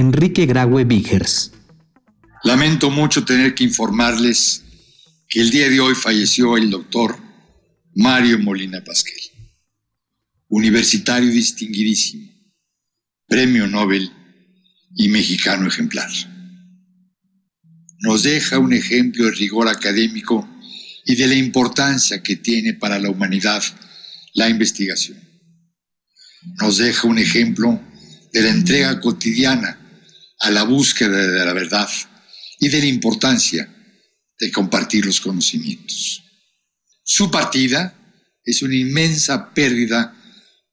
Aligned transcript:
Enrique 0.00 0.46
Graue 0.46 0.84
Vigers. 0.84 1.52
Lamento 2.42 2.90
mucho 2.90 3.22
tener 3.26 3.54
que 3.54 3.64
informarles 3.64 4.62
que 5.28 5.42
el 5.42 5.50
día 5.50 5.68
de 5.68 5.78
hoy 5.78 5.94
falleció 5.94 6.56
el 6.56 6.70
doctor 6.70 7.18
Mario 7.94 8.38
Molina 8.38 8.82
Pasquel, 8.82 9.20
universitario 10.48 11.30
distinguidísimo, 11.30 12.32
premio 13.28 13.66
Nobel 13.66 14.10
y 14.96 15.08
mexicano 15.10 15.68
ejemplar. 15.68 16.08
Nos 17.98 18.22
deja 18.22 18.58
un 18.58 18.72
ejemplo 18.72 19.26
de 19.26 19.32
rigor 19.32 19.68
académico 19.68 20.48
y 21.04 21.14
de 21.14 21.26
la 21.26 21.34
importancia 21.34 22.22
que 22.22 22.36
tiene 22.36 22.72
para 22.72 22.98
la 22.98 23.10
humanidad 23.10 23.62
la 24.32 24.48
investigación. 24.48 25.18
Nos 26.58 26.78
deja 26.78 27.06
un 27.06 27.18
ejemplo 27.18 27.78
de 28.32 28.42
la 28.42 28.48
entrega 28.48 28.98
cotidiana 28.98 29.76
a 30.40 30.50
la 30.50 30.64
búsqueda 30.64 31.26
de 31.26 31.44
la 31.44 31.52
verdad 31.52 31.88
y 32.58 32.68
de 32.68 32.80
la 32.80 32.86
importancia 32.86 33.68
de 34.38 34.50
compartir 34.50 35.04
los 35.06 35.20
conocimientos. 35.20 36.22
Su 37.04 37.30
partida 37.30 37.94
es 38.44 38.62
una 38.62 38.74
inmensa 38.74 39.52
pérdida 39.52 40.16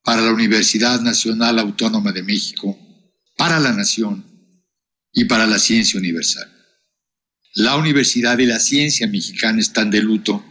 para 0.03 0.21
la 0.21 0.31
Universidad 0.31 1.01
Nacional 1.01 1.59
Autónoma 1.59 2.11
de 2.13 2.23
México, 2.23 2.79
para 3.35 3.59
la 3.59 3.73
nación 3.73 4.25
y 5.11 5.25
para 5.25 5.45
la 5.45 5.59
ciencia 5.59 5.99
universal. 5.99 6.49
La 7.55 7.75
universidad 7.75 8.37
y 8.39 8.45
la 8.45 8.59
ciencia 8.59 9.07
mexicana 9.07 9.59
están 9.59 9.91
de 9.91 10.01
luto 10.01 10.45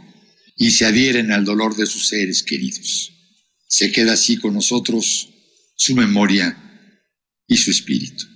y 0.56 0.72
se 0.72 0.84
adhieren 0.84 1.32
al 1.32 1.44
dolor 1.44 1.74
de 1.76 1.86
sus 1.86 2.08
seres 2.08 2.42
queridos. 2.42 3.12
Se 3.68 3.92
queda 3.92 4.12
así 4.12 4.36
con 4.36 4.54
nosotros 4.54 5.28
su 5.74 5.94
memoria 5.94 6.56
y 7.46 7.56
su 7.56 7.70
espíritu. 7.70 8.35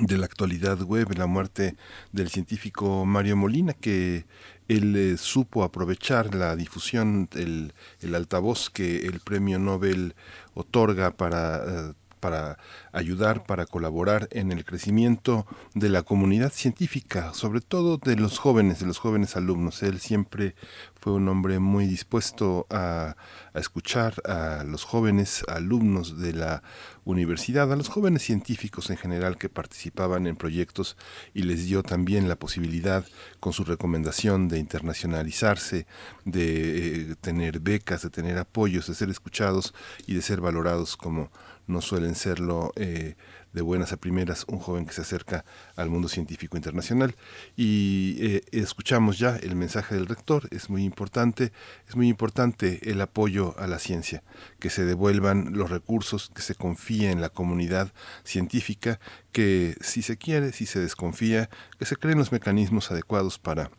de 0.00 0.18
la 0.18 0.26
actualidad 0.26 0.80
web, 0.82 1.12
la 1.16 1.26
muerte 1.26 1.76
del 2.12 2.28
científico 2.28 3.04
Mario 3.04 3.36
Molina, 3.36 3.74
que 3.74 4.24
él 4.68 4.96
eh, 4.96 5.16
supo 5.16 5.64
aprovechar 5.64 6.34
la 6.34 6.56
difusión, 6.56 7.28
el, 7.34 7.74
el, 8.00 8.14
altavoz 8.14 8.70
que 8.70 9.06
el 9.06 9.20
premio 9.20 9.58
Nobel 9.58 10.14
otorga 10.54 11.10
para 11.10 11.62
eh, 11.66 11.92
para 12.22 12.56
ayudar, 12.92 13.42
para 13.46 13.66
colaborar 13.66 14.28
en 14.30 14.52
el 14.52 14.64
crecimiento 14.64 15.44
de 15.74 15.88
la 15.88 16.04
comunidad 16.04 16.52
científica, 16.52 17.34
sobre 17.34 17.60
todo 17.60 17.96
de 17.96 18.14
los 18.14 18.38
jóvenes, 18.38 18.78
de 18.78 18.86
los 18.86 18.98
jóvenes 18.98 19.34
alumnos. 19.34 19.82
Él 19.82 19.98
siempre 19.98 20.54
fue 21.02 21.14
un 21.14 21.28
hombre 21.28 21.58
muy 21.58 21.86
dispuesto 21.86 22.68
a, 22.70 23.16
escuchar 23.54 24.14
a 24.24 24.62
los 24.64 24.84
jóvenes 24.84 25.42
alumnos 25.48 26.18
de 26.20 26.32
la 26.32 26.62
universidad, 27.04 27.72
a 27.72 27.76
los 27.76 27.88
jóvenes 27.88 28.22
científicos 28.22 28.88
en 28.88 28.96
general 28.96 29.36
que 29.36 29.48
participaban 29.48 30.28
en 30.28 30.36
proyectos 30.36 30.96
y 31.34 31.42
les 31.42 31.66
dio 31.66 31.82
también 31.82 32.28
la 32.28 32.36
posibilidad, 32.36 33.04
con 33.40 33.52
su 33.52 33.64
recomendación 33.64 34.46
de 34.46 34.60
internacionalizarse, 34.60 35.86
de 36.24 37.10
eh, 37.10 37.16
tener 37.20 37.58
becas, 37.58 38.02
de 38.02 38.10
tener 38.10 38.38
apoyos, 38.38 38.86
de 38.86 38.94
ser 38.94 39.10
escuchados 39.10 39.74
y 40.06 40.14
de 40.14 40.22
ser 40.22 40.40
valorados 40.40 40.96
como 40.96 41.32
no 41.66 41.80
suelen 41.80 42.14
serlo 42.14 42.72
eh, 42.76 43.16
de 43.52 43.62
buenas 43.62 43.92
a 43.92 43.96
primeras 43.96 44.44
un 44.48 44.58
joven 44.58 44.86
que 44.86 44.92
se 44.92 45.02
acerca 45.02 45.44
al 45.76 45.90
mundo 45.90 46.08
científico 46.08 46.56
internacional. 46.56 47.14
Y 47.56 48.16
eh, 48.20 48.42
escuchamos 48.52 49.18
ya 49.18 49.36
el 49.36 49.56
mensaje 49.56 49.94
del 49.94 50.06
rector, 50.06 50.48
es 50.50 50.70
muy 50.70 50.84
importante, 50.84 51.52
es 51.88 51.96
muy 51.96 52.08
importante 52.08 52.90
el 52.90 53.00
apoyo 53.00 53.54
a 53.58 53.66
la 53.66 53.78
ciencia, 53.78 54.22
que 54.58 54.70
se 54.70 54.84
devuelvan 54.84 55.52
los 55.52 55.70
recursos, 55.70 56.30
que 56.34 56.42
se 56.42 56.54
confíe 56.54 57.10
en 57.10 57.20
la 57.20 57.28
comunidad 57.28 57.92
científica, 58.24 59.00
que 59.32 59.76
si 59.80 60.02
se 60.02 60.16
quiere, 60.16 60.52
si 60.52 60.66
se 60.66 60.80
desconfía, 60.80 61.48
que 61.78 61.86
se 61.86 61.96
creen 61.96 62.18
los 62.18 62.32
mecanismos 62.32 62.90
adecuados 62.90 63.38
para 63.38 63.70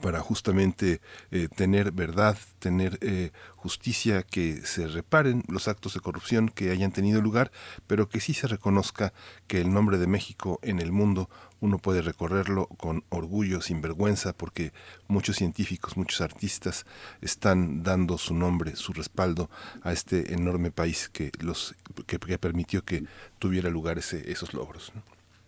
para 0.00 0.20
justamente 0.20 1.00
eh, 1.30 1.48
tener 1.54 1.92
verdad, 1.92 2.36
tener 2.58 2.98
eh, 3.00 3.30
justicia, 3.56 4.22
que 4.22 4.62
se 4.64 4.86
reparen 4.86 5.42
los 5.48 5.68
actos 5.68 5.94
de 5.94 6.00
corrupción 6.00 6.48
que 6.48 6.70
hayan 6.70 6.92
tenido 6.92 7.20
lugar, 7.20 7.50
pero 7.86 8.08
que 8.08 8.20
sí 8.20 8.34
se 8.34 8.46
reconozca 8.46 9.12
que 9.46 9.60
el 9.60 9.72
nombre 9.72 9.98
de 9.98 10.06
México 10.06 10.58
en 10.62 10.80
el 10.80 10.92
mundo 10.92 11.28
uno 11.60 11.78
puede 11.78 12.02
recorrerlo 12.02 12.66
con 12.66 13.04
orgullo, 13.08 13.60
sin 13.60 13.80
vergüenza, 13.80 14.32
porque 14.32 14.72
muchos 15.08 15.36
científicos, 15.36 15.96
muchos 15.96 16.20
artistas 16.20 16.84
están 17.20 17.82
dando 17.82 18.18
su 18.18 18.34
nombre, 18.34 18.76
su 18.76 18.92
respaldo 18.92 19.50
a 19.82 19.92
este 19.92 20.34
enorme 20.34 20.70
país 20.70 21.08
que 21.08 21.32
los 21.40 21.74
que, 22.06 22.18
permitió 22.18 22.84
que 22.84 23.04
tuviera 23.38 23.70
lugar 23.70 23.98
ese, 23.98 24.30
esos 24.30 24.52
logros. 24.52 24.92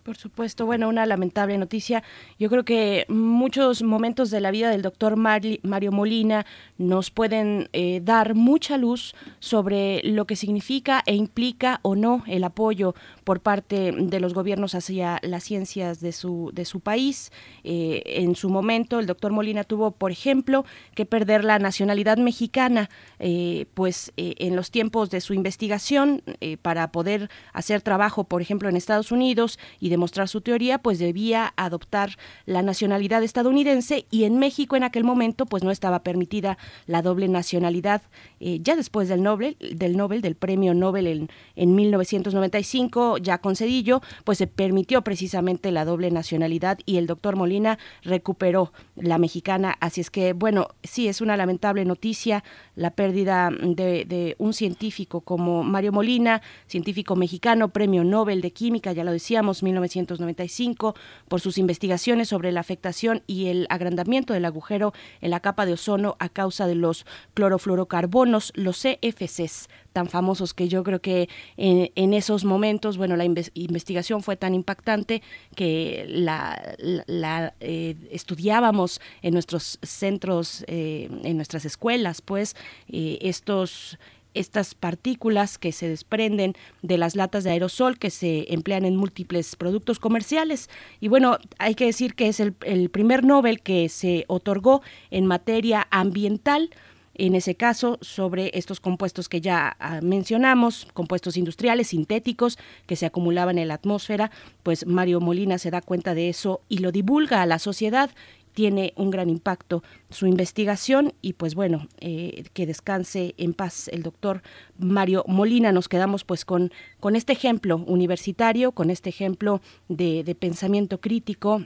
Por 0.09 0.17
supuesto, 0.17 0.65
bueno, 0.65 0.89
una 0.89 1.05
lamentable 1.05 1.59
noticia. 1.59 2.03
Yo 2.39 2.49
creo 2.49 2.65
que 2.65 3.05
muchos 3.11 3.83
momentos 3.83 4.31
de 4.31 4.41
la 4.41 4.51
vida 4.51 4.71
del 4.71 4.81
doctor 4.81 5.17
Mario 5.17 5.93
Molina 5.93 6.47
nos 6.79 7.11
pueden 7.11 7.69
eh, 7.75 8.01
dar 8.03 8.35
mucha 8.35 8.79
luz 8.79 9.15
sobre 9.39 10.01
lo 10.05 10.25
que 10.25 10.35
significa 10.35 11.03
e 11.05 11.15
implica 11.15 11.81
o 11.83 11.95
no 11.95 12.25
el 12.27 12.45
apoyo 12.45 12.95
por 13.25 13.41
parte 13.41 13.93
de 13.93 14.19
los 14.19 14.33
gobiernos 14.33 14.75
hacia 14.75 15.19
las 15.21 15.45
ciencias 15.45 16.01
de 16.01 16.13
su, 16.13 16.53
de 16.55 16.65
su 16.65 16.81
país. 16.81 17.31
Eh, 17.63 18.03
en 18.07 18.35
su 18.35 18.49
momento, 18.49 19.01
el 19.01 19.07
doctor 19.07 19.33
Molina 19.33 19.63
tuvo, 19.63 19.91
por 19.91 20.11
ejemplo, 20.11 20.65
que 20.95 21.05
perder 21.05 21.45
la 21.45 21.59
nacionalidad 21.59 22.17
mexicana, 22.17 22.89
eh, 23.19 23.67
pues 23.75 24.11
en 24.17 24.57
los 24.57 24.71
tiempos 24.71 25.11
de 25.11 25.21
su 25.21 25.35
investigación 25.35 26.23
para 26.63 26.93
poder 26.93 27.29
hacer 27.53 27.83
trabajo, 27.83 28.25
por 28.25 28.41
ejemplo, 28.41 28.71
en 28.71 28.77
Estados 28.77 29.13
Unidos 29.13 29.59
y 29.81 29.91
de 29.91 29.98
demostrar 29.99 30.29
su 30.29 30.41
teoría, 30.41 30.79
pues 30.79 31.01
debía 31.01 31.53
adoptar 31.57 32.13
la 32.47 32.63
nacionalidad 32.63 33.25
estadounidense 33.25 34.07
y 34.13 34.25
en 34.25 34.39
México 34.39 34.77
en 34.77 34.85
aquel 34.85 35.03
momento 35.03 35.45
pues 35.45 35.65
no 35.65 35.73
estaba 35.73 36.05
permitida 36.05 36.57
la 36.87 37.03
doble 37.03 37.27
nacionalidad. 37.27 38.01
Eh, 38.39 38.61
ya 38.63 38.77
después 38.77 39.09
del 39.09 39.25
Nobel, 39.25 39.57
del 39.59 39.97
Nobel, 39.97 40.23
del 40.23 40.37
premio 40.37 40.73
Nobel 40.73 41.09
en, 41.09 41.29
en 41.57 41.75
1995, 41.75 43.19
ya 43.19 43.39
concedillo, 43.39 44.01
pues 44.23 44.39
se 44.39 44.47
permitió 44.47 45.03
precisamente 45.03 45.73
la 45.73 45.85
doble 45.85 46.13
nacionalidad 46.13 46.79
y 46.87 46.99
el 46.99 47.09
doctor 47.09 47.35
Molina 47.35 47.79
recuperó 48.03 48.73
la 48.95 49.19
mexicana. 49.19 49.77
Así 49.81 50.01
es 50.01 50.11
que, 50.11 50.33
bueno, 50.33 50.69
sí, 50.85 51.09
es 51.09 51.21
una 51.21 51.37
lamentable 51.37 51.85
noticia 51.85 52.45
la 52.77 52.91
pérdida 52.91 53.51
de, 53.51 54.37
un 54.39 54.53
científico 54.53 55.21
como 55.23 55.65
Mario 55.65 55.91
Molina, 55.91 56.43
científico 56.69 57.17
mexicano, 57.17 57.71
premio 57.71 58.05
Nobel 58.05 58.41
de 58.41 58.53
Química, 58.53 58.93
ya 58.93 59.05
lo 59.05 59.13
decíamos, 59.13 59.63
1995, 59.89 60.95
por 61.29 61.41
sus 61.41 61.59
investigaciones 61.59 62.29
sobre 62.29 62.53
la 62.53 62.61
afectación 62.61 63.23
y 63.27 63.47
el 63.47 63.67
agrandamiento 63.71 64.33
del 64.35 64.45
agujero 64.45 64.93
en 65.21 65.31
la 65.31 65.41
capa 65.41 65.67
de 65.67 65.75
ozono 65.75 66.17
a 66.19 66.29
causa 66.29 66.67
de 66.67 66.75
los 66.75 67.07
clorofluorocarbonos, 67.35 68.53
los 68.55 68.83
CFCs, 68.83 69.69
tan 69.93 70.09
famosos 70.09 70.55
que 70.55 70.69
yo 70.69 70.85
creo 70.85 71.01
que 71.01 71.29
en, 71.57 72.15
esos 72.15 72.45
momentos, 72.45 72.97
bueno, 72.97 73.17
la 73.17 73.25
investigación 73.25 74.23
fue 74.23 74.37
tan 74.37 74.55
impactante 74.55 75.23
que 75.55 76.05
la, 76.09 77.55
eh, 77.61 77.97
estudiábamos 78.11 79.01
en 79.23 79.33
nuestros 79.33 79.79
centros, 79.83 80.65
eh, 80.69 81.09
en 81.25 81.37
nuestras 81.37 81.65
escuelas, 81.65 82.23
pues 82.23 82.55
eh, 82.89 83.19
estos 83.23 83.99
estas 84.39 84.75
partículas 84.75 85.59
que 85.59 85.73
se 85.73 85.89
desprenden 85.89 86.55
de 86.83 86.99
las 86.99 87.17
latas 87.17 87.45
de 87.45 87.51
aerosol 87.51 87.99
que 87.99 88.11
se 88.11 88.53
emplean 88.53 88.85
en 88.85 88.97
múltiples 88.97 89.57
productos 89.57 89.99
comerciales. 89.99 90.71
Y 91.01 91.09
bueno, 91.09 91.39
hay 91.59 91.75
que 91.75 91.87
decir 91.87 92.15
que 92.15 92.29
es 92.29 92.41
el, 92.41 92.53
primer 92.91 93.25
Nobel 93.25 93.61
que 93.61 93.89
se 93.89 94.25
otorgó 94.29 94.83
en 95.11 95.27
materia 95.27 95.87
ambiental 95.91 96.71
en 97.15 97.35
ese 97.35 97.57
caso 97.57 97.99
sobre 98.01 98.53
estos 98.55 98.79
compuestos 98.79 99.29
que 99.29 99.41
ya 99.41 99.77
ah, 99.81 100.01
mencionamos, 100.03 100.87
compuestos 100.95 101.37
industriales 101.37 101.89
sintéticos 101.89 102.59
que 102.87 102.95
se 102.95 103.07
acumulaban 103.07 103.59
en 103.59 103.67
la 103.67 103.75
atmósfera, 103.75 104.31
pues 104.63 104.87
Mario 104.87 105.21
Molina 105.21 105.59
se 105.59 105.73
da 105.73 105.81
cuenta 105.81 106.15
de 106.15 106.29
eso 106.29 106.61
y 106.69 106.79
lo 106.79 106.93
divulga 106.93 107.43
a 107.43 107.47
la 107.47 107.59
sociedad 107.59 108.11
tiene 108.59 108.93
un 108.97 109.11
gran 109.11 109.31
impacto 109.31 109.85
su 110.11 110.27
investigación 110.27 111.15
y 111.23 111.35
pues 111.35 111.55
bueno, 111.55 111.87
eh, 112.01 112.43
que 112.55 112.67
descanse 112.67 113.37
en 113.39 113.55
paz 113.55 113.87
el 113.87 114.03
doctor 114.03 114.43
Mario 114.79 115.23
Molina. 115.29 115.71
Nos 115.71 115.89
quedamos 115.89 116.25
pues 116.25 116.45
con, 116.45 116.73
con 116.99 117.15
este 117.15 117.33
ejemplo 117.35 117.77
universitario, 117.87 118.73
con 118.73 118.91
este 118.91 119.11
ejemplo 119.11 119.61
de, 119.89 120.25
de 120.25 120.35
pensamiento 120.35 121.01
crítico, 121.01 121.63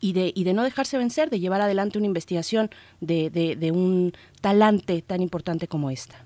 y 0.00 0.14
de, 0.14 0.32
y 0.34 0.44
de 0.44 0.54
no 0.54 0.62
dejarse 0.64 0.96
vencer, 0.96 1.28
de 1.28 1.38
llevar 1.38 1.60
adelante 1.60 1.98
una 1.98 2.06
investigación 2.06 2.70
de, 3.02 3.28
de, 3.28 3.54
de 3.54 3.70
un 3.70 4.14
talante 4.40 5.02
tan 5.02 5.20
importante 5.20 5.68
como 5.68 5.90
esta. 5.90 6.24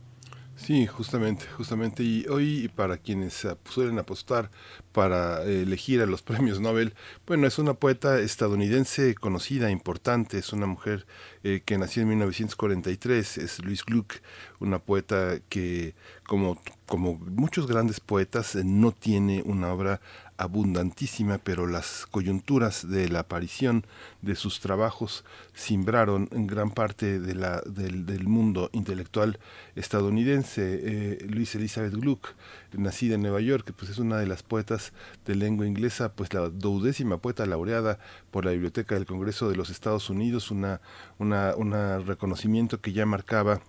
Sí, 0.63 0.87
justamente, 0.87 1.47
justamente. 1.57 2.03
Y 2.03 2.27
hoy 2.29 2.69
para 2.77 2.99
quienes 2.99 3.47
suelen 3.65 3.99
apostar 3.99 4.51
para 4.93 5.43
elegir 5.45 6.03
a 6.03 6.07
los 6.07 6.21
premios 6.23 6.61
Nobel, 6.61 6.95
bueno, 7.27 7.47
es 7.47 7.59
una 7.59 7.75
poeta 7.75 8.19
estadounidense 8.21 9.15
conocida, 9.15 9.71
importante, 9.71 10.37
es 10.39 10.53
una 10.53 10.67
mujer 10.67 11.07
eh, 11.45 11.63
que 11.65 11.79
nació 11.79 12.03
en 12.03 12.09
1943, 12.11 13.39
es 13.39 13.65
Louise 13.65 13.85
Gluck, 13.87 14.17
una 14.61 14.79
poeta 14.79 15.39
que 15.49 15.95
como, 16.25 16.61
como 16.87 17.15
muchos 17.15 17.67
grandes 17.67 17.99
poetas 18.01 18.55
no 18.55 18.93
tiene 18.93 19.43
una 19.47 19.73
obra 19.73 20.03
abundantísima, 20.41 21.37
pero 21.37 21.67
las 21.67 22.07
coyunturas 22.11 22.89
de 22.89 23.11
la 23.11 23.21
aparición 23.21 23.87
de 24.23 24.35
sus 24.35 24.61
trabajos 24.61 25.23
simbraron 25.53 26.31
en 26.33 26.47
gran 26.47 26.71
parte 26.71 27.21
del, 27.21 28.27
mundo 28.27 28.71
intelectual 28.73 29.39
estadounidense. 29.77 30.81
Eh, 30.83 31.27
Luis 31.29 31.55
Elizabeth 31.55 31.93
Gluck, 31.93 32.29
nacida 32.73 33.17
en 33.17 33.23
Nueva 33.23 33.43
York, 33.43 33.75
pues 33.77 33.91
es 33.91 33.99
una 33.99 34.17
de 34.17 34.27
las 34.27 34.43
poetas 34.43 34.95
de 35.27 35.35
lengua 35.35 35.67
inglesa, 35.67 36.15
pues 36.15 36.33
la 36.33 36.49
duodécima 36.49 37.19
poeta 37.19 37.45
laureada 37.45 37.99
por 38.31 38.47
la 38.47 38.53
Biblioteca 38.53 38.95
del 38.95 39.05
Congreso 39.05 39.51
de 39.51 39.57
los 39.57 39.69
Estados 39.69 40.09
Unidos, 40.09 40.51
una, 40.51 40.81
una, 41.19 41.55
una 41.55 41.99
reconocimiento 41.99 42.81
que 42.81 42.95
ya 42.95 43.05
marcaba 43.05 43.61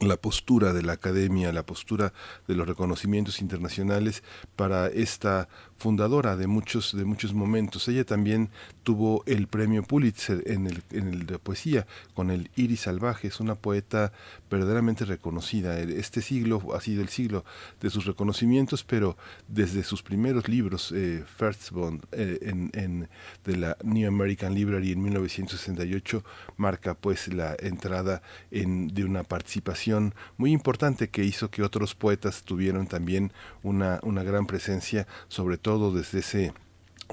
la 0.00 0.16
postura 0.16 0.72
de 0.72 0.82
la 0.82 0.92
academia, 0.92 1.52
la 1.52 1.64
postura 1.64 2.12
de 2.46 2.54
los 2.54 2.66
reconocimientos 2.66 3.40
internacionales 3.40 4.22
para 4.54 4.88
esta 4.88 5.48
fundadora 5.78 6.36
de 6.36 6.46
muchos, 6.46 6.96
de 6.96 7.04
muchos 7.04 7.34
momentos. 7.34 7.86
Ella 7.88 8.04
también 8.04 8.50
tuvo 8.82 9.22
el 9.26 9.46
premio 9.46 9.82
Pulitzer 9.82 10.42
en 10.46 10.66
el, 10.66 10.82
en 10.90 11.08
el 11.08 11.26
de 11.26 11.38
poesía 11.38 11.86
con 12.14 12.30
el 12.30 12.50
Iris 12.56 12.82
Salvaje. 12.82 13.28
Es 13.28 13.40
una 13.40 13.54
poeta 13.54 14.12
verdaderamente 14.50 15.04
reconocida. 15.04 15.78
Este 15.78 16.22
siglo 16.22 16.62
ha 16.74 16.80
sido 16.80 17.02
el 17.02 17.08
siglo 17.08 17.44
de 17.80 17.90
sus 17.90 18.06
reconocimientos, 18.06 18.84
pero 18.84 19.16
desde 19.48 19.82
sus 19.82 20.02
primeros 20.02 20.48
libros, 20.48 20.92
eh, 20.92 21.24
First 21.36 21.70
Bond, 21.70 22.04
eh, 22.12 22.38
en, 22.42 22.70
en, 22.74 23.08
de 23.44 23.56
la 23.56 23.76
New 23.82 24.08
American 24.08 24.54
Library 24.54 24.92
en 24.92 25.02
1968, 25.02 26.24
marca 26.56 26.94
pues 26.94 27.28
la 27.28 27.54
entrada 27.58 28.22
en, 28.50 28.88
de 28.88 29.04
una 29.04 29.24
participación 29.24 30.14
muy 30.36 30.52
importante 30.52 31.10
que 31.10 31.24
hizo 31.24 31.50
que 31.50 31.62
otros 31.62 31.94
poetas 31.94 32.44
tuvieran 32.44 32.86
también 32.86 33.32
una, 33.62 34.00
una 34.02 34.22
gran 34.22 34.46
presencia, 34.46 35.06
sobre 35.28 35.58
todo 35.58 35.65
todo 35.66 35.90
desde 35.90 36.20
ese 36.20 36.52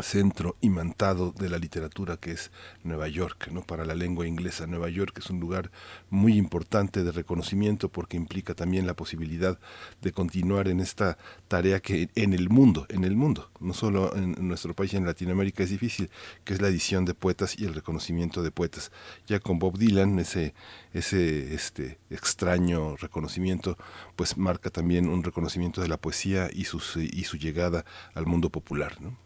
centro 0.01 0.55
imantado 0.61 1.31
de 1.31 1.49
la 1.49 1.57
literatura 1.57 2.17
que 2.17 2.31
es 2.31 2.51
Nueva 2.83 3.07
York, 3.07 3.49
¿no? 3.51 3.61
Para 3.61 3.85
la 3.85 3.95
lengua 3.95 4.27
inglesa, 4.27 4.67
Nueva 4.67 4.89
York 4.89 5.17
es 5.19 5.29
un 5.29 5.39
lugar 5.39 5.71
muy 6.09 6.37
importante 6.37 7.03
de 7.03 7.11
reconocimiento 7.11 7.89
porque 7.89 8.17
implica 8.17 8.53
también 8.53 8.87
la 8.87 8.95
posibilidad 8.95 9.59
de 10.01 10.11
continuar 10.11 10.67
en 10.67 10.79
esta 10.79 11.17
tarea 11.47 11.79
que 11.79 12.09
en 12.15 12.33
el 12.33 12.49
mundo, 12.49 12.85
en 12.89 13.03
el 13.03 13.15
mundo, 13.15 13.51
no 13.59 13.73
solo 13.73 14.15
en 14.15 14.47
nuestro 14.47 14.73
país, 14.73 14.93
en 14.93 15.05
Latinoamérica 15.05 15.63
es 15.63 15.69
difícil, 15.69 16.09
que 16.43 16.53
es 16.53 16.61
la 16.61 16.67
edición 16.67 17.05
de 17.05 17.13
poetas 17.13 17.57
y 17.57 17.65
el 17.65 17.73
reconocimiento 17.73 18.43
de 18.43 18.51
poetas. 18.51 18.91
Ya 19.27 19.39
con 19.39 19.59
Bob 19.59 19.77
Dylan, 19.77 20.19
ese, 20.19 20.53
ese 20.93 21.53
este 21.53 21.99
extraño 22.09 22.95
reconocimiento, 22.97 23.77
pues 24.15 24.37
marca 24.37 24.69
también 24.69 25.07
un 25.09 25.23
reconocimiento 25.23 25.81
de 25.81 25.87
la 25.87 25.97
poesía 25.97 26.49
y, 26.53 26.65
sus, 26.65 26.95
y 26.97 27.23
su 27.23 27.37
llegada 27.37 27.85
al 28.13 28.25
mundo 28.25 28.49
popular, 28.49 29.01
¿no? 29.01 29.17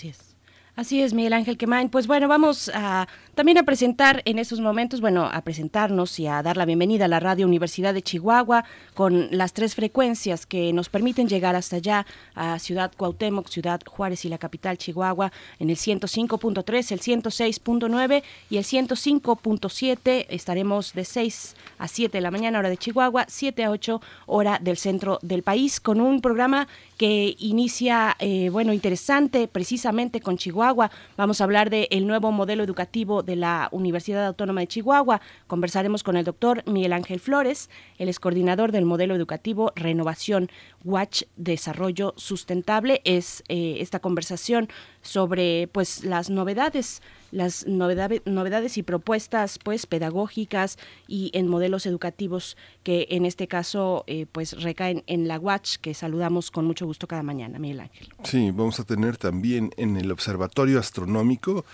Así 0.00 0.08
es. 0.08 0.30
Así 0.76 1.02
es, 1.02 1.12
Miguel 1.12 1.34
Ángel 1.34 1.58
Quemain. 1.58 1.90
Pues 1.90 2.06
bueno, 2.06 2.26
vamos 2.26 2.70
a 2.72 3.06
también 3.34 3.58
a 3.58 3.64
presentar 3.64 4.22
en 4.24 4.38
estos 4.38 4.60
momentos, 4.60 5.00
bueno, 5.00 5.28
a 5.30 5.42
presentarnos 5.42 6.18
y 6.18 6.26
a 6.26 6.42
dar 6.42 6.56
la 6.56 6.64
bienvenida 6.64 7.04
a 7.04 7.08
la 7.08 7.20
Radio 7.20 7.46
Universidad 7.46 7.92
de 7.92 8.00
Chihuahua 8.00 8.64
con 8.94 9.28
las 9.30 9.52
tres 9.52 9.74
frecuencias 9.74 10.46
que 10.46 10.72
nos 10.72 10.88
permiten 10.88 11.28
llegar 11.28 11.54
hasta 11.54 11.76
allá 11.76 12.06
a 12.34 12.58
Ciudad 12.58 12.92
Cuauhtémoc, 12.96 13.48
Ciudad 13.48 13.80
Juárez 13.86 14.24
y 14.24 14.30
la 14.30 14.38
capital 14.38 14.78
Chihuahua 14.78 15.32
en 15.58 15.68
el 15.68 15.76
105.3, 15.76 16.92
el 16.92 17.00
106.9 17.00 18.22
y 18.48 18.56
el 18.56 18.64
105.7. 18.64 20.26
Estaremos 20.30 20.94
de 20.94 21.04
6 21.04 21.56
a 21.78 21.88
7 21.88 22.16
de 22.16 22.22
la 22.22 22.30
mañana 22.30 22.58
hora 22.58 22.70
de 22.70 22.78
Chihuahua, 22.78 23.26
7 23.28 23.64
a 23.64 23.70
8 23.70 24.00
hora 24.26 24.58
del 24.62 24.78
centro 24.78 25.18
del 25.20 25.42
país 25.42 25.78
con 25.78 26.00
un 26.00 26.22
programa 26.22 26.68
que 27.00 27.34
inicia, 27.38 28.14
eh, 28.18 28.50
bueno, 28.50 28.74
interesante 28.74 29.48
precisamente 29.48 30.20
con 30.20 30.36
Chihuahua. 30.36 30.90
Vamos 31.16 31.40
a 31.40 31.44
hablar 31.44 31.70
del 31.70 32.06
nuevo 32.06 32.30
modelo 32.30 32.62
educativo 32.62 33.22
de 33.22 33.36
la 33.36 33.70
Universidad 33.72 34.26
Autónoma 34.26 34.60
de 34.60 34.66
Chihuahua. 34.66 35.22
Conversaremos 35.46 36.02
con 36.02 36.18
el 36.18 36.26
doctor 36.26 36.62
Miguel 36.66 36.92
Ángel 36.92 37.18
Flores, 37.18 37.70
el 37.96 38.10
es 38.10 38.20
coordinador 38.20 38.70
del 38.70 38.84
modelo 38.84 39.14
educativo 39.14 39.72
Renovación 39.76 40.50
Watch 40.84 41.22
Desarrollo 41.36 42.12
Sustentable. 42.18 43.00
Es 43.04 43.44
eh, 43.48 43.78
esta 43.80 44.00
conversación 44.00 44.68
sobre 45.00 45.68
pues 45.72 46.04
las 46.04 46.28
novedades 46.28 47.00
las 47.30 47.66
novedades, 47.66 48.78
y 48.78 48.82
propuestas 48.82 49.58
pues 49.58 49.86
pedagógicas 49.86 50.78
y 51.08 51.30
en 51.34 51.48
modelos 51.48 51.86
educativos 51.86 52.56
que 52.82 53.06
en 53.10 53.26
este 53.26 53.48
caso 53.48 54.04
eh, 54.06 54.26
pues 54.30 54.62
recaen 54.62 55.02
en 55.06 55.28
la 55.28 55.38
Watch 55.38 55.76
que 55.76 55.94
saludamos 55.94 56.50
con 56.50 56.64
mucho 56.64 56.86
gusto 56.86 57.06
cada 57.06 57.22
mañana, 57.22 57.58
Miguel 57.58 57.80
Ángel. 57.80 58.08
Sí, 58.24 58.50
vamos 58.50 58.80
a 58.80 58.84
tener 58.84 59.16
también 59.16 59.70
en 59.76 59.96
el 59.96 60.10
Observatorio 60.10 60.78
Astronómico 60.78 61.64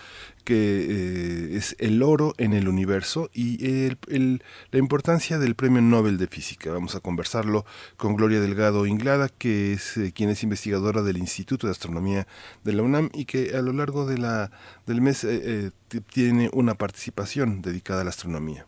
que 0.47 0.55
eh, 0.55 1.57
es 1.57 1.75
el 1.77 2.01
oro 2.01 2.33
en 2.37 2.53
el 2.53 2.69
universo 2.69 3.29
y 3.33 3.89
la 4.07 4.79
importancia 4.79 5.39
del 5.39 5.55
Premio 5.55 5.81
Nobel 5.81 6.17
de 6.17 6.27
Física. 6.27 6.71
Vamos 6.71 6.95
a 6.95 7.01
conversarlo 7.01 7.65
con 7.97 8.15
Gloria 8.15 8.39
Delgado 8.39 8.85
Inglada, 8.85 9.27
que 9.27 9.73
es 9.73 9.97
eh, 9.97 10.13
quien 10.15 10.29
es 10.29 10.43
investigadora 10.43 11.01
del 11.01 11.17
Instituto 11.17 11.67
de 11.67 11.71
Astronomía 11.71 12.27
de 12.63 12.71
la 12.71 12.83
UNAM 12.83 13.09
y 13.13 13.25
que 13.25 13.57
a 13.57 13.61
lo 13.61 13.73
largo 13.73 14.05
de 14.05 14.19
la, 14.19 14.51
del 14.85 15.01
mes 15.01 15.25
eh, 15.25 15.71
tiene 16.13 16.49
una 16.53 16.75
participación 16.75 17.61
dedicada 17.61 17.99
a 17.99 18.03
la 18.05 18.11
astronomía. 18.11 18.65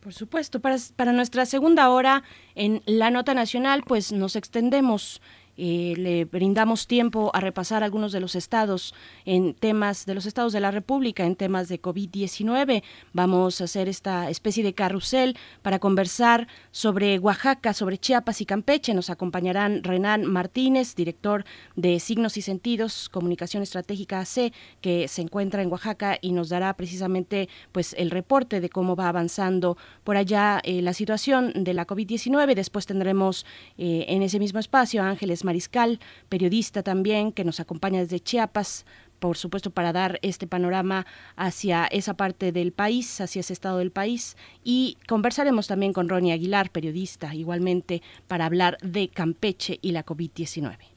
Por 0.00 0.14
supuesto, 0.14 0.58
para, 0.58 0.76
para 0.96 1.12
nuestra 1.12 1.46
segunda 1.46 1.88
hora 1.90 2.24
en 2.56 2.82
la 2.84 3.12
nota 3.12 3.32
nacional, 3.32 3.84
pues 3.86 4.10
nos 4.10 4.34
extendemos 4.34 5.22
eh, 5.56 5.94
le 5.98 6.24
brindamos 6.24 6.86
tiempo 6.86 7.30
a 7.34 7.40
repasar 7.40 7.82
algunos 7.82 8.12
de 8.12 8.20
los 8.20 8.34
estados 8.34 8.94
en 9.24 9.54
temas 9.54 10.06
de 10.06 10.14
los 10.14 10.24
estados 10.24 10.52
de 10.52 10.60
la 10.60 10.70
República 10.70 11.26
en 11.26 11.36
temas 11.36 11.68
de 11.68 11.80
COVID-19. 11.80 12.82
Vamos 13.12 13.60
a 13.60 13.64
hacer 13.64 13.88
esta 13.88 14.30
especie 14.30 14.64
de 14.64 14.72
carrusel 14.72 15.36
para 15.60 15.78
conversar 15.78 16.48
sobre 16.70 17.18
Oaxaca, 17.18 17.74
sobre 17.74 17.98
Chiapas 17.98 18.40
y 18.40 18.46
Campeche. 18.46 18.94
Nos 18.94 19.10
acompañarán 19.10 19.84
Renan 19.84 20.24
Martínez, 20.24 20.94
director 20.94 21.44
de 21.76 22.00
Signos 22.00 22.36
y 22.36 22.42
Sentidos, 22.42 23.08
Comunicación 23.10 23.62
Estratégica 23.62 24.20
AC, 24.20 24.52
que 24.80 25.06
se 25.08 25.22
encuentra 25.22 25.62
en 25.62 25.70
Oaxaca 25.70 26.18
y 26.20 26.32
nos 26.32 26.48
dará 26.48 26.74
precisamente 26.74 27.48
pues 27.72 27.94
el 27.98 28.10
reporte 28.10 28.60
de 28.60 28.70
cómo 28.70 28.96
va 28.96 29.08
avanzando 29.08 29.76
por 30.04 30.16
allá 30.16 30.60
eh, 30.64 30.80
la 30.80 30.94
situación 30.94 31.52
de 31.54 31.74
la 31.74 31.86
COVID-19. 31.86 32.54
Después 32.54 32.86
tendremos 32.86 33.44
eh, 33.76 34.06
en 34.08 34.22
ese 34.22 34.38
mismo 34.38 34.58
espacio 34.58 35.02
Ángeles 35.02 35.41
Mariscal, 35.44 36.00
periodista 36.28 36.82
también, 36.82 37.32
que 37.32 37.44
nos 37.44 37.60
acompaña 37.60 38.00
desde 38.00 38.20
Chiapas, 38.20 38.84
por 39.18 39.36
supuesto, 39.36 39.70
para 39.70 39.92
dar 39.92 40.18
este 40.22 40.48
panorama 40.48 41.06
hacia 41.36 41.86
esa 41.86 42.14
parte 42.14 42.50
del 42.50 42.72
país, 42.72 43.20
hacia 43.20 43.40
ese 43.40 43.52
estado 43.52 43.78
del 43.78 43.92
país. 43.92 44.36
Y 44.64 44.98
conversaremos 45.06 45.68
también 45.68 45.92
con 45.92 46.08
Ronnie 46.08 46.32
Aguilar, 46.32 46.70
periodista, 46.70 47.32
igualmente, 47.34 48.02
para 48.26 48.46
hablar 48.46 48.78
de 48.82 49.08
Campeche 49.08 49.78
y 49.80 49.92
la 49.92 50.04
COVID-19. 50.04 50.91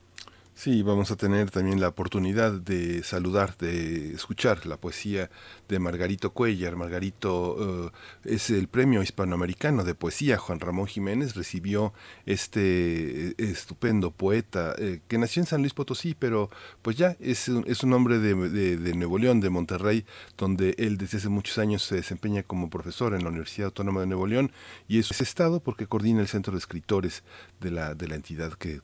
Sí, 0.58 0.84
vamos 0.84 1.12
a 1.12 1.18
tener 1.18 1.52
también 1.52 1.82
la 1.82 1.90
oportunidad 1.90 2.54
de 2.54 3.04
saludar, 3.04 3.58
de 3.58 4.14
escuchar 4.14 4.66
la 4.66 4.78
poesía 4.78 5.30
de 5.68 5.80
Margarito 5.80 6.32
Cuellar. 6.32 6.78
Margarito 6.78 7.92
eh, 8.24 8.34
es 8.34 8.50
el 8.50 8.70
premio 8.70 9.04
hispanoamericano 9.04 9.84
de 9.84 9.96
poesía. 9.96 10.38
Juan 10.38 10.62
Ramón 10.62 10.88
Jiménez 10.88 11.36
recibió 11.36 11.94
este 12.26 13.32
eh, 13.32 13.36
estupendo 13.38 14.12
poeta 14.12 14.74
eh, 14.78 15.02
que 15.10 15.18
nació 15.18 15.42
en 15.42 15.48
San 15.48 15.60
Luis 15.60 15.74
Potosí, 15.74 16.16
pero 16.18 16.50
pues 16.82 16.96
ya 16.96 17.18
es 17.20 17.50
un, 17.50 17.66
es 17.68 17.84
un 17.84 17.92
hombre 17.92 18.20
de, 18.20 18.34
de, 18.78 18.94
Nuevo 18.96 19.18
León, 19.20 19.42
de 19.42 19.50
Monterrey, 19.50 20.06
donde 20.38 20.74
él 20.78 20.98
desde 20.98 21.18
hace 21.18 21.30
muchos 21.30 21.58
años 21.58 21.84
se 21.84 21.96
desempeña 21.96 22.44
como 22.44 22.70
profesor 22.70 23.14
en 23.14 23.24
la 23.24 23.30
Universidad 23.30 23.66
Autónoma 23.66 24.00
de 24.00 24.08
Nuevo 24.08 24.26
León 24.26 24.54
y 24.88 25.00
es 25.00 25.20
estado 25.20 25.60
porque 25.60 25.86
coordina 25.86 26.22
el 26.22 26.30
Centro 26.30 26.54
de 26.54 26.60
Escritores 26.60 27.24
de 27.60 27.72
la, 27.72 27.94
de 27.94 28.08
la 28.08 28.16
entidad 28.16 28.54
que 28.54 28.80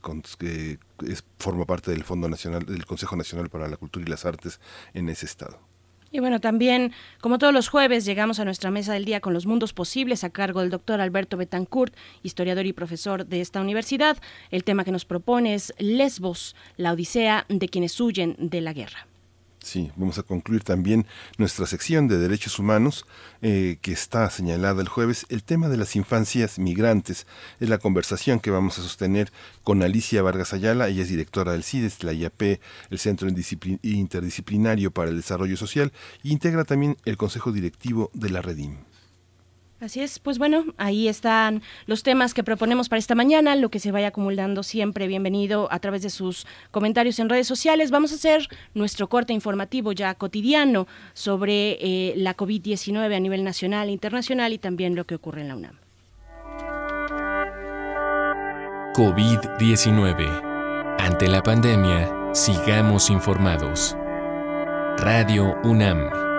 es, 1.07 1.23
forma 1.37 1.65
parte 1.65 1.91
del 1.91 2.03
Fondo 2.03 2.29
Nacional, 2.29 2.65
del 2.65 2.85
Consejo 2.85 3.15
Nacional 3.15 3.49
para 3.49 3.67
la 3.67 3.77
Cultura 3.77 4.05
y 4.05 4.09
las 4.09 4.25
Artes 4.25 4.59
en 4.93 5.09
ese 5.09 5.25
estado. 5.25 5.59
Y 6.13 6.19
bueno, 6.19 6.41
también, 6.41 6.91
como 7.21 7.39
todos 7.39 7.53
los 7.53 7.69
jueves, 7.69 8.03
llegamos 8.03 8.39
a 8.39 8.45
nuestra 8.45 8.69
mesa 8.69 8.91
del 8.93 9.05
día 9.05 9.21
con 9.21 9.33
los 9.33 9.45
mundos 9.45 9.71
posibles 9.71 10.25
a 10.25 10.29
cargo 10.29 10.59
del 10.59 10.69
doctor 10.69 10.99
Alberto 10.99 11.37
Betancourt, 11.37 11.95
historiador 12.21 12.65
y 12.65 12.73
profesor 12.73 13.25
de 13.25 13.39
esta 13.39 13.61
universidad. 13.61 14.17
El 14.51 14.65
tema 14.65 14.83
que 14.83 14.91
nos 14.91 15.05
propone 15.05 15.53
es 15.53 15.73
Lesbos, 15.77 16.55
la 16.75 16.91
odisea 16.91 17.45
de 17.47 17.69
quienes 17.69 17.99
huyen 17.99 18.35
de 18.37 18.59
la 18.59 18.73
guerra. 18.73 19.07
Sí, 19.63 19.91
vamos 19.95 20.17
a 20.17 20.23
concluir 20.23 20.63
también 20.63 21.05
nuestra 21.37 21.67
sección 21.67 22.07
de 22.07 22.17
derechos 22.17 22.57
humanos 22.57 23.05
eh, 23.43 23.77
que 23.81 23.91
está 23.91 24.27
señalada 24.31 24.81
el 24.81 24.89
jueves. 24.89 25.27
El 25.29 25.43
tema 25.43 25.69
de 25.69 25.77
las 25.77 25.95
infancias 25.95 26.57
migrantes 26.57 27.27
es 27.59 27.69
la 27.69 27.77
conversación 27.77 28.39
que 28.39 28.49
vamos 28.49 28.79
a 28.79 28.81
sostener 28.81 29.31
con 29.63 29.83
Alicia 29.83 30.23
Vargas 30.23 30.53
Ayala. 30.53 30.87
Ella 30.87 31.03
es 31.03 31.09
directora 31.09 31.51
del 31.51 31.63
CIDES, 31.63 32.03
la 32.03 32.11
IAP, 32.11 32.59
el 32.89 32.99
Centro 32.99 33.29
Interdisciplinario 33.29 34.89
para 34.89 35.11
el 35.11 35.17
Desarrollo 35.17 35.55
Social, 35.57 35.93
e 36.23 36.29
integra 36.29 36.63
también 36.65 36.97
el 37.05 37.17
Consejo 37.17 37.51
Directivo 37.51 38.09
de 38.15 38.29
la 38.31 38.41
Redim. 38.41 38.90
Así 39.81 39.99
es, 39.99 40.19
pues 40.19 40.37
bueno, 40.37 40.65
ahí 40.77 41.07
están 41.07 41.63
los 41.87 42.03
temas 42.03 42.35
que 42.35 42.43
proponemos 42.43 42.87
para 42.87 42.99
esta 42.99 43.15
mañana, 43.15 43.55
lo 43.55 43.69
que 43.69 43.79
se 43.79 43.91
vaya 43.91 44.09
acumulando 44.09 44.61
siempre, 44.61 45.07
bienvenido 45.07 45.67
a 45.71 45.79
través 45.79 46.03
de 46.03 46.11
sus 46.11 46.45
comentarios 46.69 47.17
en 47.17 47.29
redes 47.29 47.47
sociales. 47.47 47.89
Vamos 47.89 48.11
a 48.11 48.15
hacer 48.15 48.47
nuestro 48.75 49.09
corte 49.09 49.33
informativo 49.33 49.91
ya 49.91 50.13
cotidiano 50.13 50.85
sobre 51.13 51.79
eh, 51.81 52.13
la 52.15 52.37
COVID-19 52.37 53.15
a 53.15 53.19
nivel 53.19 53.43
nacional 53.43 53.89
e 53.89 53.91
internacional 53.91 54.53
y 54.53 54.59
también 54.59 54.95
lo 54.95 55.05
que 55.05 55.15
ocurre 55.15 55.41
en 55.41 55.47
la 55.47 55.55
UNAM. 55.55 55.75
COVID-19. 58.93 60.97
Ante 60.99 61.27
la 61.27 61.41
pandemia, 61.41 62.07
sigamos 62.33 63.09
informados. 63.09 63.97
Radio 64.99 65.55
UNAM. 65.63 66.30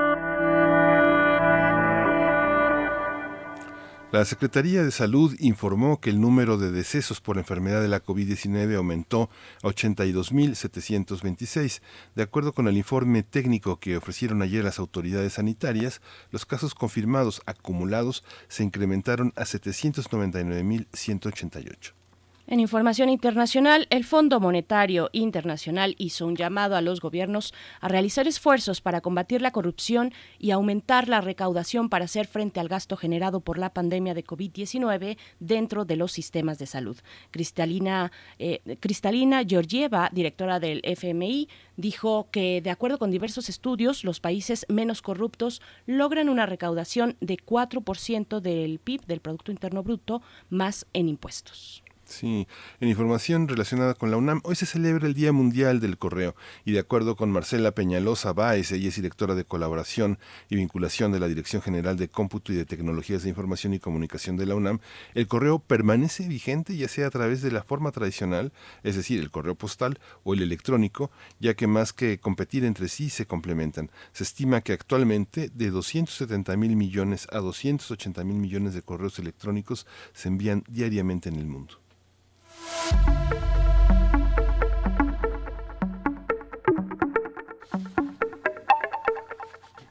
La 4.13 4.25
Secretaría 4.27 4.85
de 4.85 4.91
Salud 4.91 5.35
informó 5.39 5.99
que 5.99 6.11
el 6.11 6.21
número 6.21 6.59
de 6.59 6.71
decesos 6.71 7.23
por 7.23 7.39
enfermedad 7.39 7.81
de 7.81 7.89
la 7.89 8.05
COVID-19 8.05 8.77
aumentó 8.77 9.31
a 9.63 9.69
82.726. 9.69 11.81
De 12.15 12.23
acuerdo 12.23 12.53
con 12.53 12.69
el 12.69 12.77
informe 12.77 13.23
técnico 13.23 13.81
que 13.81 13.97
ofrecieron 13.97 14.43
ayer 14.43 14.65
las 14.65 14.79
autoridades 14.79 15.33
sanitarias, 15.33 16.03
los 16.31 16.45
casos 16.45 16.75
confirmados 16.75 17.41
acumulados 17.47 18.23
se 18.49 18.65
incrementaron 18.65 19.33
a 19.35 19.45
799.188. 19.45 22.02
En 22.49 22.59
información 22.59 23.09
internacional, 23.09 23.87
el 23.91 24.03
Fondo 24.03 24.41
Monetario 24.41 25.11
Internacional 25.13 25.95
hizo 25.99 26.27
un 26.27 26.35
llamado 26.35 26.75
a 26.75 26.81
los 26.81 27.01
gobiernos 27.01 27.55
a 27.81 27.87
realizar 27.87 28.27
esfuerzos 28.27 28.81
para 28.81 29.01
combatir 29.01 29.41
la 29.41 29.53
corrupción 29.53 30.13
y 30.41 30.51
aumentar 30.51 31.09
la 31.09 31.21
recaudación 31.21 31.89
para 31.89 32.07
hacer 32.07 32.27
frente 32.27 32.59
al 32.59 32.67
gasto 32.67 32.97
generado 32.97 33.41
por 33.41 33.59
la 33.59 33.73
pandemia 33.73 34.13
de 34.15 34.25
COVID-19 34.25 35.19
dentro 35.39 35.85
de 35.85 35.95
los 35.95 36.11
sistemas 36.11 36.59
de 36.59 36.67
salud. 36.67 36.97
Cristalina, 37.31 38.11
eh, 38.41 38.61
Cristalina 38.81 39.45
Georgieva, 39.47 40.11
directora 40.13 40.59
del 40.59 40.81
FMI, 40.83 41.49
dijo 41.77 42.29
que, 42.33 42.61
de 42.61 42.71
acuerdo 42.71 42.99
con 42.99 43.13
diversos 43.13 43.49
estudios, 43.49 44.03
los 44.03 44.19
países 44.19 44.67
menos 44.69 45.01
corruptos 45.01 45.63
logran 45.87 46.29
una 46.29 46.47
recaudación 46.47 47.17
de 47.21 47.37
4% 47.37 48.41
del 48.41 48.81
PIB, 48.81 49.07
del 49.07 49.21
Producto 49.21 49.53
Interno 49.53 49.85
Bruto, 49.85 50.23
más 50.51 50.87
en 50.93 51.09
impuestos. 51.09 51.82
Sí, 52.13 52.47
en 52.81 52.89
información 52.91 53.49
relacionada 53.49 53.95
con 53.95 54.11
la 54.11 54.19
UNAM, 54.19 54.43
hoy 54.45 54.55
se 54.55 54.67
celebra 54.67 55.07
el 55.07 55.15
Día 55.15 55.33
Mundial 55.33 55.81
del 55.81 55.97
Correo 55.97 56.37
y 56.67 56.73
de 56.73 56.79
acuerdo 56.79 57.17
con 57.17 57.33
Marcela 57.33 57.73
Peñalosa 57.73 58.35
Báez, 58.35 58.71
ella 58.71 58.91
es 58.91 58.97
directora 58.97 59.35
de 59.35 59.47
colaboración 59.47 60.19
y 60.51 60.57
vinculación 60.57 61.11
de 61.11 61.21
la 61.21 61.27
Dirección 61.27 61.63
General 61.63 61.97
de 61.97 62.09
Cómputo 62.09 62.53
y 62.53 62.57
de 62.57 62.67
Tecnologías 62.67 63.23
de 63.23 63.31
Información 63.31 63.73
y 63.73 63.79
Comunicación 63.79 64.37
de 64.37 64.45
la 64.45 64.55
UNAM, 64.55 64.81
el 65.15 65.27
correo 65.27 65.59
permanece 65.59 66.29
vigente 66.29 66.77
ya 66.77 66.87
sea 66.87 67.07
a 67.07 67.11
través 67.11 67.41
de 67.41 67.51
la 67.51 67.63
forma 67.63 67.93
tradicional, 67.93 68.53
es 68.83 68.95
decir, 68.95 69.19
el 69.19 69.31
correo 69.31 69.55
postal 69.55 69.99
o 70.23 70.35
el 70.35 70.43
electrónico, 70.43 71.11
ya 71.41 71.55
que 71.55 71.67
más 71.67 71.95
que 71.95 72.19
competir 72.19 72.67
entre 72.67 72.89
sí 72.89 73.09
se 73.09 73.25
complementan. 73.25 73.91
Se 74.13 74.25
estima 74.25 74.61
que 74.61 74.75
actualmente 74.75 75.51
de 75.55 75.71
270 75.71 76.59
mil 76.59 76.77
millones 76.77 77.27
a 77.33 77.39
280 77.39 78.23
mil 78.25 78.37
millones 78.37 78.75
de 78.75 78.83
correos 78.83 79.19
electrónicos 79.19 79.87
se 80.13 80.29
envían 80.29 80.63
diariamente 80.69 81.31
en 81.31 81.37
el 81.37 81.47
mundo. 81.47 81.82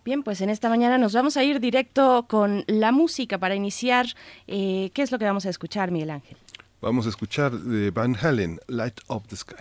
Bien, 0.03 0.23
pues 0.23 0.41
en 0.41 0.49
esta 0.49 0.67
mañana 0.67 0.97
nos 0.97 1.13
vamos 1.13 1.37
a 1.37 1.43
ir 1.43 1.59
directo 1.59 2.25
con 2.27 2.65
la 2.67 2.91
música 2.91 3.37
para 3.37 3.55
iniciar. 3.55 4.07
Eh, 4.45 4.91
¿Qué 4.93 5.03
es 5.03 5.11
lo 5.11 5.17
que 5.17 5.25
vamos 5.25 5.45
a 5.45 5.49
escuchar, 5.49 5.91
Miguel 5.91 6.09
Ángel? 6.09 6.37
Vamos 6.81 7.05
a 7.05 7.09
escuchar 7.09 7.51
de 7.51 7.91
Van 7.91 8.17
Halen, 8.21 8.59
Light 8.67 8.99
Up 9.07 9.27
the 9.27 9.37
Sky. 9.37 9.55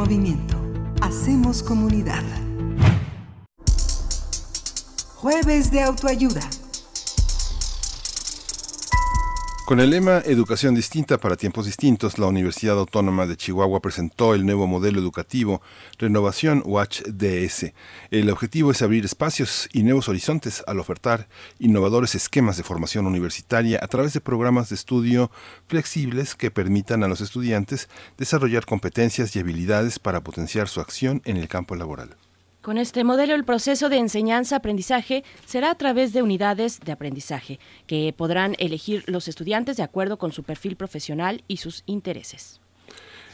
Movimiento. 0.00 0.56
Hacemos 1.02 1.62
comunidad. 1.62 2.22
Jueves 5.16 5.70
de 5.70 5.82
autoayuda. 5.82 6.40
Con 9.70 9.78
el 9.78 9.90
lema 9.90 10.20
Educación 10.26 10.74
distinta 10.74 11.18
para 11.18 11.36
tiempos 11.36 11.64
distintos, 11.64 12.18
la 12.18 12.26
Universidad 12.26 12.76
Autónoma 12.76 13.26
de 13.26 13.36
Chihuahua 13.36 13.78
presentó 13.78 14.34
el 14.34 14.44
nuevo 14.44 14.66
modelo 14.66 14.98
educativo 14.98 15.62
Renovación 15.96 16.64
Watch 16.66 17.02
DS. 17.02 17.72
El 18.10 18.30
objetivo 18.30 18.72
es 18.72 18.82
abrir 18.82 19.04
espacios 19.04 19.68
y 19.72 19.84
nuevos 19.84 20.08
horizontes 20.08 20.64
al 20.66 20.80
ofertar 20.80 21.28
innovadores 21.60 22.16
esquemas 22.16 22.56
de 22.56 22.64
formación 22.64 23.06
universitaria 23.06 23.78
a 23.80 23.86
través 23.86 24.12
de 24.12 24.20
programas 24.20 24.70
de 24.70 24.74
estudio 24.74 25.30
flexibles 25.68 26.34
que 26.34 26.50
permitan 26.50 27.04
a 27.04 27.08
los 27.08 27.20
estudiantes 27.20 27.88
desarrollar 28.18 28.66
competencias 28.66 29.36
y 29.36 29.38
habilidades 29.38 30.00
para 30.00 30.20
potenciar 30.20 30.66
su 30.66 30.80
acción 30.80 31.22
en 31.24 31.36
el 31.36 31.46
campo 31.46 31.76
laboral. 31.76 32.16
Con 32.62 32.76
este 32.76 33.04
modelo, 33.04 33.34
el 33.34 33.44
proceso 33.44 33.88
de 33.88 33.96
enseñanza-aprendizaje 33.96 35.24
será 35.46 35.70
a 35.70 35.74
través 35.76 36.12
de 36.12 36.20
unidades 36.20 36.78
de 36.80 36.92
aprendizaje 36.92 37.58
que 37.86 38.12
podrán 38.14 38.54
elegir 38.58 39.02
los 39.06 39.28
estudiantes 39.28 39.78
de 39.78 39.82
acuerdo 39.82 40.18
con 40.18 40.30
su 40.30 40.42
perfil 40.42 40.76
profesional 40.76 41.42
y 41.48 41.56
sus 41.56 41.84
intereses. 41.86 42.60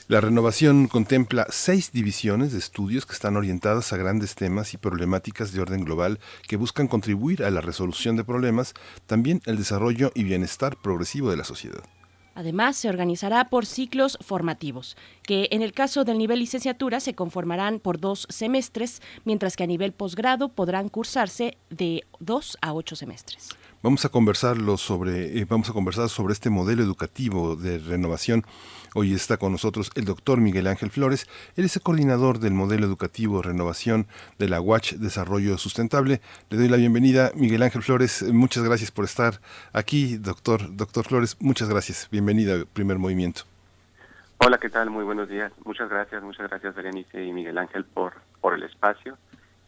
La 0.06 0.20
renovación 0.20 0.86
contempla 0.86 1.48
seis 1.50 1.90
divisiones 1.90 2.52
de 2.52 2.60
estudios 2.60 3.04
que 3.04 3.14
están 3.14 3.36
orientadas 3.36 3.92
a 3.92 3.96
grandes 3.96 4.36
temas 4.36 4.72
y 4.74 4.76
problemáticas 4.76 5.52
de 5.52 5.60
orden 5.60 5.84
global 5.84 6.20
que 6.46 6.56
buscan 6.56 6.86
contribuir 6.86 7.42
a 7.42 7.50
la 7.50 7.60
resolución 7.60 8.14
de 8.14 8.22
problemas, 8.22 8.74
también 9.06 9.42
el 9.46 9.56
desarrollo 9.56 10.12
y 10.14 10.22
bienestar 10.22 10.76
progresivo 10.80 11.30
de 11.30 11.36
la 11.36 11.44
sociedad. 11.44 11.82
Además, 12.36 12.76
se 12.76 12.90
organizará 12.90 13.48
por 13.48 13.64
ciclos 13.64 14.18
formativos, 14.20 14.94
que 15.22 15.48
en 15.52 15.62
el 15.62 15.72
caso 15.72 16.04
del 16.04 16.18
nivel 16.18 16.38
licenciatura 16.38 17.00
se 17.00 17.14
conformarán 17.14 17.80
por 17.80 17.98
dos 17.98 18.26
semestres, 18.28 19.00
mientras 19.24 19.56
que 19.56 19.64
a 19.64 19.66
nivel 19.66 19.92
posgrado 19.92 20.50
podrán 20.50 20.90
cursarse 20.90 21.56
de 21.70 22.04
dos 22.20 22.58
a 22.60 22.74
ocho 22.74 22.94
semestres. 22.94 23.48
Vamos 23.82 24.04
a 24.04 24.10
conversarlo 24.10 24.76
sobre, 24.76 25.38
eh, 25.38 25.46
vamos 25.48 25.70
a 25.70 25.72
conversar 25.72 26.10
sobre 26.10 26.34
este 26.34 26.50
modelo 26.50 26.82
educativo 26.82 27.56
de 27.56 27.78
renovación 27.78 28.44
Hoy 28.98 29.12
está 29.12 29.36
con 29.36 29.52
nosotros 29.52 29.90
el 29.94 30.06
doctor 30.06 30.40
Miguel 30.40 30.66
Ángel 30.66 30.90
Flores. 30.90 31.26
Él 31.54 31.66
es 31.66 31.76
el 31.76 31.82
coordinador 31.82 32.38
del 32.38 32.54
modelo 32.54 32.86
educativo 32.86 33.42
Renovación 33.42 34.06
de 34.38 34.48
la 34.48 34.62
UACH 34.62 34.94
Desarrollo 34.94 35.58
Sustentable. 35.58 36.22
Le 36.48 36.56
doy 36.56 36.68
la 36.68 36.78
bienvenida, 36.78 37.30
Miguel 37.34 37.62
Ángel 37.62 37.82
Flores. 37.82 38.22
Muchas 38.22 38.64
gracias 38.64 38.90
por 38.90 39.04
estar 39.04 39.42
aquí, 39.74 40.16
doctor. 40.16 40.74
Doctor 40.74 41.04
Flores, 41.04 41.36
muchas 41.40 41.68
gracias. 41.68 42.08
Bienvenida 42.10 42.54
al 42.54 42.64
primer 42.64 42.96
movimiento. 42.96 43.42
Hola, 44.38 44.56
¿qué 44.56 44.70
tal? 44.70 44.88
Muy 44.88 45.04
buenos 45.04 45.28
días. 45.28 45.52
Muchas 45.66 45.90
gracias, 45.90 46.22
muchas 46.22 46.48
gracias 46.48 46.74
Berenice 46.74 47.22
y 47.22 47.34
Miguel 47.34 47.58
Ángel 47.58 47.84
por, 47.84 48.14
por 48.40 48.54
el 48.54 48.62
espacio 48.62 49.18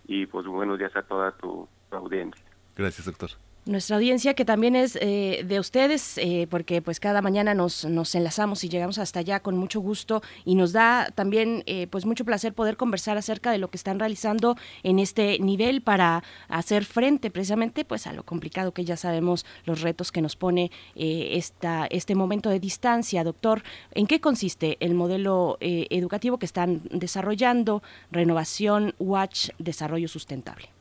y 0.06 0.24
pues 0.24 0.46
buenos 0.46 0.78
días 0.78 0.96
a 0.96 1.02
toda 1.02 1.32
tu 1.32 1.68
audiencia. 1.90 2.42
Gracias, 2.78 3.04
doctor 3.04 3.32
nuestra 3.68 3.96
audiencia 3.96 4.32
que 4.32 4.46
también 4.46 4.74
es 4.74 4.96
eh, 5.00 5.44
de 5.46 5.60
ustedes 5.60 6.16
eh, 6.16 6.46
porque 6.50 6.80
pues 6.80 7.00
cada 7.00 7.20
mañana 7.20 7.52
nos, 7.52 7.84
nos 7.84 8.14
enlazamos 8.14 8.64
y 8.64 8.70
llegamos 8.70 8.98
hasta 8.98 9.20
allá 9.20 9.40
con 9.40 9.58
mucho 9.58 9.80
gusto 9.80 10.22
y 10.46 10.54
nos 10.54 10.72
da 10.72 11.10
también 11.14 11.64
eh, 11.66 11.86
pues 11.86 12.06
mucho 12.06 12.24
placer 12.24 12.54
poder 12.54 12.78
conversar 12.78 13.18
acerca 13.18 13.52
de 13.52 13.58
lo 13.58 13.68
que 13.68 13.76
están 13.76 13.98
realizando 13.98 14.56
en 14.82 14.98
este 14.98 15.38
nivel 15.38 15.82
para 15.82 16.24
hacer 16.48 16.86
frente 16.86 17.30
precisamente 17.30 17.84
pues 17.84 18.06
a 18.06 18.14
lo 18.14 18.24
complicado 18.24 18.72
que 18.72 18.86
ya 18.86 18.96
sabemos 18.96 19.44
los 19.66 19.82
retos 19.82 20.12
que 20.12 20.22
nos 20.22 20.34
pone 20.34 20.70
esta, 20.94 21.86
este 21.90 22.14
momento 22.14 22.48
de 22.48 22.60
distancia. 22.60 23.22
Doctor 23.22 23.62
en 23.92 24.06
qué 24.06 24.20
consiste 24.20 24.78
el 24.80 24.94
modelo 24.94 25.58
educativo 25.60 26.38
que 26.38 26.46
están 26.46 26.80
desarrollando 26.90 27.82
renovación 28.10 28.94
watch 28.98 29.50
desarrollo 29.58 30.08
sustentable 30.08 30.77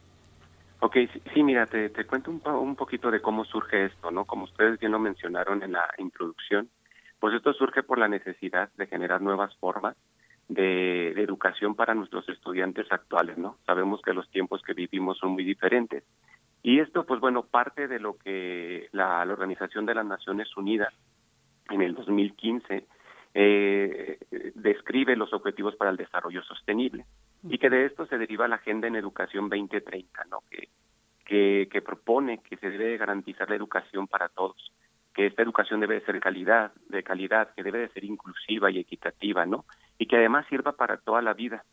Ok, 0.79 0.95
sí, 1.33 1.43
mira, 1.43 1.65
te, 1.65 1.89
cuento 2.05 2.29
un, 2.29 2.41
un, 2.47 2.75
poquito 2.75 3.09
de 3.09 3.21
cómo 3.21 3.45
surge 3.45 3.85
esto, 3.85 4.11
¿no? 4.11 4.25
Como 4.25 4.43
ustedes 4.43 4.79
bien 4.79 4.91
lo 4.91 4.99
mencionaron 4.99 5.63
en 5.63 5.71
la 5.71 5.89
introducción, 5.97 6.69
pues 7.19 7.33
esto 7.33 7.53
surge 7.53 7.81
por 7.83 7.97
la 7.97 8.07
necesidad 8.07 8.69
de 8.77 8.85
generar 8.85 9.21
nuevas 9.21 9.55
formas 9.57 9.95
de, 10.47 11.09
educación 11.21 11.75
para 11.75 11.93
nuestros 11.93 12.27
estudiantes 12.29 12.91
actuales, 12.91 13.37
¿no? 13.37 13.57
Sabemos 13.65 14.01
que 14.01 14.13
los 14.13 14.29
tiempos 14.29 14.61
que 14.61 14.73
vivimos 14.73 15.17
son 15.17 15.31
muy 15.31 15.43
diferentes. 15.43 16.03
Y 16.63 16.79
esto, 16.79 17.05
pues 17.05 17.19
bueno, 17.19 17.43
parte 17.43 17.87
de 17.87 17.99
lo 17.99 18.17
que 18.17 18.87
la, 18.91 19.21
Organización 19.21 19.85
de 19.85 19.95
las 19.95 20.05
Naciones 20.05 20.55
Unidas 20.57 20.93
en 21.69 21.81
el 21.81 21.95
2015 21.95 22.85
eh, 23.39 24.17
describe 24.55 25.15
los 25.15 25.31
objetivos 25.31 25.75
para 25.75 25.91
el 25.91 25.97
desarrollo 25.97 26.41
sostenible 26.41 27.05
y 27.43 27.59
que 27.59 27.69
de 27.69 27.85
esto 27.85 28.07
se 28.07 28.17
deriva 28.17 28.47
la 28.47 28.55
Agenda 28.55 28.87
en 28.87 28.95
Educación 28.95 29.47
2030, 29.47 30.25
¿no? 30.25 30.39
que, 30.49 30.69
que, 31.23 31.69
que 31.71 31.81
propone 31.83 32.39
que 32.39 32.57
se 32.57 32.71
debe 32.71 32.97
garantizar 32.97 33.47
la 33.47 33.55
educación 33.55 34.07
para 34.07 34.27
todos, 34.29 34.73
que 35.13 35.27
esta 35.27 35.43
educación 35.43 35.79
debe 35.79 35.99
de 35.99 36.05
ser 36.07 36.19
calidad, 36.19 36.71
de 36.89 37.03
calidad, 37.03 37.53
que 37.55 37.61
debe 37.61 37.77
de 37.77 37.89
ser 37.89 38.05
inclusiva 38.05 38.71
y 38.71 38.79
equitativa, 38.79 39.45
¿no? 39.45 39.65
Y 39.99 40.07
que 40.07 40.15
además 40.15 40.47
sirva 40.47 40.71
para 40.71 40.97
toda 40.97 41.21
la 41.21 41.33
vida. 41.33 41.63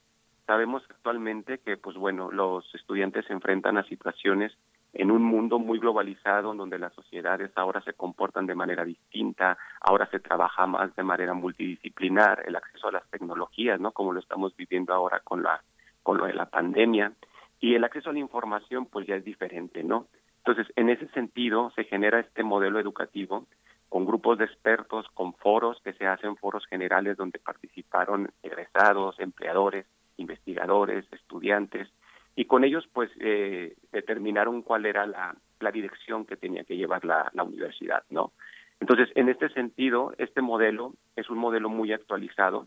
Sabemos 0.46 0.83
actualmente 0.90 1.61
que, 1.61 1.79
pues 1.79 1.96
bueno, 1.96 2.31
los 2.31 2.74
estudiantes 2.74 3.24
se 3.24 3.33
enfrentan 3.33 3.79
a 3.79 3.85
situaciones 3.85 4.53
en 4.94 5.11
un 5.11 5.22
mundo 5.22 5.59
muy 5.59 5.78
globalizado 5.78 6.54
donde 6.54 6.78
las 6.78 6.94
sociedades 6.94 7.50
ahora 7.57 7.80
se 7.83 7.94
comportan 7.94 8.46
de 8.46 8.54
manera 8.54 8.85
distinta, 8.85 9.59
ahora 9.80 10.09
se 10.11 10.20
trabaja 10.20 10.66
más 10.66 10.94
de 10.94 11.02
manera 11.02 11.35
multidisciplinar, 11.35 12.44
el 12.46 12.57
acceso 12.57 12.88
a 12.88 12.92
las 12.92 13.11
tecnologías, 13.11 13.80
¿no? 13.80 13.92
Como 13.92 14.12
lo 14.12 14.20
estamos 14.20 14.57
viviendo 14.57 14.94
ahora 14.94 15.20
con 15.20 15.42
la 15.42 15.62
con 16.02 16.18
lo 16.18 16.26
de 16.26 16.35
la 16.35 16.46
pandemia 16.46 17.12
y 17.61 17.74
el 17.74 17.83
acceso 17.83 18.11
a 18.11 18.12
la 18.12 18.18
información 18.18 18.87
pues 18.87 19.07
ya 19.07 19.16
es 19.16 19.24
diferente, 19.24 19.83
¿no? 19.83 20.07
Entonces, 20.38 20.70
en 20.76 20.90
ese 20.90 21.09
sentido 21.09 21.72
se 21.74 21.85
genera 21.85 22.20
este 22.20 22.42
modelo 22.42 22.78
educativo 22.78 23.46
con 23.88 24.04
grupos 24.04 24.38
de 24.38 24.44
expertos, 24.44 25.07
con 25.14 25.35
foros 25.35 25.80
que 25.83 25.94
se 25.94 26.07
hacen 26.07 26.37
foros 26.37 26.66
generales 26.66 27.16
donde 27.16 27.38
participaron 27.38 28.30
egresados, 28.42 29.18
empleadores, 29.18 29.87
investigadores, 30.18 31.07
estudiantes 31.12 31.88
y 32.37 32.47
con 32.47 32.64
ellos 32.64 32.88
pues 32.92 33.11
eh, 33.20 33.77
determinaron 33.92 34.62
cuál 34.62 34.87
era 34.87 35.07
la, 35.07 35.35
la, 35.61 35.70
dirección 35.70 36.25
que 36.25 36.37
tenía 36.37 36.64
que 36.64 36.77
llevar 36.77 37.05
la, 37.05 37.31
la 37.33 37.44
universidad, 37.44 38.03
¿no? 38.11 38.33
Entonces, 38.81 39.09
en 39.14 39.29
este 39.29 39.49
sentido, 39.51 40.12
este 40.18 40.42
modelo 40.42 40.94
es 41.16 41.31
un 41.31 41.38
modelo 41.38 41.68
muy 41.68 41.92
actualizado 41.92 42.66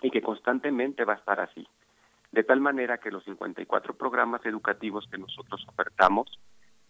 y 0.00 0.10
que 0.10 0.22
constantemente 0.22 1.04
va 1.04 1.14
a 1.14 1.16
estar 1.16 1.40
así. 1.40 1.66
de 2.30 2.44
tal 2.44 2.60
manera 2.60 2.96
que 2.96 3.10
los 3.10 3.24
54 3.24 3.94
programas 3.94 4.44
educativos 4.46 5.06
que 5.10 5.18
nosotros 5.18 5.66
ofertamos, 5.68 6.30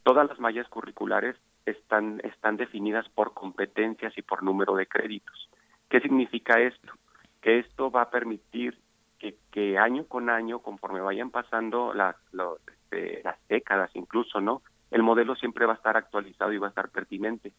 todas 0.04 0.28
las 0.28 0.38
mallas 0.38 0.68
curriculares 0.68 1.36
están, 1.66 2.20
están 2.22 2.56
definidas 2.56 3.08
por 3.08 3.34
competencias 3.34 4.16
y 4.16 4.22
por 4.22 4.44
número 4.44 4.76
de 4.76 4.86
créditos. 4.86 5.48
¿Qué 5.88 6.00
significa 6.00 6.60
esto? 6.60 6.92
Que 7.40 7.58
esto 7.58 7.90
va 7.90 8.02
a 8.02 8.10
permitir 8.10 8.78
que, 9.50 9.78
año 9.78 10.06
con 10.06 10.30
año, 10.30 10.58
conforme 10.58 11.00
vayan 11.00 11.30
pasando 11.30 11.94
las, 11.94 12.16
este, 12.66 13.22
las 13.22 13.36
décadas 13.48 13.90
incluso, 13.94 14.40
¿no? 14.40 14.62
El 14.90 15.02
modelo 15.02 15.34
siempre 15.36 15.66
va 15.66 15.72
a 15.72 15.76
estar 15.76 15.96
actualizado 15.96 16.52
y 16.52 16.58
va 16.58 16.66
a 16.66 16.70
estar 16.70 16.90
pertinente, 16.90 17.52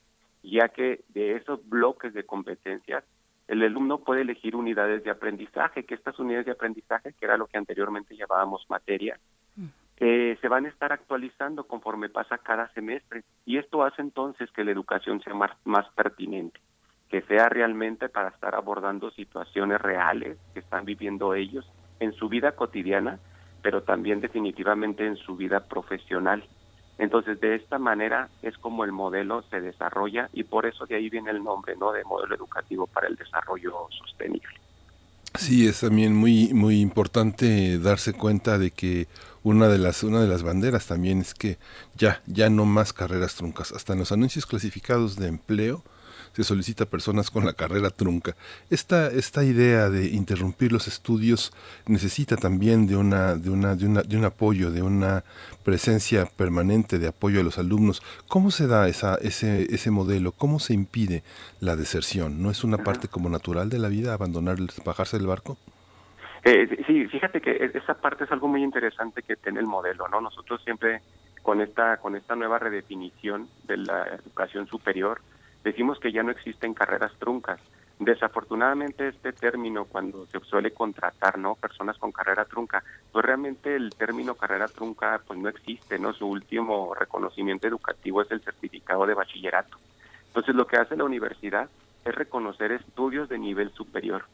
ya 0.44 0.70
que 0.70 1.04
de 1.10 1.36
esos 1.36 1.68
bloques 1.68 2.14
de 2.14 2.26
competencias 2.26 3.04
el 3.48 3.62
alumno 3.64 4.00
puede 4.00 4.22
elegir 4.22 4.56
unidades 4.56 5.04
de 5.04 5.12
aprendizaje, 5.12 5.84
que 5.84 5.96
estas 5.96 6.18
unidades 6.20 6.46
de 6.46 6.54
aprendizaje, 6.54 7.14
que 7.14 7.26
era 7.26 7.38
lo 7.38 7.48
que 7.48 7.58
anteriormente 7.58 8.16
llamábamos 8.16 8.66
materia, 8.70 9.20
mm. 9.56 9.66
eh, 9.98 10.38
se 10.40 10.48
van 10.48 10.66
a 10.66 10.70
estar 10.70 10.94
actualizando 10.94 11.66
conforme 11.66 12.10
pasa 12.10 12.38
cada 12.38 12.72
semestre. 12.74 13.24
Y 13.46 13.58
esto 13.58 13.84
hace 13.84 14.02
entonces 14.02 14.50
que 14.52 14.64
la 14.64 14.72
educación 14.72 15.22
sea 15.22 15.34
más, 15.34 15.52
más 15.66 15.88
pertinente, 15.94 16.60
que 17.14 17.22
sea 17.22 17.48
realmente 17.48 18.10
para 18.10 18.30
estar 18.30 18.56
abordando 18.56 19.12
situaciones 19.12 19.80
reales 19.80 20.36
que 20.52 20.62
están 20.62 20.84
viviendo 20.84 21.36
ellos 21.36 21.64
en 22.00 22.12
su 22.14 22.28
vida 22.28 22.54
cotidiana, 22.54 23.20
pero 23.62 23.84
también 23.84 24.20
definitivamente 24.20 25.06
en 25.06 25.16
su 25.18 25.36
vida 25.36 25.60
profesional. 25.60 26.44
Entonces, 26.98 27.40
de 27.40 27.54
esta 27.54 27.78
manera 27.78 28.30
es 28.42 28.58
como 28.58 28.84
el 28.84 28.92
modelo 28.92 29.44
se 29.52 29.62
desarrolla 29.62 30.28
y 30.34 30.44
por 30.46 30.66
eso 30.66 30.88
de 30.88 30.96
ahí 30.96 31.12
viene 31.12 31.30
el 31.30 31.44
nombre, 31.44 31.76
¿no? 31.76 31.92
De 31.92 32.04
modelo 32.04 32.34
educativo 32.34 32.88
para 32.88 33.06
el 33.06 33.16
desarrollo 33.16 33.88
sostenible. 33.92 34.50
Sí, 35.38 35.68
es 35.68 35.82
también 35.82 36.16
muy 36.16 36.52
muy 36.52 36.82
importante 36.82 37.78
darse 37.78 38.14
cuenta 38.14 38.58
de 38.58 38.72
que 38.72 39.08
una 39.44 39.68
de 39.68 39.78
las 39.78 40.02
una 40.02 40.20
de 40.20 40.28
las 40.28 40.42
banderas 40.42 40.88
también 40.88 41.20
es 41.20 41.36
que 41.36 41.60
ya 41.94 42.24
ya 42.26 42.50
no 42.50 42.66
más 42.66 42.92
carreras 42.92 43.36
truncas, 43.36 43.72
hasta 43.72 43.94
en 43.94 44.00
los 44.00 44.12
anuncios 44.12 44.48
clasificados 44.48 45.16
de 45.16 45.28
empleo 45.28 45.84
se 46.34 46.44
solicita 46.44 46.86
personas 46.86 47.30
con 47.30 47.46
la 47.46 47.54
carrera 47.54 47.90
trunca. 47.90 48.36
Esta, 48.70 49.08
esta 49.08 49.44
idea 49.44 49.90
de 49.90 50.08
interrumpir 50.10 50.72
los 50.72 50.88
estudios 50.88 51.54
necesita 51.86 52.36
también 52.36 52.88
de, 52.88 52.98
una, 52.98 53.36
de, 53.36 53.50
una, 53.50 53.76
de, 53.76 53.86
una, 53.86 54.02
de 54.02 54.18
un 54.18 54.26
apoyo, 54.26 54.72
de 54.72 54.82
una 54.82 55.24
presencia 55.64 56.26
permanente 56.26 57.00
de 57.00 57.08
apoyo 57.08 57.40
a 57.40 57.44
los 57.44 57.58
alumnos. 57.58 58.02
¿Cómo 58.28 58.52
se 58.52 58.68
da 58.68 58.88
esa, 58.88 59.16
ese, 59.16 59.74
ese 59.74 59.92
modelo? 59.92 60.32
¿Cómo 60.32 60.60
se 60.60 60.74
impide 60.74 61.24
la 61.60 61.76
deserción? 61.76 62.42
¿No 62.42 62.50
es 62.50 62.64
una 62.64 62.78
parte 62.78 63.08
como 63.08 63.30
natural 63.30 63.70
de 63.70 63.80
la 63.80 63.88
vida 63.88 64.14
abandonar, 64.14 64.58
bajarse 64.84 65.18
del 65.18 65.28
barco? 65.28 65.58
Eh, 66.44 66.84
sí, 66.88 67.08
fíjate 67.08 67.40
que 67.40 67.52
e, 67.52 67.72
esa 67.74 67.94
parte 67.94 68.26
es 68.26 68.32
algo 68.32 68.48
muy 68.48 68.64
interesante 68.64 69.22
que 69.22 69.38
tiene 69.38 69.60
el 69.60 69.68
modelo, 69.68 70.08
¿no? 70.10 70.20
Nosotros 70.20 70.62
siempre 70.64 71.02
con 71.42 71.62
esta 71.62 71.98
con 71.98 72.16
esta 72.16 72.36
nueva 72.36 72.60
redefinición 72.60 73.48
de 73.66 73.78
la 73.78 74.08
educación 74.08 74.68
superior 74.68 75.22
decimos 75.64 76.00
que 76.00 76.12
ya 76.12 76.24
no 76.24 76.32
existen 76.32 76.74
carreras 76.74 77.14
truncas. 77.20 77.60
Desafortunadamente 78.00 79.08
este 79.08 79.32
término 79.34 79.86
cuando 79.86 80.26
se 80.26 80.40
suele 80.42 80.72
contratar, 80.72 81.38
¿no? 81.38 81.56
Personas 81.56 81.98
con 81.98 82.12
carrera 82.12 82.46
trunca, 82.46 82.84
pues 83.12 83.24
realmente 83.24 83.76
el 83.76 83.92
término 83.92 84.36
carrera 84.36 84.68
trunca 84.68 85.22
pues 85.26 85.40
no 85.40 85.48
existe, 85.48 86.00
¿no? 86.00 86.14
Su 86.14 86.28
último 86.28 86.94
reconocimiento 86.96 87.68
educativo 87.68 88.22
es 88.22 88.32
el 88.32 88.42
certificado 88.42 89.06
de 89.06 89.14
bachillerato. 89.14 89.78
Entonces 90.28 90.56
lo 90.56 90.66
que 90.66 90.78
hace 90.78 90.98
la 90.98 91.04
universidad 91.04 91.70
es 92.04 92.16
reconocer 92.16 92.72
estudios 92.72 93.30
de 93.30 93.38
nivel 93.38 93.72
superior. 93.72 94.26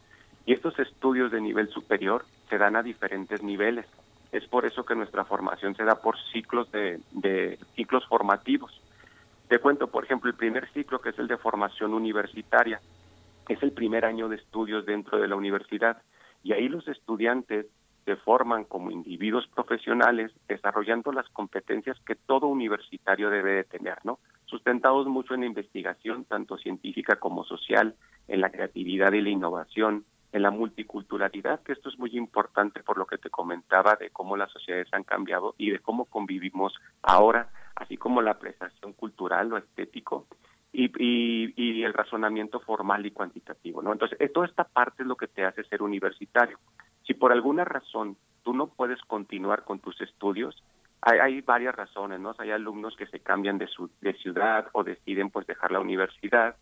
Y 0.46 0.54
estos 0.54 0.80
estudios 0.80 1.32
de 1.32 1.42
nivel 1.42 1.70
superior 1.70 2.26
se 2.50 2.58
dan 2.58 2.76
a 2.76 2.82
diferentes 2.82 3.44
niveles. 3.44 3.86
Es 4.32 4.46
por 4.48 4.66
eso 4.66 4.86
que 4.86 4.96
nuestra 4.96 5.26
formación 5.26 5.76
se 5.76 5.84
da 5.84 5.96
por 5.96 6.18
ciclos 6.32 6.72
de, 6.72 7.00
de 7.12 7.60
ciclos 7.76 8.08
formativos. 8.08 8.82
Te 9.50 9.58
cuento, 9.58 9.88
por 9.88 10.06
ejemplo, 10.06 10.30
el 10.30 10.38
primer 10.38 10.72
ciclo, 10.74 11.02
que 11.02 11.10
es 11.10 11.18
el 11.18 11.28
de 11.28 11.36
formación 11.38 11.96
universitaria. 11.96 12.80
Es 13.48 13.62
el 13.64 13.72
primer 13.72 14.06
año 14.06 14.30
de 14.30 14.36
estudios 14.36 14.86
dentro 14.86 15.20
de 15.20 15.28
la 15.28 15.36
universidad 15.36 16.04
y 16.44 16.54
ahí 16.54 16.70
los 16.70 16.88
estudiantes 16.88 17.66
se 18.06 18.16
forman 18.16 18.64
como 18.64 18.92
individuos 18.92 19.48
profesionales 19.48 20.32
desarrollando 20.48 21.12
las 21.12 21.28
competencias 21.30 21.98
que 22.06 22.14
todo 22.14 22.46
universitario 22.46 23.32
debe 23.32 23.54
de 23.54 23.64
tener, 23.64 23.98
¿no? 24.04 24.20
Sustentados 24.46 25.08
mucho 25.08 25.34
en 25.34 25.40
la 25.40 25.48
investigación, 25.48 26.26
tanto 26.26 26.56
científica 26.58 27.16
como 27.16 27.44
social, 27.44 27.96
en 28.28 28.42
la 28.42 28.52
creatividad 28.52 29.14
y 29.14 29.22
la 29.22 29.30
innovación, 29.30 30.06
en 30.32 30.44
la 30.44 30.52
multiculturalidad, 30.52 31.62
que 31.64 31.74
esto 31.74 31.90
es 31.90 31.98
muy 31.98 32.16
importante 32.16 32.84
por 32.84 33.00
lo 33.00 33.08
que 33.08 33.18
te 33.18 33.32
comentaba 33.32 33.96
de 33.96 34.12
cómo 34.12 34.38
las 34.38 34.52
sociedades 34.52 34.88
han 34.92 35.04
cambiado 35.04 35.56
y 35.58 35.72
de 35.72 35.80
cómo 35.80 36.06
convivimos 36.06 36.76
ahora 37.02 37.50
así 37.76 37.98
como 37.98 38.22
la 38.22 38.32
apreciación 38.32 38.94
cultural 38.94 39.54
o 39.54 39.58
estético 39.58 40.28
y, 40.72 41.84
el 41.84 41.94
razonamiento 41.94 42.60
formal 42.60 43.06
y 43.06 43.12
cuantitativo. 43.12 43.82
¿no? 43.82 43.92
Entonces, 43.92 44.18
toda 44.34 44.46
esta 44.46 44.64
parte 44.64 45.04
es 45.04 45.08
lo 45.08 45.16
que 45.16 45.28
te 45.28 45.46
hace 45.46 45.64
ser 45.64 45.82
universitario. 45.82 46.60
Si 47.06 47.14
por 47.14 47.32
alguna 47.32 47.66
razón 47.66 48.18
tú 48.44 48.54
no 48.54 48.68
puedes 48.68 49.02
continuar 49.02 49.64
con 49.64 49.80
tus 49.80 50.00
estudios, 50.02 50.64
hay, 51.02 51.20
hay 51.20 51.42
varias 51.42 51.76
razones, 51.76 52.20
¿no? 52.20 52.36
hay 52.38 52.52
alumnos 52.52 52.96
que 52.96 53.08
se 53.08 53.20
cambian 53.20 53.58
de, 53.58 53.68
su, 53.68 53.90
de 54.02 54.14
ciudad 54.14 54.68
o 54.74 54.84
deciden 54.84 55.30
pues 55.30 55.48
dejar 55.48 55.72
la 55.72 55.80
universidad, 55.80 56.56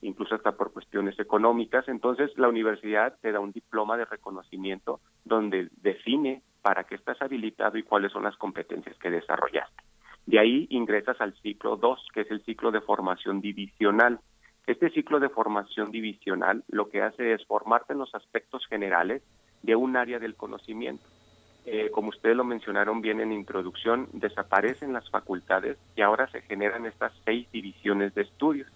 incluso 0.00 0.36
hasta 0.36 0.52
por 0.52 0.72
cuestiones 0.72 1.18
económicas. 1.18 1.88
Entonces, 1.88 2.30
la 2.38 2.48
universidad 2.48 3.16
te 3.20 3.32
da 3.32 3.40
un 3.40 3.52
diploma 3.52 3.96
de 3.96 4.04
reconocimiento 4.04 5.00
donde 5.24 5.68
define 5.82 6.42
para 6.62 6.84
qué 6.84 6.94
estás 6.94 7.20
habilitado 7.20 7.78
y 7.78 7.82
cuáles 7.82 8.12
son 8.12 8.22
las 8.22 8.36
competencias 8.36 8.96
que 8.98 9.10
desarrollaste. 9.10 9.89
De 10.26 10.38
ahí 10.38 10.66
ingresas 10.70 11.20
al 11.20 11.34
ciclo 11.42 11.76
2, 11.76 12.06
que 12.14 12.22
es 12.22 12.30
el 12.30 12.42
ciclo 12.44 12.70
de 12.70 12.80
formación 12.80 13.40
divisional. 13.40 14.20
Este 14.66 14.90
ciclo 14.90 15.18
de 15.18 15.28
formación 15.28 15.90
divisional 15.90 16.62
lo 16.68 16.88
que 16.88 17.02
hace 17.02 17.32
es 17.32 17.44
formarte 17.46 17.92
en 17.92 17.98
los 17.98 18.14
aspectos 18.14 18.66
generales 18.66 19.22
de 19.62 19.76
un 19.76 19.96
área 19.96 20.18
del 20.18 20.36
conocimiento. 20.36 21.04
Eh, 21.66 21.90
como 21.90 22.08
ustedes 22.08 22.36
lo 22.36 22.44
mencionaron 22.44 23.00
bien 23.00 23.20
en 23.20 23.32
introducción, 23.32 24.08
desaparecen 24.12 24.92
las 24.92 25.08
facultades 25.10 25.76
y 25.94 26.02
ahora 26.02 26.26
se 26.28 26.40
generan 26.42 26.86
estas 26.86 27.12
seis 27.24 27.50
divisiones 27.52 28.14
de 28.14 28.22
estudios. 28.22 28.68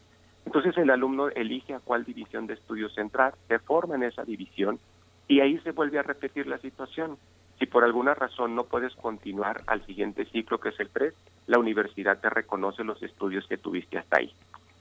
Entonces 0.45 0.77
el 0.77 0.91
alumno 0.91 1.29
elige 1.29 1.75
a 1.75 1.81
cuál 1.81 2.05
división 2.05 2.47
de 2.47 2.55
estudios 2.55 2.97
entrar, 2.99 3.35
se 3.49 3.59
forma 3.59 3.95
en 3.95 4.03
esa 4.03 4.25
división 4.25 4.79
y 5.27 5.41
ahí 5.41 5.59
se 5.61 5.73
vuelve 5.73 5.99
a 5.99 6.03
repetir 6.03 6.47
la 6.47 6.59
situación. 6.59 7.17
Si 7.65 7.71
por 7.71 7.83
alguna 7.83 8.13
razón 8.13 8.55
no 8.55 8.65
puedes 8.65 8.95
continuar 8.95 9.63
al 9.67 9.87
siguiente 9.87 10.27
ciclo, 10.27 10.61
que 10.61 10.69
es 10.69 10.79
el 10.81 10.91
3, 10.91 11.15
la 11.47 11.59
universidad 11.59 12.21
te 12.21 12.29
reconoce 12.29 12.85
los 12.85 13.03
estudios 13.03 13.47
que 13.47 13.57
tuviste 13.57 13.97
hasta 13.97 14.19
ahí. 14.19 14.31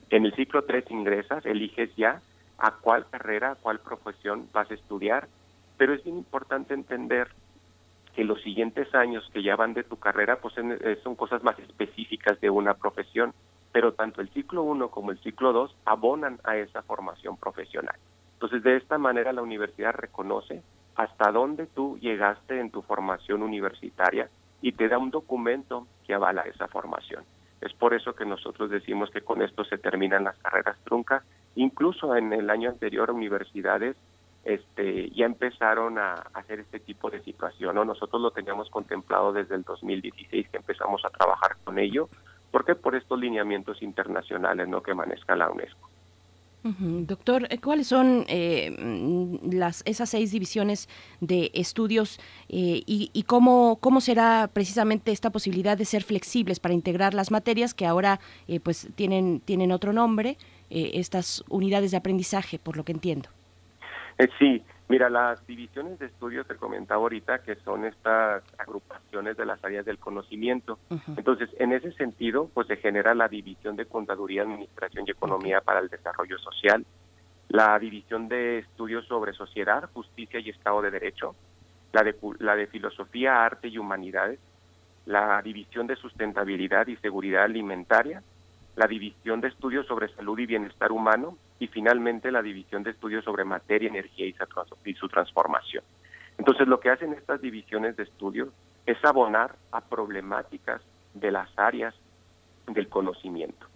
En 0.09 0.25
el 0.25 0.35
ciclo 0.35 0.65
3 0.65 0.91
ingresas, 0.91 1.45
eliges 1.45 1.95
ya 1.95 2.21
a 2.57 2.71
cuál 2.71 3.05
carrera, 3.09 3.51
a 3.51 3.55
cuál 3.55 3.79
profesión 3.79 4.49
vas 4.51 4.69
a 4.69 4.73
estudiar, 4.73 5.29
pero 5.77 5.93
es 5.93 6.03
bien 6.03 6.17
importante 6.17 6.73
entender 6.73 7.29
que 8.13 8.25
los 8.25 8.41
siguientes 8.41 8.93
años 8.93 9.23
que 9.31 9.41
ya 9.41 9.55
van 9.55 9.73
de 9.73 9.85
tu 9.85 9.95
carrera 9.95 10.39
pues 10.41 10.53
eh, 10.57 10.99
son 11.05 11.15
cosas 11.15 11.41
más 11.41 11.57
específicas 11.59 12.41
de 12.41 12.49
una 12.49 12.73
profesión, 12.73 13.33
pero 13.71 13.93
tanto 13.93 14.19
el 14.19 14.27
ciclo 14.31 14.63
1 14.63 14.89
como 14.89 15.11
el 15.11 15.19
ciclo 15.19 15.53
2 15.53 15.73
abonan 15.85 16.41
a 16.43 16.57
esa 16.57 16.81
formación 16.81 17.37
profesional. 17.37 17.95
Entonces, 18.33 18.61
de 18.61 18.75
esta 18.75 18.97
manera 18.97 19.31
la 19.31 19.41
universidad 19.41 19.93
reconoce 19.93 20.61
hasta 20.95 21.31
dónde 21.31 21.67
tú 21.67 21.97
llegaste 21.99 22.59
en 22.59 22.69
tu 22.71 22.81
formación 22.81 23.43
universitaria 23.43 24.29
y 24.61 24.73
te 24.73 24.87
da 24.87 24.97
un 24.97 25.11
documento 25.11 25.87
que 26.05 26.13
avala 26.13 26.41
esa 26.43 26.67
formación. 26.67 27.23
Es 27.61 27.73
por 27.73 27.93
eso 27.93 28.13
que 28.13 28.25
nosotros 28.25 28.69
decimos 28.69 29.09
que 29.09 29.21
con 29.21 29.41
esto 29.41 29.63
se 29.63 29.77
terminan 29.77 30.25
las 30.25 30.37
carreras 30.39 30.77
truncas. 30.83 31.23
Incluso 31.55 32.15
en 32.15 32.33
el 32.33 32.49
año 32.49 32.69
anterior 32.69 33.11
universidades 33.11 33.95
este, 34.43 35.09
ya 35.11 35.25
empezaron 35.25 35.97
a 35.97 36.15
hacer 36.33 36.59
este 36.59 36.79
tipo 36.79 37.09
de 37.09 37.21
situación. 37.23 37.75
¿no? 37.75 37.85
Nosotros 37.85 38.21
lo 38.21 38.31
teníamos 38.31 38.69
contemplado 38.69 39.31
desde 39.31 39.55
el 39.55 39.63
2016 39.63 40.49
que 40.49 40.57
empezamos 40.57 41.03
a 41.05 41.09
trabajar 41.09 41.55
con 41.63 41.79
ello. 41.79 42.09
¿Por 42.51 42.65
qué? 42.65 42.75
Por 42.75 42.95
estos 42.95 43.19
lineamientos 43.19 43.81
internacionales 43.81 44.67
¿no? 44.67 44.83
que 44.83 44.93
maneja 44.93 45.35
la 45.35 45.49
UNESCO. 45.49 45.89
Doctor, 46.63 47.47
eh, 47.49 47.57
¿cuáles 47.57 47.87
son 47.87 48.23
eh, 48.29 48.71
mm, 48.71 49.53
las, 49.53 49.83
esas 49.85 50.09
seis 50.09 50.31
divisiones 50.31 50.87
de 51.19 51.51
estudios 51.53 52.19
eh, 52.47 52.83
y, 52.85 53.23
cómo, 53.27 53.77
cómo 53.81 53.99
será 53.99 54.49
precisamente 54.51 55.11
esta 55.11 55.29
posibilidad 55.29 55.77
de 55.77 55.83
ser 55.83 56.03
flexibles 56.03 56.61
para 56.61 56.73
integrar 56.73 57.13
las 57.13 57.31
materias 57.31 57.73
que 57.73 57.85
ahora 57.85 58.21
pues 58.63 58.87
tienen, 58.95 59.41
tienen 59.41 59.71
otro 59.71 59.91
nombre, 59.91 60.37
estas 60.69 61.43
unidades 61.49 61.91
de 61.91 61.97
aprendizaje, 61.97 62.59
por 62.59 62.77
lo 62.77 62.83
que 62.83 62.93
entiendo? 62.93 63.29
sí, 64.39 64.63
Mira, 64.89 65.09
las 65.09 65.45
divisiones 65.47 65.97
de 65.97 66.07
estudios 66.07 66.45
te 66.45 66.55
comentaba 66.55 67.01
ahorita 67.01 67.39
que 67.39 67.55
son 67.55 67.85
estas 67.85 68.43
agrupaciones 68.57 69.37
de 69.37 69.45
las 69.45 69.63
áreas 69.63 69.85
del 69.85 69.97
conocimiento. 69.97 70.77
Entonces, 71.15 71.49
en 71.57 71.71
ese 71.71 71.93
sentido, 71.93 72.49
pues 72.53 72.67
se 72.67 72.77
genera 72.77 73.15
la 73.15 73.27
división 73.27 73.75
de 73.75 73.85
Contaduría, 73.85 74.43
Administración 74.43 75.05
y 75.07 75.11
Economía 75.11 75.61
para 75.61 75.79
el 75.79 75.87
Desarrollo 75.87 76.37
Social, 76.37 76.85
la 77.47 77.79
división 77.79 78.27
de 78.27 78.59
estudios 78.59 79.05
sobre 79.07 79.33
sociedad, 79.33 79.89
justicia 79.93 80.39
y 80.39 80.49
Estado 80.49 80.81
de 80.81 80.91
Derecho, 80.91 81.35
la 81.93 82.03
de, 82.03 82.15
la 82.39 82.55
de 82.55 82.67
filosofía, 82.67 83.45
arte 83.45 83.69
y 83.69 83.77
humanidades, 83.77 84.39
la 85.05 85.41
división 85.41 85.87
de 85.87 85.95
sustentabilidad 85.95 86.87
y 86.87 86.97
seguridad 86.97 87.43
alimentaria, 87.43 88.21
la 88.75 88.87
división 88.87 89.41
de 89.41 89.49
estudios 89.49 89.85
sobre 89.85 90.13
salud 90.15 90.37
y 90.39 90.45
bienestar 90.45 90.91
humano 90.91 91.37
y 91.59 91.67
finalmente 91.67 92.31
la 92.31 92.41
división 92.41 92.83
de 92.83 92.91
estudios 92.91 93.23
sobre 93.23 93.43
materia, 93.43 93.89
energía 93.89 94.25
y 94.25 94.93
su 94.93 95.07
transformación. 95.07 95.83
Entonces 96.37 96.67
lo 96.67 96.79
que 96.79 96.89
hacen 96.89 97.13
estas 97.13 97.41
divisiones 97.41 97.95
de 97.95 98.03
estudios 98.03 98.49
es 98.85 98.97
abonar 99.05 99.55
a 99.71 99.81
problemáticas 99.81 100.81
de 101.13 101.31
las 101.31 101.49
áreas 101.57 101.93
del 102.67 102.89
conocimiento. 102.89 103.67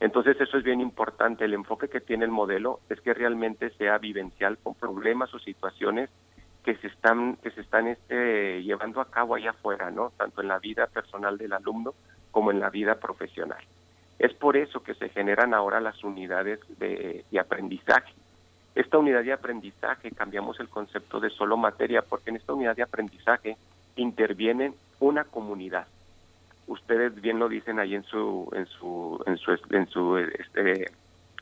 Entonces 0.00 0.40
eso 0.40 0.58
es 0.58 0.64
bien 0.64 0.80
importante. 0.80 1.44
El 1.44 1.54
enfoque 1.54 1.88
que 1.88 2.00
tiene 2.00 2.24
el 2.24 2.30
modelo 2.30 2.80
es 2.88 3.00
que 3.00 3.14
realmente 3.14 3.70
sea 3.70 3.98
vivencial 3.98 4.58
con 4.58 4.74
problemas 4.74 5.32
o 5.34 5.38
situaciones 5.38 6.10
que 6.64 6.76
se 6.76 6.88
están 6.88 7.36
que 7.36 7.50
se 7.52 7.60
están 7.60 7.86
este, 7.86 8.62
llevando 8.62 9.00
a 9.00 9.10
cabo 9.10 9.36
allá 9.36 9.50
afuera, 9.50 9.90
¿no? 9.90 10.12
Tanto 10.16 10.40
en 10.40 10.48
la 10.48 10.58
vida 10.58 10.86
personal 10.86 11.38
del 11.38 11.52
alumno 11.52 11.94
como 12.30 12.50
en 12.50 12.60
la 12.60 12.70
vida 12.70 12.96
profesional. 12.96 13.62
Es 14.18 14.32
por 14.34 14.56
eso 14.56 14.82
que 14.82 14.94
se 14.94 15.08
generan 15.10 15.52
ahora 15.52 15.80
las 15.80 16.02
unidades 16.02 16.60
de, 16.78 17.24
aprendizaje. 17.38 18.12
Esta 18.74 18.98
unidad 18.98 19.22
de 19.24 19.32
aprendizaje 19.32 20.10
cambiamos 20.10 20.58
el 20.60 20.68
concepto 20.68 21.20
de 21.20 21.30
solo 21.30 21.56
materia 21.56 22.02
porque 22.02 22.30
en 22.30 22.36
esta 22.36 22.54
unidad 22.54 22.76
de 22.76 22.82
aprendizaje 22.82 23.56
interviene 23.96 24.72
una 25.00 25.24
comunidad. 25.24 25.86
Ustedes 26.66 27.14
bien 27.20 27.38
lo 27.38 27.48
dicen 27.48 27.78
ahí 27.78 27.94
en 27.94 28.04
su 28.04 28.50
en 28.52 28.66
su 28.66 29.22
en 29.26 29.36
su 29.38 29.52
en 29.70 29.86
su 29.86 30.18
este, 30.18 30.90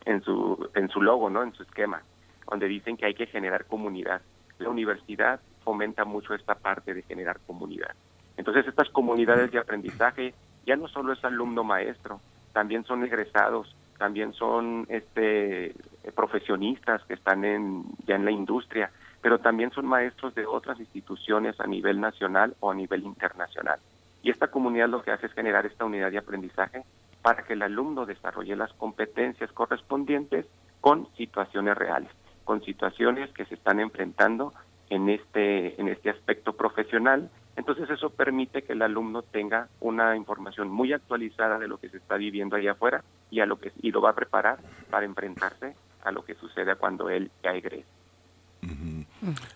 en 0.04 0.22
su 0.22 0.68
en 0.74 0.88
su 0.88 1.00
logo, 1.00 1.30
¿no? 1.30 1.42
En 1.42 1.52
su 1.54 1.62
esquema, 1.62 2.02
donde 2.48 2.68
dicen 2.68 2.96
que 2.96 3.06
hay 3.06 3.14
que 3.14 3.26
generar 3.26 3.64
comunidad. 3.64 4.20
La 4.58 4.68
universidad 4.68 5.40
fomenta 5.64 6.04
mucho 6.04 6.34
esta 6.34 6.54
parte 6.54 6.92
de 6.92 7.02
generar 7.02 7.40
comunidad. 7.46 7.94
Entonces, 8.37 8.66
estas 8.66 8.90
comunidades 8.90 9.50
de 9.50 9.58
aprendizaje 9.58 10.34
ya 10.66 10.76
no 10.76 10.88
solo 10.88 11.12
es 11.12 11.24
alumno 11.24 11.64
maestro, 11.64 12.20
también 12.54 12.84
son 12.84 13.04
egresados, 13.04 13.76
también 13.98 14.32
son 14.32 14.86
este 14.88 15.74
profesionistas 16.14 17.02
que 17.04 17.14
están 17.14 17.44
en 17.44 17.84
ya 18.06 18.14
en 18.14 18.24
la 18.24 18.30
industria, 18.30 18.90
pero 19.20 19.38
también 19.40 19.70
son 19.72 19.86
maestros 19.86 20.34
de 20.34 20.46
otras 20.46 20.78
instituciones 20.80 21.60
a 21.60 21.66
nivel 21.66 22.00
nacional 22.00 22.54
o 22.60 22.70
a 22.70 22.74
nivel 22.74 23.02
internacional. 23.02 23.78
Y 24.22 24.30
esta 24.30 24.48
comunidad 24.48 24.88
lo 24.88 25.02
que 25.02 25.10
hace 25.10 25.26
es 25.26 25.32
generar 25.32 25.66
esta 25.66 25.84
unidad 25.84 26.10
de 26.10 26.18
aprendizaje 26.18 26.84
para 27.20 27.42
que 27.42 27.54
el 27.54 27.62
alumno 27.62 28.06
desarrolle 28.06 28.56
las 28.56 28.72
competencias 28.74 29.50
correspondientes 29.52 30.46
con 30.80 31.08
situaciones 31.16 31.76
reales, 31.76 32.10
con 32.44 32.62
situaciones 32.62 33.30
que 33.32 33.46
se 33.46 33.54
están 33.54 33.80
enfrentando 33.80 34.54
en 34.90 35.08
este 35.08 35.80
en 35.80 35.88
este 35.88 36.10
aspecto 36.10 36.52
profesional 36.52 37.30
entonces 37.56 37.88
eso 37.90 38.10
permite 38.10 38.62
que 38.62 38.72
el 38.72 38.82
alumno 38.82 39.22
tenga 39.22 39.68
una 39.80 40.16
información 40.16 40.68
muy 40.70 40.92
actualizada 40.92 41.58
de 41.58 41.68
lo 41.68 41.78
que 41.78 41.88
se 41.88 41.98
está 41.98 42.16
viviendo 42.16 42.56
allá 42.56 42.72
afuera 42.72 43.02
y 43.30 43.40
a 43.40 43.46
lo 43.46 43.58
que 43.58 43.72
y 43.80 43.90
lo 43.90 44.00
va 44.00 44.10
a 44.10 44.14
preparar 44.14 44.58
para 44.90 45.06
enfrentarse 45.06 45.74
a 46.02 46.12
lo 46.12 46.24
que 46.24 46.34
suceda 46.34 46.76
cuando 46.76 47.08
él 47.08 47.30
ya 47.42 47.52
egrese. 47.52 48.03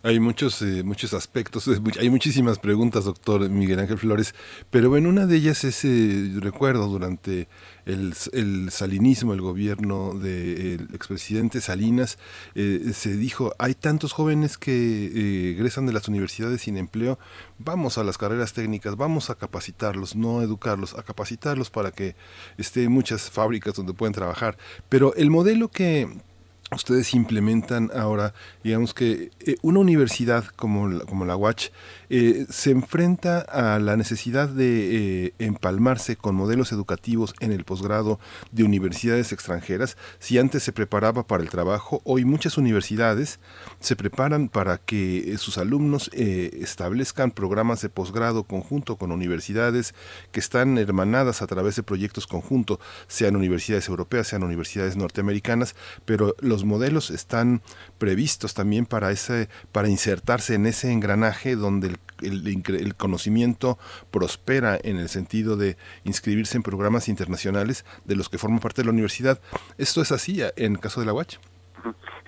Hay 0.03 0.21
muchos, 0.21 0.62
eh, 0.62 0.83
muchos 0.83 1.14
aspectos, 1.14 1.68
hay 2.01 2.11
muchísimas 2.11 2.59
preguntas, 2.59 3.05
doctor 3.05 3.49
Miguel 3.49 3.79
Ángel 3.81 3.99
Flores, 3.99 4.35
pero 4.71 4.88
bueno, 4.88 5.09
una 5.09 5.27
de 5.27 5.37
ellas 5.37 5.64
es, 5.64 5.85
eh, 5.85 6.33
recuerdo, 6.37 6.87
durante 6.88 7.49
el, 7.85 8.14
salinismo, 8.71 9.35
el 9.35 9.40
gobierno 9.40 10.14
del 10.14 10.88
expresidente 10.94 11.61
Salinas, 11.61 12.18
eh, 12.55 12.92
se 12.94 13.16
dijo, 13.16 13.55
hay 13.59 13.75
tantos 13.75 14.12
jóvenes 14.12 14.59
que 14.59 15.51
egresan 15.53 15.87
de 15.87 15.92
las 15.92 16.09
universidades 16.09 16.62
sin 16.62 16.77
empleo, 16.77 17.18
vamos 17.59 17.99
a 17.99 18.05
las 18.05 18.18
carreras 18.18 18.53
técnicas, 18.53 18.97
vamos 18.97 19.31
a 19.31 19.35
capacitarlos, 19.35 20.16
no 20.16 20.42
educarlos, 20.42 20.94
a 20.94 21.03
capacitarlos 21.03 21.71
para 21.71 21.90
que 21.90 22.14
estén 22.57 22.90
muchas 22.92 23.31
fábricas 23.31 23.75
donde 23.75 23.94
pueden 23.94 24.14
trabajar. 24.14 24.57
Pero 24.88 25.14
el 25.14 25.31
modelo 25.31 25.68
que, 25.68 26.09
ustedes 26.72 27.14
implementan 27.14 27.90
ahora, 27.94 28.35
digamos 28.62 28.92
que 28.92 29.31
eh, 29.40 29.57
una 29.62 29.81
universidad 29.81 30.44
como 30.44 30.88
la, 30.88 31.04
como 31.04 31.24
la 31.24 31.37
UACH 31.37 31.70
eh, 32.11 32.46
se 32.50 32.70
enfrenta 32.70 33.40
a 33.40 33.78
la 33.78 33.96
necesidad 33.96 34.48
de 34.48 35.26
eh, 35.26 35.35
empalmarse 35.38 36.16
con 36.16 36.35
modelos 36.35 36.72
educativos 36.72 37.35
en 37.40 37.52
el 37.52 37.64
posgrado 37.64 38.20
de 38.52 38.64
universidades 38.64 39.33
extranjeras. 39.33 39.96
Si 40.18 40.38
antes 40.38 40.62
se 40.62 40.72
preparaba 40.72 41.26
para 41.26 41.42
el 41.42 41.48
trabajo, 41.48 42.02
hoy 42.04 42.24
muchas 42.24 42.59
universidades 42.59 43.40
se 43.81 43.96
preparan 43.96 44.48
para 44.48 44.78
que 44.78 45.37
sus 45.38 45.59
alumnos 45.59 46.11
establezcan 46.12 47.31
programas 47.31 47.81
de 47.83 47.88
posgrado 47.88 48.44
conjunto 48.44 48.96
con 48.96 49.12
universidades 49.12 49.94
que 50.33 50.40
están 50.40 50.78
hermanadas 50.78 51.42
a 51.42 51.46
través 51.46 51.76
de 51.76 51.83
proyectos 51.83 52.26
conjuntos, 52.26 52.78
sean 53.07 53.37
universidades 53.37 53.88
europeas, 53.88 54.28
sean 54.28 54.42
universidades 54.42 54.96
norteamericanas, 54.96 55.74
pero 56.04 56.35
los 56.40 56.58
los 56.59 56.64
modelos 56.64 57.11
están 57.11 57.61
previstos 57.99 58.53
también 58.53 58.85
para 58.85 59.12
ese 59.12 59.49
para 59.71 59.88
insertarse 59.88 60.57
en 60.57 60.66
ese 60.66 60.90
engranaje 60.90 61.55
donde 61.55 61.94
el, 62.21 62.97
conocimiento 62.97 63.79
prospera 64.11 64.77
en 64.83 64.97
el 64.97 65.09
sentido 65.09 65.57
de 65.57 65.77
inscribirse 66.03 66.57
en 66.57 66.64
programas 66.64 67.09
internacionales 67.09 67.85
de 68.07 68.16
los 68.16 68.29
que 68.29 68.38
forman 68.38 68.59
parte 68.59 68.83
de 68.83 68.87
la 68.87 68.92
universidad. 68.92 69.38
¿Esto 69.79 70.01
es 70.01 70.11
así 70.11 70.40
en 70.57 70.73
el 70.73 70.81
caso 70.81 70.99
de 70.99 71.07
la 71.07 71.12
UACH? 71.12 71.38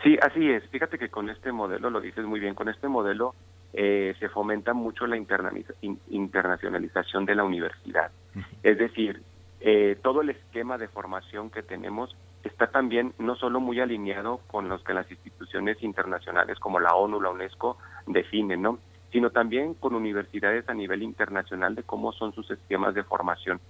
Sí, 0.05 0.16
así 0.23 0.49
es. 0.49 0.62
Fíjate 0.69 0.97
que 0.97 1.09
con 1.09 1.29
este 1.29 1.51
modelo, 1.51 1.90
lo 1.90 2.01
dices 2.01 2.25
muy 2.25 2.38
bien, 2.38 2.55
con 2.55 2.69
este 2.69 2.87
modelo 2.87 3.35
eh, 3.73 4.14
se 4.21 4.29
fomenta 4.29 4.75
mucho 4.75 5.09
la 5.09 5.16
internacionalización 5.16 7.27
de 7.27 7.35
la 7.35 7.43
universidad. 7.43 8.12
Es 8.62 8.79
decir, 8.79 9.23
eh, 9.61 9.99
todo 10.01 10.21
el 10.21 10.31
esquema 10.31 10.79
de 10.79 10.87
formación 10.87 11.51
que 11.51 11.64
tenemos 11.64 12.14
está 12.44 12.68
también 12.68 13.12
no 13.18 13.37
solo 13.37 13.61
muy 13.61 13.81
alineado 13.81 14.40
con 14.46 14.68
los 14.68 14.83
que 14.83 14.94
las 14.94 15.11
instituciones 15.11 15.83
internacionales 15.83 16.59
como 16.59 16.81
la 16.81 16.94
ONU, 16.94 17.20
la 17.20 17.31
UNESCO 17.31 17.76
definen, 18.07 18.62
¿no? 18.62 18.79
sino 19.12 19.31
también 19.31 19.74
con 19.74 19.94
universidades 19.94 20.68
a 20.68 20.74
nivel 20.74 21.03
internacional 21.03 21.74
de 21.74 21.83
cómo 21.83 22.12
son 22.12 22.33
sus 22.33 22.50
esquemas 22.50 22.94
de 22.94 23.03
formación. 23.03 23.61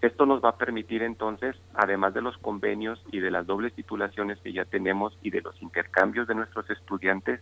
Esto 0.00 0.26
nos 0.26 0.44
va 0.44 0.50
a 0.50 0.56
permitir 0.56 1.02
entonces, 1.02 1.56
además 1.74 2.14
de 2.14 2.22
los 2.22 2.36
convenios 2.38 3.02
y 3.10 3.20
de 3.20 3.30
las 3.30 3.46
dobles 3.46 3.72
titulaciones 3.74 4.38
que 4.40 4.52
ya 4.52 4.64
tenemos 4.64 5.16
y 5.22 5.30
de 5.30 5.40
los 5.40 5.60
intercambios 5.60 6.28
de 6.28 6.34
nuestros 6.34 6.68
estudiantes, 6.70 7.40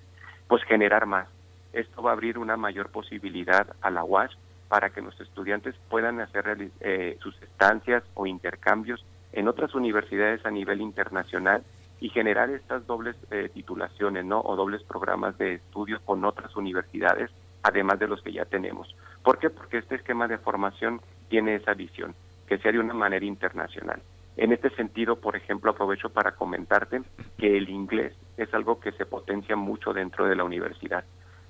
pues 0.48 0.62
generar 0.64 1.06
más. 1.06 1.28
Esto 1.72 2.02
va 2.02 2.10
a 2.10 2.12
abrir 2.14 2.38
una 2.38 2.56
mayor 2.56 2.88
posibilidad 2.90 3.74
a 3.82 3.90
la 3.90 4.04
UAS 4.04 4.30
para 4.68 4.90
que 4.90 5.02
nuestros 5.02 5.28
estudiantes 5.28 5.74
puedan 5.90 6.20
hacer 6.20 6.70
eh, 6.80 7.18
sus 7.20 7.40
estancias 7.42 8.02
o 8.14 8.26
intercambios 8.26 9.04
en 9.36 9.48
otras 9.48 9.74
universidades 9.74 10.44
a 10.46 10.50
nivel 10.50 10.80
internacional 10.80 11.62
y 12.00 12.08
generar 12.08 12.48
estas 12.48 12.86
dobles 12.86 13.16
eh, 13.30 13.50
titulaciones, 13.52 14.24
¿no? 14.24 14.40
O 14.40 14.56
dobles 14.56 14.82
programas 14.82 15.36
de 15.36 15.56
estudio 15.56 16.00
con 16.06 16.24
otras 16.24 16.56
universidades, 16.56 17.30
además 17.62 17.98
de 17.98 18.08
los 18.08 18.22
que 18.22 18.32
ya 18.32 18.46
tenemos. 18.46 18.96
¿Por 19.22 19.38
qué? 19.38 19.50
Porque 19.50 19.76
este 19.76 19.96
esquema 19.96 20.26
de 20.26 20.38
formación 20.38 21.02
tiene 21.28 21.56
esa 21.56 21.74
visión, 21.74 22.14
que 22.46 22.56
sea 22.58 22.72
de 22.72 22.78
una 22.78 22.94
manera 22.94 23.26
internacional. 23.26 24.00
En 24.38 24.52
este 24.52 24.70
sentido, 24.70 25.16
por 25.16 25.36
ejemplo, 25.36 25.70
aprovecho 25.70 26.08
para 26.08 26.32
comentarte 26.32 27.02
que 27.36 27.58
el 27.58 27.68
inglés 27.68 28.14
es 28.38 28.52
algo 28.54 28.80
que 28.80 28.92
se 28.92 29.04
potencia 29.04 29.54
mucho 29.54 29.92
dentro 29.92 30.26
de 30.26 30.36
la 30.36 30.44
universidad, 30.44 31.04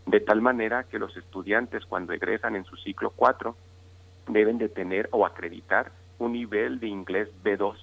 de 0.06 0.20
tal 0.20 0.40
manera 0.40 0.84
que 0.84 0.98
los 0.98 1.16
estudiantes 1.16 1.86
cuando 1.86 2.12
egresan 2.12 2.56
en 2.56 2.64
su 2.64 2.76
ciclo 2.76 3.12
4 3.14 3.56
deben 4.26 4.58
de 4.58 4.68
tener 4.68 5.08
o 5.12 5.24
acreditar 5.24 5.92
un 6.18 6.32
nivel 6.32 6.80
de 6.80 6.88
inglés 6.88 7.28
B2, 7.44 7.74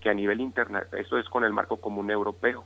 que 0.00 0.10
a 0.10 0.14
nivel 0.14 0.40
internacional, 0.40 1.00
eso 1.00 1.18
es 1.18 1.28
con 1.28 1.44
el 1.44 1.52
marco 1.52 1.78
común 1.78 2.10
europeo, 2.10 2.64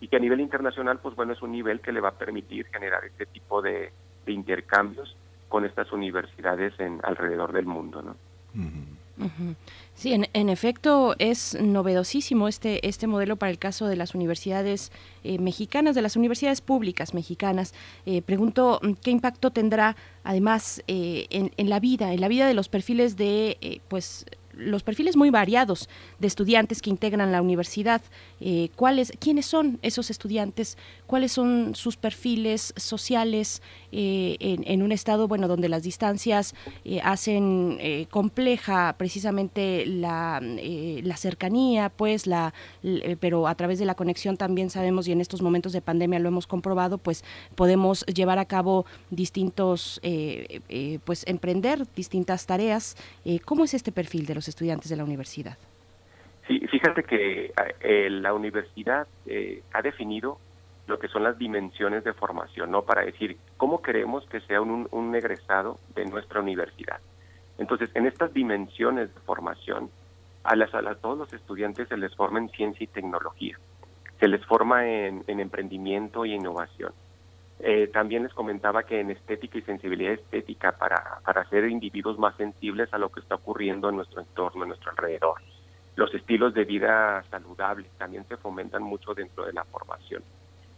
y 0.00 0.08
que 0.08 0.16
a 0.16 0.20
nivel 0.20 0.40
internacional, 0.40 0.98
pues 0.98 1.14
bueno, 1.14 1.32
es 1.32 1.42
un 1.42 1.52
nivel 1.52 1.80
que 1.80 1.92
le 1.92 2.00
va 2.00 2.10
a 2.10 2.18
permitir 2.18 2.66
generar 2.66 3.04
este 3.04 3.26
tipo 3.26 3.62
de, 3.62 3.92
intercambios 4.26 5.16
con 5.48 5.64
estas 5.64 5.90
universidades 5.90 6.78
en 6.78 7.00
alrededor 7.02 7.52
del 7.52 7.66
mundo, 7.66 8.00
¿no? 8.00 8.14
Sí, 9.94 10.14
en, 10.14 10.48
efecto 10.48 11.14
es 11.18 11.60
novedosísimo 11.60 12.48
este, 12.48 12.86
este 12.88 13.06
modelo 13.06 13.36
para 13.36 13.50
el 13.50 13.58
caso 13.58 13.86
de 13.86 13.96
las 13.96 14.14
universidades 14.14 14.92
eh, 15.24 15.38
mexicanas, 15.38 15.94
de 15.94 16.02
las 16.02 16.16
universidades 16.16 16.60
públicas 16.60 17.12
mexicanas. 17.12 17.74
Eh, 18.06 18.22
pregunto 18.22 18.80
qué 19.02 19.10
impacto 19.10 19.50
tendrá 19.50 19.96
además 20.24 20.82
eh, 20.86 21.26
en, 21.30 21.52
en, 21.56 21.68
la 21.68 21.80
vida, 21.80 22.14
en 22.14 22.20
la 22.20 22.28
vida 22.28 22.46
de 22.46 22.54
los 22.54 22.68
perfiles 22.68 23.16
de 23.16 23.80
pues 23.88 24.24
los 24.60 24.82
perfiles 24.82 25.16
muy 25.16 25.30
variados 25.30 25.88
de 26.18 26.26
estudiantes 26.26 26.82
que 26.82 26.90
integran 26.90 27.32
la 27.32 27.42
universidad. 27.42 28.02
Eh, 28.40 28.68
¿cuáles, 28.76 29.12
¿Quiénes 29.18 29.46
son 29.46 29.78
esos 29.82 30.10
estudiantes? 30.10 30.76
¿Cuáles 31.06 31.32
son 31.32 31.74
sus 31.74 31.96
perfiles 31.96 32.72
sociales 32.76 33.62
eh, 33.92 34.36
en, 34.40 34.82
un 34.82 34.92
estado 34.92 35.26
bueno 35.28 35.48
donde 35.48 35.68
las 35.68 35.82
distancias 35.82 36.54
eh, 36.84 37.00
hacen 37.02 37.78
compleja 38.10 38.94
precisamente 38.96 39.84
la, 39.86 40.40
la 40.40 41.16
cercanía, 41.16 41.88
pues 41.88 42.26
la, 42.26 42.52
pero 43.20 43.48
a 43.48 43.54
través 43.54 43.78
de 43.78 43.84
la 43.84 43.94
conexión 43.94 44.36
también 44.36 44.70
sabemos 44.70 45.08
y 45.08 45.12
en 45.12 45.20
estos 45.20 45.42
momentos 45.42 45.72
de 45.72 45.80
pandemia 45.80 46.18
lo 46.18 46.28
hemos 46.28 46.46
comprobado, 46.46 46.98
pues 46.98 47.24
podemos 47.54 48.04
llevar 48.06 48.38
a 48.38 48.44
cabo 48.44 48.86
distintos, 49.10 50.00
pues 51.04 51.24
emprender 51.26 51.86
distintas 51.94 52.46
tareas. 52.46 52.96
¿Cómo 53.44 53.64
es 53.64 53.74
este 53.74 53.92
perfil 53.92 54.26
de 54.26 54.34
los 54.34 54.48
estudiantes 54.50 54.90
de 54.90 54.96
la 54.96 55.04
universidad? 55.04 55.56
Sí, 56.46 56.60
fíjate 56.70 57.04
que 57.04 57.52
eh, 57.80 58.10
la 58.10 58.34
universidad 58.34 59.06
eh, 59.26 59.62
ha 59.72 59.82
definido 59.82 60.38
lo 60.86 60.98
que 60.98 61.08
son 61.08 61.22
las 61.22 61.38
dimensiones 61.38 62.02
de 62.04 62.12
formación, 62.12 62.70
¿no? 62.70 62.82
Para 62.82 63.02
decir 63.02 63.36
cómo 63.56 63.80
queremos 63.80 64.26
que 64.26 64.40
sea 64.40 64.60
un, 64.60 64.88
un 64.90 65.14
egresado 65.14 65.78
de 65.94 66.04
nuestra 66.06 66.40
universidad. 66.40 66.98
Entonces, 67.58 67.90
en 67.94 68.06
estas 68.06 68.32
dimensiones 68.34 69.14
de 69.14 69.20
formación, 69.20 69.90
a, 70.42 70.56
las, 70.56 70.74
a, 70.74 70.94
todos 70.96 71.18
los 71.18 71.32
estudiantes 71.32 71.88
se 71.88 71.96
les 71.96 72.14
forma 72.16 72.40
en 72.40 72.48
ciencia 72.48 72.84
y 72.84 72.88
tecnología, 72.88 73.58
se 74.18 74.26
les 74.26 74.44
forma 74.46 74.88
en 74.88 75.40
emprendimiento 75.40 76.24
y 76.24 76.34
innovación. 76.34 76.92
Eh, 77.62 77.88
también 77.92 78.22
les 78.22 78.32
comentaba 78.32 78.84
que 78.84 79.00
en 79.00 79.10
estética 79.10 79.58
y 79.58 79.62
sensibilidad 79.62 80.14
estética 80.14 80.72
para, 80.72 81.20
para 81.24 81.44
ser 81.50 81.68
individuos 81.68 82.18
más 82.18 82.34
sensibles 82.36 82.92
a 82.94 82.98
lo 82.98 83.10
que 83.10 83.20
está 83.20 83.34
ocurriendo 83.34 83.90
en 83.90 83.96
nuestro 83.96 84.20
entorno, 84.20 84.62
en 84.62 84.68
nuestro 84.68 84.90
alrededor. 84.92 85.34
Los 85.96 86.14
estilos 86.14 86.54
de 86.54 86.64
vida 86.64 87.22
saludables 87.30 87.90
también 87.98 88.24
se 88.26 88.38
fomentan 88.38 88.82
mucho 88.82 89.12
dentro 89.12 89.44
de 89.44 89.52
la 89.52 89.64
formación. 89.64 90.22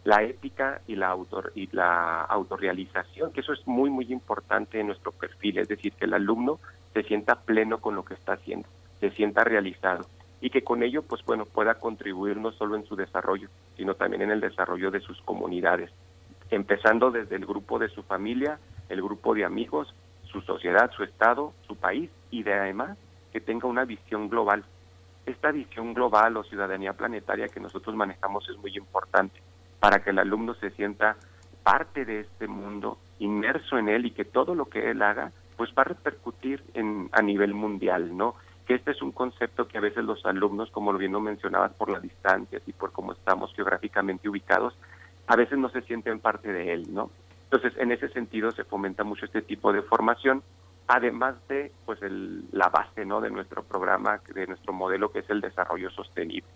La 0.03 0.21
ética 0.23 0.81
y 0.85 0.97
la, 0.97 1.07
autor, 1.07 1.53
y 1.55 1.69
la 1.71 2.23
autorrealización, 2.23 3.31
que 3.31 3.39
eso 3.39 3.53
es 3.53 3.65
muy, 3.65 3.89
muy 3.89 4.11
importante 4.11 4.81
en 4.81 4.87
nuestro 4.87 5.13
perfil, 5.13 5.59
es 5.59 5.69
decir, 5.69 5.93
que 5.93 6.03
el 6.03 6.13
alumno 6.13 6.59
se 6.93 7.03
sienta 7.03 7.35
pleno 7.35 7.77
con 7.77 7.95
lo 7.95 8.03
que 8.03 8.15
está 8.15 8.33
haciendo, 8.33 8.67
se 8.99 9.11
sienta 9.11 9.45
realizado 9.45 10.05
y 10.41 10.49
que 10.49 10.61
con 10.61 10.83
ello, 10.83 11.03
pues 11.03 11.23
bueno, 11.23 11.45
pueda 11.45 11.75
contribuir 11.75 12.35
no 12.35 12.51
solo 12.51 12.75
en 12.75 12.85
su 12.85 12.97
desarrollo, 12.97 13.47
sino 13.77 13.93
también 13.93 14.23
en 14.23 14.31
el 14.31 14.41
desarrollo 14.41 14.91
de 14.91 14.99
sus 14.99 15.21
comunidades, 15.21 15.89
empezando 16.55 17.11
desde 17.11 17.35
el 17.35 17.45
grupo 17.45 17.79
de 17.79 17.89
su 17.89 18.03
familia, 18.03 18.59
el 18.89 19.01
grupo 19.01 19.33
de 19.33 19.45
amigos, 19.45 19.93
su 20.23 20.41
sociedad, 20.41 20.91
su 20.91 21.03
estado, 21.03 21.53
su 21.67 21.75
país 21.75 22.09
y 22.31 22.43
de 22.43 22.53
además 22.53 22.97
que 23.31 23.41
tenga 23.41 23.67
una 23.67 23.85
visión 23.85 24.29
global. 24.29 24.63
Esta 25.25 25.51
visión 25.51 25.93
global 25.93 26.37
o 26.37 26.43
ciudadanía 26.43 26.93
planetaria 26.93 27.47
que 27.47 27.59
nosotros 27.59 27.95
manejamos 27.95 28.47
es 28.49 28.57
muy 28.57 28.75
importante 28.75 29.41
para 29.79 30.03
que 30.03 30.09
el 30.09 30.19
alumno 30.19 30.53
se 30.55 30.71
sienta 30.71 31.17
parte 31.63 32.05
de 32.05 32.21
este 32.21 32.47
mundo, 32.47 32.97
inmerso 33.19 33.77
en 33.77 33.89
él 33.89 34.05
y 34.05 34.11
que 34.11 34.25
todo 34.25 34.53
lo 34.53 34.65
que 34.65 34.91
él 34.91 35.01
haga 35.01 35.31
pues 35.55 35.71
va 35.77 35.83
a 35.83 35.85
repercutir 35.85 36.63
en, 36.73 37.09
a 37.11 37.21
nivel 37.21 37.53
mundial, 37.53 38.15
¿no? 38.15 38.35
Que 38.65 38.75
este 38.75 38.91
es 38.91 39.01
un 39.01 39.11
concepto 39.11 39.67
que 39.67 39.77
a 39.77 39.81
veces 39.81 40.03
los 40.03 40.25
alumnos, 40.25 40.71
como 40.71 40.93
bien 40.93 41.11
lo 41.11 41.19
mencionabas, 41.19 41.73
por 41.73 41.89
las 41.89 42.01
distancias 42.01 42.61
y 42.65 42.73
por 42.73 42.91
cómo 42.91 43.13
estamos 43.13 43.53
geográficamente 43.55 44.27
ubicados, 44.27 44.75
a 45.27 45.35
veces 45.35 45.57
no 45.57 45.69
se 45.69 45.81
sienten 45.81 46.19
parte 46.19 46.51
de 46.51 46.73
él, 46.73 46.93
¿no? 46.93 47.09
Entonces, 47.45 47.79
en 47.79 47.91
ese 47.91 48.09
sentido 48.09 48.51
se 48.51 48.63
fomenta 48.63 49.03
mucho 49.03 49.25
este 49.25 49.41
tipo 49.41 49.71
de 49.71 49.83
formación, 49.83 50.41
además 50.87 51.35
de 51.47 51.71
pues 51.85 52.01
el, 52.01 52.45
la 52.51 52.69
base, 52.69 53.05
¿no? 53.05 53.21
de 53.21 53.29
nuestro 53.29 53.63
programa, 53.63 54.19
de 54.33 54.47
nuestro 54.47 54.73
modelo 54.73 55.11
que 55.11 55.19
es 55.19 55.29
el 55.29 55.39
desarrollo 55.41 55.89
sostenible. 55.91 56.49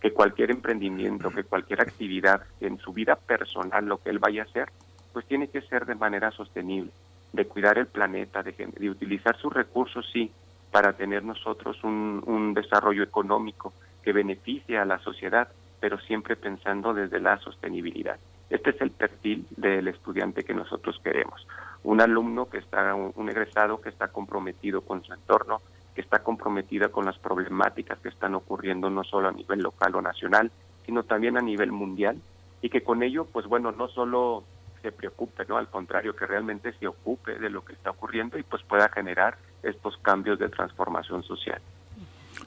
Que 0.00 0.12
cualquier 0.12 0.50
emprendimiento, 0.50 1.30
que 1.30 1.44
cualquier 1.44 1.80
actividad 1.82 2.42
en 2.60 2.78
su 2.78 2.92
vida 2.92 3.16
personal, 3.16 3.86
lo 3.86 3.98
que 3.98 4.10
él 4.10 4.18
vaya 4.18 4.42
a 4.42 4.46
hacer, 4.46 4.70
pues 5.12 5.24
tiene 5.26 5.48
que 5.48 5.60
ser 5.62 5.86
de 5.86 5.94
manera 5.94 6.30
sostenible, 6.30 6.90
de 7.32 7.46
cuidar 7.46 7.78
el 7.78 7.86
planeta, 7.86 8.42
de, 8.42 8.52
de 8.52 8.90
utilizar 8.90 9.36
sus 9.36 9.52
recursos, 9.52 10.08
sí, 10.12 10.32
para 10.70 10.94
tener 10.94 11.22
nosotros 11.22 11.82
un, 11.84 12.22
un 12.26 12.54
desarrollo 12.54 13.02
económico 13.02 13.72
que 14.02 14.12
beneficie 14.12 14.78
a 14.78 14.84
la 14.84 14.98
sociedad, 14.98 15.48
pero 15.80 15.98
siempre 15.98 16.36
pensando 16.36 16.94
desde 16.94 17.20
la 17.20 17.38
sostenibilidad. 17.38 18.18
Este 18.50 18.70
es 18.70 18.80
el 18.80 18.90
perfil 18.90 19.46
del 19.56 19.88
estudiante 19.88 20.44
que 20.44 20.54
nosotros 20.54 21.00
queremos. 21.02 21.46
Un 21.84 22.00
alumno 22.00 22.48
que 22.50 22.58
está, 22.58 22.94
un 22.94 23.28
egresado 23.30 23.80
que 23.80 23.88
está 23.88 24.08
comprometido 24.08 24.82
con 24.82 25.02
su 25.04 25.12
entorno, 25.12 25.60
que 25.94 26.00
está 26.00 26.22
comprometida 26.22 26.88
con 26.88 27.04
las 27.04 27.18
problemáticas 27.18 27.98
que 28.00 28.08
están 28.08 28.34
ocurriendo 28.34 28.90
no 28.90 29.04
solo 29.04 29.28
a 29.28 29.32
nivel 29.32 29.60
local 29.60 29.94
o 29.94 30.02
nacional, 30.02 30.50
sino 30.84 31.04
también 31.04 31.36
a 31.36 31.42
nivel 31.42 31.72
mundial 31.72 32.20
y 32.62 32.68
que 32.68 32.82
con 32.82 33.02
ello, 33.02 33.24
pues 33.24 33.46
bueno, 33.46 33.72
no 33.72 33.88
solo 33.88 34.44
se 34.82 34.92
preocupe, 34.92 35.44
¿no? 35.46 35.56
Al 35.56 35.68
contrario, 35.68 36.16
que 36.16 36.26
realmente 36.26 36.72
se 36.74 36.86
ocupe 36.86 37.38
de 37.38 37.50
lo 37.50 37.64
que 37.64 37.74
está 37.74 37.90
ocurriendo 37.90 38.38
y 38.38 38.42
pues 38.42 38.62
pueda 38.62 38.88
generar 38.88 39.36
estos 39.62 39.96
cambios 39.98 40.38
de 40.38 40.48
transformación 40.48 41.22
social. 41.22 41.60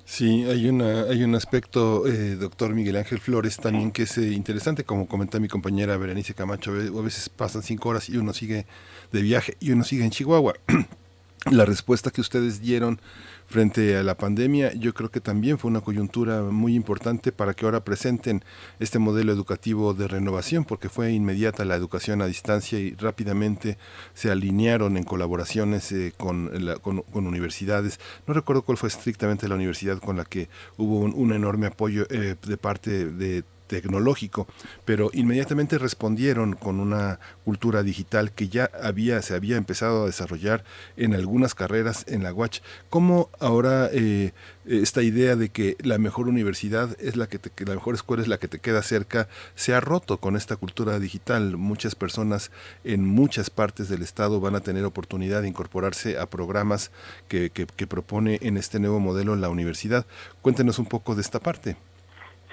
Sí, 0.05 0.43
hay, 0.43 0.67
una, 0.67 1.03
hay 1.03 1.23
un 1.23 1.33
aspecto, 1.33 2.05
eh, 2.07 2.35
doctor 2.35 2.73
Miguel 2.73 2.97
Ángel 2.97 3.19
Flores, 3.19 3.57
también 3.57 3.91
que 3.91 4.03
es 4.03 4.17
eh, 4.17 4.33
interesante, 4.33 4.83
como 4.83 5.07
comenta 5.07 5.39
mi 5.39 5.47
compañera 5.47 5.95
Berenice 5.97 6.33
Camacho, 6.33 6.71
a 6.71 7.01
veces 7.01 7.29
pasan 7.29 7.63
cinco 7.63 7.89
horas 7.89 8.09
y 8.09 8.17
uno 8.17 8.33
sigue 8.33 8.65
de 9.11 9.21
viaje 9.21 9.55
y 9.61 9.71
uno 9.71 9.83
sigue 9.83 10.03
en 10.03 10.11
Chihuahua. 10.11 10.55
La 11.51 11.65
respuesta 11.65 12.09
que 12.09 12.21
ustedes 12.21 12.61
dieron 12.61 13.01
frente 13.47 13.97
a 13.97 14.03
la 14.03 14.15
pandemia, 14.15 14.73
yo 14.73 14.93
creo 14.93 15.11
que 15.11 15.19
también 15.19 15.59
fue 15.59 15.69
una 15.69 15.81
coyuntura 15.81 16.41
muy 16.41 16.73
importante 16.73 17.33
para 17.33 17.53
que 17.53 17.65
ahora 17.65 17.83
presenten 17.83 18.43
este 18.79 18.97
modelo 18.97 19.33
educativo 19.33 19.93
de 19.93 20.07
renovación, 20.07 20.63
porque 20.63 20.87
fue 20.87 21.11
inmediata 21.11 21.65
la 21.65 21.75
educación 21.75 22.21
a 22.21 22.27
distancia 22.27 22.79
y 22.79 22.95
rápidamente 22.95 23.77
se 24.13 24.31
alinearon 24.31 24.95
en 24.95 25.03
colaboraciones 25.03 25.91
eh, 25.91 26.13
con, 26.15 26.49
con, 26.81 27.27
universidades. 27.27 27.99
No 28.25 28.33
recuerdo 28.33 28.61
cuál 28.61 28.77
fue 28.77 28.87
estrictamente 28.87 29.49
la 29.49 29.55
universidad 29.55 29.99
con 29.99 30.15
la 30.15 30.23
que 30.23 30.47
hubo 30.77 30.99
un, 30.99 31.33
enorme 31.33 31.67
apoyo 31.67 32.05
eh, 32.09 32.35
de 32.41 32.57
parte 32.57 33.05
de 33.09 33.43
tecnológico, 33.73 34.45
pero 34.85 35.09
inmediatamente 35.13 35.79
respondieron 35.79 36.53
con 36.53 36.79
una 36.79 37.19
cultura 37.43 37.81
digital 37.81 38.31
que 38.31 38.47
ya 38.47 38.69
había, 38.83 39.19
se 39.23 39.33
había 39.33 39.57
empezado 39.57 40.03
a 40.03 40.05
desarrollar 40.05 40.63
en 40.95 41.15
algunas 41.15 41.55
carreras 41.55 42.05
en 42.07 42.21
la 42.21 42.31
UACH. 42.31 42.61
¿Cómo 42.91 43.31
ahora 43.39 43.89
eh, 43.91 44.31
esta 44.67 45.01
idea 45.01 45.35
de 45.35 45.49
que 45.49 45.75
la 45.79 45.97
mejor 45.97 46.27
universidad 46.27 46.95
es 46.99 47.15
la 47.15 47.25
que, 47.25 47.39
te, 47.39 47.65
la 47.65 47.73
mejor 47.73 47.95
escuela 47.95 48.21
es 48.21 48.29
la 48.29 48.37
que 48.37 48.47
te 48.47 48.59
queda 48.59 48.83
cerca 48.83 49.27
se 49.55 49.73
ha 49.73 49.79
roto 49.79 50.19
con 50.19 50.35
esta 50.35 50.55
cultura 50.55 50.99
digital? 50.99 51.57
Muchas 51.57 51.95
personas 51.95 52.51
en 52.83 53.03
muchas 53.03 53.49
partes 53.49 53.89
del 53.89 54.03
estado 54.03 54.39
van 54.39 54.55
a 54.55 54.61
tener 54.61 54.85
oportunidad 54.85 55.41
de 55.41 55.47
incorporarse 55.47 56.19
a 56.19 56.29
programas 56.29 56.91
que, 57.27 57.49
que, 57.49 57.65
que 57.65 57.87
propone 57.87 58.37
en 58.43 58.57
este 58.57 58.79
nuevo 58.79 58.99
modelo 58.99 59.35
la 59.35 59.49
universidad. 59.49 60.05
Cuéntenos 60.43 60.77
un 60.77 60.85
poco 60.85 61.15
de 61.15 61.21
esta 61.21 61.39
parte. 61.39 61.75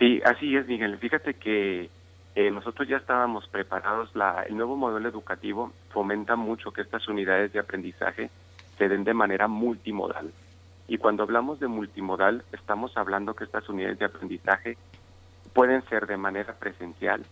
Sí, 0.01 0.23
así 0.25 0.57
es, 0.57 0.67
Miguel. 0.67 0.97
Fíjate 0.97 1.35
que 1.35 1.91
eh, 2.35 2.51
nosotros 2.51 2.89
ya 2.89 2.97
estábamos 2.97 3.47
preparados. 3.49 4.17
La, 4.17 4.45
el 4.49 4.57
nuevo 4.57 4.75
modelo 4.75 5.07
educativo 5.07 5.75
fomenta 5.91 6.37
mucho 6.37 6.73
que 6.73 6.81
estas 6.81 7.07
unidades 7.07 7.53
de 7.53 7.59
aprendizaje 7.59 8.31
se 8.79 8.89
den 8.89 9.05
de 9.05 9.13
manera 9.13 9.47
multimodal. 9.47 10.33
Y 10.89 10.97
cuando 10.97 11.23
hablamos 11.23 11.61
de 11.61 11.69
multimodal, 11.69 12.45
estamos 12.51 12.97
hablando 12.97 13.35
que 13.35 13.45
estas 13.45 13.69
unidades 13.69 13.99
de 13.99 14.07
aprendizaje 14.07 14.79
pueden 15.53 15.83
ser 15.91 16.07
de 16.07 16.17
manera 16.17 16.55
presencial 16.55 17.23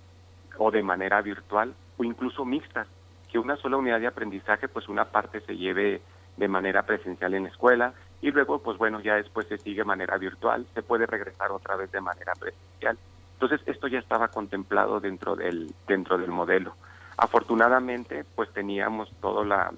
o 0.59 0.71
de 0.71 0.83
manera 0.83 1.23
virtual 1.23 1.73
o 1.97 2.05
incluso 2.05 2.45
mixtas. 2.45 2.87
Que 3.33 3.39
una 3.39 3.57
sola 3.57 3.79
unidad 3.79 4.01
de 4.01 4.09
aprendizaje, 4.09 4.69
pues 4.69 4.91
una 4.91 5.07
parte 5.07 5.41
se 5.41 5.57
lleve 5.57 6.03
de 6.37 6.49
manera 6.49 6.83
presencial 6.83 7.33
en 7.33 7.45
la 7.45 7.49
escuela 7.49 7.95
y 8.21 8.31
luego, 8.31 8.59
pues 8.61 8.79
bueno, 8.79 9.01
ya 9.01 9.15
después 9.15 9.47
se 9.47 9.59
sigue 9.59 9.79
de 9.79 9.85
manera 9.85 10.19
virtual, 10.19 10.67
se 10.75 10.83
puede 10.83 11.07
regresar 11.07 11.53
otra 11.53 11.77
vez 11.77 11.91
de 11.93 12.01
manera 12.01 12.33
presencial. 12.35 12.99
Entonces, 13.35 13.61
esto 13.67 13.87
ya 13.87 14.01
estaba 14.01 14.29
contemplado 14.29 14.99
dentro 14.99 15.37
del, 15.37 15.73
dentro 15.87 16.19
del 16.19 16.31
modelo. 16.31 16.75
Afortunadamente, 17.17 18.25
pues 18.35 18.53
teníamos 18.53 19.11
todo, 19.21 19.45
la, 19.45 19.73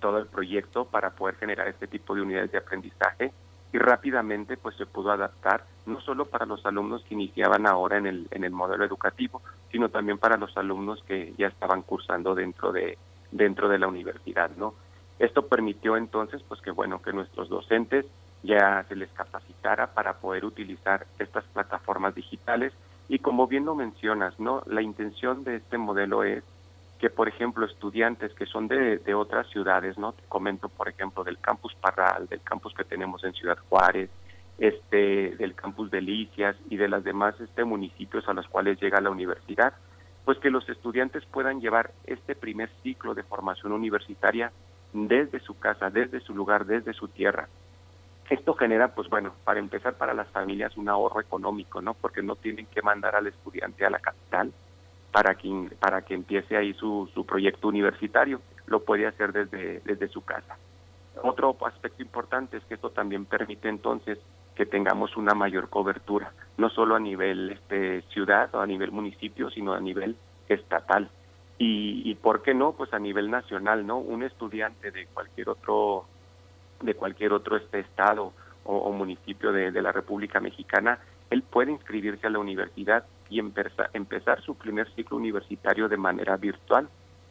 todo 0.00 0.18
el 0.18 0.26
proyecto 0.26 0.84
para 0.84 1.10
poder 1.10 1.34
generar 1.36 1.66
este 1.68 1.88
tipo 1.88 2.14
de 2.14 2.22
unidades 2.22 2.52
de 2.52 2.58
aprendizaje 2.58 3.32
y 3.72 3.78
rápidamente 3.78 4.56
pues 4.56 4.76
se 4.76 4.86
pudo 4.86 5.10
adaptar 5.10 5.64
no 5.86 6.00
solo 6.00 6.26
para 6.26 6.46
los 6.46 6.64
alumnos 6.64 7.02
que 7.02 7.14
iniciaban 7.14 7.66
ahora 7.66 7.98
en 7.98 8.06
el, 8.06 8.28
en 8.30 8.44
el 8.44 8.50
modelo 8.50 8.84
educativo, 8.84 9.42
sino 9.70 9.88
también 9.88 10.18
para 10.18 10.36
los 10.36 10.56
alumnos 10.56 11.02
que 11.02 11.34
ya 11.36 11.48
estaban 11.48 11.82
cursando 11.82 12.34
dentro 12.34 12.72
de, 12.72 12.96
dentro 13.30 13.68
de 13.68 13.78
la 13.78 13.88
universidad, 13.88 14.50
¿no? 14.56 14.74
Esto 15.18 15.46
permitió 15.46 15.96
entonces 15.96 16.42
pues 16.46 16.60
que 16.60 16.70
bueno 16.70 17.02
que 17.02 17.12
nuestros 17.12 17.48
docentes 17.48 18.06
ya 18.42 18.84
se 18.88 18.96
les 18.96 19.10
capacitara 19.10 19.88
para 19.88 20.14
poder 20.18 20.44
utilizar 20.44 21.06
estas 21.18 21.44
plataformas 21.44 22.14
digitales 22.14 22.72
y 23.08 23.18
como 23.18 23.46
bien 23.46 23.64
lo 23.64 23.74
mencionas, 23.74 24.38
¿no? 24.38 24.62
La 24.66 24.82
intención 24.82 25.42
de 25.42 25.56
este 25.56 25.78
modelo 25.78 26.22
es 26.22 26.44
que, 26.98 27.10
por 27.10 27.28
ejemplo, 27.28 27.64
estudiantes 27.64 28.34
que 28.34 28.46
son 28.46 28.68
de, 28.68 28.98
de 28.98 29.14
otras 29.14 29.48
ciudades, 29.48 29.96
¿no? 29.98 30.12
Te 30.12 30.22
comento, 30.28 30.68
por 30.68 30.88
ejemplo, 30.88 31.24
del 31.24 31.38
campus 31.38 31.74
Parral, 31.76 32.26
del 32.28 32.42
campus 32.42 32.74
que 32.74 32.84
tenemos 32.84 33.24
en 33.24 33.32
Ciudad 33.32 33.56
Juárez, 33.68 34.10
este, 34.58 35.36
del 35.36 35.54
campus 35.54 35.90
Delicias 35.90 36.56
y 36.68 36.76
de 36.76 36.88
las 36.88 37.04
demás 37.04 37.40
este, 37.40 37.64
municipios 37.64 38.28
a 38.28 38.34
los 38.34 38.46
cuales 38.48 38.80
llega 38.80 39.00
la 39.00 39.10
universidad, 39.10 39.72
pues 40.24 40.38
que 40.38 40.50
los 40.50 40.68
estudiantes 40.68 41.24
puedan 41.26 41.60
llevar 41.60 41.92
este 42.04 42.34
primer 42.34 42.68
ciclo 42.82 43.14
de 43.14 43.22
formación 43.22 43.72
universitaria 43.72 44.52
desde 44.92 45.40
su 45.40 45.58
casa, 45.58 45.90
desde 45.90 46.20
su 46.20 46.34
lugar, 46.34 46.66
desde 46.66 46.92
su 46.92 47.08
tierra. 47.08 47.48
Esto 48.30 48.54
genera, 48.54 48.94
pues 48.94 49.08
bueno, 49.08 49.32
para 49.44 49.58
empezar 49.58 49.94
para 49.94 50.12
las 50.12 50.28
familias 50.28 50.76
un 50.76 50.88
ahorro 50.88 51.20
económico, 51.20 51.80
¿no? 51.80 51.94
Porque 51.94 52.22
no 52.22 52.36
tienen 52.36 52.66
que 52.66 52.82
mandar 52.82 53.16
al 53.16 53.26
estudiante 53.26 53.86
a 53.86 53.90
la 53.90 53.98
capital 53.98 54.52
para 55.12 55.34
que, 55.34 55.70
para 55.80 56.02
que 56.02 56.14
empiece 56.14 56.56
ahí 56.56 56.74
su, 56.74 57.08
su 57.14 57.24
proyecto 57.24 57.68
universitario, 57.68 58.40
lo 58.66 58.84
puede 58.84 59.06
hacer 59.06 59.32
desde, 59.32 59.80
desde 59.80 60.08
su 60.08 60.22
casa. 60.22 60.58
Otro 61.22 61.56
aspecto 61.66 62.02
importante 62.02 62.58
es 62.58 62.64
que 62.64 62.74
esto 62.74 62.90
también 62.90 63.24
permite 63.24 63.68
entonces 63.68 64.18
que 64.54 64.66
tengamos 64.66 65.16
una 65.16 65.34
mayor 65.34 65.68
cobertura, 65.68 66.32
no 66.56 66.68
solo 66.68 66.96
a 66.96 67.00
nivel 67.00 67.50
este, 67.52 68.02
ciudad 68.12 68.54
o 68.54 68.60
a 68.60 68.66
nivel 68.66 68.90
municipio, 68.90 69.50
sino 69.50 69.72
a 69.72 69.80
nivel 69.80 70.16
estatal. 70.48 71.08
Y, 71.58 72.02
y 72.04 72.14
por 72.14 72.42
qué 72.42 72.54
no, 72.54 72.72
pues 72.72 72.92
a 72.94 72.98
nivel 72.98 73.30
nacional, 73.30 73.86
¿no? 73.86 73.98
Un 73.98 74.22
estudiante 74.22 74.90
de 74.90 75.06
cualquier 75.06 75.48
otro, 75.48 76.06
de 76.80 76.94
cualquier 76.94 77.32
otro 77.32 77.56
este 77.56 77.80
estado 77.80 78.32
o, 78.68 78.92
municipio 78.92 79.50
de, 79.50 79.70
la 79.82 79.92
República 79.92 80.40
Mexicana, 80.40 80.98
él 81.30 81.42
puede 81.42 81.72
inscribirse 81.72 82.26
a 82.26 82.30
la 82.30 82.38
universidad 82.38 83.04
y 83.30 83.38
empezar, 83.38 83.90
empezar 83.94 84.42
su 84.42 84.56
primer 84.56 84.92
ciclo 84.94 85.16
universitario 85.16 85.88
de 85.88 85.96
manera 85.96 86.36
virtual 86.36 86.88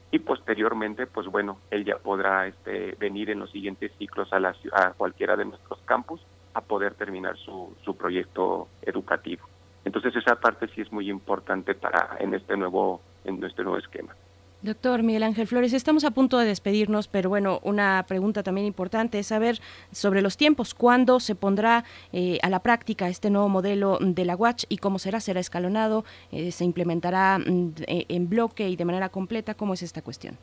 y 0.09 0.19
posteriormente, 0.19 1.05
pues 1.05 1.27
bueno, 1.27 1.59
él 1.69 1.85
ya 1.85 1.97
podrá 1.97 2.47
este, 2.47 2.95
venir 2.99 3.29
en 3.29 3.39
los 3.39 3.51
siguientes 3.51 3.91
ciclos 3.99 4.31
a, 4.33 4.39
la, 4.39 4.55
a 4.73 4.93
cualquiera 4.93 5.35
de 5.35 5.45
nuestros 5.45 5.79
campus 5.85 6.21
a 6.55 6.61
poder 6.61 6.95
terminar 6.95 7.37
su, 7.37 7.75
su 7.83 7.95
proyecto 7.95 8.67
educativo. 8.81 9.47
Entonces 9.85 10.15
esa 10.15 10.35
parte 10.37 10.67
sí 10.69 10.81
es 10.81 10.91
muy 10.91 11.09
importante 11.09 11.75
para 11.75 12.17
en 12.19 12.33
este 12.33 12.57
nuevo 12.57 13.01
en 13.25 13.39
nuestro 13.39 13.63
nuevo 13.63 13.79
esquema. 13.79 14.15
Doctor 14.63 15.03
Miguel 15.03 15.21
Ángel 15.21 15.45
Flores, 15.45 15.71
estamos 15.73 16.03
a 16.03 16.11
punto 16.11 16.39
de 16.39 16.47
despedirnos, 16.47 17.07
pero 17.07 17.29
bueno, 17.29 17.59
una 17.61 18.03
pregunta 18.07 18.41
también 18.41 18.65
importante 18.65 19.19
es 19.19 19.27
saber 19.27 19.59
sobre 19.91 20.23
los 20.23 20.35
tiempos, 20.35 20.73
cuándo 20.73 21.19
se 21.19 21.35
pondrá 21.35 21.83
eh, 22.11 22.39
a 22.41 22.49
la 22.49 22.59
práctica 22.63 23.07
este 23.07 23.29
nuevo 23.29 23.49
modelo 23.49 23.99
de 24.01 24.25
la 24.25 24.35
Watch 24.35 24.65
y 24.67 24.77
cómo 24.77 24.97
será, 24.97 25.19
será 25.19 25.39
escalonado, 25.39 26.05
eh, 26.31 26.51
se 26.51 26.65
implementará 26.65 27.37
mm, 27.37 27.73
eh, 27.85 28.05
en 28.09 28.29
bloque 28.29 28.67
y 28.67 28.75
de 28.75 28.85
manera 28.85 29.09
completa, 29.09 29.53
¿cómo 29.53 29.75
es 29.75 29.83
esta 29.83 30.01
cuestión? 30.01 30.39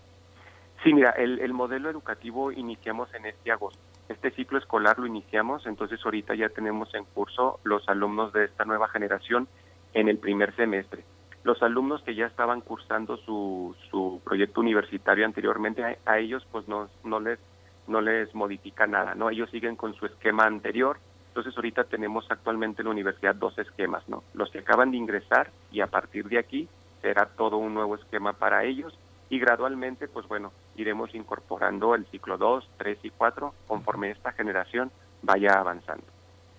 Sí, 0.84 0.94
mira, 0.94 1.10
el, 1.10 1.40
el 1.40 1.52
modelo 1.52 1.90
educativo 1.90 2.52
iniciamos 2.52 3.12
en 3.14 3.26
este 3.26 3.50
agosto. 3.50 3.80
Este 4.08 4.30
ciclo 4.30 4.58
escolar 4.58 4.96
lo 4.98 5.06
iniciamos, 5.06 5.66
entonces 5.66 5.98
ahorita 6.04 6.36
ya 6.36 6.50
tenemos 6.50 6.94
en 6.94 7.04
curso 7.04 7.58
los 7.64 7.88
alumnos 7.88 8.32
de 8.32 8.44
esta 8.44 8.64
nueva 8.64 8.88
generación 8.88 9.48
en 9.92 10.08
el 10.08 10.18
primer 10.18 10.54
semestre 10.54 11.02
los 11.44 11.62
alumnos 11.62 12.02
que 12.02 12.14
ya 12.14 12.26
estaban 12.26 12.62
cursando 12.62 13.18
su, 13.18 13.76
su 13.90 14.20
proyecto 14.24 14.62
universitario 14.62 15.26
anteriormente, 15.26 15.98
a, 16.04 16.18
ellos 16.18 16.44
pues 16.50 16.66
no, 16.66 16.88
no, 17.04 17.20
les, 17.20 17.38
no 17.86 18.00
les 18.00 18.34
modifica 18.34 18.86
nada, 18.86 19.14
¿no? 19.14 19.28
Ellos 19.30 19.50
siguen 19.50 19.76
con 19.76 19.94
su 19.94 20.06
esquema 20.06 20.44
anterior. 20.44 20.98
Entonces 21.28 21.54
ahorita 21.56 21.84
tenemos 21.84 22.26
actualmente 22.30 22.80
en 22.80 22.86
la 22.86 22.92
universidad 22.92 23.34
dos 23.34 23.58
esquemas, 23.58 24.08
¿no? 24.08 24.24
Los 24.32 24.50
que 24.50 24.60
acaban 24.60 24.90
de 24.90 24.96
ingresar 24.96 25.50
y 25.70 25.80
a 25.80 25.86
partir 25.86 26.28
de 26.28 26.38
aquí 26.38 26.68
será 27.02 27.26
todo 27.26 27.58
un 27.58 27.74
nuevo 27.74 27.96
esquema 27.96 28.32
para 28.32 28.64
ellos 28.64 28.96
y 29.28 29.38
gradualmente, 29.38 30.08
pues 30.08 30.26
bueno, 30.26 30.52
iremos 30.76 31.14
incorporando 31.14 31.94
el 31.94 32.06
ciclo 32.06 32.38
2, 32.38 32.70
3 32.78 32.98
y 33.02 33.10
4 33.10 33.52
conforme 33.66 34.10
esta 34.10 34.32
generación 34.32 34.90
vaya 35.22 35.58
avanzando. 35.58 36.04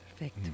Perfecto. 0.04 0.50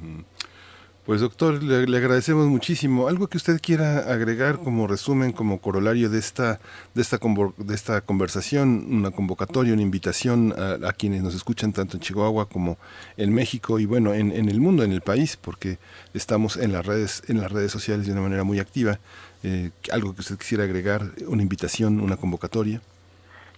Pues 1.06 1.20
doctor, 1.20 1.64
le, 1.64 1.98
agradecemos 1.98 2.46
muchísimo. 2.46 3.08
Algo 3.08 3.26
que 3.28 3.38
usted 3.38 3.60
quiera 3.60 4.14
agregar 4.14 4.60
como 4.60 4.86
resumen, 4.86 5.32
como 5.32 5.60
corolario 5.60 6.12
de 6.12 6.20
esta, 6.20 6.60
de 6.94 7.02
esta, 7.02 7.18
de 7.58 7.74
esta 7.74 8.02
conversación, 8.02 8.86
una 8.88 9.10
convocatoria, 9.10 9.74
una 9.74 9.82
invitación 9.82 10.54
a, 10.56 10.88
a, 10.88 10.94
quienes 10.94 11.24
nos 11.24 11.34
escuchan 11.34 11.74
tanto 11.74 11.98
en 11.98 12.02
Chihuahua 12.02 12.48
como 12.48 12.78
en 13.18 13.34
México 13.34 13.80
y 13.80 13.88
bueno, 13.88 14.14
en, 14.14 14.32
en, 14.32 14.48
el 14.48 14.62
mundo, 14.62 14.84
en 14.84 14.92
el 14.92 15.02
país, 15.02 15.38
porque 15.38 15.80
estamos 16.14 16.56
en 16.56 16.72
las 16.72 16.86
redes, 16.86 17.24
en 17.28 17.42
las 17.42 17.52
redes 17.52 17.72
sociales 17.72 18.06
de 18.06 18.14
una 18.14 18.22
manera 18.22 18.44
muy 18.44 18.60
activa. 18.60 19.00
Eh, 19.44 19.72
algo 19.92 20.14
que 20.14 20.22
usted 20.22 20.38
quisiera 20.38 20.66
agregar, 20.66 21.02
una 21.28 21.42
invitación, 21.42 22.00
una 22.00 22.16
convocatoria. 22.16 22.80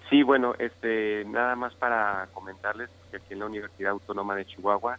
Sí, 0.09 0.23
bueno, 0.23 0.55
este, 0.59 1.25
nada 1.25 1.57
más 1.57 1.75
para 1.75 2.29
comentarles 2.33 2.89
que 3.11 3.17
aquí 3.17 3.33
en 3.33 3.39
la 3.39 3.47
Universidad 3.47 3.91
Autónoma 3.91 4.33
de 4.33 4.45
Chihuahua 4.45 4.97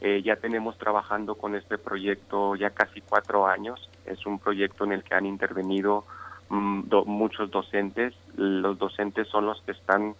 eh, 0.00 0.22
ya 0.22 0.36
tenemos 0.36 0.76
trabajando 0.76 1.36
con 1.36 1.54
este 1.54 1.78
proyecto 1.78 2.54
ya 2.54 2.70
casi 2.70 3.00
cuatro 3.00 3.46
años. 3.46 3.88
Es 4.04 4.26
un 4.26 4.38
proyecto 4.38 4.84
en 4.84 4.92
el 4.92 5.02
que 5.02 5.14
han 5.14 5.26
intervenido 5.26 6.04
mm, 6.50 6.82
muchos 7.06 7.50
docentes. 7.50 8.14
Los 8.36 8.78
docentes 8.78 9.28
son 9.28 9.46
los 9.46 9.60
que 9.62 9.72
están 9.72 10.14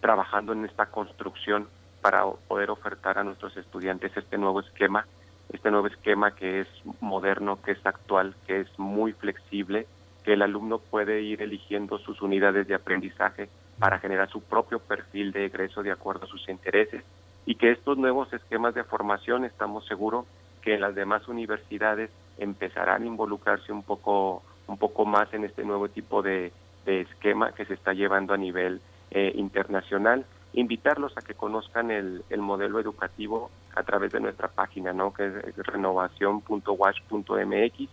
trabajando 0.00 0.52
en 0.52 0.64
esta 0.64 0.86
construcción 0.86 1.68
para 2.00 2.24
poder 2.46 2.70
ofertar 2.70 3.18
a 3.18 3.24
nuestros 3.24 3.56
estudiantes 3.56 4.16
este 4.16 4.38
nuevo 4.38 4.60
esquema, 4.60 5.06
este 5.52 5.70
nuevo 5.70 5.88
esquema 5.88 6.30
que 6.30 6.60
es 6.60 6.68
moderno, 7.00 7.60
que 7.60 7.72
es 7.72 7.84
actual, 7.84 8.34
que 8.46 8.60
es 8.60 8.78
muy 8.78 9.12
flexible, 9.12 9.86
que 10.24 10.34
el 10.34 10.42
alumno 10.42 10.78
puede 10.78 11.22
ir 11.22 11.42
eligiendo 11.42 11.98
sus 11.98 12.22
unidades 12.22 12.66
de 12.66 12.74
aprendizaje 12.74 13.48
para 13.78 13.98
generar 13.98 14.30
su 14.30 14.42
propio 14.42 14.78
perfil 14.78 15.32
de 15.32 15.46
egreso 15.46 15.82
de 15.82 15.90
acuerdo 15.90 16.24
a 16.24 16.28
sus 16.28 16.48
intereses 16.48 17.04
y 17.48 17.54
que 17.54 17.70
estos 17.70 17.96
nuevos 17.96 18.30
esquemas 18.34 18.74
de 18.74 18.84
formación 18.84 19.46
estamos 19.46 19.86
seguros 19.86 20.26
que 20.60 20.78
las 20.78 20.94
demás 20.94 21.26
universidades 21.28 22.10
empezarán 22.36 23.04
a 23.04 23.06
involucrarse 23.06 23.72
un 23.72 23.82
poco 23.82 24.42
un 24.66 24.76
poco 24.76 25.06
más 25.06 25.32
en 25.32 25.44
este 25.44 25.64
nuevo 25.64 25.88
tipo 25.88 26.20
de, 26.20 26.52
esquema 26.84 27.52
que 27.52 27.64
se 27.64 27.72
está 27.72 27.94
llevando 27.94 28.34
a 28.34 28.36
nivel 28.36 28.82
eh, 29.10 29.32
internacional 29.34 30.26
invitarlos 30.52 31.16
a 31.16 31.22
que 31.22 31.32
conozcan 31.32 31.90
el, 31.90 32.22
el, 32.28 32.42
modelo 32.42 32.80
educativo 32.80 33.50
a 33.74 33.82
través 33.82 34.12
de 34.12 34.20
nuestra 34.20 34.48
página 34.48 34.92
no 34.92 35.14
que 35.14 35.26
es 35.26 35.56
renovación.wash.mx 35.56 37.88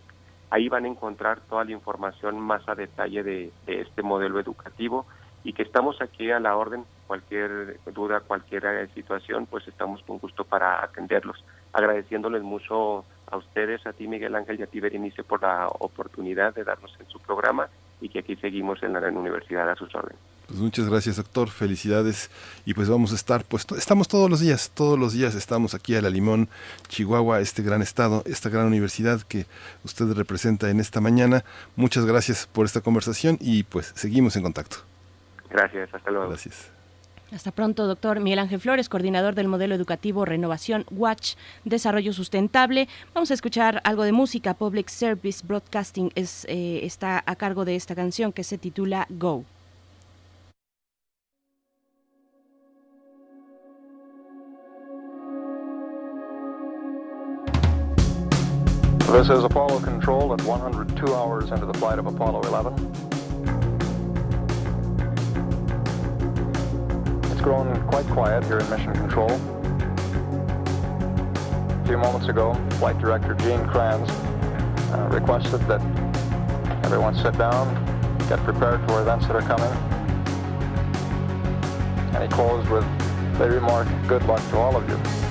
ahí 0.50 0.68
van 0.68 0.84
a 0.84 0.88
encontrar 0.88 1.40
toda 1.48 1.64
la 1.64 1.72
información 1.72 2.38
más 2.38 2.68
a 2.68 2.74
detalle 2.74 3.22
de, 3.22 3.50
de 3.64 3.80
este 3.80 4.02
modelo 4.02 4.38
educativo 4.38 5.06
y 5.44 5.52
que 5.52 5.62
estamos 5.62 6.02
aquí 6.02 6.30
a 6.30 6.40
la 6.40 6.56
orden. 6.56 6.84
Cualquier 7.06 7.78
duda, 7.94 8.20
cualquier 8.20 8.88
situación, 8.94 9.46
pues 9.46 9.66
estamos 9.68 10.02
con 10.02 10.18
gusto 10.18 10.44
para 10.44 10.82
atenderlos. 10.82 11.44
Agradeciéndoles 11.72 12.42
mucho 12.42 13.04
a 13.30 13.36
ustedes, 13.36 13.86
a 13.86 13.92
ti 13.92 14.06
Miguel 14.06 14.34
Ángel 14.34 14.58
y 14.58 14.62
a 14.62 14.66
ti 14.66 14.80
Berenice 14.80 15.24
por 15.24 15.42
la 15.42 15.68
oportunidad 15.68 16.54
de 16.54 16.64
darnos 16.64 16.96
en 16.98 17.08
su 17.08 17.20
programa 17.20 17.68
y 18.00 18.08
que 18.08 18.20
aquí 18.20 18.36
seguimos 18.36 18.82
en 18.82 18.92
la, 18.92 19.00
la 19.00 19.10
universidad 19.10 19.70
a 19.70 19.76
sus 19.76 19.94
órdenes. 19.94 20.18
Pues 20.46 20.60
muchas 20.60 20.88
gracias, 20.88 21.16
doctor. 21.16 21.48
Felicidades. 21.48 22.30
Y 22.64 22.74
pues 22.74 22.88
vamos 22.88 23.12
a 23.12 23.16
estar, 23.16 23.44
pues 23.44 23.66
estamos 23.76 24.08
todos 24.08 24.30
los 24.30 24.40
días, 24.40 24.70
todos 24.74 24.98
los 24.98 25.12
días 25.12 25.34
estamos 25.34 25.74
aquí 25.74 25.96
a 25.96 26.02
La 26.02 26.10
Limón, 26.10 26.48
Chihuahua, 26.88 27.40
este 27.40 27.62
gran 27.62 27.82
estado, 27.82 28.22
esta 28.26 28.48
gran 28.48 28.66
universidad 28.66 29.22
que 29.22 29.46
usted 29.84 30.12
representa 30.12 30.70
en 30.70 30.78
esta 30.78 31.00
mañana. 31.00 31.44
Muchas 31.74 32.06
gracias 32.06 32.46
por 32.46 32.66
esta 32.66 32.80
conversación 32.80 33.38
y 33.40 33.64
pues 33.64 33.92
seguimos 33.96 34.36
en 34.36 34.44
contacto. 34.44 34.76
Gracias, 35.50 35.92
hasta 35.92 36.10
luego. 36.10 36.28
Gracias. 36.28 36.75
Hasta 37.32 37.50
pronto, 37.50 37.86
doctor 37.86 38.20
Miguel 38.20 38.38
Ángel 38.38 38.60
Flores, 38.60 38.88
coordinador 38.88 39.34
del 39.34 39.48
modelo 39.48 39.74
educativo 39.74 40.24
Renovación 40.24 40.86
Watch, 40.90 41.34
Desarrollo 41.64 42.12
Sustentable. 42.12 42.88
Vamos 43.14 43.30
a 43.32 43.34
escuchar 43.34 43.80
algo 43.84 44.04
de 44.04 44.12
música. 44.12 44.54
Public 44.54 44.88
Service 44.88 45.44
Broadcasting 45.44 46.12
eh, 46.14 46.80
está 46.84 47.22
a 47.26 47.36
cargo 47.36 47.64
de 47.64 47.74
esta 47.74 47.96
canción 47.96 48.32
que 48.32 48.44
se 48.44 48.58
titula 48.58 49.06
Go. 49.10 49.44
This 59.12 59.30
is 59.30 59.44
Apollo 59.44 59.80
Control 59.80 60.32
at 60.34 60.42
102 60.42 61.12
hours 61.12 61.50
into 61.50 61.64
the 61.64 61.74
flight 61.74 61.98
of 61.98 62.06
Apollo 62.06 62.42
11. 62.42 63.15
Grown 67.46 67.80
quite 67.86 68.04
quiet 68.08 68.44
here 68.46 68.58
in 68.58 68.68
Mission 68.68 68.92
Control. 68.92 69.30
A 71.70 71.84
few 71.86 71.96
moments 71.96 72.26
ago, 72.26 72.54
Flight 72.70 72.98
Director 72.98 73.34
Gene 73.34 73.64
Kranz 73.68 74.10
uh, 74.90 75.08
requested 75.12 75.60
that 75.68 75.80
everyone 76.84 77.14
sit 77.14 77.38
down, 77.38 77.72
get 78.28 78.40
prepared 78.40 78.84
for 78.88 79.00
events 79.00 79.28
that 79.28 79.36
are 79.36 79.42
coming. 79.42 79.72
And 82.16 82.24
he 82.24 82.28
closed 82.28 82.68
with 82.68 82.84
the 83.38 83.48
remark, 83.48 83.86
good 84.08 84.24
luck 84.24 84.42
to 84.50 84.56
all 84.56 84.74
of 84.74 84.88
you. 84.88 85.25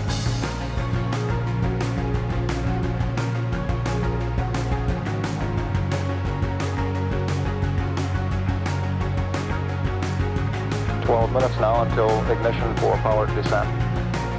Minutes 11.36 11.60
now 11.60 11.84
until 11.84 12.10
ignition 12.32 12.74
for 12.78 12.96
powered 13.04 13.28
descent. 13.36 13.68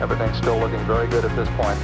Everything's 0.01 0.39
still 0.39 0.59
looking 0.59 0.81
very 0.87 1.07
good 1.09 1.27
at 1.27 1.37
this 1.37 1.49
point. 1.51 1.79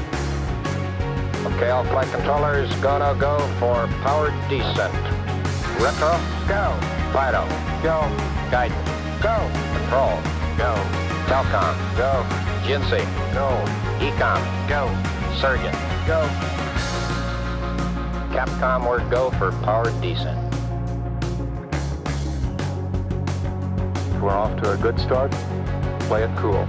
Okay, 1.52 1.68
all 1.68 1.84
flight 1.84 2.08
controllers, 2.08 2.72
gonna 2.76 3.14
go 3.20 3.38
for 3.60 3.86
powered 4.00 4.32
descent. 4.48 4.94
Retro, 5.76 6.16
go. 6.48 6.72
Fido, 7.12 7.44
go. 7.84 8.08
Guidance, 8.50 8.88
go. 9.20 9.36
Control, 9.76 10.16
go. 10.56 10.72
Telcom, 11.28 11.76
go. 11.94 12.24
Jinsei, 12.64 13.04
go. 13.34 13.52
Ecom, 14.00 14.40
go. 14.66 14.88
Surgeon, 15.36 15.74
go. 16.06 16.26
Capcom, 18.32 18.88
word 18.88 19.10
go 19.10 19.30
for 19.32 19.52
powered 19.60 20.00
descent. 20.00 20.41
We're 24.22 24.30
off 24.30 24.56
to 24.62 24.72
a 24.72 24.76
good 24.76 25.00
start. 25.00 25.32
Play 26.02 26.22
it 26.22 26.30
cool. 26.36 26.64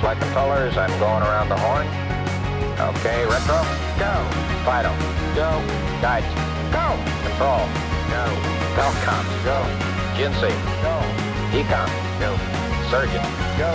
Flight 0.00 0.18
controllers, 0.20 0.76
I'm 0.76 0.90
going 0.98 1.22
around 1.22 1.48
the 1.48 1.56
horn. 1.56 1.86
Okay, 2.96 3.24
retro, 3.24 3.56
go. 3.96 4.12
Fido, 4.66 4.92
go. 5.34 5.62
Guides, 6.02 6.43
go. 6.74 6.86
Control, 7.22 7.62
go. 8.10 8.24
Telcom, 8.74 9.24
go. 9.46 9.58
Jinsei, 10.18 10.54
go. 10.82 10.94
Ecom, 11.54 11.90
go. 12.18 12.30
Surgeon, 12.90 13.24
go. 13.54 13.70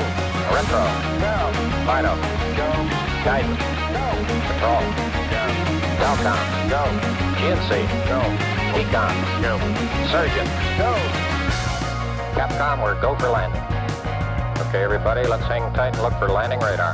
Retro, 0.51 0.83
go. 1.23 1.35
Fido, 1.87 2.13
go. 2.59 2.69
Guidance, 3.23 3.63
go. 3.95 4.05
Control, 4.47 4.83
go. 5.31 5.43
Telcom, 6.01 6.43
go. 6.73 6.83
Jinsei, 7.39 7.83
go. 8.11 8.19
Ecom, 8.75 9.15
go. 9.43 9.53
Surgeon, 10.11 10.47
go. 10.77 10.91
Capcom, 12.35 12.83
we're 12.83 12.99
go 13.01 13.15
for 13.15 13.29
landing. 13.29 13.63
Okay, 14.67 14.83
everybody, 14.83 15.25
let's 15.25 15.43
hang 15.45 15.63
tight 15.73 15.93
and 15.95 16.01
look 16.03 16.13
for 16.19 16.27
landing 16.27 16.59
radar. 16.59 16.93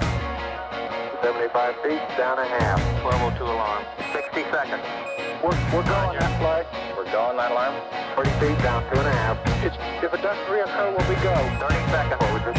75 1.22 1.76
feet, 1.82 2.02
down 2.18 2.38
a 2.38 2.46
half. 2.46 2.80
Level 3.04 3.32
2 3.38 3.44
alarm. 3.44 3.84
60 4.14 4.44
seconds. 4.52 5.25
We're, 5.44 5.52
we're 5.74 5.84
going 5.84 6.18
that 6.18 6.40
flight. 6.40 6.66
We're 6.96 7.12
going 7.12 7.38
that 7.38 7.52
alarm. 7.52 7.76
40 8.16 8.30
feet, 8.40 8.58
down 8.64 8.84
two 8.88 9.00
and 9.00 9.08
a 9.08 9.12
half. 9.12 9.38
It's, 9.66 9.76
if 10.00 10.14
it 10.14 10.22
doesn't 10.22 10.48
reoccur, 10.48 10.96
will 10.96 11.08
we 11.12 11.16
go? 11.20 11.36
30 11.60 11.76
seconds. 11.92 12.20
Forward. 12.24 12.56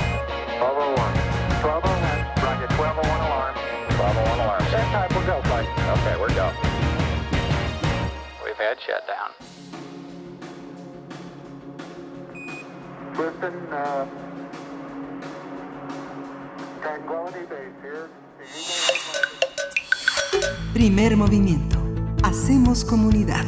1201. 0.61 1.27
1201. 1.64 2.37
Roger, 2.45 2.68
1201 2.77 3.09
alarm. 3.24 3.55
1201 3.97 4.41
alarm. 4.45 4.62
Same 4.68 4.91
time, 4.93 5.09
we're 5.16 5.27
go 5.27 5.41
flight. 5.49 5.68
Okay, 5.97 6.14
we're 6.20 6.37
go. 6.37 6.53
We've 8.45 8.61
had 8.61 8.77
shutdown. 8.85 9.31
Listen, 13.16 13.55
uh, 13.72 14.05
Tranquility 16.83 17.47
Base 17.49 17.77
here. 17.83 18.11
Primer 20.74 21.16
movimiento. 21.16 21.86
Hacemos 22.29 22.85
comunidad. 22.85 23.45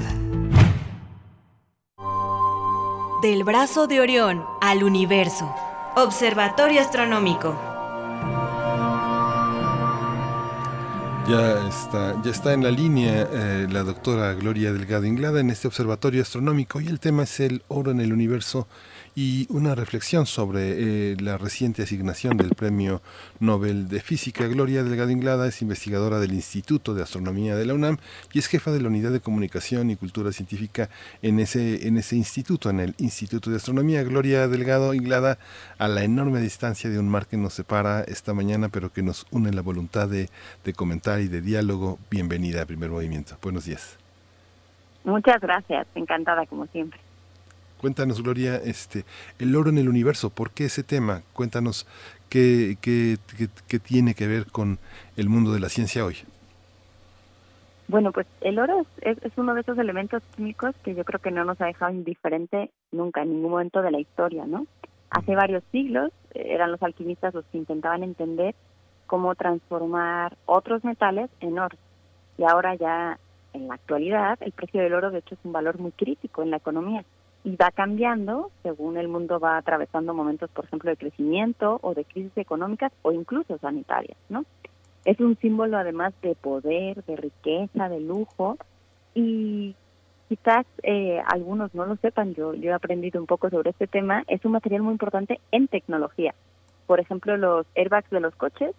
Del 3.20 3.42
brazo 3.42 3.88
de 3.88 4.00
Orión 4.00 4.44
al 4.60 4.84
universo. 4.84 5.52
Observatorio 5.96 6.80
Astronómico. 6.80 7.58
Ya 11.28 11.66
está, 11.66 12.22
ya 12.22 12.30
está 12.30 12.52
en 12.52 12.62
la 12.62 12.70
línea 12.70 13.28
eh, 13.32 13.66
la 13.68 13.82
doctora 13.82 14.34
Gloria 14.34 14.72
Delgado 14.72 15.06
Inglada 15.06 15.40
en 15.40 15.50
este 15.50 15.66
observatorio 15.66 16.22
astronómico 16.22 16.80
y 16.80 16.86
el 16.86 17.00
tema 17.00 17.24
es 17.24 17.40
el 17.40 17.64
oro 17.66 17.90
en 17.90 18.00
el 18.00 18.12
universo 18.12 18.68
y 19.20 19.48
una 19.50 19.74
reflexión 19.74 20.26
sobre 20.26 20.60
eh, 21.10 21.16
la 21.18 21.38
reciente 21.38 21.82
asignación 21.82 22.36
del 22.36 22.50
Premio 22.50 23.02
Nobel 23.40 23.88
de 23.88 23.98
Física. 23.98 24.46
Gloria 24.46 24.84
Delgado 24.84 25.10
Inglada 25.10 25.48
es 25.48 25.60
investigadora 25.60 26.20
del 26.20 26.34
Instituto 26.34 26.94
de 26.94 27.02
Astronomía 27.02 27.56
de 27.56 27.66
la 27.66 27.74
UNAM 27.74 27.96
y 28.32 28.38
es 28.38 28.46
jefa 28.46 28.70
de 28.70 28.80
la 28.80 28.86
Unidad 28.86 29.10
de 29.10 29.18
Comunicación 29.18 29.90
y 29.90 29.96
Cultura 29.96 30.30
Científica 30.30 30.88
en 31.20 31.40
ese, 31.40 31.88
en 31.88 31.96
ese 31.96 32.14
instituto, 32.14 32.70
en 32.70 32.78
el 32.78 32.94
Instituto 32.98 33.50
de 33.50 33.56
Astronomía. 33.56 34.04
Gloria 34.04 34.46
Delgado 34.46 34.94
Inglada, 34.94 35.38
a 35.78 35.88
la 35.88 36.04
enorme 36.04 36.40
distancia 36.40 36.88
de 36.88 37.00
un 37.00 37.08
mar 37.08 37.26
que 37.26 37.36
nos 37.36 37.54
separa 37.54 38.02
esta 38.02 38.34
mañana, 38.34 38.68
pero 38.68 38.92
que 38.92 39.02
nos 39.02 39.26
une 39.32 39.50
la 39.50 39.62
voluntad 39.62 40.06
de, 40.06 40.28
de 40.62 40.72
comentar 40.74 41.20
y 41.20 41.26
de 41.26 41.40
diálogo. 41.40 41.98
Bienvenida 42.08 42.62
a 42.62 42.66
Primer 42.66 42.90
Movimiento. 42.90 43.36
Buenos 43.42 43.64
días. 43.64 43.98
Muchas 45.02 45.40
gracias, 45.40 45.88
encantada 45.96 46.46
como 46.46 46.66
siempre. 46.66 47.07
Cuéntanos, 47.78 48.20
Gloria, 48.22 48.56
este, 48.56 49.04
el 49.38 49.54
oro 49.54 49.70
en 49.70 49.78
el 49.78 49.88
universo, 49.88 50.30
¿por 50.30 50.50
qué 50.50 50.64
ese 50.64 50.82
tema? 50.82 51.22
Cuéntanos 51.32 51.86
qué, 52.28 52.76
qué, 52.80 53.18
qué, 53.36 53.48
qué 53.68 53.78
tiene 53.78 54.14
que 54.14 54.26
ver 54.26 54.46
con 54.46 54.80
el 55.16 55.28
mundo 55.28 55.52
de 55.52 55.60
la 55.60 55.68
ciencia 55.68 56.04
hoy. 56.04 56.16
Bueno, 57.86 58.10
pues 58.10 58.26
el 58.40 58.58
oro 58.58 58.84
es, 59.00 59.16
es, 59.22 59.32
uno 59.36 59.54
de 59.54 59.60
esos 59.60 59.78
elementos 59.78 60.22
químicos 60.36 60.74
que 60.82 60.96
yo 60.96 61.04
creo 61.04 61.20
que 61.20 61.30
no 61.30 61.44
nos 61.44 61.60
ha 61.60 61.66
dejado 61.66 61.92
indiferente 61.92 62.70
nunca, 62.90 63.22
en 63.22 63.30
ningún 63.30 63.52
momento 63.52 63.80
de 63.80 63.92
la 63.92 64.00
historia, 64.00 64.44
¿no? 64.44 64.66
Hace 65.10 65.36
varios 65.36 65.62
siglos 65.70 66.10
eh, 66.34 66.48
eran 66.48 66.72
los 66.72 66.82
alquimistas 66.82 67.32
los 67.32 67.44
que 67.46 67.58
intentaban 67.58 68.02
entender 68.02 68.56
cómo 69.06 69.36
transformar 69.36 70.36
otros 70.46 70.82
metales 70.82 71.30
en 71.40 71.60
oro. 71.60 71.78
Y 72.36 72.42
ahora 72.42 72.74
ya, 72.74 73.18
en 73.52 73.68
la 73.68 73.74
actualidad, 73.74 74.36
el 74.42 74.52
precio 74.52 74.82
del 74.82 74.94
oro, 74.94 75.12
de 75.12 75.20
hecho, 75.20 75.36
es 75.36 75.40
un 75.44 75.52
valor 75.52 75.78
muy 75.78 75.92
crítico 75.92 76.42
en 76.42 76.50
la 76.50 76.56
economía 76.56 77.04
y 77.44 77.56
va 77.56 77.70
cambiando 77.70 78.50
según 78.62 78.96
el 78.96 79.08
mundo 79.08 79.38
va 79.38 79.56
atravesando 79.56 80.14
momentos, 80.14 80.50
por 80.50 80.64
ejemplo, 80.64 80.90
de 80.90 80.96
crecimiento 80.96 81.78
o 81.82 81.94
de 81.94 82.04
crisis 82.04 82.36
económicas 82.36 82.92
o 83.02 83.12
incluso 83.12 83.58
sanitarias, 83.58 84.18
¿no? 84.28 84.44
Es 85.04 85.20
un 85.20 85.36
símbolo 85.38 85.78
además 85.78 86.12
de 86.22 86.34
poder, 86.34 87.02
de 87.04 87.16
riqueza, 87.16 87.88
de 87.88 88.00
lujo 88.00 88.58
y 89.14 89.74
quizás 90.28 90.66
eh, 90.82 91.22
algunos 91.26 91.74
no 91.74 91.86
lo 91.86 91.96
sepan, 91.96 92.34
yo, 92.34 92.52
yo 92.54 92.70
he 92.70 92.74
aprendido 92.74 93.20
un 93.20 93.26
poco 93.26 93.48
sobre 93.48 93.70
este 93.70 93.86
tema, 93.86 94.24
es 94.26 94.44
un 94.44 94.52
material 94.52 94.82
muy 94.82 94.92
importante 94.92 95.40
en 95.52 95.68
tecnología. 95.68 96.34
Por 96.86 97.00
ejemplo, 97.00 97.36
los 97.36 97.66
airbags 97.74 98.10
de 98.10 98.20
los 98.20 98.34
coches 98.34 98.74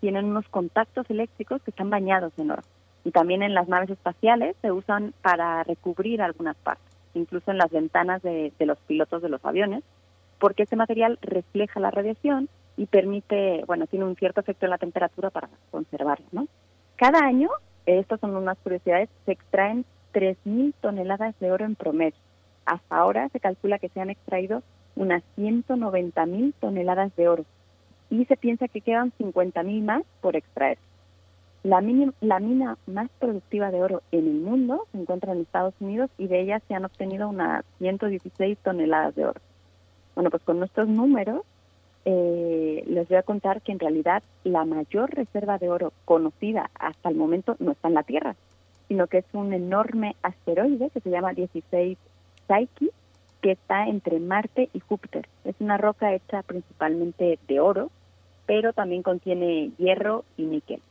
tienen 0.00 0.26
unos 0.26 0.48
contactos 0.48 1.08
eléctricos 1.10 1.62
que 1.62 1.70
están 1.70 1.90
bañados 1.90 2.32
en 2.38 2.52
oro. 2.52 2.62
Y 3.04 3.10
también 3.10 3.42
en 3.42 3.52
las 3.52 3.68
naves 3.68 3.90
espaciales 3.90 4.56
se 4.62 4.72
usan 4.72 5.12
para 5.20 5.62
recubrir 5.64 6.22
algunas 6.22 6.56
partes 6.56 6.93
incluso 7.14 7.50
en 7.50 7.58
las 7.58 7.70
ventanas 7.70 8.22
de, 8.22 8.52
los 8.60 8.78
pilotos 8.80 9.22
de 9.22 9.28
los 9.28 9.44
aviones, 9.44 9.82
porque 10.38 10.64
este 10.64 10.76
material 10.76 11.18
refleja 11.22 11.80
la 11.80 11.90
radiación 11.90 12.48
y 12.76 12.86
permite, 12.86 13.64
bueno, 13.66 13.86
tiene 13.86 14.04
un 14.04 14.16
cierto 14.16 14.40
efecto 14.40 14.66
en 14.66 14.70
la 14.70 14.78
temperatura 14.78 15.30
para 15.30 15.48
conservarlo, 15.70 16.26
¿no? 16.32 16.48
Cada 16.96 17.20
año, 17.20 17.48
estas 17.86 18.20
son 18.20 18.36
unas 18.36 18.58
curiosidades, 18.58 19.08
se 19.24 19.32
extraen 19.32 19.84
3.000 20.12 20.74
toneladas 20.80 21.38
de 21.40 21.50
oro 21.50 21.64
en 21.64 21.74
promedio. 21.74 22.18
Hasta 22.66 22.96
ahora 22.96 23.28
se 23.30 23.40
calcula 23.40 23.78
que 23.78 23.88
se 23.88 24.00
han 24.00 24.10
extraído 24.10 24.62
unas 24.96 25.22
190.000 25.36 26.54
toneladas 26.60 27.14
de 27.16 27.28
oro 27.28 27.44
y 28.10 28.24
se 28.26 28.36
piensa 28.36 28.68
que 28.68 28.80
quedan 28.80 29.12
50.000 29.18 29.82
más 29.82 30.02
por 30.20 30.36
extraer. 30.36 30.78
La, 31.64 31.80
mini, 31.80 32.10
la, 32.20 32.40
mina 32.40 32.76
más 32.86 33.08
productiva 33.18 33.70
de 33.70 33.82
oro 33.82 34.02
en 34.12 34.26
el 34.26 34.34
mundo 34.34 34.86
se 34.92 34.98
encuentra 34.98 35.32
en 35.32 35.40
Estados 35.40 35.72
Unidos 35.80 36.10
y 36.18 36.26
de 36.26 36.42
ella 36.42 36.60
se 36.68 36.74
han 36.74 36.84
obtenido 36.84 37.26
unas 37.26 37.64
116 37.78 38.58
toneladas 38.58 39.14
de 39.14 39.24
oro. 39.24 39.40
Bueno, 40.14 40.28
pues 40.28 40.42
con 40.42 40.58
nuestros 40.58 40.88
números 40.88 41.40
eh, 42.04 42.84
les 42.86 43.08
voy 43.08 43.16
a 43.16 43.22
contar 43.22 43.62
que 43.62 43.72
en 43.72 43.78
realidad 43.78 44.22
la 44.44 44.66
mayor 44.66 45.14
reserva 45.14 45.56
de 45.56 45.70
oro 45.70 45.94
conocida 46.04 46.70
hasta 46.78 47.08
el 47.08 47.16
momento 47.16 47.56
no 47.58 47.72
está 47.72 47.88
en 47.88 47.94
la 47.94 48.02
Tierra, 48.02 48.36
sino 48.88 49.06
que 49.06 49.18
es 49.18 49.26
un 49.32 49.54
enorme 49.54 50.16
asteroide 50.22 50.90
que 50.90 51.00
se 51.00 51.08
llama 51.08 51.32
16 51.32 51.96
Psyche, 52.46 52.90
que 53.40 53.52
está 53.52 53.88
entre 53.88 54.20
Marte 54.20 54.68
y 54.74 54.80
Júpiter. 54.80 55.26
Es 55.46 55.54
una 55.60 55.78
roca 55.78 56.12
hecha 56.12 56.42
principalmente 56.42 57.38
de 57.48 57.60
oro, 57.60 57.90
pero 58.44 58.74
también 58.74 59.02
contiene 59.02 59.70
hierro 59.78 60.26
y 60.36 60.42
níquel 60.42 60.82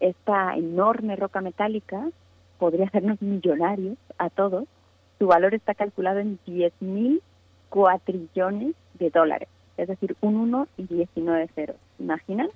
esta 0.00 0.56
enorme 0.56 1.16
roca 1.16 1.40
metálica 1.40 2.08
podría 2.58 2.86
hacernos 2.86 3.20
millonarios 3.22 3.96
a 4.18 4.30
todos. 4.30 4.64
Su 5.18 5.26
valor 5.26 5.54
está 5.54 5.74
calculado 5.74 6.18
en 6.20 6.38
10.000 6.46 7.20
cuatrillones 7.68 8.74
de 8.94 9.10
dólares, 9.10 9.48
es 9.76 9.88
decir, 9.88 10.16
un 10.20 10.36
1 10.36 10.68
y 10.76 10.84
19 10.84 11.48
ceros. 11.54 11.76
¿Imaginan? 11.98 12.48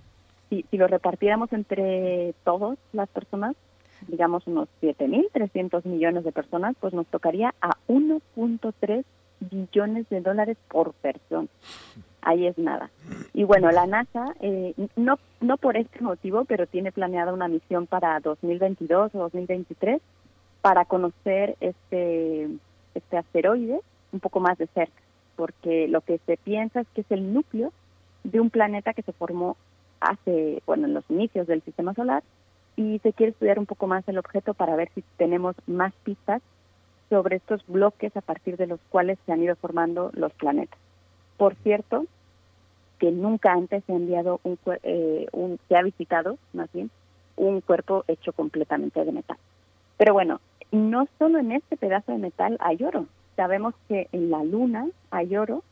Si, 0.49 0.64
si 0.70 0.76
lo 0.76 0.86
repartiéramos 0.86 1.53
entre 1.53 2.34
todos 2.45 2.78
las 2.93 3.09
personas, 3.09 3.57
digamos 4.09 4.47
unos 4.47 4.68
7.300 4.82 5.84
millones 5.84 6.24
de 6.24 6.32
personas, 6.32 6.76
pues 6.80 6.93
nos 6.93 7.07
tocaría 7.07 7.55
a 7.61 7.76
1.3 7.88 9.05
billones 9.41 10.09
de 10.09 10.20
dólares 10.20 10.57
por 10.68 10.93
persona. 10.95 11.49
Ahí 12.22 12.47
es 12.47 12.59
nada. 12.59 12.91
Y 13.32 13.45
bueno, 13.45 13.70
la 13.70 13.86
NASA, 13.86 14.34
eh, 14.41 14.74
no, 14.97 15.18
no 15.41 15.57
por 15.57 15.76
este 15.76 16.01
motivo, 16.01 16.45
pero 16.45 16.66
tiene 16.66 16.93
planeada 16.93 17.32
una 17.32 17.49
misión 17.49 17.86
para 17.86 18.20
2022 18.20 19.14
o 19.14 19.18
2023 19.18 20.03
para 20.61 20.84
conocer 20.84 21.57
este, 21.61 22.49
este 22.95 23.16
asteroide 23.16 23.80
un 24.12 24.20
poco 24.20 24.41
más 24.41 24.59
de 24.59 24.66
cerca, 24.68 25.01
porque 25.36 25.88
lo 25.88 26.03
que 26.03 26.18
se 26.26 26.36
piensa 26.36 26.80
es 26.80 26.88
que 26.95 27.01
es 27.03 27.11
el 27.11 27.32
núcleo 27.32 27.72
de 28.24 28.41
un 28.41 28.51
planeta 28.51 28.93
que 28.93 29.03
se 29.03 29.12
formó 29.12 29.57
hace, 30.01 30.62
bueno, 30.66 30.86
en 30.86 30.95
los 30.95 31.05
inicios 31.09 31.47
del 31.47 31.62
sistema 31.62 31.95
solar 31.95 32.22
y 32.76 32.99
se 33.01 33.12
quiere 33.12 33.32
estudiar 33.32 33.59
un 33.59 33.66
poco 33.66 33.86
más 33.86 34.07
el 34.09 34.18
objeto 34.18 34.55
para 34.55 34.76
ver 34.76 34.91
si 34.95 35.03
tenemos 35.16 35.55
más 35.66 35.93
pistas 36.05 36.43
sobre 37.11 37.36
estos 37.36 37.62
bloques 37.66 38.16
a 38.16 38.22
partir 38.22 38.56
de 38.56 38.66
los 38.66 38.80
cuales 38.88 39.18
se 39.26 39.32
han 39.32 39.42
ido 39.42 39.56
formando 39.56 40.11
los 40.14 40.32
planetas. 40.32 40.78
Por 41.36 41.54
cierto, 41.56 42.06
que 42.98 43.11
nunca 43.11 43.52
antes 43.52 43.84
se 43.84 43.92
ha 43.92 43.96
enviado 43.96 44.40
un, 44.44 44.58
eh, 44.82 45.26
un 45.32 45.58
se 45.68 45.76
ha 45.76 45.82
visitado, 45.82 46.38
más 46.54 46.72
bien, 46.72 46.90
un 47.36 47.61
cuerpo 47.61 48.04
hecho 48.08 48.32
completamente 48.32 49.04
de 49.04 49.12
metal. 49.12 49.36
Pero 49.98 50.14
bueno, 50.14 50.40
no 50.70 51.08
solo 51.18 51.38
en 51.38 51.52
este 51.52 51.76
pedazo 51.76 52.12
de 52.12 52.18
metal 52.18 52.56
hay 52.61 52.82
oro. 52.82 53.06
Sabemos 53.36 53.74
que 53.88 54.08
en 54.12 54.30
la 54.30 54.44
Luna 54.44 54.86
hay 55.11 55.36
oro 55.36 55.62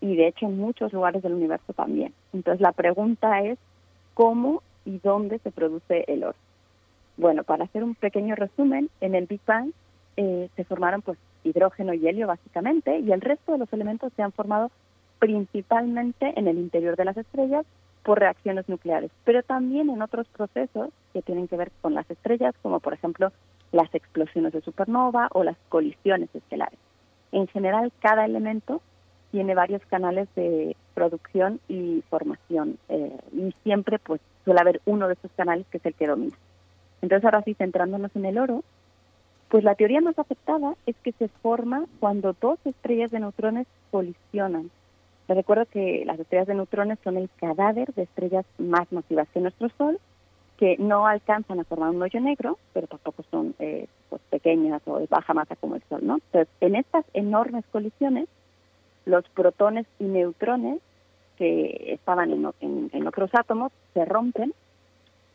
y 0.00 0.16
de 0.16 0.28
hecho 0.28 0.46
en 0.46 0.58
muchos 0.58 0.92
lugares 0.92 1.22
del 1.22 1.34
universo 1.34 1.72
también. 1.72 2.12
Entonces 2.32 2.60
la 2.60 2.72
pregunta 2.72 3.40
es 3.40 3.58
cómo 4.14 4.62
y 4.84 4.98
dónde 4.98 5.38
se 5.38 5.50
produce 5.50 6.04
el 6.08 6.24
oro. 6.24 6.36
Bueno, 7.16 7.44
para 7.44 7.64
hacer 7.64 7.84
un 7.84 7.94
pequeño 7.94 8.34
resumen, 8.34 8.90
en 9.00 9.14
el 9.14 9.26
Big 9.26 9.40
Bang 9.46 9.72
eh, 10.16 10.48
se 10.56 10.64
formaron 10.64 11.02
pues 11.02 11.18
hidrógeno 11.42 11.94
y 11.94 12.06
helio 12.06 12.26
básicamente 12.26 12.98
y 12.98 13.12
el 13.12 13.20
resto 13.20 13.52
de 13.52 13.58
los 13.58 13.72
elementos 13.72 14.12
se 14.16 14.22
han 14.22 14.32
formado 14.32 14.70
principalmente 15.18 16.32
en 16.36 16.48
el 16.48 16.58
interior 16.58 16.96
de 16.96 17.04
las 17.04 17.16
estrellas 17.16 17.64
por 18.02 18.20
reacciones 18.20 18.68
nucleares, 18.68 19.10
pero 19.24 19.42
también 19.42 19.88
en 19.88 20.02
otros 20.02 20.26
procesos 20.28 20.90
que 21.12 21.22
tienen 21.22 21.48
que 21.48 21.56
ver 21.56 21.72
con 21.80 21.94
las 21.94 22.08
estrellas, 22.10 22.54
como 22.62 22.80
por 22.80 22.92
ejemplo 22.92 23.32
las 23.72 23.92
explosiones 23.94 24.52
de 24.52 24.60
supernova 24.60 25.28
o 25.32 25.42
las 25.42 25.56
colisiones 25.68 26.28
estelares. 26.34 26.78
En 27.32 27.48
general, 27.48 27.92
cada 28.00 28.24
elemento 28.24 28.82
tiene 29.32 29.54
varios 29.54 29.84
canales 29.86 30.28
de 30.36 30.76
producción 30.94 31.58
y 31.66 32.04
formación 32.08 32.78
eh, 32.88 33.18
y 33.32 33.52
siempre 33.64 33.98
pues 33.98 34.20
suele 34.44 34.60
haber 34.60 34.80
uno 34.84 35.08
de 35.08 35.14
esos 35.14 35.32
canales 35.32 35.66
que 35.70 35.78
es 35.78 35.86
el 35.86 35.94
que 35.94 36.06
domina. 36.06 36.36
Entonces 37.02 37.24
ahora 37.24 37.42
sí, 37.42 37.54
centrándonos 37.54 38.14
en 38.14 38.26
el 38.26 38.38
oro, 38.38 38.62
pues 39.54 39.62
la 39.62 39.76
teoría 39.76 40.00
más 40.00 40.18
aceptada 40.18 40.74
es 40.84 40.96
que 41.04 41.12
se 41.12 41.28
forma 41.28 41.84
cuando 42.00 42.34
dos 42.40 42.58
estrellas 42.64 43.12
de 43.12 43.20
neutrones 43.20 43.68
colisionan. 43.92 44.68
Les 45.28 45.36
recuerdo 45.36 45.64
que 45.66 46.02
las 46.04 46.18
estrellas 46.18 46.48
de 46.48 46.56
neutrones 46.56 46.98
son 47.04 47.16
el 47.18 47.30
cadáver 47.36 47.94
de 47.94 48.02
estrellas 48.02 48.44
más 48.58 48.90
masivas 48.90 49.28
que 49.32 49.38
nuestro 49.38 49.68
Sol 49.78 50.00
que 50.56 50.76
no 50.78 51.06
alcanzan 51.06 51.60
a 51.60 51.64
formar 51.64 51.90
un 51.90 52.02
hoyo 52.02 52.18
negro, 52.18 52.58
pero 52.72 52.88
tampoco 52.88 53.22
son 53.30 53.54
eh, 53.60 53.86
pues, 54.10 54.20
pequeñas 54.28 54.82
o 54.86 54.98
de 54.98 55.06
baja 55.06 55.34
masa 55.34 55.54
como 55.54 55.76
el 55.76 55.84
Sol, 55.88 56.00
¿no? 56.02 56.14
Entonces, 56.16 56.52
en 56.60 56.74
estas 56.74 57.04
enormes 57.14 57.64
colisiones, 57.70 58.28
los 59.06 59.22
protones 59.28 59.86
y 60.00 60.04
neutrones 60.06 60.80
que 61.38 61.92
estaban 61.92 62.32
en, 62.32 62.90
en, 62.92 63.06
otros 63.06 63.30
átomos 63.34 63.70
se 63.92 64.04
rompen 64.04 64.52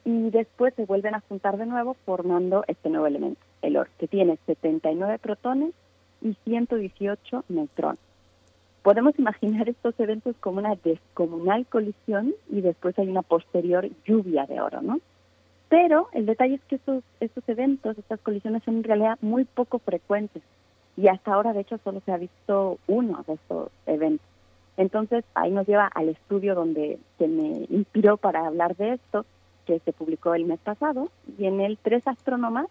y 0.06 0.30
después 0.30 0.74
se 0.76 0.86
vuelven 0.86 1.16
a 1.16 1.22
juntar 1.22 1.58
de 1.58 1.66
nuevo 1.66 1.96
formando 2.06 2.64
este 2.68 2.90
nuevo 2.90 3.08
elemento, 3.08 3.42
el 3.62 3.78
oro, 3.78 3.90
que 3.98 4.08
tiene 4.08 4.38
79 4.46 5.20
protones 5.20 5.74
y 6.22 6.36
118 6.46 7.46
neutrones. 7.50 8.00
Podemos 8.82 9.18
imaginar 9.20 9.68
estos 9.68 10.00
eventos 10.00 10.36
como 10.40 10.60
una 10.60 10.76
descomunal 10.76 11.66
colisión 11.66 12.34
y 12.50 12.62
después 12.62 12.98
hay 12.98 13.10
una 13.10 13.22
posterior 13.22 13.90
lluvia 14.06 14.46
de 14.46 14.62
oro, 14.62 14.82
¿no? 14.82 15.00
Pero 15.68 16.10
el 16.14 16.26
detalle 16.26 16.56
es 16.56 16.62
que 16.64 16.76
estos, 16.76 17.04
estos 17.20 17.48
eventos, 17.48 17.98
estas 17.98 18.20
colisiones 18.22 18.64
son 18.64 18.78
en 18.78 18.84
realidad 18.84 19.18
muy 19.22 19.46
poco 19.46 19.80
frecuentes 19.80 20.42
y 20.98 21.08
hasta 21.08 21.34
ahora 21.34 21.54
de 21.54 21.62
hecho 21.62 21.78
solo 21.84 22.02
se 22.06 22.12
ha 22.12 22.18
visto 22.18 22.80
uno 22.88 23.24
de 23.28 23.34
estos 23.34 23.70
eventos. 23.86 24.26
Entonces 24.78 25.24
ahí 25.36 25.52
nos 25.52 25.68
lleva 25.68 25.88
al 25.88 26.10
estudio 26.10 26.56
donde 26.56 27.00
se 27.18 27.28
me 27.28 27.68
inspiró 27.70 28.18
para 28.18 28.48
hablar 28.48 28.76
de 28.78 28.94
esto, 28.94 29.26
que 29.70 29.80
se 29.86 29.94
publicó 29.94 30.34
el 30.34 30.46
mes 30.46 30.60
pasado, 30.60 31.12
y 31.38 31.46
en 31.46 31.62
él 31.62 31.78
tres 31.84 32.08
astrónomas 32.08 32.66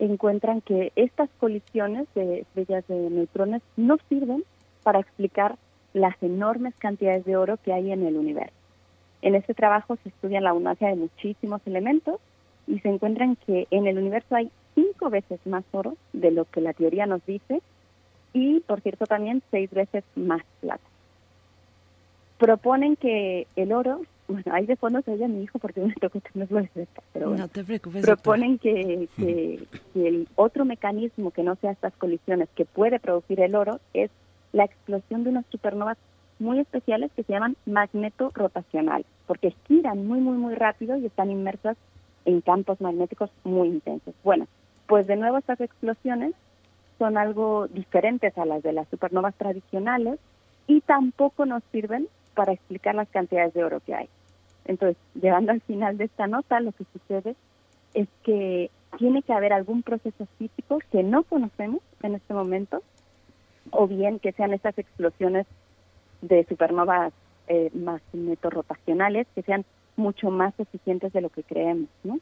encuentran 0.00 0.60
que 0.60 0.92
estas 0.96 1.30
colisiones 1.38 2.08
de 2.16 2.40
estrellas 2.40 2.84
de 2.88 3.10
neutrones 3.10 3.62
no 3.76 3.96
sirven 4.08 4.42
para 4.82 4.98
explicar 4.98 5.56
las 5.94 6.20
enormes 6.22 6.74
cantidades 6.78 7.24
de 7.24 7.36
oro 7.36 7.58
que 7.64 7.72
hay 7.72 7.92
en 7.92 8.04
el 8.04 8.16
universo. 8.16 8.56
En 9.22 9.36
este 9.36 9.54
trabajo 9.54 9.96
se 10.02 10.08
estudia 10.08 10.40
la 10.40 10.50
abundancia 10.50 10.88
de 10.88 10.96
muchísimos 10.96 11.62
elementos 11.64 12.20
y 12.66 12.80
se 12.80 12.88
encuentran 12.88 13.36
que 13.46 13.68
en 13.70 13.86
el 13.86 13.96
universo 13.96 14.34
hay 14.34 14.50
cinco 14.74 15.08
veces 15.08 15.38
más 15.46 15.64
oro 15.70 15.96
de 16.12 16.32
lo 16.32 16.44
que 16.44 16.60
la 16.60 16.72
teoría 16.72 17.06
nos 17.06 17.24
dice 17.24 17.62
y, 18.32 18.60
por 18.60 18.80
cierto, 18.80 19.06
también 19.06 19.42
seis 19.52 19.70
veces 19.70 20.02
más 20.16 20.42
plata. 20.60 20.84
Proponen 22.36 22.96
que 22.96 23.46
el 23.54 23.72
oro, 23.72 24.02
bueno, 24.28 24.44
ahí 24.52 24.66
de 24.66 24.76
fondo 24.76 25.00
se 25.02 25.12
oye 25.12 25.24
a 25.24 25.28
mi 25.28 25.42
hijo 25.42 25.58
porque 25.58 25.80
me 25.80 25.94
tocó 25.94 26.20
tenerlo 26.20 26.60
de 26.60 26.68
cerca, 26.68 27.02
pero 27.12 27.28
bueno, 27.28 27.44
no 27.44 27.48
te 27.48 27.64
preocupes. 27.64 28.04
Proponen 28.04 28.58
que, 28.58 29.08
que, 29.16 29.66
que 29.92 30.08
el 30.08 30.28
otro 30.34 30.64
mecanismo 30.64 31.30
que 31.30 31.42
no 31.42 31.56
sea 31.56 31.72
estas 31.72 31.94
colisiones 31.94 32.48
que 32.54 32.64
puede 32.64 32.98
producir 32.98 33.40
el 33.40 33.54
oro 33.54 33.80
es 33.94 34.10
la 34.52 34.64
explosión 34.64 35.24
de 35.24 35.30
unas 35.30 35.46
supernovas 35.46 35.98
muy 36.38 36.60
especiales 36.60 37.10
que 37.14 37.22
se 37.22 37.32
llaman 37.32 37.56
magneto-rotacionales, 37.66 39.06
porque 39.26 39.54
giran 39.66 40.06
muy, 40.06 40.20
muy, 40.20 40.36
muy 40.36 40.54
rápido 40.54 40.96
y 40.96 41.06
están 41.06 41.30
inmersas 41.30 41.76
en 42.24 42.40
campos 42.40 42.80
magnéticos 42.80 43.30
muy 43.44 43.68
intensos. 43.68 44.14
Bueno, 44.22 44.46
pues 44.86 45.06
de 45.06 45.16
nuevo 45.16 45.38
estas 45.38 45.60
explosiones 45.60 46.34
son 46.98 47.16
algo 47.16 47.68
diferentes 47.68 48.36
a 48.36 48.44
las 48.44 48.62
de 48.62 48.72
las 48.72 48.88
supernovas 48.88 49.34
tradicionales 49.36 50.18
y 50.66 50.80
tampoco 50.80 51.46
nos 51.46 51.62
sirven 51.72 52.08
para 52.36 52.52
explicar 52.52 52.94
las 52.94 53.08
cantidades 53.08 53.52
de 53.54 53.64
oro 53.64 53.80
que 53.80 53.94
hay. 53.94 54.08
Entonces, 54.66 54.96
llegando 55.14 55.50
al 55.50 55.60
final 55.62 55.96
de 55.96 56.04
esta 56.04 56.28
nota, 56.28 56.60
lo 56.60 56.70
que 56.72 56.84
sucede 56.92 57.34
es 57.94 58.08
que 58.22 58.70
tiene 58.98 59.22
que 59.22 59.32
haber 59.32 59.52
algún 59.52 59.82
proceso 59.82 60.26
físico 60.38 60.78
que 60.92 61.02
no 61.02 61.24
conocemos 61.24 61.80
en 62.02 62.14
este 62.14 62.34
momento 62.34 62.82
o 63.70 63.88
bien 63.88 64.18
que 64.18 64.32
sean 64.32 64.52
estas 64.52 64.78
explosiones 64.78 65.46
de 66.20 66.44
supernovas 66.44 67.12
eh, 67.48 67.70
rotacionales 68.42 69.26
que 69.34 69.42
sean 69.42 69.64
mucho 69.96 70.30
más 70.30 70.52
eficientes 70.58 71.12
de 71.12 71.20
lo 71.20 71.30
que 71.30 71.42
creemos, 71.42 71.88
¿no? 72.04 72.18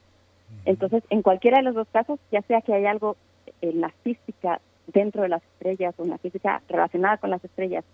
Entonces, 0.65 1.03
en 1.11 1.23
cualquiera 1.23 1.59
de 1.59 1.65
los 1.65 1.75
dos 1.75 1.89
casos, 1.93 2.21
ya 2.31 2.43
sea 2.43 2.61
que 2.61 2.73
hay 2.73 2.87
algo 2.87 3.17
en 3.61 3.81
la 3.81 3.91
física 4.03 4.61
dentro 4.87 5.23
de 5.23 5.29
las 5.29 5.43
estrellas 5.43 5.95
o 5.99 6.05
en 6.05 6.11
la 6.11 6.19
física 6.19 6.63
relacionada 6.69 7.17
con 7.17 7.31
las 7.31 7.45
estrellas, 7.45 7.85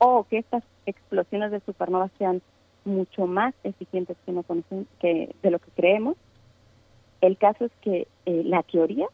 o 0.00 0.24
que 0.24 0.38
estas 0.38 0.64
explosiones 0.86 1.52
de 1.52 1.60
supernovas 1.60 2.10
sean 2.18 2.42
mucho 2.84 3.26
más 3.26 3.54
eficientes 3.62 4.16
que, 4.24 4.32
no 4.32 4.42
conocen, 4.42 4.88
que 4.98 5.34
de 5.42 5.50
lo 5.50 5.58
que 5.58 5.70
creemos, 5.76 6.16
el 7.20 7.36
caso 7.36 7.66
es 7.66 7.72
que 7.82 8.08
eh, 8.24 8.42
la 8.44 8.62
teoría, 8.62 9.06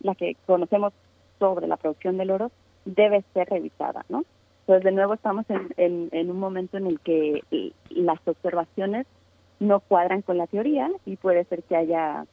la 0.00 0.14
que 0.16 0.36
conocemos 0.46 0.92
sobre 1.38 1.68
la 1.68 1.76
producción 1.76 2.18
del 2.18 2.32
oro, 2.32 2.50
debe 2.84 3.24
ser 3.32 3.48
revisada, 3.48 4.04
¿no? 4.08 4.24
Entonces, 4.62 4.84
de 4.84 4.92
nuevo 4.92 5.14
estamos 5.14 5.46
en, 5.48 6.08
en, 6.12 6.30
un 6.30 6.38
momento 6.38 6.76
en 6.76 6.86
el 6.86 7.00
que 7.00 7.42
las 7.90 8.18
observaciones 8.26 9.06
no 9.60 9.80
cuadran 9.80 10.22
con 10.22 10.38
la 10.38 10.46
teoría 10.46 10.90
y 11.04 11.16
puede 11.16 11.44
ser 11.44 11.62
que 11.64 11.76
haya 11.76 12.26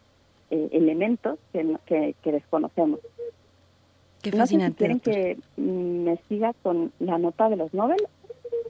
eh, 0.51 0.69
elementos 0.71 1.39
que, 1.53 2.15
que, 2.23 2.31
desconocemos. 2.31 2.99
Qué 4.21 4.31
fascinante. 4.31 4.77
¿Quieren 4.77 4.99
que 4.99 5.37
me 5.57 6.17
siga 6.27 6.53
con 6.61 6.91
la 6.99 7.17
nota 7.17 7.49
de 7.49 7.55
los 7.55 7.73
Nobel? 7.73 7.99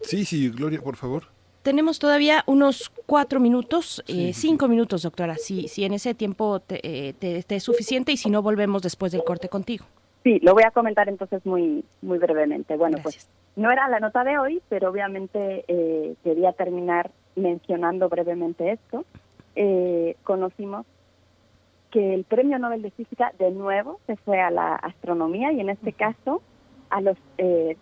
Sí, 0.02 0.26
sí, 0.26 0.50
Gloria, 0.50 0.82
por 0.82 0.96
favor. 0.96 1.24
Tenemos 1.64 2.00
todavía 2.00 2.44
unos 2.46 2.90
cuatro 3.06 3.40
minutos, 3.40 4.04
eh, 4.08 4.32
cinco 4.34 4.68
minutos, 4.68 5.04
doctora. 5.04 5.36
Si, 5.36 5.68
si 5.68 5.84
en 5.84 5.94
ese 5.94 6.14
tiempo 6.14 6.60
te, 6.62 6.80
eh, 6.84 7.14
te, 7.14 7.44
te 7.44 7.56
es 7.56 7.64
suficiente 7.64 8.12
y 8.12 8.18
si 8.18 8.30
no, 8.30 8.42
volvemos 8.42 8.82
después 8.82 9.12
del 9.12 9.24
corte 9.24 9.50
contigo. 9.50 9.86
Sí, 10.24 10.40
lo 10.42 10.54
voy 10.54 10.64
a 10.64 10.72
comentar 10.72 11.08
entonces 11.10 11.46
muy 11.46 11.84
muy 12.02 12.18
brevemente. 12.18 12.76
Bueno, 12.76 12.98
pues 13.02 13.28
no 13.56 13.72
era 13.72 13.88
la 13.90 14.00
nota 14.00 14.24
de 14.24 14.38
hoy, 14.38 14.62
pero 14.70 14.90
obviamente 14.90 15.66
eh, 15.68 16.16
quería 16.24 16.54
terminar 16.54 17.12
mencionando 17.36 18.10
brevemente 18.10 18.72
esto. 18.72 19.06
Eh, 19.56 20.16
conocimos 20.24 20.86
que 21.92 22.14
el 22.14 22.24
Premio 22.24 22.60
Nobel 22.60 22.82
de 22.82 22.92
Física 22.92 23.34
de 23.40 23.52
nuevo 23.52 24.00
se 24.08 24.16
fue 24.18 24.40
a 24.40 24.52
la 24.52 24.76
astronomía 24.76 25.52
y 25.52 25.60
en 25.60 25.70
este 25.70 25.94
caso 25.94 26.42
a 26.90 27.02
los, 27.02 27.18
eh, 27.38 27.78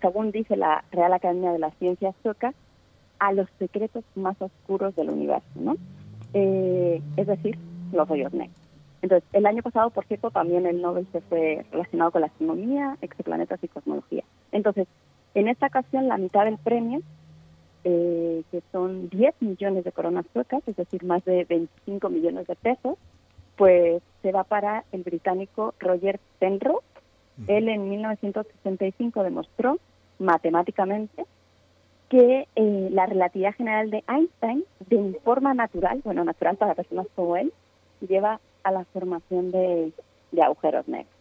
según 0.00 0.30
dice 0.30 0.56
la 0.56 0.84
Real 0.92 1.12
Academia 1.12 1.52
de 1.52 1.58
las 1.58 1.74
Ciencias 1.78 2.14
sueca, 2.22 2.54
a 3.18 3.32
los 3.32 3.48
secretos 3.58 4.04
más 4.14 4.40
oscuros 4.40 4.94
del 4.94 5.10
universo, 5.10 5.48
¿no? 5.54 5.76
es 6.34 7.26
decir, 7.26 7.58
los 7.92 8.10
hoyos 8.10 8.30
negros. 8.34 8.66
Entonces, 9.02 9.28
el 9.32 9.46
año 9.46 9.62
pasado, 9.62 9.90
por 9.90 10.04
cierto, 10.06 10.30
también 10.30 10.66
el 10.66 10.82
Nobel 10.82 11.06
se 11.12 11.20
fue 11.22 11.64
relacionado 11.70 12.10
con 12.10 12.22
la 12.22 12.26
astronomía, 12.26 12.96
exoplanetas 13.00 13.62
y 13.62 13.68
cosmología. 13.68 14.24
Entonces, 14.52 14.88
en 15.34 15.48
esta 15.48 15.66
ocasión, 15.66 16.08
la 16.08 16.18
mitad 16.18 16.44
del 16.44 16.58
premio, 16.58 17.00
eh, 17.84 18.42
que 18.50 18.62
son 18.72 19.08
10 19.10 19.34
millones 19.40 19.84
de 19.84 19.92
coronas 19.92 20.26
suecas, 20.32 20.62
es 20.66 20.76
decir, 20.76 21.04
más 21.04 21.24
de 21.24 21.44
25 21.44 22.08
millones 22.08 22.46
de 22.46 22.56
pesos, 22.56 22.98
pues 23.56 24.02
se 24.22 24.32
va 24.32 24.44
para 24.44 24.84
el 24.92 25.02
británico 25.02 25.74
Roger 25.78 26.20
Penrose. 26.38 26.84
Él 27.48 27.68
en 27.68 27.90
1965 27.90 29.22
demostró 29.22 29.78
matemáticamente 30.18 31.26
que 32.08 32.48
eh, 32.54 32.88
la 32.92 33.06
relatividad 33.06 33.54
general 33.54 33.90
de 33.90 34.04
Einstein, 34.08 34.64
de 34.88 35.20
forma 35.24 35.52
natural, 35.52 36.00
bueno, 36.04 36.24
natural 36.24 36.56
para 36.56 36.74
personas 36.74 37.06
como 37.14 37.36
él, 37.36 37.52
lleva 38.06 38.40
a 38.62 38.70
la 38.70 38.84
formación 38.86 39.50
de, 39.50 39.92
agujeros 40.40 40.86
negros. 40.88 41.12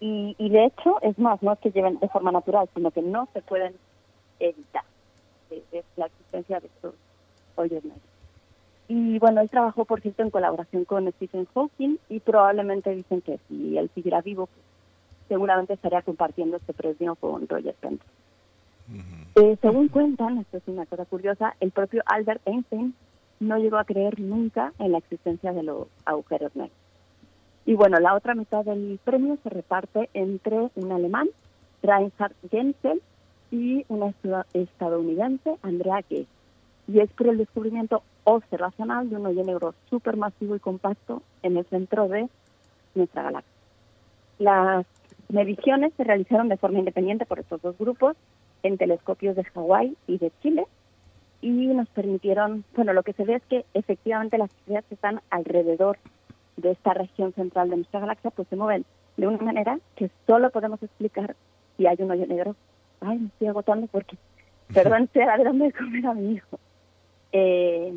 Y, 0.00 0.34
y, 0.38 0.50
de 0.50 0.66
hecho, 0.66 1.00
es 1.00 1.18
más, 1.18 1.42
no 1.42 1.52
es 1.52 1.58
que 1.60 1.70
lleven 1.70 1.98
de 2.00 2.08
forma 2.08 2.32
natural, 2.32 2.68
sino 2.74 2.90
que 2.90 3.02
no 3.02 3.28
se 3.32 3.40
pueden 3.40 3.74
evitar 4.40 4.84
es 5.50 5.84
la 5.96 6.06
existencia 6.06 6.60
de 6.60 6.66
estos 6.66 6.94
hoyos 7.56 7.84
negros. 7.84 8.02
Y 8.88 9.18
bueno, 9.18 9.40
él 9.40 9.48
trabajó, 9.48 9.84
por 9.84 10.00
cierto, 10.00 10.22
en 10.22 10.30
colaboración 10.30 10.84
con 10.84 11.10
Stephen 11.12 11.46
Hawking 11.54 11.96
y 12.08 12.20
probablemente 12.20 12.94
dicen 12.94 13.22
que 13.22 13.38
si 13.48 13.78
él 13.78 13.90
siguiera 13.94 14.20
vivo, 14.20 14.48
seguramente 15.28 15.72
estaría 15.72 16.02
compartiendo 16.02 16.56
este 16.58 16.74
premio 16.74 17.14
con 17.14 17.48
Roger 17.48 17.74
Penrose. 17.80 18.04
Eh, 19.36 19.56
según 19.62 19.88
cuentan, 19.88 20.38
esto 20.38 20.58
es 20.58 20.62
una 20.66 20.84
cosa 20.86 21.06
curiosa, 21.06 21.56
el 21.60 21.70
propio 21.70 22.02
Albert 22.06 22.42
Einstein 22.46 22.94
no 23.40 23.58
llegó 23.58 23.78
a 23.78 23.84
creer 23.84 24.20
nunca 24.20 24.72
en 24.78 24.92
la 24.92 24.98
existencia 24.98 25.52
de 25.52 25.62
los 25.62 25.88
agujeros 26.04 26.54
negros. 26.54 26.76
Y 27.66 27.74
bueno, 27.74 27.98
la 27.98 28.14
otra 28.14 28.34
mitad 28.34 28.64
del 28.64 29.00
premio 29.02 29.38
se 29.42 29.48
reparte 29.48 30.10
entre 30.12 30.68
un 30.74 30.92
alemán, 30.92 31.28
Reinhard 31.82 32.34
Genzel, 32.50 33.00
y 33.50 33.84
una 33.88 34.12
estadounidense, 34.52 35.56
Andrea 35.62 36.04
Gay. 36.08 36.26
Y 36.86 37.00
es 37.00 37.10
por 37.12 37.28
el 37.28 37.38
descubrimiento 37.38 38.02
observacional 38.24 39.08
de 39.08 39.16
un 39.16 39.26
hoyo 39.26 39.42
negro 39.44 39.74
supermasivo 39.90 40.56
y 40.56 40.60
compacto 40.60 41.22
en 41.42 41.56
el 41.56 41.64
centro 41.66 42.08
de 42.08 42.28
nuestra 42.94 43.22
galaxia. 43.22 43.52
Las 44.38 44.86
mediciones 45.28 45.92
se 45.96 46.04
realizaron 46.04 46.48
de 46.48 46.56
forma 46.56 46.78
independiente 46.78 47.26
por 47.26 47.38
estos 47.38 47.62
dos 47.62 47.76
grupos 47.78 48.16
en 48.62 48.78
telescopios 48.78 49.36
de 49.36 49.44
Hawái 49.44 49.96
y 50.06 50.18
de 50.18 50.32
Chile 50.42 50.66
y 51.40 51.50
nos 51.50 51.88
permitieron, 51.90 52.64
bueno, 52.74 52.94
lo 52.94 53.02
que 53.02 53.12
se 53.12 53.24
ve 53.24 53.34
es 53.34 53.42
que 53.44 53.64
efectivamente 53.74 54.38
las 54.38 54.50
estrellas 54.50 54.84
que 54.88 54.94
están 54.94 55.20
alrededor 55.28 55.98
de 56.56 56.70
esta 56.70 56.94
región 56.94 57.32
central 57.34 57.68
de 57.68 57.76
nuestra 57.76 58.00
galaxia 58.00 58.30
pues 58.30 58.48
se 58.48 58.56
mueven 58.56 58.84
de 59.16 59.26
una 59.26 59.38
manera 59.38 59.78
que 59.96 60.10
solo 60.26 60.50
podemos 60.50 60.82
explicar 60.82 61.36
si 61.76 61.86
hay 61.86 61.96
un 61.98 62.10
hoyo 62.10 62.26
negro. 62.26 62.56
Ay, 63.00 63.18
me 63.18 63.26
estoy 63.26 63.48
agotando 63.48 63.86
porque, 63.88 64.16
perdón, 64.72 65.02
estoy 65.14 65.24
dando 65.26 65.64
de 65.64 65.72
comer 65.72 66.06
a 66.06 66.14
mi 66.14 66.32
hijo. 66.32 66.58
Eh, 67.36 67.92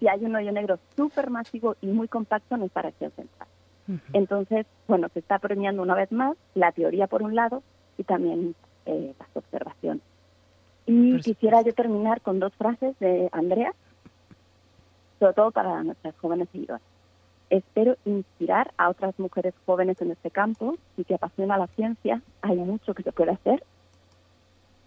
si 0.00 0.08
hay 0.08 0.24
un 0.24 0.34
hoyo 0.34 0.50
negro 0.50 0.78
súper 0.96 1.28
masivo 1.28 1.76
y 1.82 1.88
muy 1.88 2.08
compacto 2.08 2.54
en 2.54 2.62
esta 2.62 2.82
región 2.82 3.12
central. 3.12 3.48
Entonces, 4.12 4.66
bueno, 4.86 5.08
se 5.14 5.20
está 5.20 5.38
premiando 5.38 5.82
una 5.82 5.94
vez 5.94 6.12
más 6.12 6.36
la 6.54 6.72
teoría 6.72 7.06
por 7.06 7.22
un 7.22 7.34
lado 7.34 7.62
y 7.96 8.04
también 8.04 8.54
eh, 8.84 9.14
las 9.18 9.28
observaciones. 9.34 10.02
Y 10.86 11.18
quisiera 11.20 11.62
yo 11.62 11.72
terminar 11.74 12.20
con 12.20 12.38
dos 12.38 12.54
frases 12.54 12.98
de 12.98 13.28
Andrea, 13.32 13.72
sobre 15.18 15.34
todo 15.34 15.50
para 15.50 15.82
nuestras 15.82 16.14
jóvenes 16.18 16.48
seguidoras. 16.52 16.82
Espero 17.50 17.96
inspirar 18.04 18.72
a 18.76 18.90
otras 18.90 19.18
mujeres 19.18 19.54
jóvenes 19.64 20.00
en 20.02 20.10
este 20.10 20.30
campo 20.30 20.76
y 20.96 21.04
que 21.04 21.14
apasiona 21.14 21.56
la 21.56 21.66
ciencia. 21.68 22.22
Hay 22.42 22.56
mucho 22.56 22.94
que 22.94 23.02
se 23.02 23.12
puede 23.12 23.32
hacer. 23.32 23.64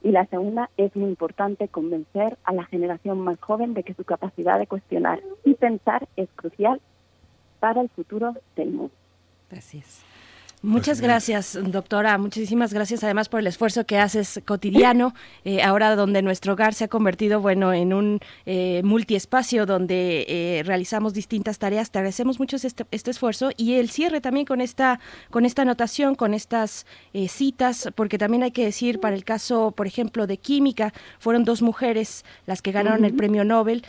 Y 0.04 0.12
la 0.12 0.26
segunda, 0.26 0.70
es 0.78 0.96
muy 0.96 1.10
importante 1.10 1.68
convencer 1.68 2.38
a 2.44 2.54
la 2.54 2.66
generación 2.66 3.20
más 3.20 3.40
joven 3.40 3.74
de 3.74 3.84
que 3.84 3.94
su 3.94 4.04
capacidad 4.04 4.58
de 4.58 4.68
cuestionar 4.68 5.22
y 5.46 5.54
pensar 5.54 6.08
es 6.16 6.28
crucial 6.36 6.82
para 7.60 7.82
el 7.82 7.90
futuro 7.90 8.34
del 8.56 8.72
mundo. 8.72 8.94
Gracias. 9.50 10.04
Muchas 10.64 11.02
gracias, 11.02 11.58
doctora. 11.60 12.20
Muchísimas 12.20 12.72
gracias 12.72 13.04
además 13.04 13.30
por 13.30 13.40
el 13.40 13.48
esfuerzo 13.48 13.84
que 13.88 13.98
haces 13.98 14.40
cotidiano, 14.46 15.16
eh, 15.44 15.64
ahora 15.64 15.96
donde 15.96 16.22
nuestro 16.22 16.54
hogar 16.54 16.76
se 16.76 16.84
ha 16.84 16.88
convertido, 16.88 17.42
bueno, 17.42 17.74
en 17.74 17.94
un 17.94 18.20
eh, 18.46 18.82
multiespacio 18.84 19.66
donde 19.66 20.24
eh, 20.28 20.62
realizamos 20.64 21.16
distintas 21.16 21.58
tareas. 21.58 21.90
Te 21.90 21.98
agradecemos 21.98 22.38
mucho 22.38 22.58
este, 22.58 22.86
este, 22.92 23.10
esfuerzo 23.10 23.50
y 23.58 23.74
el 23.74 23.90
cierre 23.90 24.22
también 24.22 24.46
con 24.46 24.62
esta, 24.62 25.00
con 25.32 25.46
esta 25.46 25.64
anotación, 25.64 26.14
con 26.14 26.36
estas 26.36 26.86
eh, 27.16 27.28
citas, 27.28 27.90
porque 27.96 28.20
también 28.20 28.44
hay 28.44 28.52
que 28.52 28.64
decir, 28.64 29.00
para 29.00 29.16
el 29.16 29.26
caso, 29.26 29.72
por 29.72 29.88
ejemplo, 29.88 30.28
de 30.28 30.38
química, 30.38 30.94
fueron 31.18 31.44
dos 31.44 31.64
mujeres 31.64 32.24
las 32.46 32.62
que 32.62 32.72
ganaron 32.72 33.04
el 33.04 33.16
premio 33.16 33.44
Nobel. 33.44 33.84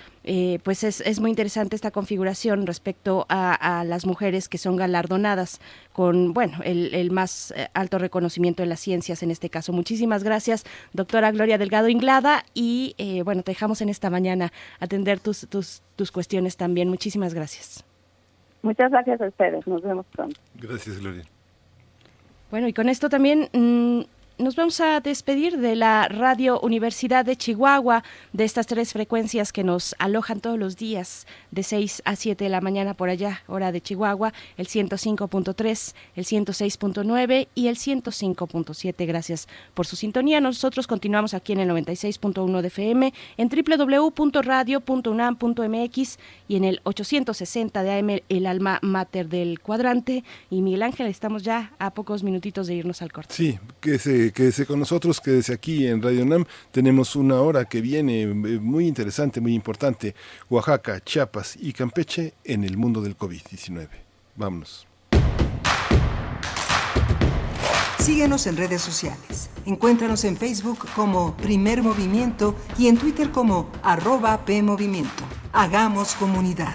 pues 0.62 0.84
es, 0.84 1.02
es, 1.02 1.20
muy 1.20 1.28
interesante 1.28 1.76
esta 1.76 1.90
configuración 1.90 2.66
respecto 2.66 3.26
a, 3.28 3.80
a 3.80 3.84
las 3.84 4.06
mujeres 4.06 4.48
que 4.48 4.56
son 4.56 4.76
galardonadas 4.76 5.60
con, 5.92 6.32
bueno, 6.32 6.58
el, 6.64 7.10
más 7.10 7.52
eh, 7.56 7.68
alto 7.74 7.98
reconocimiento 7.98 8.62
de 8.62 8.68
las 8.68 8.80
ciencias 8.80 9.22
en 9.22 9.30
este 9.30 9.50
caso. 9.50 9.72
Muchísimas 9.72 10.24
gracias, 10.24 10.64
doctora 10.92 11.30
Gloria 11.30 11.58
Delgado 11.58 11.88
Inglada, 11.88 12.44
y 12.54 12.94
eh, 12.98 13.22
bueno, 13.22 13.42
te 13.42 13.52
dejamos 13.52 13.80
en 13.82 13.88
esta 13.88 14.10
mañana 14.10 14.52
atender 14.80 15.20
tus, 15.20 15.46
tus, 15.48 15.82
tus 15.96 16.10
cuestiones 16.10 16.56
también. 16.56 16.88
Muchísimas 16.88 17.34
gracias. 17.34 17.84
Muchas 18.62 18.90
gracias 18.90 19.20
a 19.20 19.26
ustedes. 19.26 19.66
Nos 19.66 19.82
vemos 19.82 20.06
pronto. 20.06 20.40
Gracias, 20.54 20.98
Gloria. 20.98 21.24
Bueno, 22.50 22.68
y 22.68 22.72
con 22.72 22.88
esto 22.88 23.08
también 23.08 23.48
mm, 23.52 24.02
nos 24.42 24.56
vamos 24.56 24.80
a 24.80 25.00
despedir 25.00 25.58
de 25.58 25.76
la 25.76 26.08
Radio 26.08 26.58
Universidad 26.60 27.24
de 27.24 27.36
Chihuahua, 27.36 28.02
de 28.32 28.42
estas 28.44 28.66
tres 28.66 28.92
frecuencias 28.92 29.52
que 29.52 29.62
nos 29.62 29.94
alojan 29.98 30.40
todos 30.40 30.58
los 30.58 30.76
días 30.76 31.28
de 31.52 31.62
6 31.62 32.02
a 32.04 32.16
7 32.16 32.42
de 32.42 32.50
la 32.50 32.60
mañana 32.60 32.94
por 32.94 33.08
allá, 33.08 33.44
hora 33.46 33.70
de 33.70 33.80
Chihuahua, 33.80 34.32
el 34.56 34.66
105.3, 34.66 35.94
el 36.16 36.24
106.9 36.24 37.46
y 37.54 37.68
el 37.68 37.76
105.7. 37.76 39.06
Gracias 39.06 39.46
por 39.74 39.86
su 39.86 39.94
sintonía. 39.96 40.40
Nosotros 40.40 40.88
continuamos 40.88 41.34
aquí 41.34 41.52
en 41.52 41.60
el 41.60 41.68
96.1 41.70 42.60
de 42.60 42.68
FM, 42.68 43.12
en 43.36 43.48
www.radio.unam.mx 43.48 46.18
y 46.48 46.56
en 46.56 46.64
el 46.64 46.80
860 46.82 47.82
de 47.82 47.98
AM, 47.98 48.20
el 48.28 48.46
alma 48.46 48.80
mater 48.82 49.28
del 49.28 49.60
cuadrante. 49.60 50.24
Y 50.50 50.62
Miguel 50.62 50.82
Ángel, 50.82 51.06
estamos 51.06 51.44
ya 51.44 51.72
a 51.78 51.94
pocos 51.94 52.24
minutitos 52.24 52.66
de 52.66 52.74
irnos 52.74 53.02
al 53.02 53.12
corte. 53.12 53.34
Sí, 53.34 53.58
que 53.80 53.98
se 53.98 54.31
quédese 54.32 54.66
con 54.66 54.78
nosotros, 54.78 55.20
quédese 55.20 55.52
aquí 55.52 55.86
en 55.86 56.02
Radio 56.02 56.24
NAM. 56.24 56.44
Tenemos 56.70 57.16
una 57.16 57.40
hora 57.40 57.64
que 57.64 57.80
viene 57.80 58.22
eh, 58.22 58.26
muy 58.26 58.86
interesante, 58.86 59.40
muy 59.40 59.54
importante. 59.54 60.14
Oaxaca, 60.50 61.00
Chiapas 61.00 61.56
y 61.60 61.72
Campeche 61.72 62.34
en 62.44 62.64
el 62.64 62.76
mundo 62.76 63.00
del 63.00 63.16
COVID-19. 63.16 63.88
Vámonos. 64.36 64.86
Síguenos 67.98 68.48
en 68.48 68.56
redes 68.56 68.82
sociales. 68.82 69.48
Encuéntranos 69.64 70.24
en 70.24 70.36
Facebook 70.36 70.88
como 70.96 71.36
Primer 71.36 71.84
Movimiento 71.84 72.56
y 72.76 72.88
en 72.88 72.98
Twitter 72.98 73.30
como 73.30 73.70
arroba 73.84 74.44
PMovimiento. 74.44 75.22
Hagamos 75.52 76.14
comunidad. 76.16 76.74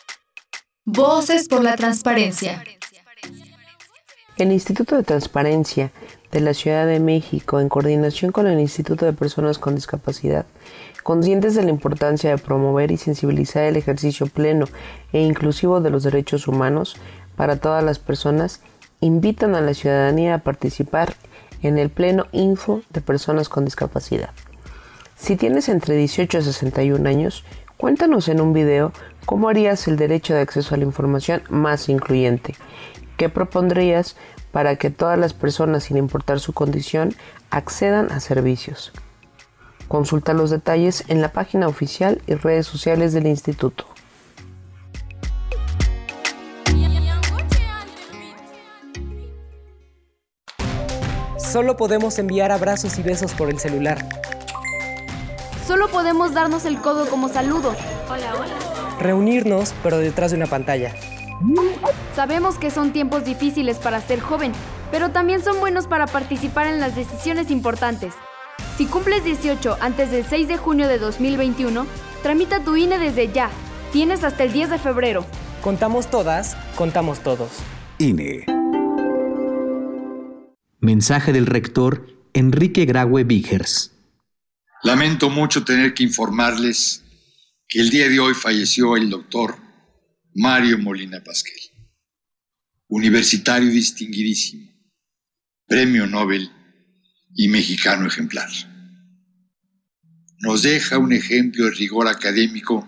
Voces 0.85 1.47
por 1.47 1.63
la 1.63 1.75
Transparencia. 1.75 2.63
El 4.35 4.51
Instituto 4.51 4.95
de 4.95 5.03
Transparencia 5.03 5.91
de 6.31 6.39
la 6.41 6.55
Ciudad 6.55 6.87
de 6.87 6.99
México, 6.99 7.59
en 7.59 7.69
coordinación 7.69 8.31
con 8.31 8.47
el 8.47 8.59
Instituto 8.59 9.05
de 9.05 9.13
Personas 9.13 9.59
con 9.59 9.75
Discapacidad, 9.75 10.47
conscientes 11.03 11.53
de 11.53 11.61
la 11.61 11.69
importancia 11.69 12.31
de 12.31 12.39
promover 12.39 12.89
y 12.89 12.97
sensibilizar 12.97 13.65
el 13.65 13.77
ejercicio 13.77 14.25
pleno 14.25 14.65
e 15.13 15.21
inclusivo 15.21 15.81
de 15.81 15.91
los 15.91 16.01
derechos 16.01 16.47
humanos 16.47 16.95
para 17.35 17.57
todas 17.57 17.83
las 17.83 17.99
personas, 17.99 18.61
invitan 19.01 19.53
a 19.53 19.61
la 19.61 19.75
ciudadanía 19.75 20.33
a 20.33 20.39
participar 20.39 21.13
en 21.61 21.77
el 21.77 21.91
Pleno 21.91 22.25
Info 22.31 22.81
de 22.89 23.01
Personas 23.01 23.49
con 23.49 23.65
Discapacidad. 23.65 24.31
Si 25.15 25.35
tienes 25.35 25.69
entre 25.69 25.95
18 25.95 26.39
y 26.39 26.41
61 26.41 27.07
años, 27.07 27.43
cuéntanos 27.77 28.27
en 28.27 28.41
un 28.41 28.53
video 28.53 28.91
cómo 29.25 29.49
harías 29.49 29.87
el 29.87 29.97
derecho 29.97 30.33
de 30.33 30.41
acceso 30.41 30.75
a 30.75 30.77
la 30.77 30.85
información 30.85 31.41
más 31.49 31.89
incluyente. 31.89 32.55
¿Qué 33.17 33.29
propondrías 33.29 34.15
para 34.51 34.75
que 34.75 34.89
todas 34.89 35.17
las 35.17 35.33
personas, 35.33 35.83
sin 35.83 35.97
importar 35.97 36.39
su 36.39 36.53
condición, 36.53 37.13
accedan 37.49 38.11
a 38.11 38.19
servicios? 38.19 38.91
Consulta 39.87 40.33
los 40.33 40.49
detalles 40.49 41.03
en 41.07 41.21
la 41.21 41.33
página 41.33 41.67
oficial 41.67 42.21
y 42.25 42.35
redes 42.35 42.65
sociales 42.65 43.13
del 43.13 43.27
instituto. 43.27 43.85
Solo 51.51 51.75
podemos 51.75 52.17
enviar 52.17 52.49
abrazos 52.53 52.97
y 52.97 53.03
besos 53.03 53.33
por 53.33 53.49
el 53.49 53.59
celular. 53.59 54.07
Solo 55.67 55.89
podemos 55.89 56.33
darnos 56.33 56.63
el 56.63 56.79
codo 56.79 57.09
como 57.09 57.27
saludo. 57.27 57.75
Hola, 58.09 58.33
hola. 58.39 58.70
Reunirnos, 59.01 59.73
pero 59.83 59.97
detrás 59.97 60.31
de 60.31 60.37
una 60.37 60.47
pantalla. 60.47 60.95
Sabemos 62.15 62.57
que 62.57 62.69
son 62.69 62.93
tiempos 62.93 63.25
difíciles 63.25 63.77
para 63.77 63.99
ser 63.99 64.19
joven, 64.19 64.51
pero 64.91 65.09
también 65.09 65.43
son 65.43 65.59
buenos 65.59 65.87
para 65.87 66.05
participar 66.05 66.67
en 66.67 66.79
las 66.79 66.95
decisiones 66.95 67.49
importantes. 67.49 68.13
Si 68.77 68.85
cumples 68.85 69.23
18 69.23 69.77
antes 69.81 70.11
del 70.11 70.23
6 70.23 70.47
de 70.47 70.57
junio 70.57 70.87
de 70.87 70.99
2021, 70.99 71.85
tramita 72.21 72.63
tu 72.63 72.75
INE 72.75 72.99
desde 72.99 73.31
ya. 73.31 73.49
Tienes 73.91 74.23
hasta 74.23 74.43
el 74.43 74.53
10 74.53 74.69
de 74.69 74.79
febrero. 74.79 75.25
Contamos 75.61 76.09
todas, 76.09 76.55
contamos 76.75 77.21
todos. 77.21 77.49
INE. 77.97 78.45
Mensaje 80.79 81.33
del 81.33 81.45
rector 81.45 82.07
Enrique 82.33 82.85
Graue 82.85 83.23
Vigers. 83.23 83.91
Lamento 84.83 85.29
mucho 85.29 85.63
tener 85.63 85.93
que 85.93 86.03
informarles 86.03 87.03
que 87.71 87.79
el 87.79 87.89
día 87.89 88.09
de 88.09 88.19
hoy 88.19 88.33
falleció 88.33 88.97
el 88.97 89.09
doctor 89.09 89.57
Mario 90.33 90.77
Molina 90.77 91.23
Pasquel, 91.23 91.57
universitario 92.89 93.69
distinguidísimo, 93.71 94.69
premio 95.67 96.05
Nobel 96.05 96.51
y 97.33 97.47
mexicano 97.47 98.05
ejemplar. 98.05 98.49
Nos 100.39 100.63
deja 100.63 100.97
un 100.97 101.13
ejemplo 101.13 101.63
de 101.63 101.71
rigor 101.71 102.09
académico 102.09 102.85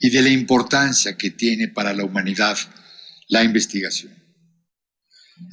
y 0.00 0.10
de 0.10 0.22
la 0.22 0.30
importancia 0.30 1.16
que 1.16 1.30
tiene 1.30 1.68
para 1.68 1.94
la 1.94 2.04
humanidad 2.04 2.58
la 3.28 3.44
investigación. 3.44 4.12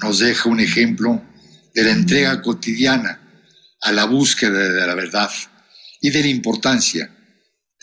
Nos 0.02 0.18
deja 0.18 0.50
un 0.50 0.60
ejemplo 0.60 1.24
de 1.76 1.84
la 1.84 1.92
entrega 1.92 2.42
cotidiana 2.42 3.22
a 3.82 3.92
la 3.92 4.06
búsqueda 4.06 4.68
de 4.68 4.88
la 4.88 4.96
verdad 4.96 5.30
y 6.02 6.10
de 6.10 6.22
la 6.22 6.28
importancia 6.30 7.13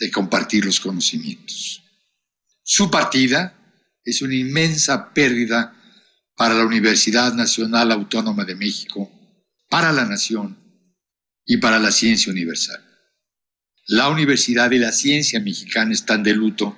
de 0.01 0.09
compartir 0.09 0.65
los 0.65 0.79
conocimientos. 0.79 1.83
Su 2.63 2.89
partida 2.89 3.55
es 4.03 4.23
una 4.23 4.33
inmensa 4.33 5.13
pérdida 5.13 5.75
para 6.35 6.55
la 6.55 6.65
Universidad 6.65 7.35
Nacional 7.35 7.91
Autónoma 7.91 8.43
de 8.43 8.55
México, 8.55 9.11
para 9.69 9.91
la 9.91 10.05
nación 10.05 10.57
y 11.45 11.57
para 11.57 11.77
la 11.77 11.91
ciencia 11.91 12.31
universal. 12.31 12.83
La 13.85 14.09
universidad 14.09 14.71
y 14.71 14.79
la 14.79 14.91
ciencia 14.91 15.39
mexicana 15.39 15.93
están 15.93 16.23
de 16.23 16.33
luto 16.33 16.75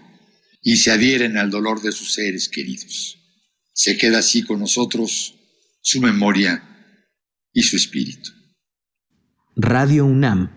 y 0.62 0.76
se 0.76 0.92
adhieren 0.92 1.38
al 1.38 1.50
dolor 1.50 1.82
de 1.82 1.94
sus 1.94 2.14
seres 2.14 2.50
queridos. 2.50 3.20
Se 3.72 3.98
queda 3.98 4.20
así 4.20 4.44
con 4.44 4.60
nosotros 4.60 5.36
su 5.82 6.02
memoria 6.02 6.62
y 7.54 7.64
su 7.64 7.78
espíritu. 7.78 8.32
Radio 9.56 10.06
UNAM, 10.06 10.52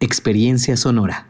Experiencia 0.00 0.78
Sonora. 0.78 1.29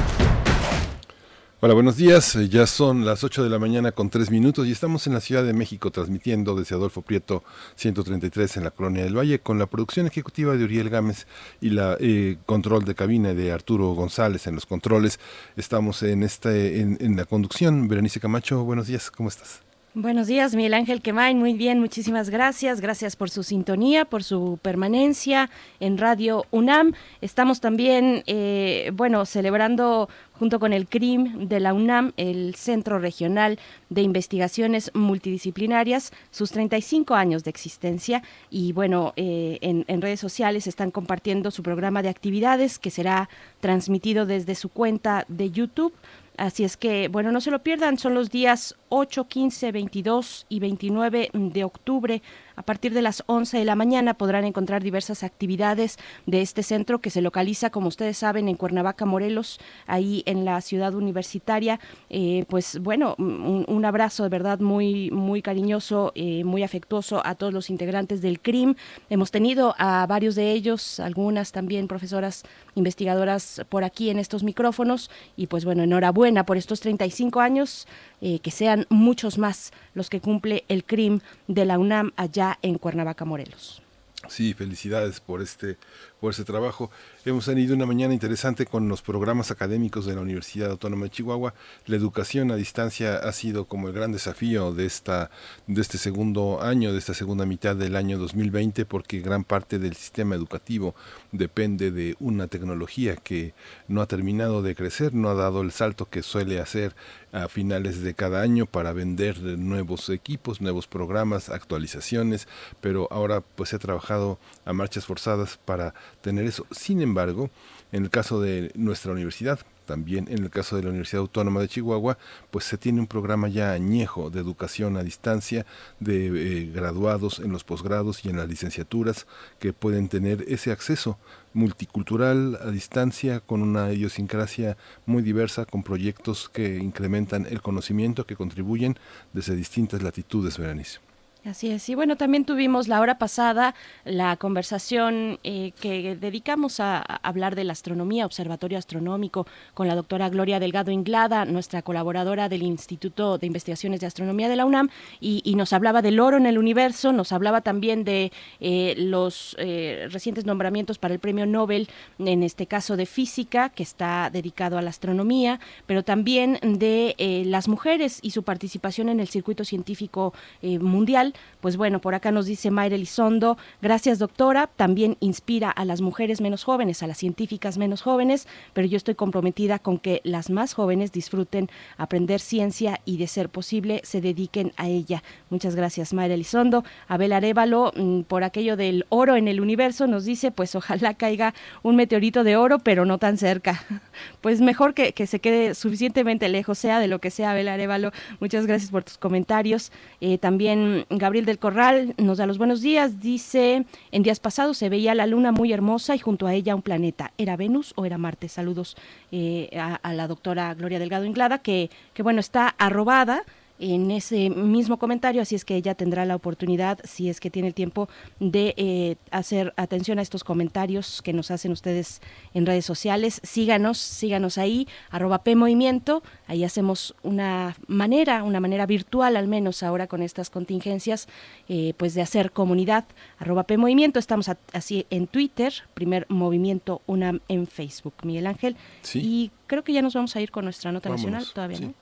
Hola, 1.63 1.75
buenos 1.75 1.95
días. 1.95 2.33
Ya 2.49 2.65
son 2.65 3.05
las 3.05 3.23
8 3.23 3.43
de 3.43 3.49
la 3.51 3.59
mañana 3.59 3.91
con 3.91 4.09
3 4.09 4.31
minutos 4.31 4.65
y 4.65 4.71
estamos 4.71 5.05
en 5.05 5.13
la 5.13 5.21
Ciudad 5.21 5.43
de 5.43 5.53
México 5.53 5.91
transmitiendo 5.91 6.55
desde 6.55 6.73
Adolfo 6.73 7.03
Prieto 7.03 7.43
133 7.75 8.57
en 8.57 8.63
la 8.63 8.71
Colonia 8.71 9.03
del 9.03 9.15
Valle 9.15 9.41
con 9.41 9.59
la 9.59 9.67
producción 9.67 10.07
ejecutiva 10.07 10.57
de 10.57 10.63
Uriel 10.63 10.89
Gámez 10.89 11.27
y 11.61 11.69
la 11.69 11.97
eh, 11.99 12.39
control 12.47 12.83
de 12.83 12.95
cabina 12.95 13.35
de 13.35 13.51
Arturo 13.51 13.93
González 13.93 14.47
en 14.47 14.55
los 14.55 14.65
controles. 14.65 15.19
Estamos 15.55 16.01
en, 16.01 16.23
este, 16.23 16.81
en, 16.81 16.97
en 16.99 17.15
la 17.15 17.25
conducción. 17.25 17.87
Berenice 17.87 18.19
Camacho, 18.19 18.63
buenos 18.63 18.87
días. 18.87 19.11
¿Cómo 19.11 19.29
estás? 19.29 19.61
Buenos 19.93 20.27
días, 20.27 20.55
Miguel 20.55 20.73
Ángel 20.73 21.01
Quemain. 21.01 21.37
Muy 21.37 21.51
bien, 21.51 21.81
muchísimas 21.81 22.29
gracias. 22.29 22.79
Gracias 22.79 23.17
por 23.17 23.29
su 23.29 23.43
sintonía, 23.43 24.05
por 24.05 24.23
su 24.23 24.57
permanencia 24.61 25.49
en 25.81 25.97
Radio 25.97 26.45
UNAM. 26.49 26.93
Estamos 27.19 27.59
también, 27.59 28.23
eh, 28.25 28.91
bueno, 28.93 29.25
celebrando 29.25 30.07
junto 30.31 30.61
con 30.61 30.71
el 30.71 30.87
CRIM 30.87 31.49
de 31.49 31.59
la 31.59 31.73
UNAM, 31.73 32.13
el 32.15 32.55
Centro 32.55 32.99
Regional 32.99 33.59
de 33.89 34.01
Investigaciones 34.01 34.91
Multidisciplinarias, 34.93 36.13
sus 36.31 36.51
35 36.51 37.13
años 37.13 37.43
de 37.43 37.49
existencia. 37.49 38.23
Y 38.49 38.71
bueno, 38.71 39.11
eh, 39.17 39.57
en, 39.59 39.83
en 39.89 40.01
redes 40.01 40.21
sociales 40.21 40.67
están 40.67 40.91
compartiendo 40.91 41.51
su 41.51 41.63
programa 41.63 42.01
de 42.01 42.07
actividades 42.07 42.79
que 42.79 42.91
será 42.91 43.27
transmitido 43.59 44.25
desde 44.25 44.55
su 44.55 44.69
cuenta 44.69 45.25
de 45.27 45.51
YouTube. 45.51 45.93
Así 46.37 46.63
es 46.63 46.77
que, 46.77 47.09
bueno, 47.09 47.33
no 47.33 47.41
se 47.41 47.51
lo 47.51 47.59
pierdan, 47.59 47.97
son 47.97 48.13
los 48.13 48.31
días 48.31 48.77
8, 48.93 49.27
15, 49.27 49.71
22 49.71 50.45
y 50.49 50.59
29 50.59 51.29
de 51.33 51.63
octubre. 51.63 52.21
A 52.57 52.63
partir 52.63 52.93
de 52.93 53.01
las 53.01 53.23
11 53.25 53.57
de 53.57 53.65
la 53.65 53.75
mañana 53.75 54.15
podrán 54.15 54.43
encontrar 54.43 54.83
diversas 54.83 55.23
actividades 55.23 55.97
de 56.25 56.41
este 56.41 56.61
centro 56.61 56.99
que 56.99 57.09
se 57.09 57.21
localiza, 57.21 57.69
como 57.69 57.87
ustedes 57.87 58.17
saben, 58.17 58.49
en 58.49 58.57
Cuernavaca, 58.57 59.05
Morelos, 59.05 59.59
ahí 59.87 60.23
en 60.25 60.43
la 60.43 60.59
ciudad 60.59 60.93
universitaria. 60.93 61.79
Eh, 62.09 62.45
pues 62.49 62.79
bueno, 62.79 63.15
un, 63.17 63.85
abrazo 63.85 64.23
de 64.23 64.29
verdad 64.29 64.59
muy, 64.59 65.09
muy 65.09 65.41
cariñoso, 65.41 66.11
eh, 66.13 66.43
muy 66.43 66.61
afectuoso 66.61 67.25
a 67.25 67.33
todos 67.35 67.53
los 67.53 67.69
integrantes 67.69 68.21
del 68.21 68.41
CRIM. 68.41 68.75
Hemos 69.09 69.31
tenido 69.31 69.73
a 69.79 70.05
varios 70.05 70.35
de 70.35 70.51
ellos, 70.51 70.99
algunas 70.99 71.51
también 71.53 71.87
profesoras 71.87 72.43
investigadoras 72.75 73.61
por 73.69 73.83
aquí 73.83 74.09
en 74.09 74.19
estos 74.19 74.43
micrófonos. 74.43 75.09
Y 75.37 75.47
pues 75.47 75.65
bueno, 75.65 75.81
enhorabuena 75.83 76.45
por 76.45 76.57
estos 76.57 76.81
35 76.81 77.39
años. 77.39 77.87
Eh, 78.23 78.37
que 78.37 78.51
sean 78.51 78.80
muchos 78.89 79.37
más 79.37 79.71
los 79.93 80.09
que 80.09 80.21
cumple 80.21 80.65
el 80.67 80.83
CRIM 80.83 81.19
de 81.47 81.65
la 81.65 81.77
UNAM 81.77 82.11
allá 82.15 82.59
en 82.61 82.77
Cuernavaca, 82.77 83.25
Morelos. 83.25 83.81
Sí, 84.27 84.53
felicidades 84.53 85.19
por 85.19 85.41
este 85.41 85.77
por 86.21 86.31
ese 86.31 86.45
trabajo. 86.45 86.91
Hemos 87.25 87.45
tenido 87.45 87.75
una 87.75 87.87
mañana 87.87 88.13
interesante 88.13 88.67
con 88.67 88.87
los 88.87 89.01
programas 89.01 89.49
académicos 89.49 90.05
de 90.05 90.13
la 90.13 90.21
Universidad 90.21 90.69
Autónoma 90.69 91.05
de 91.05 91.09
Chihuahua. 91.09 91.55
La 91.87 91.95
educación 91.95 92.51
a 92.51 92.55
distancia 92.55 93.17
ha 93.17 93.31
sido 93.31 93.65
como 93.65 93.87
el 93.87 93.93
gran 93.95 94.11
desafío 94.11 94.71
de 94.71 94.85
esta 94.85 95.31
de 95.65 95.81
este 95.81 95.97
segundo 95.97 96.61
año, 96.61 96.93
de 96.93 96.99
esta 96.99 97.15
segunda 97.15 97.47
mitad 97.47 97.75
del 97.75 97.95
año 97.95 98.19
2020, 98.19 98.85
porque 98.85 99.19
gran 99.19 99.43
parte 99.43 99.79
del 99.79 99.95
sistema 99.95 100.35
educativo 100.35 100.93
depende 101.31 101.89
de 101.89 102.15
una 102.19 102.47
tecnología 102.47 103.15
que 103.15 103.55
no 103.87 104.01
ha 104.01 104.05
terminado 104.05 104.61
de 104.61 104.75
crecer, 104.75 105.15
no 105.15 105.29
ha 105.29 105.33
dado 105.33 105.61
el 105.61 105.71
salto 105.71 106.07
que 106.07 106.21
suele 106.21 106.59
hacer 106.59 106.95
a 107.31 107.47
finales 107.47 108.01
de 108.03 108.13
cada 108.13 108.41
año 108.41 108.65
para 108.65 108.93
vender 108.93 109.41
nuevos 109.41 110.09
equipos, 110.09 110.61
nuevos 110.61 110.87
programas, 110.87 111.49
actualizaciones, 111.49 112.47
pero 112.79 113.07
ahora 113.09 113.41
pues 113.41 113.69
se 113.69 113.77
ha 113.77 113.79
trabajado 113.79 114.37
a 114.65 114.73
marchas 114.73 115.05
forzadas 115.05 115.57
para 115.63 115.93
tener 116.21 116.45
eso. 116.45 116.65
Sin 116.71 117.01
embargo, 117.01 117.49
en 117.91 118.03
el 118.03 118.09
caso 118.09 118.41
de 118.41 118.71
nuestra 118.75 119.11
universidad, 119.11 119.59
también 119.85 120.27
en 120.29 120.43
el 120.43 120.49
caso 120.49 120.77
de 120.77 120.83
la 120.83 120.89
Universidad 120.89 121.19
Autónoma 121.19 121.59
de 121.59 121.67
Chihuahua, 121.67 122.17
pues 122.49 122.63
se 122.63 122.77
tiene 122.77 123.01
un 123.01 123.07
programa 123.07 123.49
ya 123.49 123.73
añejo 123.73 124.29
de 124.29 124.39
educación 124.39 124.95
a 124.95 125.03
distancia 125.03 125.65
de 125.99 126.27
eh, 126.27 126.71
graduados 126.73 127.39
en 127.39 127.51
los 127.51 127.65
posgrados 127.65 128.23
y 128.23 128.29
en 128.29 128.37
las 128.37 128.47
licenciaturas 128.47 129.27
que 129.59 129.73
pueden 129.73 130.07
tener 130.07 130.45
ese 130.47 130.71
acceso 130.71 131.17
multicultural 131.53 132.57
a 132.61 132.71
distancia 132.71 133.41
con 133.41 133.61
una 133.61 133.91
idiosincrasia 133.91 134.77
muy 135.05 135.23
diversa, 135.23 135.65
con 135.65 135.83
proyectos 135.83 136.47
que 136.47 136.77
incrementan 136.77 137.45
el 137.45 137.61
conocimiento, 137.61 138.25
que 138.25 138.37
contribuyen 138.37 138.97
desde 139.33 139.55
distintas 139.55 140.01
latitudes, 140.01 140.57
Berenice. 140.57 141.10
Así 141.43 141.71
es. 141.71 141.89
Y 141.89 141.95
bueno, 141.95 142.17
también 142.17 142.45
tuvimos 142.45 142.87
la 142.87 143.01
hora 143.01 143.17
pasada 143.17 143.73
la 144.05 144.37
conversación 144.37 145.39
eh, 145.43 145.71
que 145.81 146.15
dedicamos 146.15 146.79
a, 146.79 146.99
hablar 147.01 147.55
de 147.55 147.63
la 147.63 147.73
astronomía, 147.73 148.27
observatorio 148.27 148.77
astronómico, 148.77 149.47
con 149.73 149.87
la 149.87 149.95
doctora 149.95 150.29
Gloria 150.29 150.59
Delgado 150.59 150.91
Inglada, 150.91 151.45
nuestra 151.45 151.81
colaboradora 151.81 152.47
del 152.47 152.61
Instituto 152.61 153.39
de 153.39 153.47
Investigaciones 153.47 154.01
de 154.01 154.05
Astronomía 154.05 154.49
de 154.49 154.55
la 154.55 154.65
UNAM, 154.65 154.89
y, 155.19 155.41
nos 155.55 155.73
hablaba 155.73 156.03
del 156.03 156.19
oro 156.19 156.37
en 156.37 156.45
el 156.45 156.59
universo, 156.59 157.11
nos 157.11 157.31
hablaba 157.31 157.61
también 157.61 158.03
de 158.03 158.31
eh, 158.59 158.93
los 158.97 159.55
eh, 159.59 160.07
recientes 160.11 160.45
nombramientos 160.45 160.99
para 160.99 161.15
el 161.15 161.19
premio 161.19 161.47
Nobel, 161.47 161.89
en 162.19 162.43
este 162.43 162.67
caso 162.67 162.97
de 162.97 163.07
física, 163.07 163.69
que 163.69 163.81
está 163.81 164.29
dedicado 164.31 164.77
a 164.77 164.83
la 164.83 164.91
astronomía, 164.91 165.59
pero 165.87 166.03
también 166.03 166.59
de 166.61 167.15
las 167.47 167.67
mujeres 167.67 168.19
y 168.21 168.31
su 168.31 168.43
participación 168.43 169.09
en 169.09 169.19
el 169.19 169.27
circuito 169.27 169.65
científico 169.65 170.33
mundial 170.61 171.30
pues 171.59 171.77
bueno, 171.77 171.99
por 171.99 172.15
acá 172.15 172.31
nos 172.31 172.45
dice 172.45 172.71
Mayra 172.71 172.95
Elizondo, 172.95 173.57
gracias 173.81 174.19
doctora, 174.19 174.67
también 174.67 175.17
inspira 175.19 175.69
a 175.69 175.85
las 175.85 176.01
mujeres 176.01 176.41
menos 176.41 176.63
jóvenes, 176.63 177.03
a 177.03 177.07
las 177.07 177.17
científicas 177.17 177.77
menos 177.77 178.01
jóvenes, 178.01 178.47
pero 178.73 178.87
yo 178.87 178.97
estoy 178.97 179.15
comprometida 179.15 179.79
con 179.79 179.97
que 179.97 180.21
las 180.23 180.49
más 180.49 180.73
jóvenes 180.73 181.11
disfruten 181.11 181.69
aprender 181.97 182.39
ciencia 182.39 183.01
y 183.05 183.17
de 183.17 183.27
ser 183.27 183.49
posible 183.49 184.01
se 184.03 184.21
dediquen 184.21 184.73
a 184.77 184.87
ella. 184.87 185.23
Muchas 185.49 185.75
gracias 185.75 186.13
Mayra 186.13 186.33
Elizondo. 186.33 186.83
Abel 187.07 187.33
Arevalo, 187.33 187.91
mm, 187.95 188.21
por 188.21 188.43
aquello 188.43 188.77
del 188.77 189.05
oro 189.09 189.35
en 189.35 189.47
el 189.47 189.61
universo, 189.61 190.07
nos 190.07 190.25
dice, 190.25 190.51
pues 190.51 190.75
ojalá 190.75 191.13
caiga 191.13 191.53
un 191.83 191.95
meteorito 191.95 192.43
de 192.43 192.55
oro, 192.55 192.79
pero 192.79 193.05
no 193.05 193.17
tan 193.17 193.37
cerca. 193.37 193.83
Pues 194.41 194.59
mejor 194.59 194.93
que, 194.93 195.13
que 195.13 195.27
se 195.27 195.39
quede 195.39 195.75
suficientemente 195.75 196.49
lejos, 196.49 196.77
sea 196.77 196.99
de 196.99 197.07
lo 197.07 197.19
que 197.19 197.29
sea, 197.29 197.51
Abel 197.51 197.67
Arevalo. 197.67 198.11
Muchas 198.39 198.65
gracias 198.65 198.91
por 198.91 199.03
tus 199.03 199.17
comentarios. 199.17 199.91
Eh, 200.19 200.37
también 200.37 201.05
Gabriel 201.21 201.45
del 201.45 201.59
Corral 201.59 202.15
nos 202.17 202.39
da 202.39 202.47
los 202.47 202.57
buenos 202.57 202.81
días. 202.81 203.19
Dice, 203.19 203.85
en 204.11 204.23
días 204.23 204.39
pasados 204.39 204.79
se 204.79 204.89
veía 204.89 205.13
la 205.13 205.27
luna 205.27 205.51
muy 205.51 205.71
hermosa 205.71 206.15
y 206.15 206.19
junto 206.19 206.47
a 206.47 206.55
ella 206.55 206.73
un 206.73 206.81
planeta. 206.81 207.31
¿Era 207.37 207.55
Venus 207.55 207.93
o 207.95 208.05
era 208.05 208.17
Marte? 208.17 208.49
Saludos 208.49 208.97
eh, 209.31 209.69
a, 209.79 210.13
la 210.13 210.27
doctora 210.27 210.73
Gloria 210.73 210.97
Delgado 210.97 211.25
Inglada, 211.25 211.59
que, 211.59 211.91
que 212.15 212.23
bueno, 212.23 212.39
está 212.39 212.73
arrobada 212.79 213.43
en 213.81 214.11
ese 214.11 214.51
mismo 214.51 214.97
comentario, 214.97 215.41
así 215.41 215.55
es 215.55 215.65
que 215.65 215.75
ella 215.75 215.95
tendrá 215.95 216.23
la 216.25 216.35
oportunidad, 216.35 216.99
si 217.03 217.29
es 217.29 217.39
que 217.39 217.49
tiene 217.49 217.67
el 217.67 217.73
tiempo, 217.73 218.07
de 218.39 218.75
eh, 218.77 219.15
hacer 219.31 219.73
atención 219.75 220.19
a 220.19 220.21
estos 220.21 220.43
comentarios 220.43 221.21
que 221.23 221.33
nos 221.33 221.49
hacen 221.49 221.71
ustedes 221.71 222.21
en 222.53 222.67
redes 222.67 222.85
sociales. 222.85 223.41
Síganos, 223.43 223.97
síganos 223.97 224.59
ahí, 224.59 224.87
arroba 225.09 225.39
P 225.39 225.55
Movimiento, 225.55 226.21
ahí 226.47 226.63
hacemos 226.63 227.15
una 227.23 227.75
manera, 227.87 228.43
una 228.43 228.59
manera 228.59 228.85
virtual 228.85 229.35
al 229.35 229.47
menos 229.47 229.81
ahora 229.81 230.05
con 230.05 230.21
estas 230.21 230.51
contingencias, 230.51 231.27
eh, 231.67 231.93
pues 231.97 232.13
de 232.13 232.21
hacer 232.21 232.51
comunidad, 232.51 233.05
arroba 233.39 233.63
P 233.63 233.77
Movimiento, 233.77 234.19
estamos 234.19 234.47
así 234.73 235.07
en 235.09 235.25
Twitter, 235.25 235.73
primer 235.95 236.27
movimiento 236.29 237.01
UNAM 237.07 237.39
en 237.47 237.65
Facebook, 237.65 238.13
Miguel 238.23 238.45
Ángel, 238.45 238.77
y 239.15 239.49
creo 239.65 239.83
que 239.83 239.93
ya 239.93 240.03
nos 240.03 240.13
vamos 240.13 240.35
a 240.35 240.41
ir 240.41 240.51
con 240.51 240.65
nuestra 240.65 240.91
nota 240.91 241.09
nacional, 241.09 241.45
todavía 241.51 241.79
no. 241.79 241.93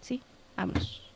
Sí, 0.00 0.20
vámonos. 0.56 1.07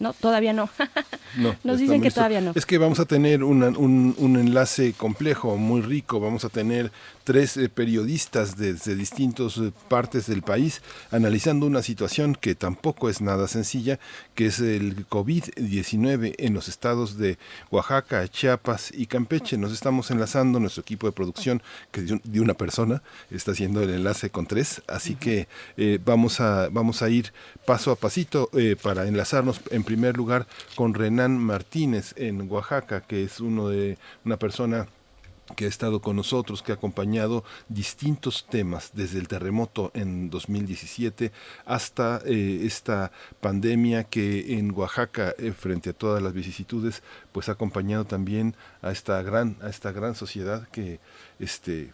No, 0.00 0.14
todavía 0.14 0.54
no. 0.54 0.70
Nos 1.62 1.78
dicen 1.78 2.00
que 2.00 2.10
todavía 2.10 2.40
no. 2.40 2.52
Es 2.54 2.64
que 2.64 2.78
vamos 2.78 2.98
a 3.00 3.04
tener 3.04 3.44
un, 3.44 3.62
un, 3.62 4.36
enlace 4.36 4.94
complejo, 4.94 5.56
muy 5.58 5.82
rico. 5.82 6.18
Vamos 6.20 6.46
a 6.46 6.48
tener 6.48 6.90
tres 7.24 7.56
eh, 7.56 7.68
periodistas 7.68 8.56
desde 8.56 8.94
distintas 8.94 9.58
eh, 9.58 9.72
partes 9.88 10.26
del 10.26 10.42
país 10.42 10.82
analizando 11.10 11.66
una 11.66 11.82
situación 11.82 12.34
que 12.34 12.54
tampoco 12.54 13.08
es 13.08 13.20
nada 13.20 13.48
sencilla, 13.48 13.98
que 14.34 14.46
es 14.46 14.60
el 14.60 15.06
COVID-19 15.08 16.34
en 16.38 16.54
los 16.54 16.68
estados 16.68 17.18
de 17.18 17.38
Oaxaca, 17.70 18.26
Chiapas 18.28 18.92
y 18.94 19.06
Campeche. 19.06 19.58
Nos 19.58 19.72
estamos 19.72 20.10
enlazando, 20.10 20.60
nuestro 20.60 20.82
equipo 20.82 21.06
de 21.06 21.12
producción, 21.12 21.62
que 21.90 22.02
de 22.02 22.40
una 22.40 22.54
persona, 22.54 23.02
está 23.30 23.52
haciendo 23.52 23.82
el 23.82 23.90
enlace 23.90 24.30
con 24.30 24.46
tres. 24.46 24.82
Así 24.86 25.14
que 25.14 25.48
eh, 25.76 25.98
vamos, 26.04 26.40
a, 26.40 26.68
vamos 26.70 27.02
a 27.02 27.10
ir 27.10 27.32
paso 27.66 27.90
a 27.92 27.96
pasito 27.96 28.50
para 28.82 29.06
enlazarnos 29.06 29.60
en 29.70 29.84
primer 29.84 30.16
lugar 30.16 30.46
con 30.74 30.94
Renan 30.94 31.38
Martínez 31.38 32.14
en 32.16 32.50
Oaxaca, 32.50 33.02
que 33.02 33.24
es 33.24 33.40
uno 33.40 33.68
de 33.68 33.98
una 34.24 34.38
persona 34.38 34.88
que 35.56 35.64
ha 35.64 35.68
estado 35.68 36.00
con 36.00 36.16
nosotros, 36.16 36.62
que 36.62 36.72
ha 36.72 36.76
acompañado 36.76 37.44
distintos 37.68 38.46
temas, 38.48 38.90
desde 38.94 39.18
el 39.18 39.28
terremoto 39.28 39.90
en 39.94 40.30
2017 40.30 41.32
hasta 41.64 42.20
eh, 42.24 42.62
esta 42.64 43.12
pandemia 43.40 44.04
que 44.04 44.58
en 44.58 44.72
Oaxaca, 44.72 45.34
eh, 45.38 45.52
frente 45.52 45.90
a 45.90 45.92
todas 45.92 46.22
las 46.22 46.32
vicisitudes, 46.32 47.02
pues 47.32 47.48
ha 47.48 47.52
acompañado 47.52 48.04
también 48.04 48.54
a 48.82 48.90
esta 48.90 49.20
gran, 49.22 49.56
a 49.62 49.68
esta 49.68 49.92
gran 49.92 50.14
sociedad 50.14 50.68
que 50.68 51.00
este 51.38 51.90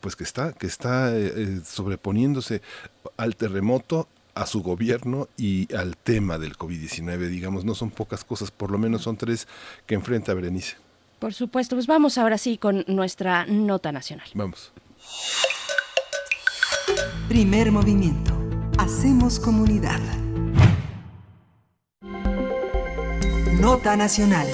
pues 0.00 0.16
que 0.16 0.24
está, 0.24 0.54
que 0.54 0.66
está 0.66 1.14
eh, 1.14 1.60
sobreponiéndose 1.64 2.62
al 3.18 3.36
terremoto, 3.36 4.08
a 4.34 4.46
su 4.46 4.62
gobierno 4.62 5.28
y 5.36 5.72
al 5.74 5.96
tema 5.96 6.38
del 6.38 6.56
COVID-19, 6.56 7.28
digamos, 7.28 7.64
no 7.64 7.74
son 7.74 7.90
pocas 7.90 8.24
cosas, 8.24 8.50
por 8.50 8.70
lo 8.70 8.78
menos 8.78 9.02
son 9.02 9.16
tres 9.16 9.46
que 9.86 9.94
enfrenta 9.94 10.32
Berenice. 10.32 10.76
Por 11.22 11.34
supuesto, 11.34 11.76
pues 11.76 11.86
vamos 11.86 12.18
ahora 12.18 12.36
sí 12.36 12.58
con 12.58 12.84
nuestra 12.88 13.46
nota 13.46 13.92
nacional. 13.92 14.26
Vamos. 14.34 14.72
Primer 17.28 17.70
movimiento. 17.70 18.32
Hacemos 18.76 19.38
comunidad. 19.38 20.00
Nota 23.60 23.96
nacional. 23.96 24.48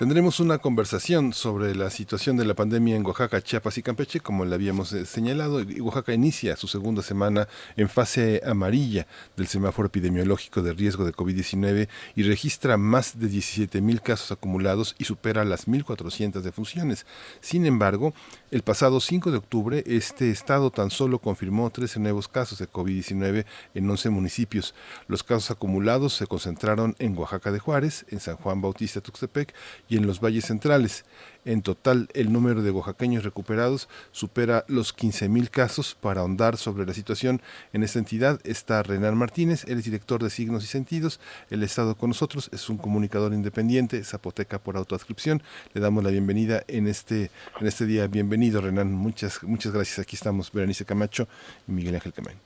Tendremos 0.00 0.40
una 0.40 0.56
conversación 0.56 1.34
sobre 1.34 1.74
la 1.74 1.90
situación 1.90 2.38
de 2.38 2.46
la 2.46 2.54
pandemia 2.54 2.96
en 2.96 3.04
Oaxaca, 3.04 3.42
Chiapas 3.42 3.76
y 3.76 3.82
Campeche, 3.82 4.20
como 4.20 4.46
le 4.46 4.54
habíamos 4.54 4.94
eh, 4.94 5.04
señalado. 5.04 5.60
Oaxaca 5.82 6.14
inicia 6.14 6.56
su 6.56 6.68
segunda 6.68 7.02
semana 7.02 7.48
en 7.76 7.90
fase 7.90 8.40
amarilla 8.46 9.06
del 9.36 9.46
semáforo 9.46 9.88
epidemiológico 9.88 10.62
de 10.62 10.72
riesgo 10.72 11.04
de 11.04 11.12
COVID-19 11.12 11.90
y 12.16 12.22
registra 12.22 12.78
más 12.78 13.20
de 13.20 13.28
17 13.28 13.82
mil 13.82 14.00
casos 14.00 14.32
acumulados 14.32 14.96
y 14.96 15.04
supera 15.04 15.44
las 15.44 15.68
1.400 15.68 16.40
defunciones. 16.40 17.04
Sin 17.42 17.66
embargo, 17.66 18.14
el 18.50 18.62
pasado 18.62 19.00
5 19.00 19.30
de 19.30 19.36
octubre, 19.36 19.84
este 19.86 20.30
estado 20.30 20.70
tan 20.70 20.90
solo 20.90 21.18
confirmó 21.18 21.68
13 21.68 22.00
nuevos 22.00 22.26
casos 22.26 22.58
de 22.58 22.70
COVID-19 22.70 23.44
en 23.74 23.90
11 23.90 24.08
municipios. 24.08 24.74
Los 25.08 25.22
casos 25.22 25.50
acumulados 25.50 26.14
se 26.14 26.26
concentraron 26.26 26.96
en 26.98 27.18
Oaxaca 27.18 27.52
de 27.52 27.58
Juárez, 27.58 28.06
en 28.08 28.20
San 28.20 28.36
Juan 28.36 28.62
Bautista 28.62 29.02
Tuxtepec 29.02 29.52
y 29.90 29.98
en 29.98 30.06
los 30.06 30.20
valles 30.20 30.46
centrales. 30.46 31.04
En 31.44 31.62
total, 31.62 32.08
el 32.14 32.32
número 32.32 32.62
de 32.62 32.70
oaxaqueños 32.70 33.24
recuperados 33.24 33.88
supera 34.12 34.64
los 34.68 34.96
15.000 34.96 35.50
casos. 35.50 35.96
Para 36.00 36.20
ahondar 36.20 36.56
sobre 36.56 36.86
la 36.86 36.94
situación 36.94 37.40
en 37.72 37.82
esta 37.82 37.98
entidad 37.98 38.40
está 38.44 38.82
Renan 38.82 39.16
Martínez, 39.16 39.64
él 39.64 39.78
es 39.78 39.84
director 39.84 40.22
de 40.22 40.30
Signos 40.30 40.64
y 40.64 40.66
Sentidos. 40.66 41.20
El 41.50 41.62
estado 41.62 41.96
con 41.96 42.10
nosotros 42.10 42.50
es 42.52 42.68
un 42.70 42.78
comunicador 42.78 43.32
independiente, 43.32 44.02
zapoteca 44.04 44.58
por 44.58 44.76
autoadscripción. 44.76 45.42
Le 45.74 45.80
damos 45.80 46.04
la 46.04 46.10
bienvenida 46.10 46.62
en 46.68 46.86
este, 46.86 47.30
en 47.60 47.66
este 47.66 47.86
día. 47.86 48.06
Bienvenido, 48.06 48.60
Renan. 48.60 48.92
Muchas, 48.92 49.42
muchas 49.42 49.72
gracias. 49.72 49.98
Aquí 49.98 50.16
estamos 50.16 50.52
Berenice 50.52 50.84
Camacho 50.84 51.26
y 51.66 51.72
Miguel 51.72 51.96
Ángel 51.96 52.12
Camain. 52.12 52.36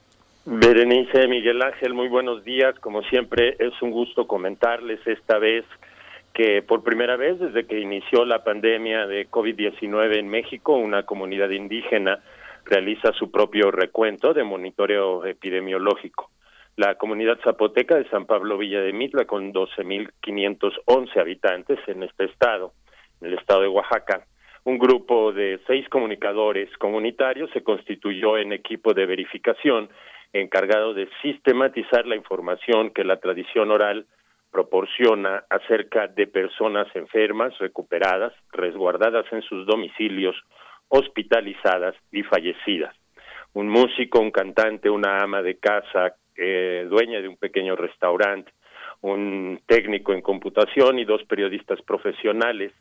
Berenice, 0.47 1.27
Miguel 1.27 1.63
Ángel, 1.63 1.95
muy 1.95 2.09
buenos 2.09 2.45
días. 2.45 2.79
Como 2.79 3.03
siempre, 3.03 3.57
es 3.59 3.73
un 3.83 3.91
gusto 3.91 4.27
comentarles 4.27 5.01
esta 5.07 5.39
vez 5.39 5.65
que 6.35 6.63
por 6.63 6.83
primera 6.83 7.17
vez 7.17 7.39
desde 7.39 7.65
que 7.65 7.79
inició 7.79 8.25
la 8.25 8.43
pandemia 8.43 9.07
de 9.07 9.31
COVID-19 9.31 10.19
en 10.19 10.29
México, 10.29 10.77
una 10.77 11.05
comunidad 11.05 11.51
indígena 11.51 12.19
realiza 12.65 13.13
su 13.13 13.31
propio 13.31 13.71
recuento 13.71 14.35
de 14.35 14.43
monitoreo 14.43 15.25
epidemiológico. 15.25 16.31
La 16.77 16.97
comunidad 16.97 17.39
zapoteca 17.45 17.95
de 17.95 18.09
San 18.09 18.27
Pablo 18.27 18.59
Villa 18.59 18.81
de 18.81 18.93
Mitla, 18.93 19.27
con 19.27 19.53
12.511 19.53 21.21
habitantes 21.21 21.79
en 21.87 22.03
este 22.03 22.25
estado, 22.25 22.73
en 23.21 23.29
el 23.29 23.39
estado 23.39 23.61
de 23.63 23.69
Oaxaca. 23.69 24.27
Un 24.65 24.79
grupo 24.79 25.33
de 25.33 25.61
seis 25.69 25.89
comunicadores 25.89 26.69
comunitarios 26.79 27.49
se 27.53 27.63
constituyó 27.63 28.39
en 28.39 28.53
equipo 28.53 28.93
de 28.93 29.07
verificación 29.07 29.89
encargado 30.33 30.95
de 30.95 31.09
sistematizar 31.23 32.07
la 32.07 32.17
información 32.17 32.91
que 32.91 33.05
la 33.05 33.21
tradición 33.21 33.71
oral 33.71 34.07
proporciona 34.55 35.43
acerca 35.51 36.07
de 36.07 36.29
personas 36.29 36.87
enfermas, 36.95 37.59
recuperadas, 37.59 38.33
resguardadas 38.53 39.27
en 39.33 39.43
sus 39.43 39.67
domicilios, 39.67 40.37
hospitalizadas 40.89 41.97
y 42.13 42.23
fallecidas. 42.23 42.95
un 43.55 43.69
músico, 43.69 44.21
un 44.21 44.31
cantante, 44.31 44.89
una 44.91 45.19
ama 45.19 45.43
de 45.43 45.59
casa, 45.59 46.15
eh, 46.37 46.87
dueña 46.89 47.21
de 47.21 47.29
un 47.29 47.37
pequeño 47.37 47.75
restaurante, 47.75 48.53
un 49.01 49.61
técnico 49.67 50.13
en 50.13 50.23
computación 50.23 50.99
y 50.99 51.05
dos 51.05 51.23
periodistas 51.25 51.81
profesionales 51.83 52.73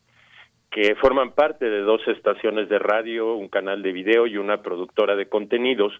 que 0.73 0.95
forman 0.95 1.33
parte 1.33 1.69
de 1.69 1.81
dos 1.81 2.01
estaciones 2.07 2.67
de 2.67 2.79
radio, 2.79 3.35
un 3.35 3.47
canal 3.47 3.83
de 3.83 3.91
video 3.91 4.25
y 4.25 4.37
una 4.37 4.63
productora 4.63 5.15
de 5.15 5.29
contenidos, 5.29 5.93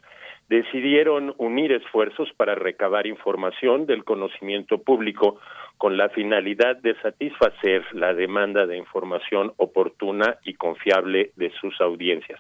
decidieron 0.50 1.36
unir 1.38 1.72
esfuerzos 1.72 2.28
para 2.38 2.56
recabar 2.56 3.06
información 3.06 3.86
del 3.86 4.04
conocimiento 4.04 4.80
público 4.80 5.40
con 5.78 5.96
la 5.96 6.10
finalidad 6.10 6.78
de 6.78 6.96
satisfacer 7.02 7.86
la 7.94 8.16
demanda 8.16 8.66
de 8.66 8.78
información 8.78 9.54
oportuna 9.58 10.38
y 10.44 10.56
confiable 10.56 11.30
de 11.36 11.52
sus 11.62 11.80
audiencias. 11.80 12.40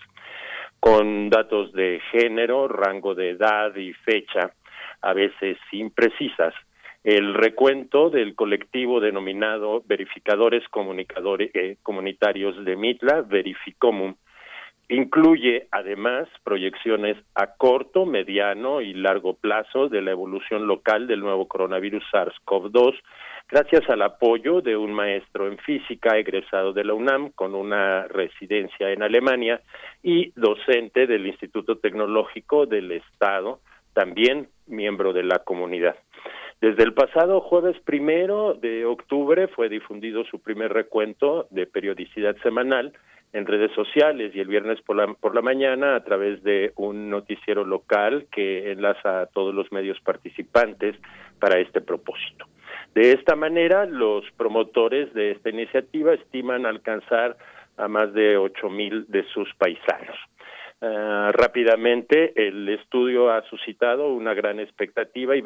Con 0.80 1.30
datos 1.30 1.72
de 1.74 2.02
género, 2.12 2.68
rango 2.68 3.14
de 3.14 3.30
edad 3.30 3.76
y 3.76 3.94
fecha, 3.94 4.54
a 5.04 5.14
veces 5.14 5.58
imprecisas, 5.72 6.56
el 7.04 7.34
recuento 7.34 8.10
del 8.10 8.34
colectivo 8.34 9.02
denominado 9.02 9.84
Verificadores 9.86 10.68
Comunicadores, 10.70 11.52
eh, 11.54 11.78
Comunitarios 11.84 12.64
de 12.64 12.78
Mitla, 12.78 13.22
Verificomum, 13.22 14.16
incluye 14.88 15.68
además 15.72 16.30
proyecciones 16.44 17.18
a 17.36 17.56
corto, 17.56 18.06
mediano 18.06 18.82
y 18.82 18.94
largo 18.94 19.34
plazo 19.34 19.90
de 19.90 20.02
la 20.02 20.12
evolución 20.12 20.68
local 20.68 21.08
del 21.08 21.20
nuevo 21.20 21.48
coronavirus 21.48 22.04
SARS-CoV-2, 22.12 22.96
gracias 23.50 23.90
al 23.90 24.02
apoyo 24.02 24.62
de 24.62 24.78
un 24.78 24.94
maestro 24.94 25.48
en 25.48 25.58
física 25.58 26.18
egresado 26.18 26.74
de 26.74 26.86
la 26.86 26.94
UNAM 26.94 27.32
con 27.32 27.56
una 27.56 28.04
residencia 28.08 28.92
en 28.92 29.04
Alemania 29.04 29.62
y 30.02 30.32
docente 30.40 31.08
del 31.08 31.28
Instituto 31.28 31.78
Tecnológico 31.78 32.66
del 32.66 32.92
Estado, 32.92 33.60
también 33.94 34.48
miembro 34.68 35.12
de 35.12 35.24
la 35.24 35.40
comunidad. 35.40 35.96
Desde 36.64 36.84
el 36.84 36.94
pasado 36.94 37.42
jueves 37.42 37.78
primero 37.82 38.54
de 38.54 38.86
octubre 38.86 39.50
fue 39.50 39.68
difundido 39.68 40.24
su 40.24 40.40
primer 40.40 40.72
recuento 40.72 41.46
de 41.50 41.68
periodicidad 41.68 42.38
semanal 42.38 42.94
en 43.34 43.46
redes 43.46 43.74
sociales 43.74 44.34
y 44.34 44.40
el 44.40 44.48
viernes 44.48 44.80
por 44.84 44.96
la, 44.96 45.14
por 45.14 45.36
la 45.36 45.42
mañana 45.42 45.98
a 45.98 46.06
través 46.06 46.42
de 46.42 46.72
un 46.78 47.10
noticiero 47.10 47.66
local 47.66 48.28
que 48.32 48.72
enlaza 48.72 49.20
a 49.20 49.26
todos 49.26 49.54
los 49.54 49.74
medios 49.74 50.00
participantes 50.00 50.96
para 51.38 51.60
este 51.60 51.82
propósito. 51.82 52.46
De 52.96 53.12
esta 53.12 53.36
manera, 53.36 53.86
los 53.86 54.24
promotores 54.38 55.14
de 55.14 55.32
esta 55.32 55.50
iniciativa 55.50 56.14
estiman 56.14 56.66
alcanzar 56.66 57.36
a 57.76 57.90
más 57.90 58.14
de 58.14 58.38
ocho 58.38 58.70
mil 58.70 59.06
de 59.10 59.26
sus 59.34 59.54
paisanos. 59.56 60.16
Ah, 60.86 61.32
rápidamente, 61.32 62.34
el 62.36 62.68
estudio 62.68 63.32
ha 63.32 63.42
suscitado 63.44 64.10
una 64.10 64.34
gran 64.34 64.60
expectativa 64.60 65.34
y, 65.38 65.42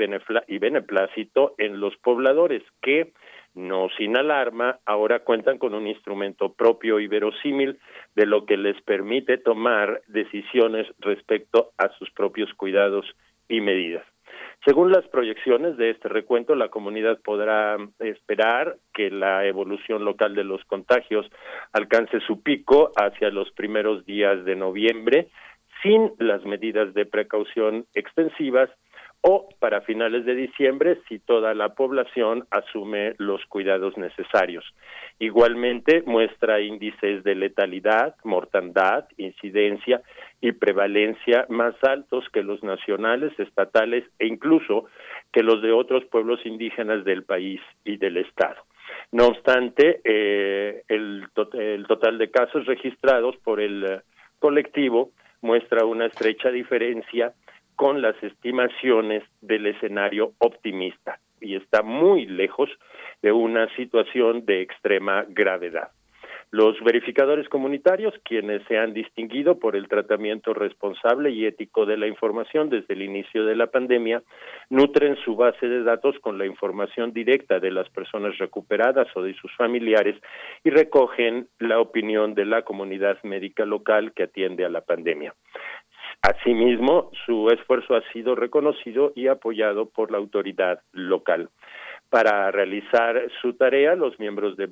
y 0.48 0.58
beneplácito 0.58 1.54
en 1.60 1.80
los 1.80 1.96
pobladores 1.98 2.64
que, 2.82 3.14
no 3.54 3.88
sin 4.00 4.18
alarma, 4.18 4.80
ahora 4.84 5.20
cuentan 5.20 5.60
con 5.60 5.76
un 5.76 5.86
instrumento 5.86 6.54
propio 6.54 7.00
y 7.00 7.06
verosímil 7.06 7.78
de 8.16 8.26
lo 8.26 8.48
que 8.48 8.58
les 8.58 8.82
permite 8.82 9.38
tomar 9.38 10.02
decisiones 10.08 10.88
respecto 10.98 11.70
a 11.78 11.90
sus 12.00 12.10
propios 12.10 12.52
cuidados 12.56 13.06
y 13.48 13.62
medidas. 13.62 14.04
Según 14.68 14.92
las 14.92 15.08
proyecciones 15.08 15.78
de 15.78 15.92
este 15.92 16.10
recuento, 16.10 16.54
la 16.54 16.68
comunidad 16.68 17.22
podrá 17.24 17.78
esperar 18.00 18.76
que 18.94 19.10
la 19.10 19.46
evolución 19.46 20.04
local 20.04 20.36
de 20.36 20.44
los 20.44 20.62
contagios 20.66 21.26
alcance 21.72 22.20
su 22.28 22.42
pico 22.42 22.92
hacia 22.98 23.30
los 23.30 23.50
primeros 23.52 24.06
días 24.06 24.44
de 24.44 24.58
noviembre 24.58 25.30
sin 25.82 26.12
las 26.20 26.44
medidas 26.44 26.94
de 26.94 27.06
precaución 27.06 27.86
extensivas 27.94 28.70
o 29.22 29.50
para 29.60 29.82
finales 29.82 30.26
de 30.26 30.36
diciembre 30.36 31.00
si 31.08 31.20
toda 31.20 31.54
la 31.54 31.70
población 31.70 32.48
asume 32.52 33.16
los 33.18 33.44
cuidados 33.46 33.98
necesarios. 33.98 34.64
Igualmente 35.20 36.04
muestra 36.06 36.62
índices 36.62 37.24
de 37.24 37.36
letalidad, 37.36 38.16
mortandad, 38.24 39.06
incidencia 39.18 40.02
y 40.40 40.52
prevalencia 40.52 41.46
más 41.50 41.76
altos 41.84 42.30
que 42.32 42.44
los 42.44 42.62
nacionales, 42.64 43.38
estatales 43.40 44.04
e 44.20 44.28
incluso 44.28 44.86
que 45.34 45.44
los 45.44 45.62
de 45.62 45.72
otros 45.72 46.06
pueblos 46.06 46.46
indígenas 46.46 47.04
del 47.04 47.24
país 47.24 47.60
y 47.84 47.98
del 47.98 48.18
Estado. 48.18 48.64
No 49.12 49.28
obstante, 49.28 50.02
eh, 50.04 50.84
el, 50.88 51.28
total 51.34 52.18
de 52.18 52.30
casos 52.30 52.66
registrados 52.66 53.36
por 53.38 53.60
el 53.60 53.84
eh, 53.84 54.02
colectivo 54.40 55.12
muestra 55.42 55.86
una 55.86 56.06
estrecha 56.06 56.50
diferencia 56.50 57.34
con 57.78 58.02
las 58.02 58.22
estimaciones 58.22 59.24
del 59.40 59.68
escenario 59.68 60.34
optimista 60.40 61.20
y 61.40 61.56
está 61.56 61.84
muy 61.84 62.26
lejos 62.26 62.70
de 63.22 63.32
una 63.32 63.74
situación 63.76 64.46
de 64.46 64.62
extrema 64.62 65.26
gravedad. 65.30 65.92
Los 66.50 66.82
verificadores 66.82 67.50
comunitarios, 67.50 68.14
quienes 68.24 68.64
se 68.70 68.78
han 68.78 68.94
distinguido 68.94 69.60
por 69.60 69.76
el 69.76 69.90
tratamiento 69.90 70.54
responsable 70.54 71.30
y 71.30 71.46
ético 71.46 71.86
de 71.86 71.98
la 71.98 72.08
información 72.08 72.70
desde 72.70 72.94
el 72.94 73.02
inicio 73.02 73.46
de 73.46 73.58
la 73.58 73.68
pandemia, 73.68 74.24
nutren 74.70 75.18
su 75.26 75.36
base 75.36 75.68
de 75.68 75.84
datos 75.84 76.18
con 76.20 76.38
la 76.38 76.46
información 76.46 77.12
directa 77.12 77.60
de 77.60 77.70
las 77.70 77.90
personas 77.90 78.38
recuperadas 78.38 79.08
o 79.16 79.22
de 79.22 79.34
sus 79.34 79.54
familiares 79.58 80.16
y 80.64 80.70
recogen 80.70 81.50
la 81.60 81.82
opinión 81.82 82.34
de 82.34 82.46
la 82.46 82.62
comunidad 82.62 83.22
médica 83.24 83.66
local 83.66 84.14
que 84.14 84.24
atiende 84.24 84.64
a 84.64 84.70
la 84.70 84.80
pandemia. 84.80 85.34
Asimismo, 86.22 87.12
su 87.26 87.50
esfuerzo 87.50 87.96
ha 87.96 88.02
sido 88.12 88.36
reconocido 88.36 89.14
y 89.16 89.28
apoyado 89.28 89.90
por 89.90 90.12
la 90.12 90.18
autoridad 90.18 90.82
local. 90.92 91.50
Para 92.10 92.52
realizar 92.52 93.30
su 93.42 93.54
tarea, 93.54 93.96
los 93.96 94.20
miembros 94.20 94.58
de 94.58 94.68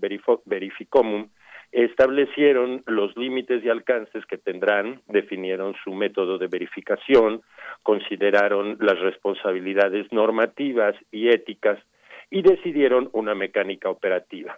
Verificomum 0.46 1.30
establecieron 1.72 2.84
los 2.88 3.16
límites 3.18 3.64
y 3.64 3.70
alcances 3.70 4.26
que 4.26 4.38
tendrán, 4.38 5.02
definieron 5.08 5.76
su 5.84 5.94
método 5.94 6.38
de 6.38 6.48
verificación, 6.48 7.42
consideraron 7.84 8.78
las 8.80 9.00
responsabilidades 9.00 10.12
normativas 10.12 10.96
y 11.12 11.30
éticas 11.30 11.78
y 12.30 12.42
decidieron 12.42 13.10
una 13.12 13.36
mecánica 13.36 13.90
operativa. 13.90 14.58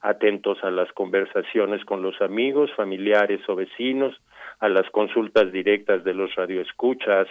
Atentos 0.00 0.62
a 0.62 0.70
las 0.70 0.92
conversaciones 0.92 1.84
con 1.84 2.02
los 2.02 2.20
amigos, 2.20 2.70
familiares 2.76 3.40
o 3.48 3.56
vecinos, 3.56 4.14
a 4.60 4.68
las 4.68 4.88
consultas 4.90 5.52
directas 5.52 6.04
de 6.04 6.14
los 6.14 6.34
radioescuchas, 6.34 7.28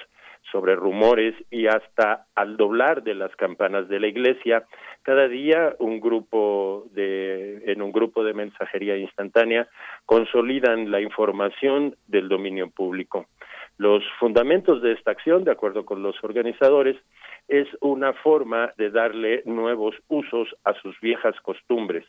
sobre 0.51 0.75
rumores 0.75 1.36
y 1.51 1.67
hasta 1.67 2.25
al 2.36 2.57
doblar 2.57 3.03
de 3.03 3.15
las 3.15 3.36
campanas 3.36 3.88
de 3.89 3.99
la 3.99 4.07
iglesia, 4.07 4.65
cada 5.01 5.28
día 5.28 5.75
un 5.79 5.99
grupo 5.99 6.86
de 6.91 7.71
en 7.71 7.82
un 7.82 7.91
grupo 7.91 8.24
de 8.24 8.33
mensajería 8.33 8.97
instantánea 8.97 9.67
consolidan 10.05 10.91
la 10.91 11.01
información 11.01 11.95
del 12.08 12.29
dominio 12.29 12.70
público. 12.70 13.28
Los 13.78 14.04
fundamentos 14.20 14.82
de 14.82 14.93
esta 14.93 15.12
acción, 15.12 15.43
de 15.43 15.51
acuerdo 15.51 15.86
con 15.86 16.01
los 16.01 16.16
organizadores, 16.24 16.97
es 17.47 17.67
una 17.79 18.13
forma 18.13 18.74
de 18.78 18.89
darle 18.89 19.43
nuevos 19.45 19.95
usos 20.08 20.55
a 20.63 20.74
sus 20.82 20.99
viejas 20.99 21.36
costumbres, 21.41 22.05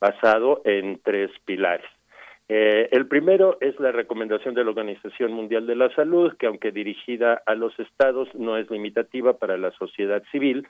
basado 0.00 0.62
en 0.64 1.00
tres 1.02 1.30
pilares. 1.44 1.86
Eh, 2.52 2.88
el 2.90 3.06
primero 3.06 3.58
es 3.60 3.78
la 3.78 3.92
recomendación 3.92 4.54
de 4.54 4.64
la 4.64 4.70
Organización 4.70 5.32
Mundial 5.32 5.68
de 5.68 5.76
la 5.76 5.88
Salud, 5.94 6.36
que 6.36 6.48
aunque 6.48 6.72
dirigida 6.72 7.40
a 7.46 7.54
los 7.54 7.78
estados 7.78 8.28
no 8.34 8.56
es 8.56 8.68
limitativa 8.68 9.34
para 9.34 9.56
la 9.56 9.70
sociedad 9.70 10.20
civil, 10.32 10.66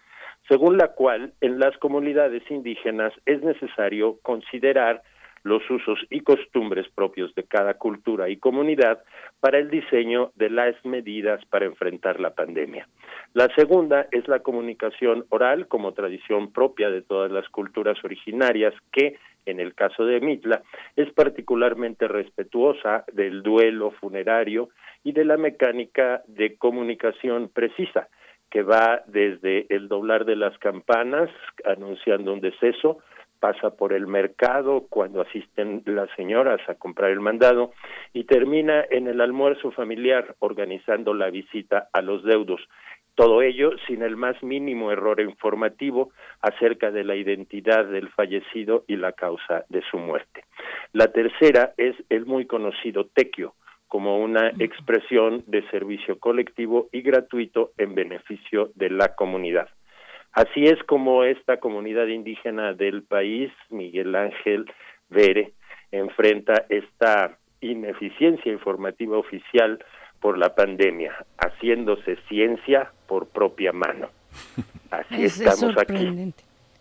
según 0.46 0.76
la 0.76 0.88
cual 0.88 1.32
en 1.40 1.58
las 1.58 1.74
comunidades 1.78 2.42
indígenas 2.50 3.14
es 3.24 3.42
necesario 3.42 4.18
considerar 4.20 5.00
los 5.42 5.68
usos 5.70 5.98
y 6.10 6.20
costumbres 6.20 6.86
propios 6.94 7.34
de 7.34 7.44
cada 7.44 7.74
cultura 7.74 8.28
y 8.28 8.36
comunidad 8.36 9.02
para 9.40 9.58
el 9.58 9.70
diseño 9.70 10.32
de 10.36 10.50
las 10.50 10.74
medidas 10.84 11.44
para 11.46 11.66
enfrentar 11.66 12.20
la 12.20 12.34
pandemia. 12.34 12.86
La 13.32 13.48
segunda 13.54 14.06
es 14.10 14.28
la 14.28 14.40
comunicación 14.40 15.24
oral 15.30 15.68
como 15.68 15.92
tradición 15.92 16.52
propia 16.52 16.90
de 16.90 17.02
todas 17.02 17.30
las 17.30 17.48
culturas 17.48 17.96
originarias 18.04 18.74
que, 18.92 19.18
en 19.46 19.60
el 19.60 19.74
caso 19.74 20.04
de 20.04 20.20
Mitla, 20.20 20.62
es 20.96 21.10
particularmente 21.12 22.08
respetuosa 22.08 23.04
del 23.12 23.42
duelo 23.42 23.92
funerario 23.92 24.68
y 25.04 25.12
de 25.12 25.24
la 25.24 25.36
mecánica 25.36 26.22
de 26.26 26.56
comunicación 26.56 27.48
precisa, 27.48 28.08
que 28.50 28.62
va 28.62 29.02
desde 29.06 29.66
el 29.70 29.88
doblar 29.88 30.24
de 30.24 30.36
las 30.36 30.58
campanas 30.58 31.30
anunciando 31.64 32.32
un 32.32 32.40
deceso, 32.40 32.98
pasa 33.40 33.70
por 33.70 33.92
el 33.92 34.06
mercado 34.06 34.86
cuando 34.88 35.22
asisten 35.22 35.82
las 35.86 36.10
señoras 36.14 36.60
a 36.68 36.74
comprar 36.74 37.10
el 37.10 37.20
mandado 37.20 37.72
y 38.12 38.24
termina 38.24 38.84
en 38.90 39.08
el 39.08 39.20
almuerzo 39.20 39.70
familiar 39.72 40.36
organizando 40.38 41.14
la 41.14 41.30
visita 41.30 41.88
a 41.92 42.02
los 42.02 42.22
deudos. 42.22 42.60
Todo 43.14 43.42
ello 43.42 43.72
sin 43.86 44.02
el 44.02 44.16
más 44.16 44.40
mínimo 44.42 44.92
error 44.92 45.20
informativo 45.20 46.10
acerca 46.40 46.90
de 46.90 47.04
la 47.04 47.16
identidad 47.16 47.86
del 47.86 48.08
fallecido 48.10 48.84
y 48.86 48.96
la 48.96 49.12
causa 49.12 49.64
de 49.68 49.82
su 49.90 49.98
muerte. 49.98 50.44
La 50.92 51.08
tercera 51.08 51.72
es 51.76 51.96
el 52.08 52.24
muy 52.26 52.46
conocido 52.46 53.06
tequio, 53.06 53.54
como 53.88 54.20
una 54.20 54.52
expresión 54.58 55.42
de 55.48 55.68
servicio 55.70 56.18
colectivo 56.18 56.88
y 56.92 57.02
gratuito 57.02 57.72
en 57.76 57.94
beneficio 57.94 58.70
de 58.76 58.88
la 58.88 59.14
comunidad. 59.14 59.68
Así 60.32 60.64
es 60.64 60.82
como 60.84 61.24
esta 61.24 61.58
comunidad 61.58 62.06
indígena 62.06 62.72
del 62.72 63.02
país, 63.02 63.50
Miguel 63.68 64.14
Ángel 64.14 64.70
Vere, 65.08 65.52
enfrenta 65.90 66.66
esta 66.68 67.36
ineficiencia 67.60 68.52
informativa 68.52 69.18
oficial 69.18 69.84
por 70.20 70.38
la 70.38 70.54
pandemia, 70.54 71.24
haciéndose 71.38 72.16
ciencia 72.28 72.92
por 73.08 73.26
propia 73.28 73.72
mano. 73.72 74.08
Así 74.90 75.24
estamos 75.24 75.76
aquí. 75.76 76.32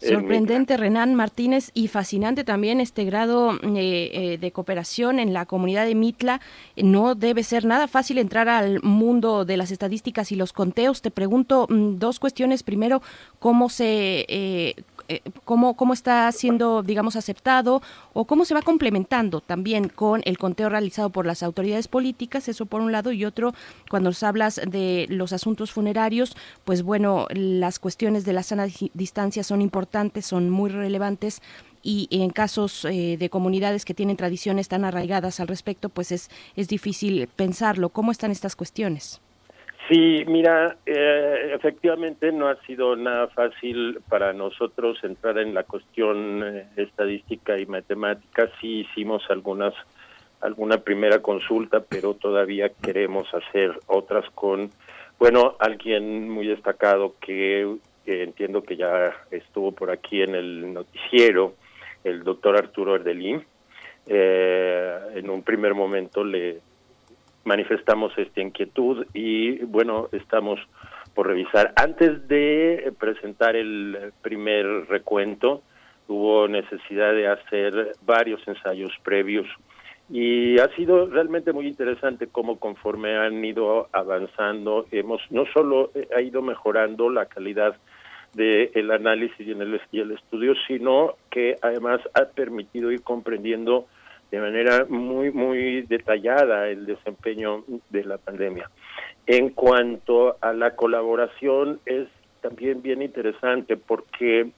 Sorprendente, 0.02 0.78
Renan 0.78 1.14
Martínez, 1.14 1.72
y 1.74 1.90
fascinante 1.90 2.44
también 2.44 2.80
este 2.80 3.04
grado 3.04 3.54
eh, 3.54 4.10
eh, 4.14 4.38
de 4.40 4.52
cooperación 4.52 5.20
en 5.20 5.34
la 5.34 5.46
comunidad 5.46 5.86
de 5.86 5.96
Mitla. 5.96 6.40
No 6.78 7.16
debe 7.16 7.44
ser 7.44 7.66
nada 7.66 7.88
fácil 7.88 8.18
entrar 8.18 8.48
al 8.48 8.82
mundo 8.82 9.44
de 9.44 9.58
las 9.58 9.72
estadísticas 9.72 10.32
y 10.32 10.36
los 10.36 10.54
conteos. 10.54 11.02
Te 11.02 11.12
pregunto 11.12 11.68
mm, 11.70 11.98
dos 11.98 12.20
cuestiones. 12.20 12.64
Primero, 12.64 13.02
¿cómo 13.40 13.70
se, 13.70 14.26
eh, 14.30 14.76
eh, 15.10 15.22
cómo, 15.44 15.76
cómo 15.76 15.94
está 15.94 16.32
siendo, 16.32 16.84
digamos, 16.84 17.16
aceptado 17.16 17.82
o 18.14 18.26
cómo 18.26 18.46
se 18.46 18.54
va 18.54 18.62
complementando 18.62 19.42
también 19.42 19.90
con 19.90 20.22
el 20.24 20.38
conteo 20.38 20.70
realizado 20.70 21.10
por 21.10 21.26
las 21.26 21.42
autoridades 21.42 21.88
políticas, 21.88 22.48
eso 22.48 22.68
por 22.68 22.82
un 22.82 22.92
lado, 22.92 23.12
y 23.12 23.26
otro, 23.26 23.56
cuando 23.90 24.12
nos 24.12 24.22
hablas 24.22 24.62
de 24.68 25.08
los 25.10 25.34
asuntos 25.34 25.72
funerarios, 25.72 26.38
pues 26.64 26.84
bueno, 26.84 27.26
las 27.32 27.80
cuestiones 27.80 28.24
de 28.24 28.34
la 28.34 28.44
sana 28.44 28.68
distancia 28.94 29.44
son 29.44 29.64
importantes, 29.64 29.89
son 30.22 30.50
muy 30.50 30.70
relevantes 30.70 31.42
y 31.82 32.08
en 32.12 32.30
casos 32.30 32.86
eh, 32.86 33.18
de 33.18 33.30
comunidades 33.30 33.86
que 33.86 33.94
tienen 33.94 34.18
tradiciones 34.18 34.68
tan 34.68 34.84
arraigadas 34.84 35.40
al 35.40 35.48
respecto, 35.48 35.90
pues 35.90 36.12
es, 36.12 36.30
es 36.56 36.68
difícil 36.68 37.28
pensarlo. 37.36 37.90
¿Cómo 37.90 38.12
están 38.12 38.32
estas 38.32 38.56
cuestiones? 38.56 39.22
Sí, 39.88 40.24
mira, 40.28 40.78
eh, 40.86 41.52
efectivamente 41.56 42.32
no 42.32 42.48
ha 42.48 42.56
sido 42.68 42.96
nada 42.96 43.28
fácil 43.30 44.00
para 44.08 44.34
nosotros 44.34 45.00
entrar 45.04 45.40
en 45.40 45.54
la 45.54 45.64
cuestión 45.64 46.44
eh, 46.44 46.68
estadística 46.76 47.58
y 47.58 47.66
matemática. 47.66 48.50
Sí 48.62 48.82
hicimos 48.82 49.24
algunas 49.30 49.74
alguna 50.42 50.78
primera 50.78 51.20
consulta, 51.22 51.82
pero 51.82 52.14
todavía 52.14 52.70
queremos 52.70 53.28
hacer 53.34 53.78
otras 53.88 54.30
con, 54.32 54.70
bueno, 55.18 55.56
alguien 55.60 56.30
muy 56.30 56.48
destacado 56.48 57.16
que, 57.20 57.76
entiendo 58.10 58.64
que 58.64 58.76
ya 58.76 59.16
estuvo 59.32 59.72
por 59.72 59.92
aquí 59.92 60.22
en 60.22 60.36
el 60.36 60.74
noticiero, 60.74 61.56
el 62.04 62.24
doctor 62.24 62.58
Arturo 62.58 62.96
Erdelín. 62.96 63.44
Eh, 64.08 65.00
en 65.16 65.30
un 65.30 65.44
primer 65.44 65.76
momento 65.76 66.24
le 66.24 66.60
manifestamos 67.44 68.18
esta 68.18 68.42
inquietud 68.42 69.06
y 69.14 69.60
bueno, 69.66 70.10
estamos 70.12 70.60
por 71.14 71.28
revisar. 71.28 71.74
Antes 71.76 72.28
de 72.28 72.94
presentar 73.00 73.56
el 73.56 74.14
primer 74.22 74.66
recuento, 74.88 75.62
hubo 76.08 76.48
necesidad 76.48 77.14
de 77.14 77.28
hacer 77.28 77.94
varios 78.06 78.46
ensayos 78.48 78.92
previos 79.04 79.48
y 80.10 80.60
ha 80.60 80.68
sido 80.76 81.06
realmente 81.06 81.54
muy 81.54 81.68
interesante 81.68 82.28
cómo 82.28 82.58
conforme 82.58 83.16
han 83.16 83.46
ido 83.46 83.90
avanzando, 83.92 84.88
hemos 84.92 85.22
no 85.30 85.46
solo 85.54 85.92
ha 86.16 86.22
ido 86.22 86.42
mejorando 86.42 87.12
la 87.12 87.28
calidad 87.28 87.76
del 88.34 88.72
el 88.74 88.92
análisis 88.92 89.40
y, 89.40 89.52
en 89.52 89.62
el 89.62 90.12
estudio, 90.12 90.54
sino 90.68 91.16
que 91.30 91.56
además 91.62 92.02
ha 92.14 92.26
permitido 92.26 92.92
ir 92.92 93.02
comprendiendo 93.02 93.88
de 94.32 94.40
manera 94.40 94.86
muy, 94.88 95.32
muy 95.32 95.82
detallada 95.84 96.70
el 96.70 96.86
desempeño 96.86 97.64
de 97.90 98.04
la 98.04 98.18
pandemia. 98.18 98.70
En 99.26 99.50
cuanto 99.50 100.38
a 100.42 100.54
la 100.54 100.76
colaboración, 100.76 101.80
es 101.86 102.08
también 102.42 102.82
bien 102.82 103.02
interesante 103.02 103.76
porque 103.78 104.52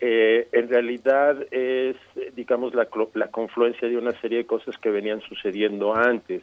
eh, 0.00 0.48
en 0.52 0.68
realidad 0.68 1.36
es, 1.50 1.96
digamos, 2.34 2.74
la, 2.74 2.86
la 3.14 3.28
confluencia 3.28 3.88
de 3.88 3.96
una 3.96 4.12
serie 4.20 4.38
de 4.38 4.46
cosas 4.46 4.76
que 4.78 4.90
venían 4.90 5.20
sucediendo 5.22 5.94
antes. 5.94 6.42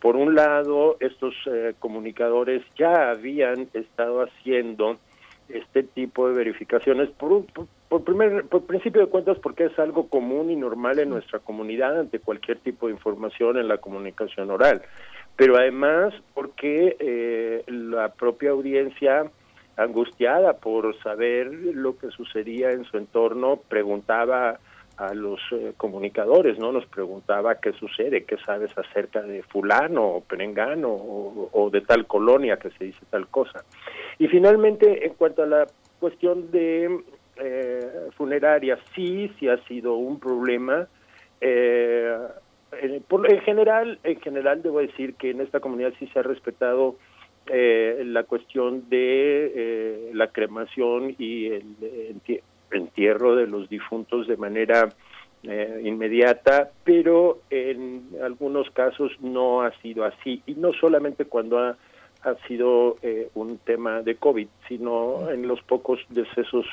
Por 0.00 0.16
un 0.16 0.34
lado, 0.34 0.96
estos 1.00 1.34
eh, 1.46 1.74
comunicadores 1.78 2.62
ya 2.76 3.10
habían 3.10 3.68
estado 3.74 4.22
haciendo 4.22 4.96
este 5.54 5.82
tipo 5.82 6.28
de 6.28 6.34
verificaciones 6.34 7.10
por, 7.10 7.44
por, 7.88 8.04
primer, 8.04 8.44
por 8.44 8.64
principio 8.64 9.02
de 9.02 9.08
cuentas 9.08 9.38
porque 9.38 9.64
es 9.64 9.78
algo 9.78 10.08
común 10.08 10.50
y 10.50 10.56
normal 10.56 10.98
en 10.98 11.10
nuestra 11.10 11.38
comunidad 11.38 11.98
ante 11.98 12.18
cualquier 12.18 12.58
tipo 12.58 12.86
de 12.86 12.92
información 12.92 13.58
en 13.58 13.68
la 13.68 13.78
comunicación 13.78 14.50
oral, 14.50 14.82
pero 15.36 15.56
además 15.56 16.14
porque 16.34 16.96
eh, 16.98 17.64
la 17.66 18.12
propia 18.12 18.50
audiencia 18.50 19.30
angustiada 19.76 20.54
por 20.54 20.98
saber 21.02 21.46
lo 21.52 21.96
que 21.96 22.10
sucedía 22.10 22.70
en 22.72 22.84
su 22.84 22.98
entorno 22.98 23.60
preguntaba 23.68 24.58
a 25.00 25.14
los 25.14 25.40
eh, 25.52 25.72
comunicadores, 25.78 26.58
¿no? 26.58 26.72
Nos 26.72 26.84
preguntaba 26.84 27.54
qué 27.54 27.72
sucede, 27.72 28.24
qué 28.24 28.36
sabes 28.44 28.70
acerca 28.76 29.22
de 29.22 29.42
fulano 29.42 30.04
o 30.04 30.20
perengano 30.20 30.90
o, 30.90 31.70
de 31.72 31.80
tal 31.80 32.06
colonia 32.06 32.58
que 32.58 32.70
se 32.72 32.84
dice 32.84 33.00
tal 33.08 33.26
cosa. 33.28 33.64
Y 34.18 34.28
finalmente, 34.28 35.06
en 35.06 35.14
cuanto 35.14 35.42
a 35.42 35.46
la 35.46 35.66
cuestión 35.98 36.50
de 36.50 37.00
eh, 37.36 38.10
funeraria, 38.14 38.78
sí, 38.94 39.32
sí 39.38 39.48
ha 39.48 39.56
sido 39.64 39.94
un 39.94 40.20
problema. 40.20 40.86
Eh, 41.40 42.18
en, 42.82 43.02
por, 43.04 43.30
en 43.32 43.40
general, 43.40 43.98
en 44.04 44.20
general 44.20 44.62
debo 44.62 44.80
decir 44.80 45.14
que 45.14 45.30
en 45.30 45.40
esta 45.40 45.60
comunidad 45.60 45.94
sí 45.98 46.08
se 46.08 46.18
ha 46.18 46.22
respetado 46.22 46.96
eh, 47.46 48.02
la 48.04 48.24
cuestión 48.24 48.90
de 48.90 49.52
eh, 49.54 50.10
la 50.12 50.26
cremación 50.26 51.16
y 51.18 51.46
el, 51.46 51.74
el 51.80 52.20
entierro 52.70 53.36
de 53.36 53.46
los 53.46 53.68
difuntos 53.68 54.26
de 54.26 54.36
manera 54.36 54.88
eh, 55.42 55.80
inmediata, 55.84 56.70
pero 56.84 57.40
en 57.48 58.10
algunos 58.22 58.70
casos 58.70 59.12
no 59.20 59.62
ha 59.62 59.72
sido 59.80 60.04
así, 60.04 60.42
y 60.46 60.54
no 60.54 60.72
solamente 60.74 61.24
cuando 61.24 61.58
ha, 61.58 61.78
ha 62.22 62.34
sido 62.46 62.98
eh, 63.02 63.30
un 63.34 63.56
tema 63.56 64.02
de 64.02 64.16
COVID, 64.16 64.48
sino 64.68 65.30
en 65.30 65.48
los 65.48 65.62
pocos 65.62 66.00
decesos, 66.10 66.66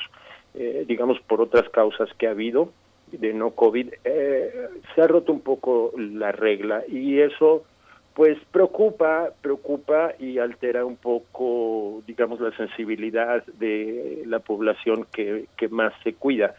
eh, 0.54 0.84
digamos, 0.86 1.18
por 1.20 1.40
otras 1.40 1.68
causas 1.70 2.10
que 2.18 2.26
ha 2.26 2.32
habido 2.32 2.70
de 3.10 3.32
no 3.32 3.52
COVID, 3.52 3.88
se 4.04 5.00
ha 5.00 5.06
roto 5.06 5.32
un 5.32 5.40
poco 5.40 5.92
la 5.96 6.30
regla. 6.30 6.84
Y 6.88 7.20
eso 7.20 7.64
pues 8.18 8.36
preocupa, 8.50 9.30
preocupa 9.40 10.12
y 10.18 10.38
altera 10.38 10.84
un 10.84 10.96
poco, 10.96 12.02
digamos, 12.04 12.40
la 12.40 12.50
sensibilidad 12.56 13.46
de 13.60 14.24
la 14.26 14.40
población 14.40 15.06
que, 15.12 15.46
más 15.70 15.92
se 16.02 16.14
cuida. 16.14 16.56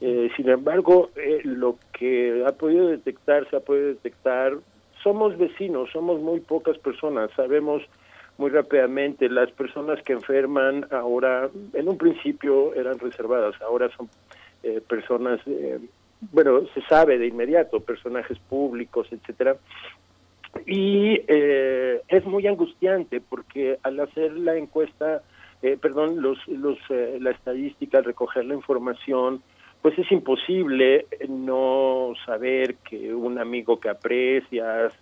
Eh, 0.00 0.30
sin 0.36 0.48
embargo, 0.48 1.10
eh, 1.16 1.40
lo 1.42 1.78
que 1.98 2.44
ha 2.46 2.52
podido 2.52 2.86
detectar, 2.86 3.50
se 3.50 3.56
ha 3.56 3.58
podido 3.58 3.88
detectar, 3.88 4.52
somos 5.02 5.36
vecinos, 5.36 5.90
somos 5.92 6.20
muy 6.20 6.38
pocas 6.38 6.78
personas, 6.78 7.28
sabemos 7.34 7.82
muy 8.38 8.50
rápidamente, 8.50 9.28
las 9.28 9.50
personas 9.50 10.00
que 10.04 10.12
enferman 10.12 10.86
ahora, 10.92 11.50
en 11.72 11.88
un 11.88 11.98
principio 11.98 12.72
eran 12.74 13.00
reservadas, 13.00 13.60
ahora 13.62 13.90
son 13.96 14.08
eh, 14.62 14.80
personas, 14.88 15.40
bueno, 16.30 16.66
se 16.72 16.82
sabe 16.82 17.18
de 17.18 17.26
inmediato, 17.26 17.80
personajes 17.80 18.38
públicos, 18.38 19.08
etcétera, 19.10 19.56
y 20.66 21.20
eh, 21.28 22.00
es 22.08 22.24
muy 22.24 22.46
angustiante 22.46 23.20
porque 23.20 23.78
al 23.82 24.00
hacer 24.00 24.32
la 24.32 24.56
encuesta, 24.56 25.22
eh, 25.62 25.76
perdón, 25.80 26.20
los, 26.22 26.38
los, 26.48 26.78
eh, 26.90 27.18
la 27.20 27.30
estadística, 27.30 27.98
al 27.98 28.04
recoger 28.04 28.44
la 28.44 28.54
información, 28.54 29.42
pues 29.82 29.98
es 29.98 30.10
imposible 30.12 31.06
no 31.28 32.12
saber 32.26 32.76
que 32.76 33.14
un 33.14 33.38
amigo 33.38 33.80
que 33.80 33.88
aprecias, 33.88 34.92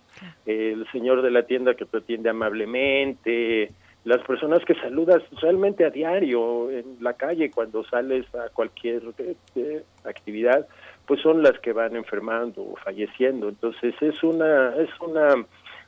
el 0.45 0.87
señor 0.91 1.21
de 1.21 1.31
la 1.31 1.43
tienda 1.43 1.73
que 1.73 1.85
te 1.85 1.97
atiende 1.97 2.29
amablemente, 2.29 3.73
las 4.05 4.23
personas 4.25 4.63
que 4.63 4.75
saludas 4.75 5.21
realmente 5.41 5.83
a 5.83 5.89
diario 5.89 6.71
en 6.71 6.97
la 7.01 7.13
calle 7.13 7.51
cuando 7.51 7.83
sales 7.83 8.25
a 8.33 8.49
cualquier 8.49 9.01
actividad, 10.05 10.65
pues 11.09 11.21
son 11.21 11.41
las 11.41 11.57
que 11.57 11.73
van 11.73 11.95
enfermando 11.95 12.61
o 12.61 12.75
falleciendo. 12.75 13.49
Entonces 13.49 13.95
es 13.99 14.21
una 14.21 14.75
es 14.75 14.89
una 15.01 15.43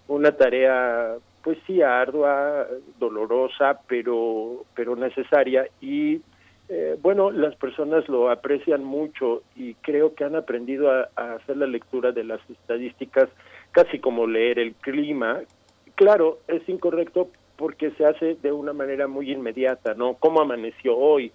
una 0.08 0.32
tarea 0.32 1.14
pues 1.44 1.60
sí 1.68 1.84
ardua, 1.84 2.66
dolorosa, 2.98 3.80
pero 3.88 4.66
pero 4.74 4.96
necesaria 4.96 5.68
y 5.80 6.22
eh, 6.70 6.98
bueno, 7.00 7.30
las 7.30 7.56
personas 7.56 8.10
lo 8.10 8.32
aprecian 8.32 8.84
mucho 8.84 9.44
y 9.56 9.76
creo 9.76 10.16
que 10.16 10.24
han 10.24 10.36
aprendido 10.36 10.90
a, 10.90 11.08
hacer 11.16 11.58
la 11.58 11.68
lectura 11.68 12.12
de 12.12 12.24
las 12.24 12.40
estadísticas 12.50 13.30
casi 13.74 14.00
como 14.00 14.26
leer 14.26 14.58
el 14.58 14.74
clima. 14.74 15.42
Claro, 15.94 16.40
es 16.48 16.68
incorrecto 16.68 17.30
porque 17.58 17.92
se 17.92 18.06
hace 18.06 18.38
de 18.42 18.52
una 18.52 18.74
manera 18.74 19.08
muy 19.08 19.32
inmediata, 19.32 19.94
¿no? 19.94 20.16
¿Cómo 20.16 20.42
amaneció 20.42 20.98
hoy? 20.98 21.32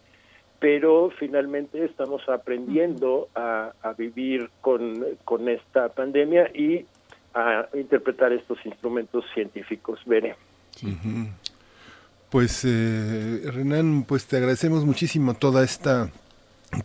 Pero 0.59 1.11
finalmente 1.19 1.85
estamos 1.85 2.29
aprendiendo 2.29 3.29
a, 3.35 3.73
vivir 3.97 4.51
con, 4.61 5.49
esta 5.49 5.89
pandemia 5.89 6.51
y 6.55 6.85
a 7.35 7.69
interpretar 7.75 8.33
estos 8.33 8.59
instrumentos 8.65 9.25
científicos. 9.35 10.01
Veré. 10.07 10.37
Pues 12.31 12.65
eh, 12.65 13.43
Renan, 13.53 14.05
pues 14.05 14.27
te 14.27 14.37
agradecemos 14.37 14.85
muchísimo 14.85 15.35
toda 15.35 15.65
esta 15.65 16.11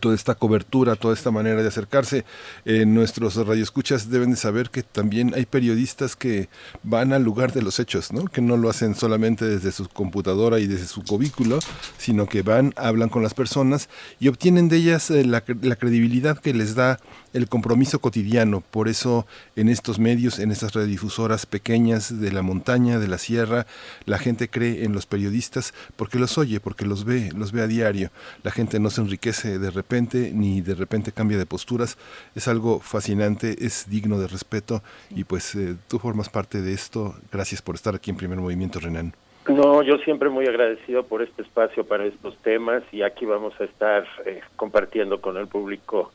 toda 0.00 0.14
esta 0.14 0.34
cobertura, 0.34 0.96
toda 0.96 1.14
esta 1.14 1.30
manera 1.30 1.62
de 1.62 1.68
acercarse. 1.68 2.24
Eh, 2.64 2.86
nuestros 2.86 3.34
radioescuchas 3.36 4.10
deben 4.10 4.30
de 4.30 4.36
saber 4.36 4.70
que 4.70 4.82
también 4.82 5.32
hay 5.34 5.46
periodistas 5.46 6.16
que 6.16 6.48
van 6.82 7.12
al 7.12 7.22
lugar 7.22 7.52
de 7.52 7.62
los 7.62 7.78
hechos, 7.80 8.12
¿no? 8.12 8.24
que 8.24 8.40
no 8.40 8.56
lo 8.56 8.70
hacen 8.70 8.94
solamente 8.94 9.44
desde 9.44 9.72
su 9.72 9.88
computadora 9.88 10.60
y 10.60 10.66
desde 10.66 10.86
su 10.86 11.02
cubículo, 11.02 11.58
sino 11.98 12.26
que 12.26 12.42
van, 12.42 12.72
hablan 12.76 13.08
con 13.08 13.22
las 13.22 13.34
personas 13.34 13.88
y 14.20 14.28
obtienen 14.28 14.68
de 14.68 14.76
ellas 14.76 15.10
eh, 15.10 15.24
la, 15.24 15.42
la, 15.62 15.76
credibilidad 15.76 16.38
que 16.38 16.54
les 16.54 16.74
da 16.74 16.98
el 17.32 17.48
compromiso 17.48 18.00
cotidiano. 18.00 18.62
Por 18.70 18.88
eso 18.88 19.26
en 19.56 19.68
estos 19.68 19.98
medios, 19.98 20.38
en 20.38 20.50
estas 20.50 20.72
radiodifusoras 20.74 21.46
pequeñas 21.46 22.20
de 22.20 22.32
la 22.32 22.42
montaña, 22.42 22.98
de 22.98 23.08
la 23.08 23.18
sierra, 23.18 23.66
la 24.04 24.18
gente 24.18 24.48
cree 24.48 24.84
en 24.84 24.92
los 24.92 25.06
periodistas 25.06 25.74
porque 25.96 26.18
los 26.18 26.38
oye, 26.38 26.60
porque 26.60 26.84
los 26.84 27.04
ve, 27.04 27.30
los 27.36 27.52
ve 27.52 27.62
a 27.62 27.66
diario. 27.66 28.10
La 28.42 28.50
gente 28.50 28.80
no 28.80 28.90
se 28.90 29.00
enriquece 29.00 29.58
de 29.58 29.70
repente 29.70 30.32
ni 30.34 30.60
de 30.60 30.74
repente 30.74 31.12
cambia 31.12 31.38
de 31.38 31.46
posturas. 31.46 31.98
Es 32.34 32.48
algo 32.48 32.80
fascinante, 32.80 33.56
es 33.64 33.88
digno 33.88 34.18
de 34.18 34.28
respeto 34.28 34.82
y 35.10 35.24
pues 35.24 35.54
eh, 35.54 35.76
tú 35.88 35.98
formas 35.98 36.28
parte 36.28 36.60
de 36.60 36.72
esto. 36.72 37.14
Gracias 37.30 37.62
por 37.62 37.74
estar 37.74 37.94
aquí 37.94 38.10
en 38.10 38.16
Primer 38.16 38.38
Movimiento, 38.38 38.80
Renan. 38.80 39.14
No, 39.48 39.82
yo 39.82 39.98
siempre 39.98 40.28
muy 40.28 40.46
agradecido 40.46 41.02
por 41.04 41.20
este 41.20 41.42
espacio 41.42 41.84
para 41.84 42.04
estos 42.04 42.36
temas 42.38 42.84
y 42.92 43.02
aquí 43.02 43.26
vamos 43.26 43.52
a 43.60 43.64
estar 43.64 44.06
eh, 44.24 44.40
compartiendo 44.54 45.20
con 45.20 45.36
el 45.36 45.48
público 45.48 46.12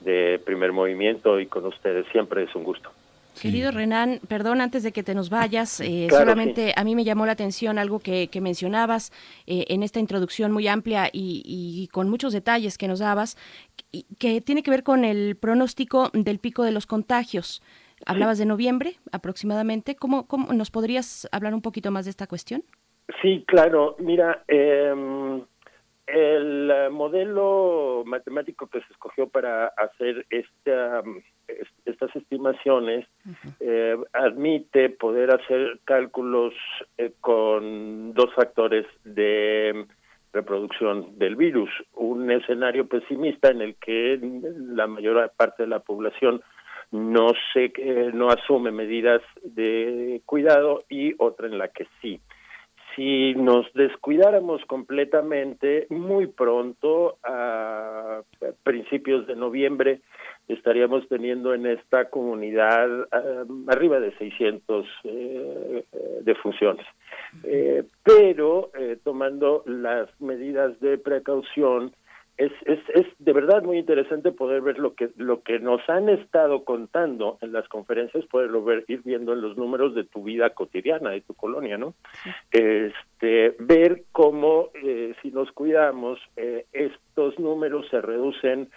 de 0.00 0.40
primer 0.44 0.72
movimiento 0.72 1.40
y 1.40 1.46
con 1.46 1.66
ustedes. 1.66 2.06
Siempre 2.12 2.44
es 2.44 2.54
un 2.54 2.64
gusto. 2.64 2.90
Querido 3.40 3.70
Renan, 3.70 4.20
perdón 4.28 4.62
antes 4.62 4.82
de 4.82 4.92
que 4.92 5.02
te 5.02 5.14
nos 5.14 5.28
vayas, 5.28 5.80
eh, 5.80 6.06
solamente 6.08 6.72
a 6.74 6.84
mí 6.84 6.94
me 6.94 7.04
llamó 7.04 7.26
la 7.26 7.32
atención 7.32 7.78
algo 7.78 7.98
que, 7.98 8.30
mencionabas 8.40 9.12
eh, 9.46 9.66
en 9.68 9.82
esta 9.82 10.00
introducción 10.00 10.52
muy 10.52 10.68
amplia 10.68 11.10
y, 11.12 11.88
con 11.92 12.08
muchos 12.08 12.32
detalles 12.32 12.78
que 12.78 12.88
nos 12.88 13.00
dabas, 13.00 13.36
que 14.18 14.40
tiene 14.40 14.62
que 14.62 14.70
ver 14.70 14.82
con 14.82 15.04
el 15.04 15.36
pronóstico 15.36 16.10
del 16.14 16.38
pico 16.38 16.62
de 16.62 16.72
los 16.72 16.86
contagios. 16.86 17.62
Hablabas 18.06 18.38
de 18.38 18.46
noviembre 18.46 18.96
aproximadamente. 19.12 19.96
¿Cómo, 19.96 20.26
¿Cómo 20.26 20.52
nos 20.52 20.70
podrías 20.70 21.28
hablar 21.30 21.54
un 21.54 21.62
poquito 21.62 21.90
más 21.90 22.06
de 22.06 22.10
esta 22.10 22.26
cuestión? 22.26 22.62
Sí, 23.22 23.44
claro. 23.46 23.96
Mira, 23.98 24.44
eh, 24.48 25.42
el 26.06 26.70
eh, 26.70 26.88
modelo 26.90 28.04
matemático 28.06 28.68
que 28.68 28.80
se 28.80 28.92
escogió 28.92 29.28
para 29.28 29.66
hacer 29.68 30.24
esta, 30.30 31.02
estas 31.84 32.14
estimaciones 32.14 33.06
eh, 33.60 33.96
admite 34.12 34.90
poder 34.90 35.32
hacer 35.32 35.80
cálculos 35.84 36.54
eh, 36.96 37.12
con 37.20 38.14
dos 38.14 38.32
factores 38.34 38.86
de 39.04 39.86
reproducción 40.32 41.18
del 41.18 41.34
virus. 41.34 41.70
Un 41.94 42.30
escenario 42.30 42.86
pesimista 42.86 43.48
en 43.48 43.62
el 43.62 43.74
que 43.76 44.18
la 44.20 44.86
mayor 44.86 45.32
parte 45.36 45.64
de 45.64 45.68
la 45.68 45.80
población 45.80 46.40
no 46.92 47.32
se 47.52 47.72
no 48.14 48.28
asume 48.28 48.70
medidas 48.70 49.20
de 49.42 50.22
cuidado 50.24 50.84
y 50.88 51.14
otra 51.18 51.48
en 51.48 51.58
la 51.58 51.68
que 51.68 51.88
sí 52.00 52.20
si 52.96 53.34
nos 53.34 53.70
descuidáramos 53.74 54.64
completamente, 54.64 55.86
muy 55.90 56.26
pronto, 56.26 57.18
a 57.22 58.22
principios 58.64 59.26
de 59.26 59.36
noviembre, 59.36 60.00
estaríamos 60.48 61.06
teniendo 61.08 61.54
en 61.54 61.66
esta 61.66 62.08
comunidad 62.08 62.88
um, 63.48 63.68
arriba 63.68 64.00
de 64.00 64.16
600 64.16 64.86
eh, 65.04 65.84
defunciones. 66.22 66.86
Eh, 67.44 67.84
pero 68.02 68.70
eh, 68.78 68.96
tomando 69.04 69.62
las 69.66 70.08
medidas 70.20 70.78
de 70.80 70.96
precaución, 70.96 71.92
es, 72.36 72.52
es, 72.66 72.78
es 72.94 73.06
de 73.18 73.32
verdad 73.32 73.62
muy 73.62 73.78
interesante 73.78 74.30
poder 74.30 74.60
ver 74.60 74.78
lo 74.78 74.94
que 74.94 75.10
lo 75.16 75.42
que 75.42 75.58
nos 75.58 75.80
han 75.88 76.08
estado 76.08 76.64
contando 76.64 77.38
en 77.40 77.52
las 77.52 77.66
conferencias, 77.68 78.26
poderlo 78.26 78.62
ver, 78.62 78.84
ir 78.88 79.02
viendo 79.04 79.32
en 79.32 79.40
los 79.40 79.56
números 79.56 79.94
de 79.94 80.04
tu 80.04 80.22
vida 80.22 80.50
cotidiana, 80.50 81.10
de 81.10 81.22
tu 81.22 81.34
colonia, 81.34 81.78
¿no? 81.78 81.94
Este, 82.50 83.56
ver 83.58 84.04
cómo 84.12 84.70
eh, 84.74 85.14
si 85.22 85.30
nos 85.30 85.50
cuidamos, 85.52 86.18
eh, 86.36 86.66
estos 86.72 87.38
números 87.38 87.86
se 87.90 88.02
reducen 88.02 88.68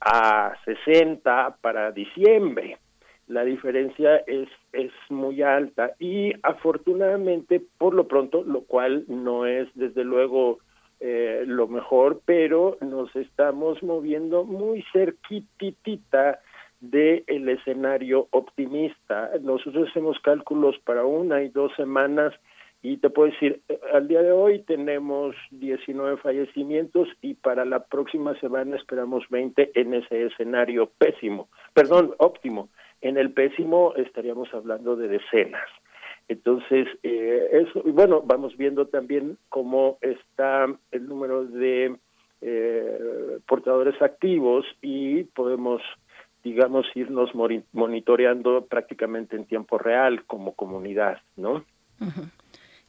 a 0.00 0.54
60 0.64 1.56
para 1.60 1.92
diciembre. 1.92 2.78
La 3.26 3.42
diferencia 3.42 4.16
es, 4.26 4.48
es 4.72 4.92
muy 5.08 5.40
alta 5.40 5.92
y 5.98 6.32
afortunadamente, 6.42 7.62
por 7.78 7.94
lo 7.94 8.06
pronto, 8.06 8.42
lo 8.42 8.62
cual 8.62 9.04
no 9.08 9.46
es 9.46 9.66
desde 9.74 10.04
luego 10.04 10.58
eh, 11.06 11.44
lo 11.46 11.68
mejor, 11.68 12.22
pero 12.24 12.78
nos 12.80 13.14
estamos 13.14 13.82
moviendo 13.82 14.44
muy 14.44 14.82
cerquitita 14.90 16.40
del 16.80 17.24
el 17.26 17.46
escenario 17.50 18.28
optimista. 18.30 19.30
Nosotros 19.42 19.90
hacemos 19.90 20.18
cálculos 20.20 20.78
para 20.78 21.04
una 21.04 21.42
y 21.42 21.50
dos 21.50 21.72
semanas 21.76 22.32
y 22.80 22.96
te 22.96 23.10
puedo 23.10 23.30
decir, 23.30 23.60
eh, 23.68 23.78
al 23.92 24.08
día 24.08 24.22
de 24.22 24.32
hoy 24.32 24.60
tenemos 24.60 25.36
19 25.50 26.16
fallecimientos 26.16 27.06
y 27.20 27.34
para 27.34 27.66
la 27.66 27.84
próxima 27.84 28.34
semana 28.40 28.76
esperamos 28.76 29.24
20 29.28 29.72
en 29.74 29.92
ese 29.92 30.24
escenario 30.24 30.90
pésimo, 30.96 31.50
perdón, 31.74 32.14
óptimo. 32.16 32.70
En 33.02 33.18
el 33.18 33.30
pésimo 33.30 33.92
estaríamos 33.96 34.48
hablando 34.54 34.96
de 34.96 35.08
decenas. 35.08 35.68
Entonces, 36.28 36.88
eh, 37.02 37.48
eso, 37.52 37.82
bueno, 37.84 38.22
vamos 38.24 38.56
viendo 38.56 38.86
también 38.86 39.36
cómo 39.48 39.98
está 40.00 40.66
el 40.90 41.06
número 41.06 41.44
de 41.44 41.96
eh, 42.40 43.38
portadores 43.46 44.00
activos 44.00 44.64
y 44.80 45.24
podemos, 45.24 45.82
digamos, 46.42 46.86
irnos 46.94 47.30
monitoreando 47.72 48.66
prácticamente 48.66 49.36
en 49.36 49.44
tiempo 49.44 49.78
real 49.78 50.24
como 50.24 50.54
comunidad, 50.54 51.18
¿no? 51.36 51.64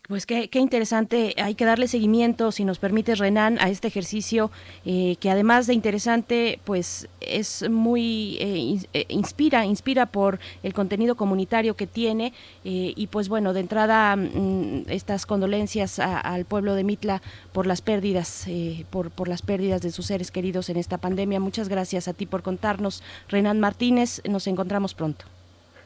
Pues 0.08 0.28
qué, 0.28 0.50
qué, 0.50 0.60
interesante, 0.60 1.34
hay 1.38 1.56
que 1.56 1.66
darle 1.66 1.88
seguimiento, 1.88 2.52
si 2.52 2.64
nos 2.64 2.78
permite 2.78 3.16
Renan, 3.16 3.58
a 3.60 3.70
este 3.70 3.88
ejercicio 3.88 4.52
eh, 4.86 5.16
que 5.20 5.32
además 5.32 5.66
de 5.66 5.74
interesante, 5.74 6.60
pues 6.64 7.10
es 7.22 7.68
muy, 7.72 8.38
eh, 8.40 8.80
eh, 8.94 9.06
inspira, 9.10 9.66
inspira 9.66 10.06
por 10.06 10.40
el 10.62 10.76
contenido 10.76 11.16
comunitario 11.16 11.76
que 11.76 11.88
tiene 11.88 12.34
y 12.64 13.08
pues 13.08 13.30
bueno, 13.30 13.54
de 13.54 13.62
entrada 13.62 14.16
mm, 14.16 14.86
estas 14.90 15.26
condolencias 15.26 15.98
al 15.98 16.46
pueblo 16.46 16.76
de 16.76 16.84
Mitla 16.84 17.24
por 17.52 17.66
las 17.66 17.82
pérdidas, 17.82 18.46
por, 18.92 19.10
por 19.10 19.28
las 19.28 19.42
pérdidas 19.42 19.82
de 19.82 19.92
sus 19.92 20.06
seres 20.06 20.30
queridos 20.30 20.70
en 20.70 20.78
esta 20.78 21.00
pandemia. 21.00 21.40
Muchas 21.40 21.68
gracias 21.68 22.08
a 22.08 22.14
ti 22.14 22.28
por 22.28 22.44
contarnos, 22.44 23.02
Renan 23.28 23.60
Martínez, 23.60 24.22
nos 24.28 24.46
encontramos 24.46 24.94
pronto. 24.94 25.26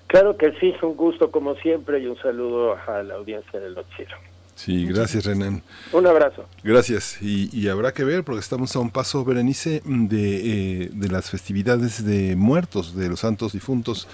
Claro 0.10 0.36
que 0.38 0.52
sí, 0.60 0.74
un 0.82 0.96
gusto 0.96 1.30
como 1.30 1.54
siempre 1.58 2.00
y 2.00 2.08
un 2.08 2.18
saludo 2.18 2.76
a 2.88 3.04
la 3.04 3.14
audiencia 3.14 3.60
del 3.60 3.76
noticiero. 3.76 4.18
Sí, 4.56 4.88
gracias 4.88 5.24
Renan. 5.24 5.62
Un 5.94 6.08
abrazo. 6.08 6.46
Gracias. 6.64 7.22
Y, 7.22 7.70
habrá 7.70 7.94
que 7.94 8.04
ver, 8.04 8.24
porque 8.24 8.40
estamos 8.40 8.76
a 8.76 8.80
un 8.80 8.90
paso, 8.90 9.24
Berenice, 9.24 9.84
de, 9.86 10.86
eh, 10.86 10.90
de 10.92 11.08
las 11.10 11.30
festividades 11.30 12.04
de 12.04 12.36
muertos, 12.36 12.96
de 12.96 13.08
los 13.08 13.20
santos 13.20 13.54
difuntos, 13.54 14.08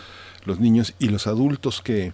los 0.44 0.60
niños 0.60 0.94
y 1.00 1.08
los 1.08 1.28
adultos 1.28 1.82
que 1.82 2.12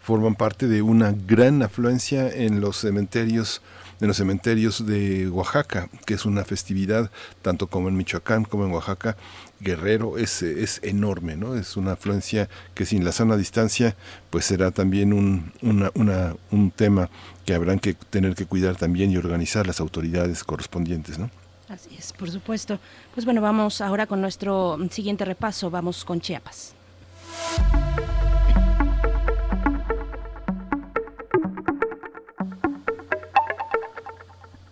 forman 0.00 0.34
parte 0.34 0.66
de 0.66 0.82
una 0.82 1.12
gran 1.12 1.62
afluencia 1.62 2.28
en 2.28 2.60
los 2.60 2.78
cementerios 2.78 3.62
en 4.00 4.08
los 4.08 4.16
cementerios 4.16 4.86
de 4.86 5.28
Oaxaca, 5.28 5.90
que 6.06 6.14
es 6.14 6.24
una 6.24 6.42
festividad 6.42 7.10
tanto 7.42 7.66
como 7.66 7.88
en 7.88 7.96
Michoacán 7.96 8.44
como 8.44 8.64
en 8.64 8.72
Oaxaca 8.72 9.16
Guerrero 9.60 10.18
es, 10.18 10.42
es 10.42 10.80
enorme, 10.82 11.36
¿no? 11.36 11.54
Es 11.54 11.76
una 11.76 11.92
afluencia 11.92 12.48
que 12.74 12.86
sin 12.86 13.04
la 13.04 13.12
sana 13.12 13.36
distancia, 13.36 13.94
pues 14.30 14.44
será 14.46 14.70
también 14.70 15.12
un, 15.12 15.52
una, 15.62 16.34
un 16.50 16.70
tema 16.70 17.10
que 17.44 17.54
habrán 17.54 17.78
que 17.78 17.94
tener 17.94 18.34
que 18.34 18.46
cuidar 18.46 18.76
también 18.76 19.10
y 19.10 19.16
organizar 19.16 19.66
las 19.66 19.80
autoridades 19.80 20.44
correspondientes, 20.44 21.18
¿no? 21.18 21.30
Así 21.68 21.94
es, 21.96 22.12
por 22.12 22.30
supuesto. 22.30 22.80
Pues 23.14 23.24
bueno, 23.24 23.40
vamos 23.40 23.80
ahora 23.80 24.06
con 24.06 24.20
nuestro 24.20 24.76
siguiente 24.90 25.24
repaso, 25.24 25.70
vamos 25.70 26.04
con 26.04 26.20
Chiapas. 26.20 26.74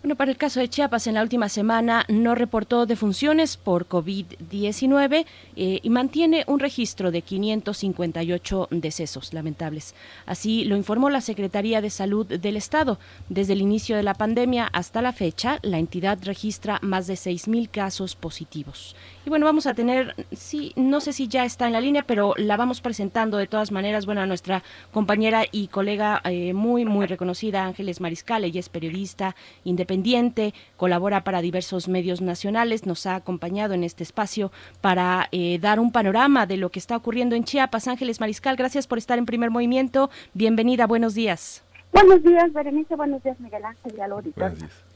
Bueno, 0.09 0.17
para 0.17 0.31
el 0.31 0.39
caso 0.39 0.61
de 0.61 0.71
Chiapas, 0.71 1.07
en 1.07 1.13
la 1.13 1.23
última 1.23 1.51
semana 1.51 2.07
no 2.09 2.35
reportó 2.35 2.87
defunciones 2.87 3.59
por 3.59 3.89
COVID-19 3.89 5.27
eh, 5.55 5.81
y 5.83 5.91
mantiene 5.91 6.45
un 6.47 6.61
registro 6.61 7.11
de 7.11 7.21
558 7.21 8.69
decesos 8.71 9.35
lamentables. 9.35 9.95
Así 10.25 10.65
lo 10.65 10.79
informó 10.79 11.11
la 11.11 11.21
Secretaría 11.21 11.83
de 11.83 11.91
Salud 11.91 12.25
del 12.25 12.57
Estado. 12.57 12.99
Desde 13.29 13.53
el 13.53 13.61
inicio 13.61 13.97
de 13.97 14.03
la 14.03 14.15
pandemia 14.15 14.71
hasta 14.73 15.03
la 15.03 15.13
fecha, 15.13 15.59
la 15.61 15.79
entidad 15.79 16.17
registra 16.23 16.79
más 16.81 17.07
de 17.07 17.13
6.000 17.13 17.69
casos 17.69 18.17
positivos. 18.17 18.97
Y 19.29 19.31
bueno, 19.31 19.45
vamos 19.45 19.67
a 19.67 19.75
tener, 19.75 20.15
sí, 20.33 20.73
no 20.75 21.03
sé 21.03 21.13
si 21.13 21.29
ya 21.29 21.45
está 21.45 21.67
en 21.67 21.75
la 21.75 21.83
línea, 21.83 22.03
pero 22.03 22.33
la 22.39 22.57
vamos 22.57 22.81
presentando 22.81 23.37
de 23.37 23.47
todas 23.47 23.71
maneras, 23.71 24.07
bueno, 24.07 24.23
a 24.23 24.27
nuestra 24.27 24.63
compañera 24.91 25.43
y 25.53 25.69
colega 25.69 26.23
eh, 26.25 26.55
muy, 26.55 26.87
muy 26.87 27.05
reconocida, 27.05 27.67
Ángeles 27.67 28.01
Mariscal, 28.01 28.45
ella 28.45 28.59
es 28.59 28.71
periodista 28.71 29.37
independiente 29.65 30.55
colabora 30.79 31.25
para 31.25 31.43
diversos 31.43 31.89
medios 31.89 32.23
nacionales, 32.23 32.87
nos 32.87 33.05
ha 33.05 33.17
acompañado 33.17 33.75
en 33.75 33.85
este 33.85 34.03
espacio 34.03 34.51
para 34.81 35.29
eh, 35.31 35.59
dar 35.61 35.79
un 35.79 35.93
panorama 35.93 36.47
de 36.47 36.57
lo 36.57 36.71
que 36.71 36.79
está 36.79 36.97
ocurriendo 36.97 37.37
en 37.37 37.45
Chiapas. 37.45 37.87
Ángeles 37.87 38.21
Mariscal, 38.21 38.57
gracias 38.57 38.87
por 38.87 38.97
estar 38.97 39.19
en 39.19 39.27
primer 39.27 39.51
movimiento. 39.51 40.09
Bienvenida, 40.33 40.87
buenos 40.87 41.13
días. 41.13 41.63
Buenos 41.93 42.23
días, 42.23 42.51
Berenice. 42.55 42.97
Buenos 42.97 43.23
días, 43.23 43.39
Miguel 43.41 43.67
Ángel 43.67 43.93
y 43.93 44.33
Gracias. 44.35 44.88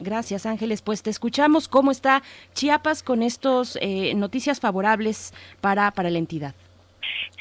Gracias, 0.00 0.46
Ángeles. 0.46 0.82
Pues 0.82 1.02
te 1.02 1.10
escuchamos. 1.10 1.68
¿Cómo 1.68 1.90
está 1.90 2.22
Chiapas 2.54 3.02
con 3.02 3.22
estos 3.22 3.78
eh, 3.80 4.14
noticias 4.14 4.60
favorables 4.60 5.34
para, 5.60 5.90
para 5.90 6.10
la 6.10 6.18
entidad? 6.18 6.54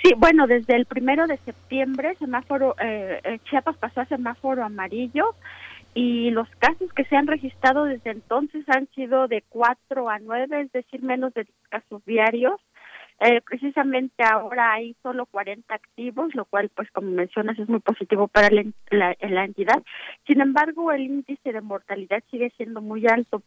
Sí, 0.03 0.13
bueno, 0.17 0.47
desde 0.47 0.75
el 0.75 0.85
primero 0.85 1.27
de 1.27 1.37
septiembre, 1.37 2.15
semáforo 2.19 2.75
eh, 2.79 3.39
Chiapas 3.49 3.77
pasó 3.77 4.01
a 4.01 4.05
semáforo 4.05 4.63
amarillo 4.63 5.35
y 5.93 6.29
los 6.29 6.47
casos 6.59 6.93
que 6.93 7.05
se 7.05 7.15
han 7.15 7.25
registrado 7.25 7.85
desde 7.85 8.11
entonces 8.11 8.63
han 8.69 8.87
sido 8.93 9.27
de 9.27 9.43
4 9.49 10.09
a 10.09 10.19
9, 10.19 10.61
es 10.61 10.71
decir, 10.71 11.01
menos 11.01 11.33
de 11.33 11.47
casos 11.69 12.05
diarios. 12.05 12.61
Eh, 13.19 13.41
precisamente 13.41 14.23
ahora 14.23 14.73
hay 14.73 14.95
solo 15.01 15.25
40 15.25 15.73
activos, 15.73 16.35
lo 16.35 16.45
cual, 16.45 16.69
pues 16.75 16.89
como 16.91 17.09
mencionas, 17.09 17.57
es 17.57 17.67
muy 17.67 17.79
positivo 17.79 18.27
para 18.27 18.49
la, 18.51 19.15
la, 19.19 19.43
entidad. 19.45 19.81
Sin 20.27 20.39
embargo, 20.39 20.91
el 20.91 21.01
índice 21.01 21.51
de 21.51 21.61
mortalidad 21.61 22.23
sigue 22.29 22.51
siendo 22.57 22.79
muy 22.81 23.07
alto, 23.07 23.41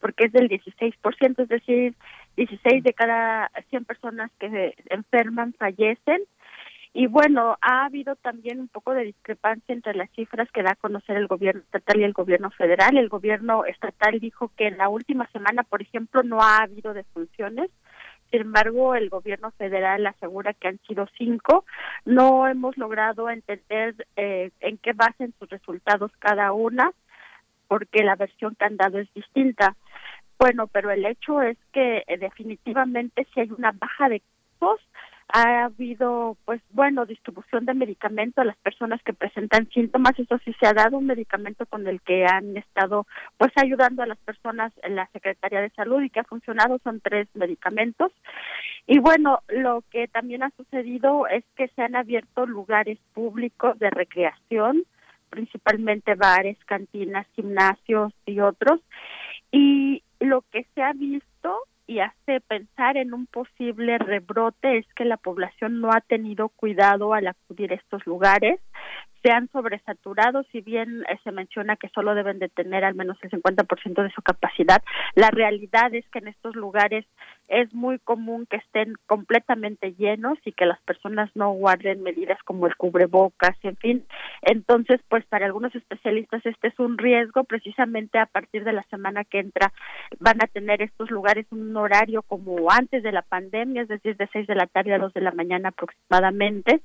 porque 0.00 0.26
es 0.26 0.32
del 0.32 0.50
16%, 0.50 1.42
es 1.42 1.48
decir, 1.48 1.94
16 2.36 2.84
de 2.84 2.92
cada 2.92 3.50
100 3.70 3.84
personas 3.86 4.30
que 4.38 4.74
enferman 4.90 5.54
fallecen 5.54 6.22
y 6.96 7.08
bueno, 7.08 7.58
ha 7.60 7.86
habido 7.86 8.14
también 8.14 8.60
un 8.60 8.68
poco 8.68 8.94
de 8.94 9.02
discrepancia 9.02 9.72
entre 9.74 9.96
las 9.96 10.08
cifras 10.12 10.48
que 10.52 10.62
da 10.62 10.70
a 10.70 10.76
conocer 10.76 11.16
el 11.16 11.26
gobierno 11.26 11.60
estatal 11.62 12.00
y 12.00 12.04
el 12.04 12.12
gobierno 12.12 12.52
federal. 12.52 12.96
El 12.96 13.08
gobierno 13.08 13.64
estatal 13.64 14.20
dijo 14.20 14.52
que 14.56 14.68
en 14.68 14.78
la 14.78 14.88
última 14.88 15.28
semana, 15.32 15.64
por 15.64 15.82
ejemplo, 15.82 16.22
no 16.22 16.40
ha 16.40 16.58
habido 16.58 16.94
defunciones. 16.94 17.68
Sin 18.34 18.40
embargo, 18.40 18.96
el 18.96 19.10
gobierno 19.10 19.52
federal 19.52 20.04
asegura 20.08 20.54
que 20.54 20.66
han 20.66 20.80
sido 20.88 21.06
cinco. 21.16 21.64
No 22.04 22.48
hemos 22.48 22.76
logrado 22.76 23.30
entender 23.30 23.94
eh, 24.16 24.50
en 24.58 24.76
qué 24.78 24.92
basen 24.92 25.32
sus 25.38 25.48
resultados 25.50 26.10
cada 26.18 26.50
una, 26.50 26.90
porque 27.68 28.02
la 28.02 28.16
versión 28.16 28.56
que 28.56 28.64
han 28.64 28.76
dado 28.76 28.98
es 28.98 29.14
distinta. 29.14 29.76
Bueno, 30.36 30.66
pero 30.66 30.90
el 30.90 31.06
hecho 31.06 31.42
es 31.42 31.56
que 31.72 32.02
eh, 32.08 32.18
definitivamente 32.18 33.24
si 33.32 33.38
hay 33.38 33.52
una 33.56 33.70
baja 33.70 34.08
de 34.08 34.20
casos, 34.58 34.80
ha 35.28 35.64
habido, 35.64 36.36
pues 36.44 36.60
bueno, 36.70 37.06
distribución 37.06 37.64
de 37.64 37.74
medicamento 37.74 38.40
a 38.40 38.44
las 38.44 38.56
personas 38.58 39.02
que 39.02 39.12
presentan 39.12 39.68
síntomas. 39.70 40.18
Eso 40.18 40.38
sí 40.44 40.54
se 40.60 40.66
ha 40.66 40.72
dado 40.72 40.98
un 40.98 41.06
medicamento 41.06 41.66
con 41.66 41.86
el 41.86 42.00
que 42.02 42.24
han 42.26 42.56
estado, 42.56 43.06
pues 43.38 43.52
ayudando 43.56 44.02
a 44.02 44.06
las 44.06 44.18
personas 44.18 44.72
en 44.82 44.96
la 44.96 45.06
Secretaría 45.12 45.60
de 45.60 45.70
Salud 45.70 46.02
y 46.02 46.10
que 46.10 46.20
ha 46.20 46.24
funcionado. 46.24 46.78
Son 46.84 47.00
tres 47.00 47.28
medicamentos. 47.34 48.12
Y 48.86 48.98
bueno, 48.98 49.40
lo 49.48 49.82
que 49.90 50.08
también 50.08 50.42
ha 50.42 50.50
sucedido 50.56 51.26
es 51.26 51.44
que 51.56 51.68
se 51.68 51.82
han 51.82 51.96
abierto 51.96 52.46
lugares 52.46 52.98
públicos 53.14 53.78
de 53.78 53.90
recreación, 53.90 54.84
principalmente 55.30 56.14
bares, 56.14 56.58
cantinas, 56.66 57.26
gimnasios 57.34 58.12
y 58.26 58.40
otros. 58.40 58.80
Y 59.50 60.02
lo 60.20 60.42
que 60.52 60.66
se 60.74 60.82
ha 60.82 60.92
visto 60.92 61.58
y 61.86 62.00
hace 62.00 62.40
pensar 62.40 62.96
en 62.96 63.12
un 63.12 63.26
posible 63.26 63.98
rebrote 63.98 64.78
es 64.78 64.86
que 64.94 65.04
la 65.04 65.16
población 65.16 65.80
no 65.80 65.90
ha 65.90 66.00
tenido 66.00 66.48
cuidado 66.48 67.12
al 67.12 67.26
acudir 67.26 67.72
a 67.72 67.76
estos 67.76 68.06
lugares. 68.06 68.60
Se 69.22 69.30
han 69.30 69.48
sobresaturado, 69.50 70.42
si 70.52 70.60
bien 70.60 71.02
eh, 71.08 71.18
se 71.24 71.32
menciona 71.32 71.76
que 71.76 71.88
solo 71.88 72.14
deben 72.14 72.38
de 72.38 72.48
tener 72.48 72.84
al 72.84 72.94
menos 72.94 73.18
el 73.22 73.30
50% 73.30 74.02
de 74.02 74.10
su 74.10 74.22
capacidad, 74.22 74.82
la 75.14 75.30
realidad 75.30 75.94
es 75.94 76.08
que 76.10 76.18
en 76.18 76.28
estos 76.28 76.56
lugares 76.56 77.06
es 77.48 77.72
muy 77.74 77.98
común 77.98 78.46
que 78.46 78.56
estén 78.56 78.94
completamente 79.06 79.94
llenos 79.94 80.38
y 80.44 80.52
que 80.52 80.66
las 80.66 80.80
personas 80.82 81.30
no 81.34 81.52
guarden 81.52 82.02
medidas 82.02 82.38
como 82.44 82.66
el 82.66 82.76
cubrebocas, 82.76 83.56
en 83.62 83.76
fin. 83.76 84.06
Entonces, 84.42 85.00
pues 85.08 85.24
para 85.26 85.46
algunos 85.46 85.74
especialistas 85.74 86.44
este 86.44 86.68
es 86.68 86.78
un 86.78 86.98
riesgo, 86.98 87.44
precisamente 87.44 88.18
a 88.18 88.26
partir 88.26 88.64
de 88.64 88.72
la 88.72 88.82
semana 88.84 89.24
que 89.24 89.38
entra 89.38 89.72
van 90.18 90.42
a 90.42 90.46
tener 90.46 90.82
estos 90.82 91.10
lugares 91.10 91.46
un 91.50 91.76
horario 91.76 92.22
como 92.22 92.70
antes 92.70 93.02
de 93.02 93.12
la 93.12 93.22
pandemia, 93.22 93.82
es 93.82 93.88
decir, 93.88 94.16
de 94.16 94.28
6 94.32 94.46
de 94.46 94.54
la 94.54 94.66
tarde 94.66 94.94
a 94.94 94.98
2 94.98 95.12
de 95.12 95.20
la 95.20 95.32
mañana 95.32 95.68
aproximadamente. 95.70 96.80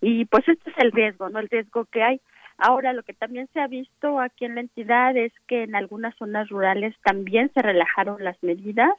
Y 0.00 0.24
pues 0.26 0.46
este 0.48 0.70
es 0.70 0.76
el 0.78 0.92
riesgo, 0.92 1.28
¿no? 1.30 1.38
El 1.38 1.48
riesgo 1.48 1.84
que 1.86 2.02
hay. 2.02 2.20
Ahora, 2.58 2.92
lo 2.92 3.02
que 3.02 3.14
también 3.14 3.48
se 3.52 3.60
ha 3.60 3.66
visto 3.66 4.20
aquí 4.20 4.44
en 4.44 4.54
la 4.54 4.60
entidad 4.60 5.16
es 5.16 5.32
que 5.46 5.64
en 5.64 5.74
algunas 5.74 6.14
zonas 6.16 6.48
rurales 6.48 6.94
también 7.02 7.50
se 7.54 7.62
relajaron 7.62 8.22
las 8.22 8.40
medidas. 8.42 8.92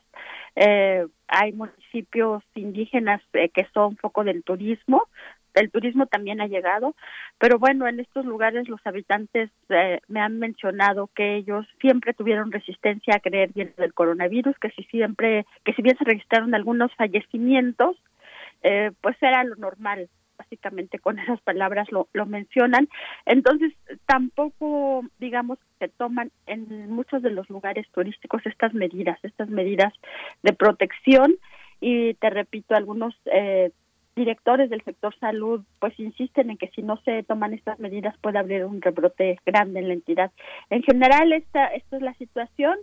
Eh, 0.55 1.05
hay 1.27 1.53
municipios 1.53 2.43
indígenas 2.55 3.21
eh, 3.33 3.49
que 3.49 3.65
son 3.73 3.97
foco 3.97 4.23
del 4.23 4.43
turismo. 4.43 5.07
El 5.53 5.69
turismo 5.69 6.07
también 6.07 6.41
ha 6.41 6.47
llegado, 6.47 6.95
pero 7.37 7.59
bueno, 7.59 7.87
en 7.87 7.99
estos 7.99 8.25
lugares 8.25 8.67
los 8.67 8.81
habitantes 8.87 9.51
eh, 9.69 9.99
me 10.07 10.19
han 10.19 10.39
mencionado 10.39 11.11
que 11.13 11.35
ellos 11.35 11.67
siempre 11.79 12.15
tuvieron 12.15 12.51
resistencia 12.51 13.15
a 13.15 13.19
creer 13.19 13.51
bien 13.53 13.71
del 13.77 13.93
coronavirus, 13.93 14.57
que 14.57 14.71
si 14.71 14.83
siempre, 14.85 15.45
que 15.63 15.73
si 15.73 15.83
bien 15.83 15.95
se 15.95 16.05
registraron 16.05 16.55
algunos 16.55 16.91
fallecimientos, 16.95 17.97
pues 19.01 19.17
era 19.21 19.43
lo 19.43 19.57
normal 19.57 20.09
básicamente 20.43 20.99
con 20.99 21.19
esas 21.19 21.41
palabras 21.41 21.91
lo, 21.91 22.07
lo 22.13 22.25
mencionan. 22.25 22.89
Entonces, 23.25 23.73
tampoco, 24.05 25.03
digamos, 25.19 25.59
se 25.79 25.87
toman 25.87 26.31
en 26.45 26.91
muchos 26.91 27.21
de 27.21 27.31
los 27.31 27.49
lugares 27.49 27.87
turísticos 27.93 28.45
estas 28.45 28.73
medidas, 28.73 29.17
estas 29.23 29.49
medidas 29.49 29.93
de 30.43 30.53
protección. 30.53 31.35
Y 31.79 32.13
te 32.15 32.29
repito, 32.29 32.75
algunos 32.75 33.13
eh, 33.25 33.71
directores 34.15 34.69
del 34.69 34.83
sector 34.83 35.15
salud 35.19 35.63
pues 35.79 35.99
insisten 35.99 36.49
en 36.49 36.57
que 36.57 36.69
si 36.69 36.81
no 36.81 36.97
se 37.03 37.23
toman 37.23 37.53
estas 37.53 37.79
medidas 37.79 38.15
puede 38.19 38.39
haber 38.39 38.65
un 38.65 38.81
rebrote 38.81 39.39
grande 39.45 39.79
en 39.79 39.87
la 39.87 39.93
entidad. 39.93 40.31
En 40.69 40.83
general, 40.83 41.33
esta, 41.33 41.65
esta 41.67 41.97
es 41.97 42.01
la 42.01 42.13
situación. 42.15 42.77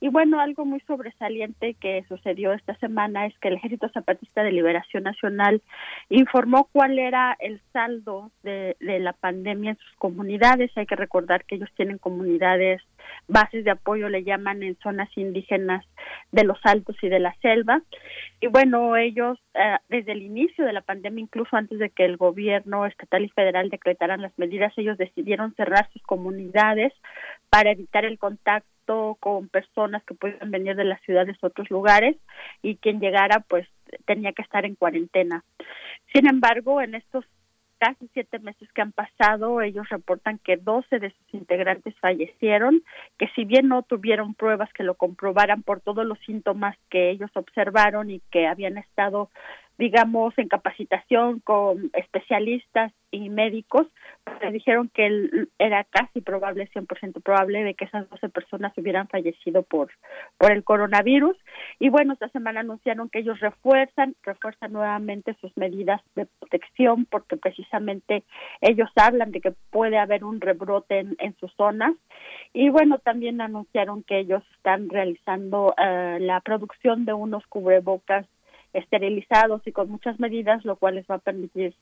Y 0.00 0.08
bueno, 0.08 0.40
algo 0.40 0.64
muy 0.64 0.80
sobresaliente 0.80 1.74
que 1.74 2.04
sucedió 2.08 2.52
esta 2.52 2.76
semana 2.76 3.26
es 3.26 3.38
que 3.38 3.48
el 3.48 3.54
Ejército 3.54 3.88
Zapatista 3.88 4.42
de 4.42 4.52
Liberación 4.52 5.04
Nacional 5.04 5.62
informó 6.10 6.68
cuál 6.70 6.98
era 6.98 7.36
el 7.40 7.60
saldo 7.72 8.30
de, 8.42 8.76
de 8.80 8.98
la 8.98 9.14
pandemia 9.14 9.70
en 9.70 9.78
sus 9.78 9.96
comunidades. 9.96 10.70
Hay 10.76 10.86
que 10.86 10.96
recordar 10.96 11.44
que 11.44 11.56
ellos 11.56 11.70
tienen 11.76 11.98
comunidades, 11.98 12.82
bases 13.26 13.64
de 13.64 13.70
apoyo, 13.70 14.08
le 14.08 14.24
llaman 14.24 14.62
en 14.62 14.76
zonas 14.82 15.08
indígenas 15.16 15.84
de 16.32 16.44
los 16.44 16.58
altos 16.64 16.96
y 17.02 17.08
de 17.08 17.20
la 17.20 17.34
selva. 17.40 17.80
Y 18.40 18.48
bueno, 18.48 18.96
ellos 18.96 19.38
eh, 19.54 19.76
desde 19.88 20.12
el 20.12 20.22
inicio 20.22 20.66
de 20.66 20.72
la 20.72 20.82
pandemia, 20.82 21.22
incluso 21.22 21.56
antes 21.56 21.78
de 21.78 21.88
que 21.88 22.04
el 22.04 22.18
gobierno 22.18 22.84
estatal 22.84 23.24
y 23.24 23.30
federal 23.30 23.70
decretaran 23.70 24.20
las 24.20 24.36
medidas, 24.38 24.72
ellos 24.76 24.98
decidieron 24.98 25.54
cerrar 25.54 25.88
sus 25.92 26.02
comunidades 26.02 26.92
para 27.56 27.70
evitar 27.70 28.04
el 28.04 28.18
contacto 28.18 29.16
con 29.18 29.48
personas 29.48 30.04
que 30.04 30.12
pueden 30.12 30.50
venir 30.50 30.76
de 30.76 30.84
las 30.84 31.00
ciudades 31.00 31.38
a 31.40 31.46
otros 31.46 31.70
lugares 31.70 32.14
y 32.60 32.76
quien 32.76 33.00
llegara 33.00 33.40
pues 33.48 33.66
tenía 34.04 34.34
que 34.34 34.42
estar 34.42 34.66
en 34.66 34.74
cuarentena. 34.74 35.42
Sin 36.12 36.28
embargo, 36.28 36.82
en 36.82 36.94
estos 36.94 37.24
casi 37.78 38.10
siete 38.12 38.40
meses 38.40 38.70
que 38.74 38.82
han 38.82 38.92
pasado, 38.92 39.62
ellos 39.62 39.88
reportan 39.88 40.38
que 40.38 40.58
12 40.58 40.98
de 40.98 41.10
sus 41.12 41.32
integrantes 41.32 41.94
fallecieron, 41.98 42.82
que 43.16 43.28
si 43.28 43.46
bien 43.46 43.68
no 43.68 43.82
tuvieron 43.82 44.34
pruebas 44.34 44.70
que 44.74 44.82
lo 44.82 44.96
comprobaran 44.96 45.62
por 45.62 45.80
todos 45.80 46.04
los 46.04 46.18
síntomas 46.26 46.76
que 46.90 47.08
ellos 47.08 47.30
observaron 47.32 48.10
y 48.10 48.20
que 48.30 48.46
habían 48.46 48.76
estado 48.76 49.30
digamos, 49.78 50.36
en 50.38 50.48
capacitación 50.48 51.40
con 51.40 51.90
especialistas 51.94 52.92
y 53.10 53.30
médicos, 53.30 53.86
pues 54.24 54.52
dijeron 54.52 54.90
que 54.92 55.46
era 55.58 55.84
casi 55.84 56.20
probable, 56.20 56.68
100% 56.72 57.22
probable, 57.22 57.62
de 57.62 57.74
que 57.74 57.84
esas 57.84 58.08
12 58.10 58.28
personas 58.30 58.72
hubieran 58.76 59.08
fallecido 59.08 59.62
por, 59.62 59.90
por 60.38 60.52
el 60.52 60.64
coronavirus. 60.64 61.36
Y 61.78 61.88
bueno, 61.88 62.14
esta 62.14 62.28
semana 62.28 62.60
anunciaron 62.60 63.08
que 63.08 63.20
ellos 63.20 63.40
refuerzan, 63.40 64.14
refuerzan 64.22 64.72
nuevamente 64.72 65.36
sus 65.40 65.56
medidas 65.56 66.00
de 66.14 66.26
protección 66.26 67.06
porque 67.06 67.36
precisamente 67.36 68.24
ellos 68.60 68.90
hablan 68.96 69.30
de 69.30 69.40
que 69.40 69.52
puede 69.70 69.98
haber 69.98 70.24
un 70.24 70.40
rebrote 70.40 70.98
en, 70.98 71.16
en 71.18 71.36
sus 71.36 71.52
zonas. 71.54 71.94
Y 72.52 72.70
bueno, 72.70 72.98
también 72.98 73.40
anunciaron 73.40 74.02
que 74.02 74.18
ellos 74.18 74.42
están 74.56 74.88
realizando 74.88 75.74
eh, 75.78 76.18
la 76.20 76.40
producción 76.40 77.04
de 77.04 77.12
unos 77.12 77.46
cubrebocas 77.46 78.26
esterilizados 78.76 79.66
y 79.66 79.72
con 79.72 79.90
muchas 79.90 80.20
medidas, 80.20 80.64
lo 80.64 80.76
cual 80.76 80.96
les 80.96 81.06
va 81.06 81.16
a 81.16 81.18
permitir 81.18 81.74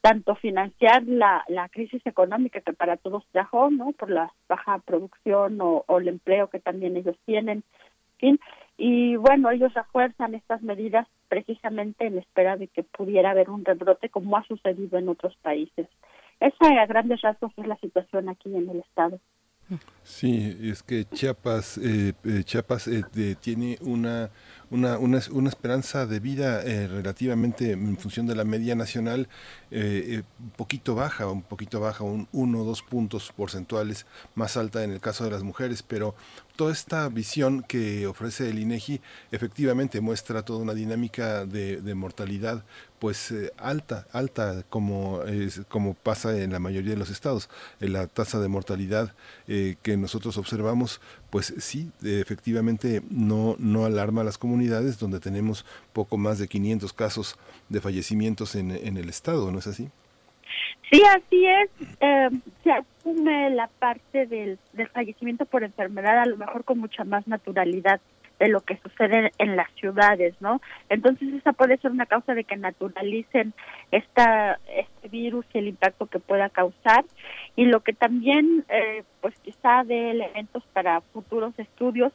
tanto 0.00 0.34
financiar 0.34 1.02
la, 1.04 1.44
la 1.48 1.68
crisis 1.68 2.04
económica 2.06 2.60
que 2.60 2.72
para 2.72 2.96
todos 2.96 3.24
trajo, 3.32 3.70
¿no? 3.70 3.92
Por 3.92 4.10
la 4.10 4.32
baja 4.48 4.78
producción 4.78 5.58
o, 5.60 5.84
el 5.98 6.08
empleo 6.08 6.48
que 6.48 6.58
también 6.58 6.96
ellos 6.96 7.16
tienen, 7.26 7.62
fin. 8.18 8.40
Y 8.76 9.16
bueno, 9.16 9.50
ellos 9.50 9.74
refuerzan 9.74 10.34
estas 10.34 10.62
medidas 10.62 11.06
precisamente 11.28 12.06
en 12.06 12.18
espera 12.18 12.56
de 12.56 12.68
que 12.68 12.82
pudiera 12.82 13.30
haber 13.30 13.50
un 13.50 13.64
rebrote 13.64 14.08
como 14.08 14.36
ha 14.36 14.44
sucedido 14.44 14.98
en 14.98 15.08
otros 15.08 15.36
países. 15.42 15.86
Esa 16.40 16.82
a 16.82 16.86
grandes 16.86 17.20
rasgos 17.20 17.52
es 17.58 17.66
la 17.66 17.76
situación 17.76 18.30
aquí 18.30 18.54
en 18.56 18.70
el 18.70 18.80
estado. 18.80 19.20
Sí, 20.02 20.56
es 20.62 20.82
que 20.82 21.04
Chiapas, 21.04 21.78
eh, 21.78 22.12
eh, 22.24 22.42
Chiapas 22.42 22.88
eh, 22.88 23.04
tiene 23.40 23.76
una 23.82 24.30
una, 24.70 24.98
una, 24.98 25.20
una 25.32 25.48
esperanza 25.48 26.06
de 26.06 26.20
vida 26.20 26.62
eh, 26.62 26.86
relativamente 26.86 27.72
en 27.72 27.96
función 27.96 28.26
de 28.26 28.36
la 28.36 28.44
media 28.44 28.74
nacional 28.76 29.28
eh, 29.70 30.04
eh, 30.08 30.22
un 30.38 30.50
poquito 30.50 30.94
baja, 30.94 31.26
un 31.26 31.42
poquito 31.42 31.80
baja, 31.80 32.04
un 32.04 32.28
uno 32.32 32.60
o 32.60 32.64
dos 32.64 32.82
puntos 32.82 33.32
porcentuales 33.36 34.06
más 34.34 34.56
alta 34.56 34.84
en 34.84 34.92
el 34.92 35.00
caso 35.00 35.24
de 35.24 35.30
las 35.30 35.42
mujeres, 35.42 35.82
pero 35.82 36.14
toda 36.54 36.72
esta 36.72 37.08
visión 37.08 37.62
que 37.62 38.06
ofrece 38.06 38.48
el 38.48 38.58
INEGI 38.58 39.00
efectivamente 39.32 40.00
muestra 40.00 40.44
toda 40.44 40.60
una 40.60 40.74
dinámica 40.74 41.46
de, 41.46 41.80
de 41.80 41.94
mortalidad 41.94 42.64
pues 42.98 43.32
alta, 43.56 44.06
alta 44.12 44.62
como, 44.68 45.22
como 45.68 45.94
pasa 45.94 46.36
en 46.38 46.52
la 46.52 46.58
mayoría 46.58 46.90
de 46.90 46.98
los 46.98 47.08
estados. 47.08 47.48
la 47.78 48.06
tasa 48.08 48.38
de 48.40 48.48
mortalidad 48.48 49.14
que 49.46 49.96
nosotros 49.96 50.36
observamos 50.36 51.00
pues 51.30 51.54
sí, 51.58 51.90
efectivamente 52.02 53.02
no, 53.10 53.56
no 53.58 53.84
alarma 53.84 54.22
a 54.22 54.24
las 54.24 54.38
comunidades 54.38 54.98
donde 54.98 55.20
tenemos 55.20 55.64
poco 55.92 56.16
más 56.18 56.38
de 56.38 56.48
500 56.48 56.92
casos 56.92 57.36
de 57.68 57.80
fallecimientos 57.80 58.54
en, 58.54 58.72
en 58.72 58.96
el 58.96 59.08
estado, 59.08 59.50
¿no 59.50 59.58
es 59.58 59.66
así? 59.66 59.88
Sí, 60.90 61.00
así 61.02 61.46
es. 61.46 61.70
Eh, 62.00 62.28
se 62.64 62.72
asume 62.72 63.50
la 63.50 63.68
parte 63.68 64.26
del, 64.26 64.58
del 64.72 64.88
fallecimiento 64.88 65.46
por 65.46 65.62
enfermedad 65.62 66.18
a 66.18 66.26
lo 66.26 66.36
mejor 66.36 66.64
con 66.64 66.78
mucha 66.78 67.04
más 67.04 67.26
naturalidad 67.28 68.00
de 68.40 68.48
lo 68.48 68.62
que 68.62 68.78
sucede 68.78 69.30
en 69.38 69.54
las 69.54 69.70
ciudades, 69.74 70.34
¿no? 70.40 70.60
Entonces 70.88 71.32
esa 71.34 71.52
puede 71.52 71.76
ser 71.76 71.90
una 71.90 72.06
causa 72.06 72.34
de 72.34 72.44
que 72.44 72.56
naturalicen 72.56 73.52
esta, 73.92 74.58
este 74.74 75.08
virus 75.08 75.44
y 75.52 75.58
el 75.58 75.68
impacto 75.68 76.06
que 76.06 76.18
pueda 76.18 76.48
causar 76.48 77.04
y 77.54 77.66
lo 77.66 77.80
que 77.80 77.92
también, 77.92 78.64
eh, 78.70 79.04
pues 79.20 79.38
quizá 79.40 79.84
de 79.84 80.10
elementos 80.10 80.64
para 80.72 81.02
futuros 81.12 81.56
estudios 81.58 82.12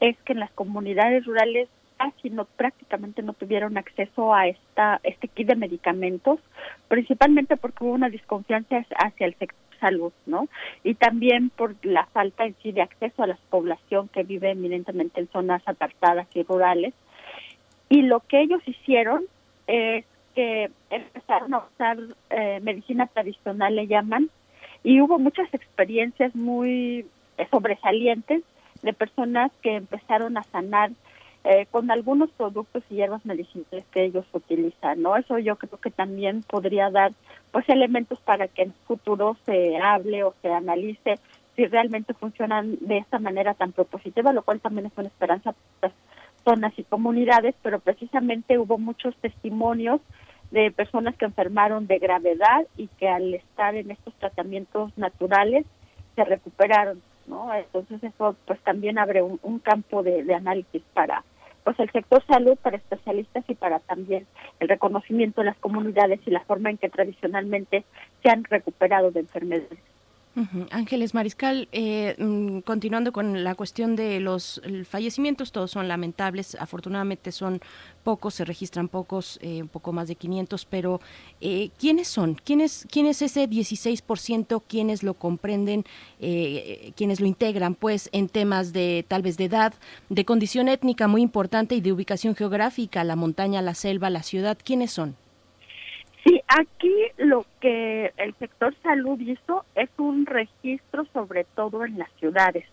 es 0.00 0.16
que 0.24 0.32
en 0.32 0.40
las 0.40 0.50
comunidades 0.52 1.26
rurales 1.26 1.68
casi 1.98 2.30
no 2.30 2.44
prácticamente 2.44 3.22
no 3.22 3.34
tuvieron 3.34 3.76
acceso 3.76 4.34
a 4.34 4.48
esta 4.48 5.00
este 5.02 5.28
kit 5.28 5.48
de 5.48 5.56
medicamentos, 5.56 6.40
principalmente 6.88 7.56
porque 7.56 7.84
hubo 7.84 7.92
una 7.92 8.10
desconfianza 8.10 8.84
hacia 8.96 9.26
el 9.26 9.34
sector 9.34 9.65
salud, 9.78 10.12
¿no? 10.26 10.48
Y 10.84 10.94
también 10.94 11.50
por 11.50 11.74
la 11.82 12.06
falta 12.06 12.44
en 12.44 12.54
sí 12.62 12.72
de 12.72 12.82
acceso 12.82 13.22
a 13.22 13.26
la 13.26 13.38
población 13.50 14.08
que 14.08 14.22
vive 14.22 14.50
eminentemente 14.50 15.20
en 15.20 15.28
zonas 15.28 15.62
apartadas 15.66 16.26
y 16.34 16.42
rurales. 16.42 16.94
Y 17.88 18.02
lo 18.02 18.20
que 18.20 18.40
ellos 18.40 18.60
hicieron 18.66 19.24
es 19.66 20.04
que 20.34 20.70
empezaron 20.90 21.54
a 21.54 21.58
usar 21.58 21.98
eh, 22.30 22.60
medicina 22.62 23.06
tradicional, 23.06 23.74
le 23.74 23.86
llaman, 23.86 24.30
y 24.84 25.00
hubo 25.00 25.18
muchas 25.18 25.52
experiencias 25.52 26.34
muy 26.34 27.06
eh, 27.38 27.46
sobresalientes 27.50 28.42
de 28.82 28.92
personas 28.92 29.50
que 29.62 29.76
empezaron 29.76 30.36
a 30.36 30.42
sanar 30.44 30.90
eh, 31.48 31.68
con 31.70 31.92
algunos 31.92 32.28
productos 32.32 32.82
y 32.90 32.96
hierbas 32.96 33.24
medicinales 33.24 33.84
que 33.92 34.04
ellos 34.04 34.24
utilizan, 34.32 35.00
¿no? 35.00 35.16
Eso 35.16 35.38
yo 35.38 35.54
creo 35.54 35.78
que 35.78 35.92
también 35.92 36.42
podría 36.42 36.90
dar 36.90 37.12
pues 37.52 37.68
elementos 37.68 38.18
para 38.18 38.48
que 38.48 38.62
en 38.62 38.72
futuro 38.88 39.36
se 39.46 39.76
hable 39.76 40.24
o 40.24 40.34
se 40.42 40.52
analice 40.52 41.20
si 41.54 41.66
realmente 41.66 42.14
funcionan 42.14 42.76
de 42.80 42.98
esta 42.98 43.20
manera 43.20 43.54
tan 43.54 43.70
propositiva, 43.70 44.32
lo 44.32 44.42
cual 44.42 44.58
también 44.58 44.86
es 44.86 44.92
una 44.96 45.06
esperanza 45.06 45.54
para 45.78 45.94
zonas 46.42 46.76
y 46.76 46.82
comunidades, 46.82 47.54
pero 47.62 47.78
precisamente 47.78 48.58
hubo 48.58 48.76
muchos 48.76 49.14
testimonios 49.18 50.00
de 50.50 50.72
personas 50.72 51.14
que 51.14 51.26
enfermaron 51.26 51.86
de 51.86 52.00
gravedad 52.00 52.66
y 52.76 52.88
que 52.98 53.08
al 53.08 53.32
estar 53.34 53.76
en 53.76 53.92
estos 53.92 54.14
tratamientos 54.14 54.98
naturales 54.98 55.64
se 56.16 56.24
recuperaron, 56.24 57.00
¿no? 57.28 57.54
Entonces 57.54 58.02
eso 58.02 58.34
pues 58.46 58.58
también 58.64 58.98
abre 58.98 59.22
un, 59.22 59.60
campo 59.60 60.02
de 60.02 60.34
análisis 60.34 60.82
para 60.92 61.22
pues 61.66 61.80
el 61.80 61.90
sector 61.90 62.24
salud 62.28 62.56
para 62.62 62.76
especialistas 62.76 63.42
y 63.48 63.56
para 63.56 63.80
también 63.80 64.24
el 64.60 64.68
reconocimiento 64.68 65.40
de 65.40 65.46
las 65.46 65.56
comunidades 65.56 66.20
y 66.24 66.30
la 66.30 66.44
forma 66.44 66.70
en 66.70 66.78
que 66.78 66.88
tradicionalmente 66.88 67.84
se 68.22 68.30
han 68.30 68.44
recuperado 68.44 69.10
de 69.10 69.18
enfermedades. 69.18 69.80
Ángeles 70.70 71.14
Mariscal, 71.14 71.68
eh, 71.72 72.14
mm, 72.18 72.58
continuando 72.58 73.10
con 73.10 73.42
la 73.42 73.54
cuestión 73.54 73.96
de 73.96 74.20
los 74.20 74.60
fallecimientos, 74.86 75.50
todos 75.50 75.70
son 75.70 75.88
lamentables, 75.88 76.56
afortunadamente 76.60 77.32
son 77.32 77.60
pocos, 78.04 78.34
se 78.34 78.44
registran 78.44 78.88
pocos, 78.88 79.38
eh, 79.40 79.62
un 79.62 79.68
poco 79.68 79.92
más 79.92 80.08
de 80.08 80.16
500, 80.16 80.66
pero 80.66 81.00
eh, 81.40 81.70
¿quiénes 81.78 82.08
son? 82.08 82.34
¿Quién 82.34 82.60
es, 82.60 82.86
¿Quién 82.90 83.06
es 83.06 83.22
ese 83.22 83.48
16%? 83.48 84.62
¿Quiénes 84.68 85.02
lo 85.02 85.14
comprenden? 85.14 85.84
¿Quiénes 86.18 87.20
lo 87.20 87.26
integran? 87.26 87.74
Pues 87.74 88.10
en 88.12 88.28
temas 88.28 88.72
de 88.72 89.04
tal 89.08 89.22
vez 89.22 89.36
de 89.36 89.44
edad, 89.44 89.74
de 90.10 90.24
condición 90.24 90.68
étnica 90.68 91.08
muy 91.08 91.22
importante 91.22 91.74
y 91.74 91.80
de 91.80 91.92
ubicación 91.92 92.34
geográfica, 92.34 93.04
la 93.04 93.16
montaña, 93.16 93.62
la 93.62 93.74
selva, 93.74 94.10
la 94.10 94.22
ciudad, 94.22 94.58
¿quiénes 94.62 94.92
son? 94.92 95.16
Sí, 96.26 96.42
aquí 96.48 96.92
lo 97.18 97.46
que 97.60 98.12
el 98.16 98.34
sector 98.40 98.74
salud 98.82 99.20
hizo 99.20 99.64
es 99.76 99.88
un 99.96 100.26
registro 100.26 101.06
sobre 101.12 101.44
todo 101.44 101.84
en 101.84 101.98
las 101.98 102.10
ciudades, 102.18 102.64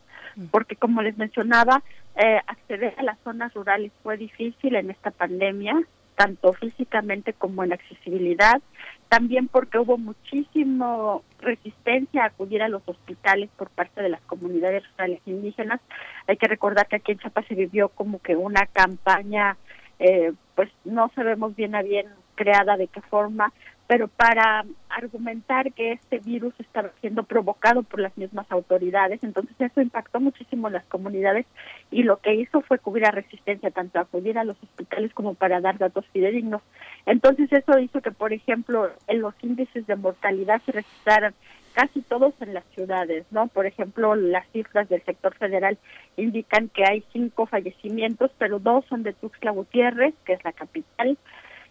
porque 0.49 0.75
como 0.75 1.03
les 1.03 1.19
mencionaba, 1.19 1.83
eh, 2.15 2.39
acceder 2.47 2.95
a 2.97 3.03
las 3.03 3.19
zonas 3.19 3.53
rurales 3.53 3.91
fue 4.01 4.17
difícil 4.17 4.75
en 4.75 4.89
esta 4.89 5.11
pandemia, 5.11 5.79
tanto 6.15 6.53
físicamente 6.53 7.33
como 7.33 7.63
en 7.63 7.73
accesibilidad, 7.73 8.59
también 9.07 9.47
porque 9.47 9.77
hubo 9.77 9.99
muchísimo 9.99 11.23
resistencia 11.39 12.23
a 12.23 12.27
acudir 12.27 12.63
a 12.63 12.69
los 12.69 12.81
hospitales 12.87 13.51
por 13.55 13.69
parte 13.69 14.01
de 14.01 14.09
las 14.09 14.21
comunidades 14.21 14.83
rurales 14.93 15.21
indígenas. 15.27 15.79
Hay 16.25 16.37
que 16.37 16.47
recordar 16.47 16.87
que 16.87 16.95
aquí 16.95 17.11
en 17.11 17.19
Chiapas 17.19 17.45
se 17.45 17.53
vivió 17.53 17.89
como 17.89 18.19
que 18.19 18.35
una 18.35 18.65
campaña, 18.65 19.57
eh, 19.99 20.33
pues 20.55 20.71
no 20.85 21.11
sabemos 21.13 21.55
bien 21.55 21.75
a 21.75 21.83
bien 21.83 22.07
creada, 22.35 22.77
de 22.77 22.87
qué 22.87 23.01
forma, 23.01 23.53
pero 23.87 24.07
para 24.07 24.65
argumentar 24.89 25.71
que 25.73 25.91
este 25.91 26.19
virus 26.19 26.53
estaba 26.59 26.89
siendo 27.01 27.23
provocado 27.23 27.83
por 27.83 27.99
las 27.99 28.17
mismas 28.17 28.49
autoridades. 28.49 29.23
Entonces 29.23 29.55
eso 29.59 29.81
impactó 29.81 30.19
muchísimo 30.19 30.67
en 30.67 30.73
las 30.73 30.85
comunidades 30.85 31.45
y 31.91 32.03
lo 32.03 32.17
que 32.17 32.33
hizo 32.33 32.61
fue 32.61 32.79
cubrir 32.79 33.05
a 33.05 33.11
resistencia 33.11 33.71
tanto 33.71 33.99
a 33.99 34.03
acudir 34.03 34.37
a 34.37 34.45
los 34.45 34.57
hospitales 34.63 35.13
como 35.13 35.33
para 35.33 35.59
dar 35.59 35.77
datos 35.77 36.05
fidedignos. 36.13 36.61
Entonces 37.05 37.51
eso 37.51 37.77
hizo 37.79 38.01
que, 38.01 38.11
por 38.11 38.33
ejemplo, 38.33 38.89
en 39.07 39.21
los 39.21 39.35
índices 39.41 39.85
de 39.85 39.95
mortalidad 39.95 40.61
se 40.65 40.71
registraran 40.71 41.33
casi 41.73 42.01
todos 42.01 42.33
en 42.39 42.53
las 42.53 42.63
ciudades, 42.75 43.25
¿no? 43.31 43.47
Por 43.47 43.65
ejemplo, 43.65 44.15
las 44.15 44.47
cifras 44.49 44.87
del 44.89 45.03
sector 45.03 45.35
federal 45.35 45.77
indican 46.17 46.69
que 46.69 46.83
hay 46.85 47.03
cinco 47.11 47.47
fallecimientos, 47.47 48.31
pero 48.37 48.59
dos 48.59 48.85
son 48.85 49.03
de 49.03 49.13
Tuxtla 49.13 49.51
Gutiérrez, 49.51 50.13
que 50.23 50.33
es 50.33 50.43
la 50.43 50.53
capital, 50.53 51.17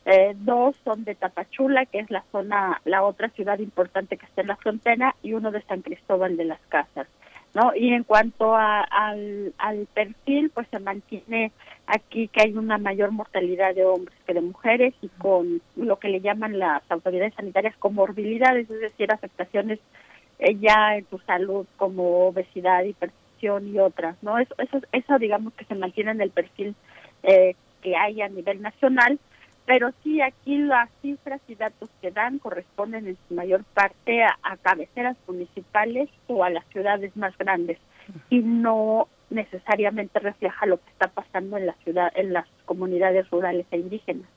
eh, 0.05 0.35
dos 0.37 0.77
son 0.85 1.05
de 1.05 1.15
Tapachula, 1.15 1.87
que 1.87 2.01
es 2.01 2.11
la 2.11 2.25
zona, 2.33 2.81
la 2.85 3.03
otra 3.03 3.29
ciudad 3.31 3.59
importante 3.59 4.17
que 4.17 4.27
está 4.27 4.41
en 4.41 4.49
la 4.49 4.57
frontera, 4.57 5.15
y 5.23 5.35
uno 5.35 5.51
de 5.51 5.63
San 5.63 5.83
Cristóbal 5.83 6.37
de 6.37 6.45
las 6.45 6.61
Casas. 6.69 7.07
¿no? 7.55 7.73
Y 7.75 7.93
en 7.93 8.05
cuanto 8.05 8.55
a, 8.55 8.81
al, 8.81 9.53
perfil, 9.95 10.51
pues 10.51 10.67
se 10.69 10.79
mantiene 10.79 11.53
aquí 11.87 12.29
que 12.29 12.43
hay 12.43 12.55
una 12.55 12.79
mayor 12.79 13.11
mortalidad 13.11 13.75
de 13.75 13.85
hombres 13.85 14.17
que 14.27 14.35
de 14.35 14.41
mujeres 14.41 14.95
y 15.03 15.09
con 15.09 15.61
lo 15.77 15.99
que 15.99 16.09
le 16.09 16.21
llaman 16.21 16.59
las 16.59 16.83
autoridades 16.91 17.35
sanitarias 17.35 17.77
comorbilidades, 17.77 18.71
es 18.71 18.81
decir, 18.81 19.13
afectaciones 19.13 19.79
eh, 20.39 20.57
ya 20.59 20.97
en 20.97 21.05
tu 21.05 21.19
salud 21.21 21.67
como 21.77 22.27
obesidad, 22.29 22.85
hipertensión 22.85 23.69
y 23.69 23.79
otras, 23.79 24.17
¿no? 24.23 24.39
Eso, 24.39 24.55
eso, 24.59 24.81
eso 24.93 25.19
digamos 25.19 25.53
que 25.53 25.67
se 25.67 25.75
mantiene 25.75 26.13
en 26.13 26.21
el 26.23 26.31
perfil 26.31 26.75
eh, 27.23 27.55
que 27.83 27.97
hay 27.97 28.23
a 28.23 28.29
nivel 28.29 28.63
nacional 28.63 29.19
pero 29.67 29.93
sí 30.03 30.21
aquí 30.21 30.59
las 30.59 30.89
cifras 31.01 31.41
y 31.49 31.55
datos 31.55 31.89
que 32.01 32.11
dan 32.11 32.39
corresponden 32.39 33.07
en 33.07 33.17
su 33.29 33.35
mayor 33.35 33.65
parte 33.65 34.23
a, 34.25 34.57
cabeceras 34.63 35.17
municipales 35.27 36.09
o 36.27 36.45
a 36.45 36.51
las 36.51 36.67
ciudades 36.67 37.17
más 37.17 37.37
grandes 37.39 37.79
y 38.31 38.41
no 38.41 39.09
necesariamente 39.31 40.19
refleja 40.19 40.67
lo 40.67 40.79
que 40.79 40.91
está 40.91 41.09
pasando 41.09 41.57
en 41.57 41.67
la 41.67 41.75
ciudad, 41.85 42.13
en 42.15 42.33
las 42.33 42.47
comunidades 42.65 43.29
rurales 43.31 43.67
e 43.71 43.79
indígenas. 43.79 44.29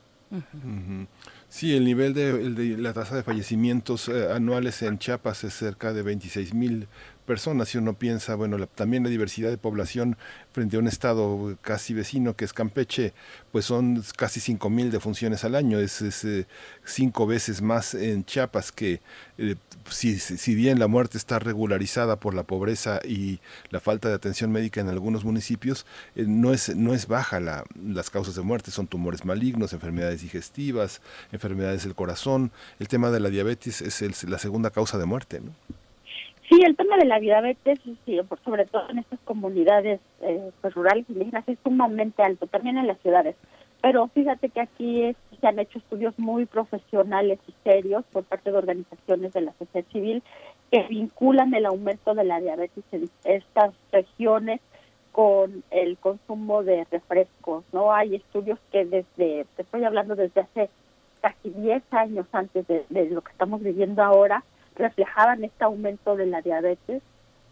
Sí, 1.49 1.75
el 1.75 1.85
nivel 1.85 2.13
de, 2.13 2.29
el 2.31 2.55
de, 2.55 2.77
la 2.77 2.93
tasa 2.93 3.15
de 3.15 3.23
fallecimientos 3.23 4.09
eh, 4.09 4.31
anuales 4.33 4.81
en 4.81 4.97
Chiapas 4.97 5.43
es 5.43 5.53
cerca 5.53 5.93
de 5.93 6.01
26 6.01 6.53
mil 6.53 6.87
personas. 7.25 7.69
Si 7.69 7.77
uno 7.77 7.93
piensa, 7.93 8.35
bueno, 8.35 8.57
la, 8.57 8.67
también 8.67 9.03
la 9.03 9.09
diversidad 9.09 9.49
de 9.49 9.57
población 9.57 10.17
frente 10.53 10.77
a 10.77 10.79
un 10.79 10.87
estado 10.87 11.57
casi 11.61 11.93
vecino 11.93 12.35
que 12.35 12.45
es 12.45 12.53
Campeche, 12.53 13.13
pues 13.51 13.65
son 13.65 14.03
casi 14.15 14.39
5 14.39 14.69
mil 14.69 14.91
defunciones 14.91 15.43
al 15.43 15.55
año. 15.55 15.79
Es, 15.79 16.01
es 16.01 16.23
eh, 16.23 16.47
cinco 16.83 17.27
veces 17.27 17.61
más 17.61 17.93
en 17.93 18.23
Chiapas 18.25 18.71
que 18.71 19.01
eh, 19.37 19.55
si, 19.89 20.17
si 20.19 20.55
bien 20.55 20.79
la 20.79 20.87
muerte 20.87 21.17
está 21.17 21.39
regularizada 21.39 22.19
por 22.19 22.33
la 22.33 22.43
pobreza 22.43 22.99
y 23.03 23.39
la 23.69 23.79
falta 23.79 24.09
de 24.09 24.15
atención 24.15 24.51
médica 24.51 24.81
en 24.81 24.89
algunos 24.89 25.23
municipios, 25.25 25.85
eh, 26.15 26.25
no, 26.27 26.53
es, 26.53 26.75
no 26.75 26.93
es 26.93 27.07
baja 27.07 27.39
la, 27.39 27.63
las 27.83 28.09
causas 28.09 28.35
de 28.35 28.41
muerte. 28.41 28.71
Son 28.71 28.87
tumores 28.87 29.25
malignos, 29.25 29.73
enfermedades 29.73 30.21
digestivas, 30.21 31.01
enfermedades 31.31 31.83
del 31.83 31.95
corazón. 31.95 32.51
El 32.79 32.87
tema 32.87 33.11
de 33.11 33.19
la 33.19 33.29
diabetes 33.29 33.81
es 33.81 34.01
el, 34.01 34.13
la 34.29 34.39
segunda 34.39 34.69
causa 34.69 34.97
de 34.97 35.05
muerte, 35.05 35.41
¿no? 35.41 35.51
Sí, 36.49 36.61
el 36.63 36.75
tema 36.75 36.97
de 36.97 37.05
la 37.05 37.19
diabetes, 37.19 37.79
sí, 38.05 38.19
sobre 38.43 38.65
todo 38.65 38.89
en 38.89 38.99
estas 38.99 39.19
comunidades 39.21 39.99
eh, 40.21 40.51
pues, 40.61 40.73
rurales 40.75 41.05
indígenas, 41.09 41.43
es 41.47 41.57
sumamente 41.63 42.21
alto, 42.21 42.45
también 42.45 42.77
en 42.77 42.87
las 42.87 42.99
ciudades. 42.99 43.35
Pero 43.81 44.07
fíjate 44.09 44.49
que 44.49 44.61
aquí 44.61 45.15
se 45.39 45.47
han 45.47 45.59
hecho 45.59 45.79
estudios 45.79 46.17
muy 46.17 46.45
profesionales 46.45 47.39
y 47.47 47.53
serios 47.63 48.03
por 48.11 48.23
parte 48.23 48.51
de 48.51 48.57
organizaciones 48.57 49.33
de 49.33 49.41
la 49.41 49.53
sociedad 49.59 49.85
civil 49.91 50.23
que 50.71 50.83
vinculan 50.83 51.53
el 51.53 51.65
aumento 51.65 52.13
de 52.13 52.23
la 52.23 52.39
diabetes 52.39 52.83
en 52.91 53.09
estas 53.23 53.73
regiones 53.91 54.59
con 55.11 55.63
el 55.71 55.97
consumo 55.97 56.63
de 56.63 56.85
refrescos, 56.91 57.63
¿no? 57.71 57.93
Hay 57.93 58.15
estudios 58.15 58.59
que 58.71 58.85
desde, 58.85 59.45
te 59.55 59.61
estoy 59.61 59.83
hablando 59.83 60.15
desde 60.15 60.41
hace 60.41 60.69
casi 61.21 61.49
10 61.49 61.81
años 61.91 62.25
antes 62.31 62.67
de, 62.67 62.85
de 62.89 63.09
lo 63.09 63.21
que 63.21 63.31
estamos 63.31 63.63
viviendo 63.63 64.03
ahora, 64.03 64.43
reflejaban 64.75 65.43
este 65.43 65.63
aumento 65.63 66.15
de 66.15 66.25
la 66.25 66.41
diabetes 66.41 67.01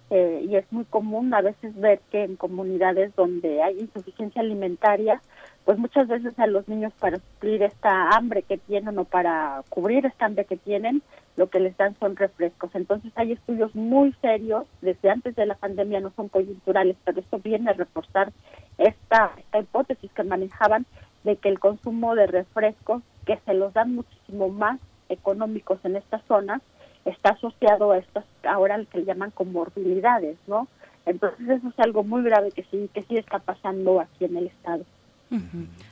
eh, 0.09 0.45
y 0.47 0.55
es 0.57 0.71
muy 0.71 0.85
común 0.85 1.33
a 1.33 1.41
veces 1.41 1.75
ver 1.79 1.99
que 2.11 2.23
en 2.23 2.35
comunidades 2.35 3.15
donde 3.15 3.63
hay 3.63 3.79
insuficiencia 3.79 4.41
alimentaria, 4.41 5.21
pues 5.65 5.79
muchas 5.79 6.07
veces 6.07 6.37
a 6.37 6.45
los 6.45 6.67
niños 6.67 6.93
para 6.99 7.17
suplir 7.17 7.63
esta 7.63 8.09
hambre 8.09 8.43
que 8.43 8.57
tienen 8.57 8.97
o 8.99 9.05
para 9.05 9.63
cubrir 9.69 10.05
esta 10.05 10.25
hambre 10.25 10.45
que 10.45 10.57
tienen, 10.57 11.01
lo 11.35 11.49
que 11.49 11.59
les 11.59 11.75
dan 11.77 11.95
son 11.99 12.15
refrescos. 12.15 12.69
Entonces 12.75 13.11
hay 13.15 13.31
estudios 13.31 13.73
muy 13.73 14.13
serios, 14.21 14.65
desde 14.81 15.09
antes 15.09 15.35
de 15.35 15.45
la 15.45 15.55
pandemia 15.55 15.99
no 15.99 16.11
son 16.15 16.29
coyunturales, 16.29 16.95
pero 17.05 17.19
esto 17.19 17.39
viene 17.39 17.71
a 17.71 17.73
reforzar 17.73 18.31
esta, 18.77 19.31
esta 19.37 19.59
hipótesis 19.59 20.11
que 20.11 20.23
manejaban 20.23 20.85
de 21.23 21.37
que 21.37 21.49
el 21.49 21.59
consumo 21.59 22.13
de 22.13 22.27
refrescos, 22.27 23.01
que 23.25 23.39
se 23.45 23.53
los 23.53 23.73
dan 23.73 23.95
muchísimo 23.95 24.49
más 24.49 24.79
económicos 25.09 25.79
en 25.85 25.95
estas 25.95 26.23
zonas, 26.25 26.61
está 27.05 27.31
asociado 27.31 27.91
a 27.91 27.97
estas 27.97 28.25
ahora 28.43 28.84
que 28.85 28.99
le 28.99 29.05
llaman 29.05 29.31
comorbilidades, 29.31 30.38
¿no? 30.47 30.67
Entonces 31.05 31.49
eso 31.49 31.67
es 31.67 31.80
algo 31.80 32.03
muy 32.03 32.23
grave 32.23 32.51
que 32.51 32.63
sí 32.63 32.89
que 32.93 33.01
sí 33.03 33.17
está 33.17 33.39
pasando 33.39 33.99
aquí 33.99 34.25
en 34.25 34.38
el 34.38 34.47
estado. 34.47 34.85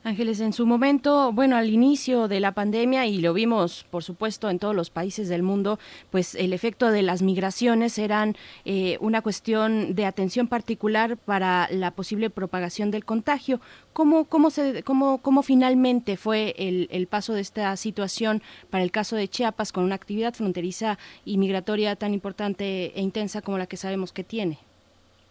Ángeles, 0.04 0.40
en 0.40 0.54
su 0.54 0.66
momento, 0.66 1.32
bueno, 1.32 1.56
al 1.56 1.70
inicio 1.70 2.28
de 2.28 2.40
la 2.40 2.54
pandemia, 2.54 3.06
y 3.06 3.20
lo 3.20 3.34
vimos, 3.34 3.86
por 3.90 4.04
supuesto, 4.04 4.50
en 4.50 4.60
todos 4.60 4.76
los 4.76 4.90
países 4.90 5.30
del 5.30 5.44
mundo, 5.44 5.80
pues 6.10 6.36
el 6.36 6.54
efecto 6.54 6.92
de 6.92 7.02
las 7.02 7.22
migraciones 7.22 7.98
eran 7.98 8.36
eh, 8.66 8.98
una 9.00 9.22
cuestión 9.22 9.96
de 9.96 10.06
atención 10.06 10.48
particular 10.48 11.18
para 11.18 11.68
la 11.72 11.92
posible 11.92 12.30
propagación 12.30 12.92
del 12.92 13.06
contagio. 13.06 13.60
¿Cómo, 13.94 14.26
cómo, 14.26 14.50
se, 14.50 14.84
cómo, 14.84 15.20
cómo 15.20 15.44
finalmente 15.44 16.18
fue 16.18 16.56
el, 16.58 16.88
el, 16.92 17.08
paso 17.08 17.34
de 17.34 17.42
esta 17.42 17.76
situación 17.76 18.42
para 18.70 18.84
el 18.84 18.92
caso 18.92 19.16
de 19.16 19.28
Chiapas 19.28 19.72
con 19.72 19.84
una 19.84 19.96
actividad 19.96 20.34
fronteriza 20.34 20.98
y 21.26 21.38
migratoria 21.38 21.96
tan 21.96 22.14
importante 22.14 22.98
e 22.98 23.02
intensa 23.02 23.42
como 23.42 23.58
la 23.58 23.68
que 23.68 23.78
sabemos 23.78 24.14
que 24.14 24.24
tiene? 24.24 24.60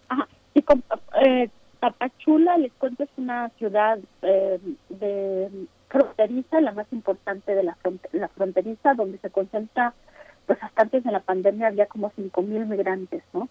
Ajá. 0.09 0.29
Y 0.53 0.63
con, 0.63 0.83
eh, 1.25 1.49
Tapachula, 1.81 2.59
les 2.59 2.73
cuento, 2.75 3.05
es 3.05 3.11
una 3.17 3.49
ciudad 3.59 3.99
eh, 4.23 4.61
de 4.91 5.51
fronteriza, 5.89 6.61
la 6.61 6.73
más 6.73 6.87
importante 6.93 7.55
de 7.55 7.63
la, 7.63 7.77
la 8.13 8.29
fronteriza, 8.29 8.95
donde 8.95 9.19
se 9.19 9.31
concentra, 9.31 9.95
pues 10.47 10.63
hasta 10.63 10.83
antes 10.83 11.05
de 11.05 11.11
la 11.11 11.21
pandemia 11.21 11.69
había 11.69 11.87
como 11.87 12.13
cinco 12.15 12.43
mil 12.43 12.67
migrantes, 12.67 13.23
¿no? 13.33 13.49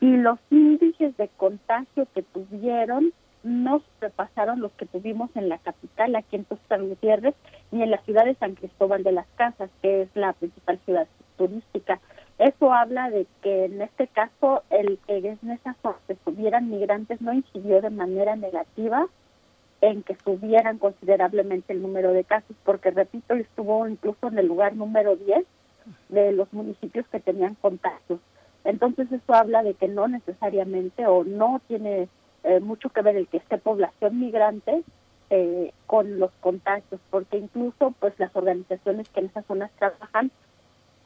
Y 0.00 0.16
los 0.16 0.38
índices 0.50 1.16
de 1.16 1.28
contagio 1.36 2.06
que 2.14 2.22
tuvieron 2.22 3.12
no 3.42 3.80
pasaron 4.16 4.60
los 4.60 4.72
que 4.72 4.86
tuvimos 4.86 5.30
en 5.36 5.48
la 5.48 5.58
capital, 5.58 6.16
aquí 6.16 6.36
en 6.36 6.44
Costa 6.44 6.78
Gutiérrez, 6.78 7.34
ni 7.70 7.82
en 7.82 7.90
la 7.90 8.02
ciudad 8.02 8.24
de 8.24 8.34
San 8.34 8.54
Cristóbal 8.54 9.04
de 9.04 9.12
las 9.12 9.26
Casas, 9.36 9.70
que 9.82 10.02
es 10.02 10.08
la 10.14 10.32
principal 10.32 10.78
ciudad 10.84 11.06
turística. 11.36 12.00
Eso 12.38 12.72
habla 12.72 13.10
de 13.10 13.26
que 13.42 13.64
en 13.64 13.80
este 13.80 14.08
caso 14.08 14.62
el 14.68 14.98
que 15.06 15.16
en 15.16 15.50
esa 15.50 15.74
se 16.06 16.16
subieran 16.24 16.68
migrantes 16.68 17.20
no 17.22 17.32
incidió 17.32 17.80
de 17.80 17.90
manera 17.90 18.36
negativa 18.36 19.06
en 19.80 20.02
que 20.02 20.16
subieran 20.16 20.78
considerablemente 20.78 21.72
el 21.72 21.82
número 21.82 22.12
de 22.12 22.24
casos, 22.24 22.56
porque 22.64 22.90
repito, 22.90 23.34
estuvo 23.34 23.86
incluso 23.88 24.28
en 24.28 24.38
el 24.38 24.46
lugar 24.46 24.74
número 24.74 25.16
10 25.16 25.46
de 26.08 26.32
los 26.32 26.52
municipios 26.52 27.06
que 27.08 27.20
tenían 27.20 27.54
contagios. 27.54 28.20
Entonces 28.64 29.10
eso 29.12 29.34
habla 29.34 29.62
de 29.62 29.74
que 29.74 29.88
no 29.88 30.08
necesariamente 30.08 31.06
o 31.06 31.24
no 31.24 31.60
tiene 31.68 32.08
eh, 32.44 32.60
mucho 32.60 32.90
que 32.90 33.02
ver 33.02 33.16
el 33.16 33.28
que 33.28 33.36
esté 33.38 33.58
población 33.58 34.18
migrante 34.18 34.82
eh, 35.30 35.72
con 35.86 36.18
los 36.18 36.32
contagios, 36.40 37.00
porque 37.10 37.38
incluso 37.38 37.94
pues 37.98 38.18
las 38.18 38.34
organizaciones 38.34 39.08
que 39.08 39.20
en 39.20 39.26
esas 39.26 39.46
zonas 39.46 39.70
trabajan 39.78 40.30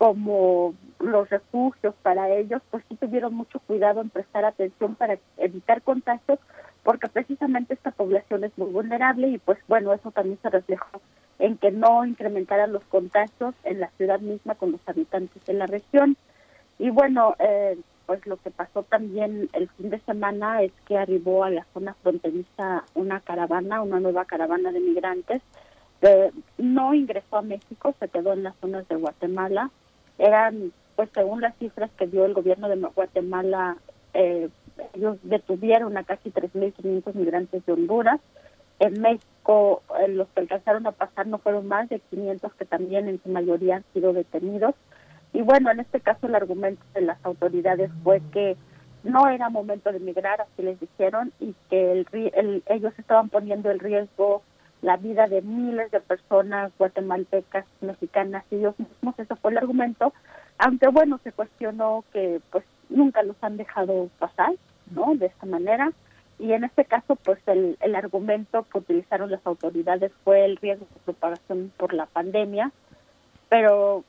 como 0.00 0.72
los 0.98 1.28
refugios 1.28 1.94
para 2.02 2.30
ellos, 2.30 2.62
pues 2.70 2.82
sí 2.88 2.96
tuvieron 2.96 3.34
mucho 3.34 3.58
cuidado 3.60 4.00
en 4.00 4.08
prestar 4.08 4.46
atención 4.46 4.94
para 4.94 5.18
evitar 5.36 5.82
contagios, 5.82 6.38
porque 6.82 7.06
precisamente 7.08 7.74
esta 7.74 7.90
población 7.90 8.44
es 8.44 8.56
muy 8.56 8.70
vulnerable 8.70 9.28
y 9.28 9.36
pues 9.36 9.58
bueno, 9.68 9.92
eso 9.92 10.10
también 10.10 10.38
se 10.40 10.48
reflejó 10.48 11.02
en 11.38 11.58
que 11.58 11.70
no 11.70 12.06
incrementaran 12.06 12.72
los 12.72 12.82
contagios 12.84 13.54
en 13.62 13.80
la 13.80 13.90
ciudad 13.98 14.20
misma 14.20 14.54
con 14.54 14.72
los 14.72 14.80
habitantes 14.86 15.44
de 15.44 15.52
la 15.52 15.66
región. 15.66 16.16
Y 16.78 16.88
bueno, 16.88 17.36
eh, 17.38 17.78
pues 18.06 18.26
lo 18.26 18.38
que 18.38 18.50
pasó 18.50 18.82
también 18.84 19.50
el 19.52 19.68
fin 19.68 19.90
de 19.90 20.00
semana 20.00 20.62
es 20.62 20.72
que 20.86 20.96
arribó 20.96 21.44
a 21.44 21.50
la 21.50 21.66
zona 21.74 21.92
fronteriza 22.02 22.84
una 22.94 23.20
caravana, 23.20 23.82
una 23.82 24.00
nueva 24.00 24.24
caravana 24.24 24.72
de 24.72 24.80
migrantes. 24.80 25.42
Eh, 26.00 26.30
no 26.56 26.94
ingresó 26.94 27.36
a 27.36 27.42
México, 27.42 27.94
se 28.00 28.08
quedó 28.08 28.32
en 28.32 28.44
las 28.44 28.56
zonas 28.62 28.88
de 28.88 28.96
Guatemala 28.96 29.70
eran, 30.20 30.72
pues 30.96 31.08
según 31.14 31.40
las 31.40 31.56
cifras 31.56 31.90
que 31.96 32.06
dio 32.06 32.24
el 32.24 32.34
gobierno 32.34 32.68
de 32.68 32.76
Guatemala, 32.76 33.76
eh, 34.14 34.48
ellos 34.94 35.18
detuvieron 35.22 35.96
a 35.96 36.04
casi 36.04 36.30
3.500 36.30 37.14
migrantes 37.14 37.64
de 37.64 37.72
Honduras. 37.72 38.20
En 38.78 39.00
México, 39.00 39.82
eh, 39.98 40.08
los 40.08 40.28
que 40.28 40.40
alcanzaron 40.40 40.86
a 40.86 40.92
pasar 40.92 41.26
no 41.26 41.38
fueron 41.38 41.66
más 41.66 41.88
de 41.88 42.00
500 42.00 42.54
que 42.54 42.64
también 42.64 43.08
en 43.08 43.22
su 43.22 43.28
mayoría 43.28 43.76
han 43.76 43.84
sido 43.92 44.12
detenidos. 44.12 44.74
Y 45.32 45.42
bueno, 45.42 45.70
en 45.70 45.80
este 45.80 46.00
caso 46.00 46.26
el 46.26 46.34
argumento 46.34 46.82
de 46.94 47.02
las 47.02 47.24
autoridades 47.24 47.90
fue 48.02 48.20
que 48.32 48.56
no 49.02 49.28
era 49.28 49.48
momento 49.48 49.92
de 49.92 50.00
migrar, 50.00 50.40
así 50.40 50.62
les 50.62 50.78
dijeron, 50.80 51.32
y 51.40 51.54
que 51.70 51.92
el, 51.92 52.06
el, 52.34 52.62
ellos 52.66 52.92
estaban 52.98 53.28
poniendo 53.28 53.70
el 53.70 53.78
riesgo 53.78 54.42
la 54.82 54.96
vida 54.96 55.26
de 55.26 55.42
miles 55.42 55.90
de 55.90 56.00
personas 56.00 56.72
guatemaltecas, 56.78 57.66
mexicanas 57.80 58.44
y 58.50 58.56
ellos 58.56 58.78
mismos, 58.78 59.18
eso 59.18 59.36
fue 59.36 59.50
el 59.50 59.58
argumento, 59.58 60.12
aunque 60.58 60.88
bueno, 60.88 61.20
se 61.22 61.32
cuestionó 61.32 62.04
que 62.12 62.40
pues 62.50 62.64
nunca 62.88 63.22
los 63.22 63.36
han 63.42 63.56
dejado 63.56 64.08
pasar, 64.18 64.52
¿no? 64.90 65.14
De 65.14 65.26
esta 65.26 65.46
manera, 65.46 65.92
y 66.38 66.52
en 66.52 66.64
este 66.64 66.84
caso 66.84 67.16
pues 67.16 67.38
el, 67.46 67.76
el 67.80 67.94
argumento 67.94 68.66
que 68.72 68.78
utilizaron 68.78 69.30
las 69.30 69.46
autoridades 69.46 70.12
fue 70.24 70.44
el 70.44 70.56
riesgo 70.56 70.86
de 70.94 71.00
propagación 71.04 71.72
por 71.76 71.92
la 71.92 72.06
pandemia, 72.06 72.72
pero 73.48 74.04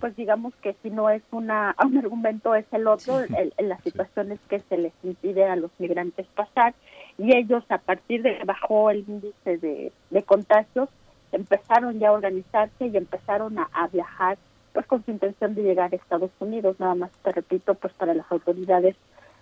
pues 0.00 0.14
digamos 0.16 0.54
que 0.56 0.76
si 0.82 0.90
no 0.90 1.08
es 1.10 1.22
una 1.30 1.74
un 1.84 1.98
argumento 1.98 2.54
es 2.54 2.66
el 2.72 2.86
otro, 2.86 3.20
el, 3.20 3.52
las 3.58 3.82
situaciones 3.82 4.40
que 4.48 4.60
se 4.60 4.76
les 4.76 4.92
impide 5.02 5.44
a 5.44 5.56
los 5.56 5.70
migrantes 5.78 6.26
pasar 6.34 6.74
y 7.18 7.34
ellos 7.34 7.64
a 7.68 7.78
partir 7.78 8.22
de 8.22 8.38
que 8.38 8.44
bajó 8.44 8.90
el 8.90 9.04
índice 9.06 9.58
de, 9.58 9.92
contagios 10.24 10.88
empezaron 11.32 11.98
ya 11.98 12.08
a 12.08 12.12
organizarse 12.12 12.86
y 12.86 12.96
empezaron 12.96 13.58
a, 13.58 13.88
viajar 13.92 14.38
pues 14.72 14.86
con 14.86 15.04
su 15.04 15.10
intención 15.10 15.54
de 15.54 15.62
llegar 15.62 15.92
a 15.92 15.96
Estados 15.96 16.30
Unidos. 16.38 16.76
Nada 16.78 16.94
más 16.94 17.10
te 17.22 17.32
repito 17.32 17.74
pues 17.74 17.92
para 17.94 18.14
las 18.14 18.30
autoridades 18.30 18.96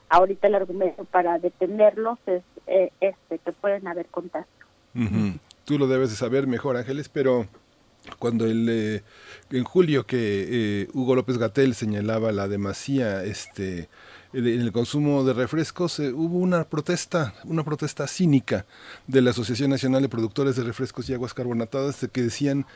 ahorita 0.09 0.49
el 0.49 0.55
argumento 0.55 1.05
para 1.05 1.39
detenerlos 1.39 2.19
es 2.27 2.43
eh, 2.67 2.91
este 3.01 3.39
que 3.39 3.53
pueden 3.53 3.87
haber 3.89 4.07
contagios. 4.07 4.49
Uh 4.95 5.39
tú 5.65 5.79
lo 5.79 5.87
debes 5.87 6.11
de 6.11 6.17
saber 6.17 6.47
mejor 6.47 6.77
Ángeles 6.77 7.09
pero 7.09 7.47
cuando 8.19 8.45
el, 8.45 8.69
eh, 8.69 9.03
en 9.51 9.65
julio 9.65 10.05
que 10.05 10.83
eh, 10.83 10.89
Hugo 10.93 11.15
López 11.15 11.39
Gatel 11.39 11.75
señalaba 11.75 12.33
la 12.33 12.49
demasía 12.49 13.25
este 13.25 13.89
en 14.35 14.61
el 14.61 14.73
consumo 14.73 15.23
de 15.23 15.33
refrescos, 15.33 16.01
hubo 16.01 16.39
una 16.39 16.65
protesta, 16.65 17.35
una 17.45 17.63
protesta 17.63 18.07
cínica 18.09 18.67
de 19.07 19.23
la 19.23 19.31
Asociación 19.31 19.71
Nacional 19.71 20.03
de 20.03 20.09
Productores 20.09 20.57
de 20.57 20.65
Refrescos 20.65 21.09
y 21.09 21.15
Aguas 21.15 21.35
Carbonatadas 21.35 22.07
que 22.13 22.23
decían 22.23 22.67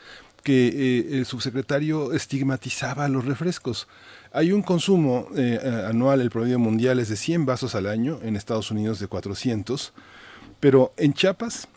que 0.43 1.17
el 1.19 1.25
subsecretario 1.25 2.13
estigmatizaba 2.13 3.09
los 3.09 3.25
refrescos. 3.25 3.89
Hay 4.31 4.53
un 4.53 4.61
consumo 4.61 5.27
anual, 5.85 6.21
el 6.21 6.29
promedio 6.29 6.59
mundial 6.59 6.99
es 6.99 7.09
de 7.09 7.17
100 7.17 7.45
vasos 7.45 7.75
al 7.75 7.87
año, 7.87 8.19
en 8.23 8.37
Estados 8.37 8.71
Unidos 8.71 8.99
de 8.99 9.07
400, 9.07 9.91
pero 10.61 10.93
en 10.95 11.13
Chiapas 11.13 11.67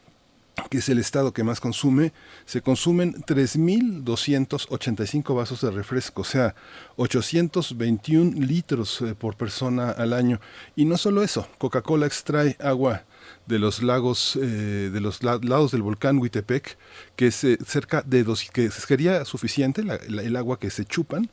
que 0.70 0.78
es 0.78 0.88
el 0.88 0.98
estado 0.98 1.32
que 1.32 1.44
más 1.44 1.60
consume, 1.60 2.12
se 2.44 2.60
consumen 2.62 3.14
3.285 3.22 5.34
vasos 5.34 5.60
de 5.60 5.70
refresco, 5.70 6.22
o 6.22 6.24
sea, 6.24 6.56
821 6.96 8.44
litros 8.44 9.00
eh, 9.02 9.14
por 9.14 9.36
persona 9.36 9.90
al 9.90 10.12
año. 10.12 10.40
Y 10.76 10.84
no 10.84 10.98
solo 10.98 11.22
eso, 11.22 11.48
Coca-Cola 11.58 12.06
extrae 12.06 12.56
agua 12.60 13.04
de 13.46 13.58
los 13.58 13.82
lagos, 13.82 14.36
eh, 14.36 14.90
de 14.92 15.00
los 15.00 15.22
lados 15.22 15.72
del 15.72 15.80
volcán 15.82 16.18
Huitepec, 16.18 16.76
que 17.16 17.28
es 17.28 17.42
eh, 17.44 17.56
cerca 17.64 18.02
de 18.02 18.24
dos, 18.24 18.44
que 18.52 18.70
sería 18.70 19.24
suficiente 19.24 19.82
el 19.82 20.36
agua 20.36 20.58
que 20.58 20.68
se 20.70 20.84
chupan 20.84 21.30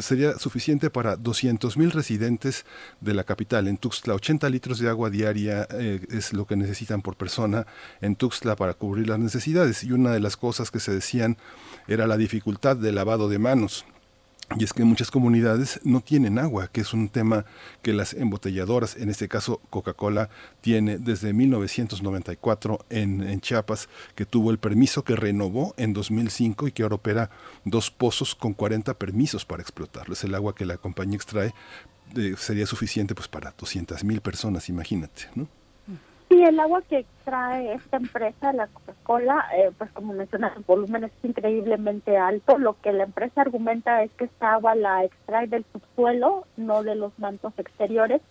sería 0.00 0.38
suficiente 0.38 0.90
para 0.90 1.16
200.000 1.18 1.90
residentes 1.92 2.64
de 3.00 3.14
la 3.14 3.24
capital. 3.24 3.68
En 3.68 3.76
Tuxtla, 3.76 4.14
80 4.14 4.48
litros 4.50 4.78
de 4.78 4.88
agua 4.88 5.10
diaria 5.10 5.66
eh, 5.70 6.00
es 6.10 6.32
lo 6.32 6.46
que 6.46 6.56
necesitan 6.56 7.02
por 7.02 7.16
persona 7.16 7.66
en 8.00 8.16
Tuxtla 8.16 8.56
para 8.56 8.74
cubrir 8.74 9.08
las 9.08 9.18
necesidades. 9.18 9.84
Y 9.84 9.92
una 9.92 10.12
de 10.12 10.20
las 10.20 10.36
cosas 10.36 10.70
que 10.70 10.80
se 10.80 10.92
decían 10.92 11.36
era 11.88 12.06
la 12.06 12.16
dificultad 12.16 12.76
del 12.76 12.94
lavado 12.94 13.28
de 13.28 13.38
manos. 13.38 13.84
Y 14.58 14.64
es 14.64 14.72
que 14.72 14.84
muchas 14.84 15.10
comunidades 15.10 15.80
no 15.82 16.00
tienen 16.00 16.38
agua, 16.38 16.68
que 16.68 16.82
es 16.82 16.92
un 16.92 17.08
tema 17.08 17.46
que 17.80 17.92
las 17.92 18.12
embotelladoras, 18.12 18.96
en 18.96 19.08
este 19.08 19.28
caso 19.28 19.60
Coca-Cola, 19.70 20.28
tiene 20.60 20.98
desde 20.98 21.32
1994 21.32 22.84
en, 22.90 23.22
en, 23.22 23.40
Chiapas, 23.40 23.88
que 24.14 24.26
tuvo 24.26 24.50
el 24.50 24.58
permiso 24.58 25.04
que 25.04 25.16
renovó 25.16 25.74
en 25.78 25.94
2005 25.94 26.68
y 26.68 26.72
que 26.72 26.82
ahora 26.82 26.96
opera 26.96 27.30
dos 27.64 27.90
pozos 27.90 28.34
con 28.34 28.52
40 28.52 28.94
permisos 28.94 29.46
para 29.46 29.62
explotarlo. 29.62 30.12
Es 30.12 30.24
el 30.24 30.34
agua 30.34 30.54
que 30.54 30.66
la 30.66 30.76
compañía 30.76 31.16
extrae, 31.16 31.54
eh, 32.16 32.34
sería 32.36 32.66
suficiente 32.66 33.14
pues 33.14 33.28
para 33.28 33.54
200 33.56 34.04
mil 34.04 34.20
personas, 34.20 34.68
imagínate, 34.68 35.28
¿no? 35.34 35.48
Sí, 36.32 36.42
el 36.42 36.58
agua 36.60 36.80
que 36.88 37.00
extrae 37.00 37.74
esta 37.74 37.98
empresa, 37.98 38.54
la 38.54 38.66
Coca-Cola, 38.68 39.44
eh, 39.54 39.70
pues 39.76 39.90
como 39.92 40.14
mencionas, 40.14 40.56
el 40.56 40.62
volumen 40.62 41.04
es 41.04 41.12
increíblemente 41.22 42.16
alto. 42.16 42.56
Lo 42.56 42.80
que 42.80 42.90
la 42.94 43.04
empresa 43.04 43.42
argumenta 43.42 44.02
es 44.02 44.10
que 44.12 44.24
esta 44.24 44.54
agua 44.54 44.74
la 44.74 45.04
extrae 45.04 45.46
del 45.46 45.66
subsuelo, 45.74 46.46
no 46.56 46.84
de 46.84 46.94
los 46.94 47.18
mantos 47.18 47.52
exteriores. 47.58 48.22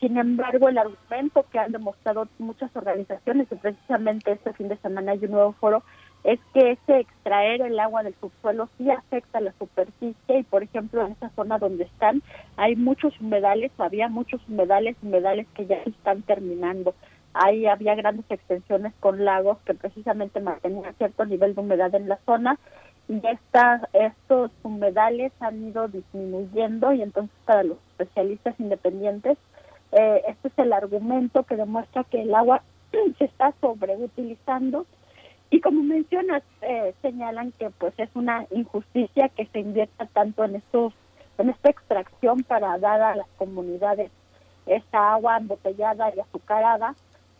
Sin 0.00 0.18
embargo, 0.18 0.68
el 0.68 0.78
argumento 0.78 1.44
que 1.52 1.60
han 1.60 1.70
demostrado 1.70 2.26
muchas 2.40 2.74
organizaciones, 2.74 3.46
y 3.52 3.54
precisamente 3.54 4.32
este 4.32 4.52
fin 4.54 4.66
de 4.66 4.78
semana 4.78 5.12
hay 5.12 5.24
un 5.24 5.30
nuevo 5.30 5.52
foro, 5.52 5.84
es 6.24 6.40
que 6.52 6.72
ese 6.72 6.98
extraer 6.98 7.62
el 7.62 7.78
agua 7.78 8.02
del 8.02 8.16
subsuelo 8.20 8.68
sí 8.76 8.90
afecta 8.90 9.40
la 9.40 9.52
superficie 9.60 10.38
y, 10.38 10.42
por 10.42 10.64
ejemplo, 10.64 11.06
en 11.06 11.12
esa 11.12 11.30
zona 11.36 11.58
donde 11.58 11.84
están 11.84 12.22
hay 12.56 12.74
muchos 12.74 13.12
humedales, 13.20 13.70
había 13.78 14.08
muchos 14.08 14.40
humedales, 14.48 14.96
humedales 15.02 15.46
que 15.54 15.66
ya 15.66 15.76
están 15.84 16.22
terminando 16.22 16.94
ahí 17.36 17.66
había 17.66 17.94
grandes 17.94 18.24
extensiones 18.30 18.92
con 19.00 19.24
lagos 19.24 19.58
que 19.64 19.74
precisamente 19.74 20.40
mantenían 20.40 20.94
cierto 20.96 21.24
nivel 21.24 21.54
de 21.54 21.60
humedad 21.60 21.94
en 21.94 22.08
la 22.08 22.18
zona 22.24 22.58
y 23.08 23.20
esta, 23.26 23.88
estos 23.92 24.50
humedales 24.62 25.32
han 25.40 25.68
ido 25.68 25.88
disminuyendo 25.88 26.92
y 26.92 27.02
entonces 27.02 27.34
para 27.44 27.62
los 27.62 27.78
especialistas 27.90 28.58
independientes 28.58 29.38
eh, 29.92 30.22
este 30.28 30.48
es 30.48 30.58
el 30.58 30.72
argumento 30.72 31.44
que 31.44 31.56
demuestra 31.56 32.04
que 32.04 32.22
el 32.22 32.34
agua 32.34 32.62
se 33.18 33.24
está 33.24 33.52
sobreutilizando 33.60 34.86
y 35.50 35.60
como 35.60 35.82
mencionas 35.82 36.42
eh, 36.62 36.94
señalan 37.02 37.52
que 37.52 37.70
pues 37.70 37.94
es 37.98 38.10
una 38.14 38.46
injusticia 38.50 39.28
que 39.28 39.46
se 39.46 39.60
invierta 39.60 40.06
tanto 40.06 40.44
en 40.44 40.56
estos 40.56 40.92
en 41.38 41.50
esta 41.50 41.68
extracción 41.68 42.42
para 42.44 42.78
dar 42.78 43.02
a 43.02 43.14
las 43.14 43.28
comunidades 43.36 44.10
esta 44.66 45.12
agua 45.12 45.36
embotellada 45.36 46.12
y 46.14 46.20
azucarada 46.20 46.94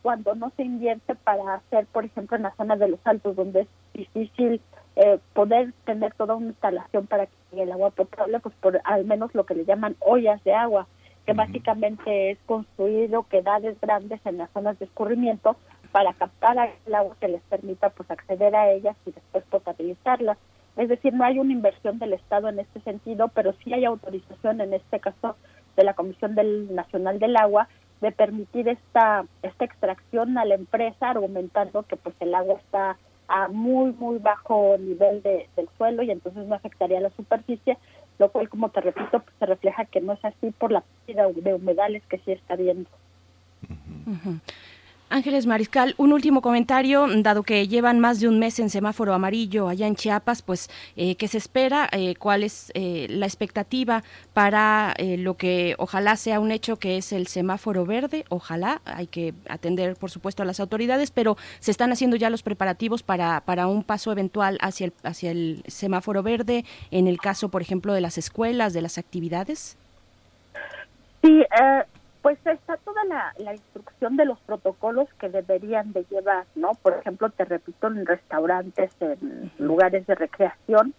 cuando 0.07 0.37
no 0.37 0.53
se 0.57 0.63
invierte 0.63 1.17
para 1.17 1.55
hacer, 1.55 1.85
por 1.87 2.05
ejemplo, 2.05 2.37
en 2.37 2.45
la 2.45 2.55
zona 2.55 2.77
de 2.77 2.87
los 2.87 3.01
altos, 3.03 3.35
donde 3.35 3.63
es 3.63 3.69
difícil 3.93 4.61
eh, 4.95 5.19
poder 5.33 5.73
tener 5.85 6.15
toda 6.15 6.37
una 6.37 6.47
instalación 6.47 7.09
para 7.09 7.27
que 7.27 7.33
llegue 7.51 7.65
el 7.65 7.73
agua 7.73 7.91
potable, 7.91 8.39
pues 8.39 8.55
por 8.61 8.81
al 8.85 9.05
menos 9.05 9.35
lo 9.35 9.45
que 9.45 9.57
le 9.57 9.65
llaman 9.65 9.97
ollas 9.99 10.45
de 10.45 10.55
agua, 10.55 10.87
que 11.25 11.33
básicamente 11.33 12.31
es 12.31 12.39
construir 12.47 13.11
quedades 13.29 13.81
grandes 13.81 14.21
en 14.25 14.39
las 14.39 14.49
zonas 14.53 14.79
de 14.79 14.85
escurrimiento 14.85 15.57
para 15.91 16.13
captar 16.13 16.57
el 16.87 16.95
agua 16.95 17.17
que 17.19 17.27
les 17.27 17.43
permita 17.43 17.91
pues 17.91 18.09
acceder 18.09 18.55
a 18.55 18.71
ellas 18.71 18.97
y 19.07 19.11
después 19.11 19.43
potabilizarlas. 19.51 20.39
Es 20.77 20.89
decir, 20.89 21.15
no 21.15 21.25
hay 21.25 21.41
una 21.41 21.53
inversión 21.53 21.99
del 21.99 22.13
Estado 22.13 22.49
en 22.49 22.61
este 22.61 22.79
sentido, 22.83 23.27
pero 23.35 23.55
sí 23.65 23.75
hay 23.75 23.85
autorización 23.85 24.61
en 24.61 24.73
este 24.73 25.01
caso 25.01 25.35
de 25.77 25.83
la 25.83 25.95
Comisión 25.95 26.37
del 26.37 26.73
Nacional 26.73 27.19
del 27.19 27.37
Agua 27.37 27.67
de 28.01 28.13
permitir 28.13 28.69
esta 28.69 29.25
esta 29.43 29.65
extracción 29.65 30.37
a 30.39 30.45
la 30.45 30.55
empresa 30.55 31.11
argumentando 31.11 31.83
que 31.85 31.97
pues 31.97 32.15
el 32.21 32.35
agua 32.35 32.57
está 32.57 32.97
a 33.29 33.49
muy 33.49 33.93
muy 33.93 34.19
bajo 34.19 34.77
nivel 34.79 35.23
de, 35.23 35.49
del 35.57 35.69
suelo 35.77 36.03
y 36.03 36.11
entonces 36.11 36.47
no 36.47 36.55
afectaría 36.55 37.01
la 37.01 37.11
superficie 37.11 37.79
lo 38.19 38.31
cual 38.31 38.49
como 38.49 38.69
te 38.71 38.81
repito 38.81 39.21
pues 39.21 39.37
se 39.39 39.47
refleja 39.47 39.85
que 39.87 40.01
no 40.01 40.13
es 40.13 40.25
así 40.25 40.51
por 40.51 40.73
la 40.73 40.83
pérdida 41.07 41.27
de 41.29 41.55
humedales 41.55 42.03
que 42.09 42.19
sí 42.19 42.33
está 42.33 42.57
viendo 42.57 42.91
Ángeles 45.09 45.47
Mariscal, 45.47 45.95
un 45.99 46.13
último 46.13 46.43
comentario, 46.43 47.07
dado 47.23 47.45
que 47.45 47.69
llevan 47.69 48.01
más 48.01 48.19
de 48.19 48.27
un 48.27 48.41
mes 48.41 48.59
en 48.59 48.71
semáforo 48.71 49.15
amarillo 49.15 49.69
allá 49.69 49.87
en 49.87 49.95
Chiapas, 49.95 50.43
pues, 50.43 50.69
eh, 50.97 51.15
¿qué 51.15 51.29
se 51.29 51.39
espera? 51.39 51.89
Eh, 51.93 52.17
¿Cuál 52.17 52.43
es 52.43 52.73
eh, 52.75 53.07
la 53.09 53.27
expectativa 53.27 54.03
para 54.35 54.95
eh, 54.99 55.17
lo 55.17 55.37
que 55.37 55.77
ojalá 55.79 56.17
sea 56.17 56.41
un 56.41 56.51
hecho 56.51 56.77
que 56.81 56.97
es 56.97 57.13
el 57.13 57.29
semáforo 57.29 57.87
verde? 57.87 58.25
Ojalá, 58.31 58.83
hay 58.85 59.07
que 59.07 59.33
atender, 59.49 59.95
por 59.95 60.11
supuesto, 60.11 60.43
a 60.43 60.47
las 60.47 60.59
autoridades, 60.59 61.13
pero 61.13 61.37
se 61.61 61.71
están 61.71 61.93
haciendo 61.93 62.17
ya 62.17 62.29
los 62.29 62.43
preparativos 62.43 63.05
para, 63.05 63.43
para 63.43 63.69
un 63.69 63.85
paso 63.85 64.11
eventual 64.11 64.59
hacia 64.61 64.87
el, 64.87 64.93
hacia 65.05 65.31
el 65.31 65.63
semáforo 65.69 66.25
verde, 66.25 66.65
en 66.91 67.07
el 67.07 67.19
caso, 67.19 67.49
por 67.49 67.63
ejemplo, 67.63 67.93
de 67.95 68.01
las 68.01 68.19
escuelas, 68.19 68.73
de 68.73 68.83
las 68.83 68.99
actividades. 68.99 69.77
Sí, 71.23 71.45
pues 72.27 72.45
está 72.45 72.77
toda 72.79 73.05
la, 73.05 73.53
instrucción 73.55 74.17
de 74.17 74.25
los 74.25 74.41
protocolos 74.41 75.09
que 75.21 75.29
deberían 75.29 75.93
de 75.93 76.05
llevar, 76.11 76.45
¿no? 76.57 76.73
Por 76.83 76.95
ejemplo, 76.95 77.31
te 77.31 77.45
repito, 77.45 77.87
en 77.87 78.05
restaurantes, 78.05 78.91
en 78.99 79.53
lugares 79.59 80.05
de 80.09 80.17
recreación. 80.17 80.93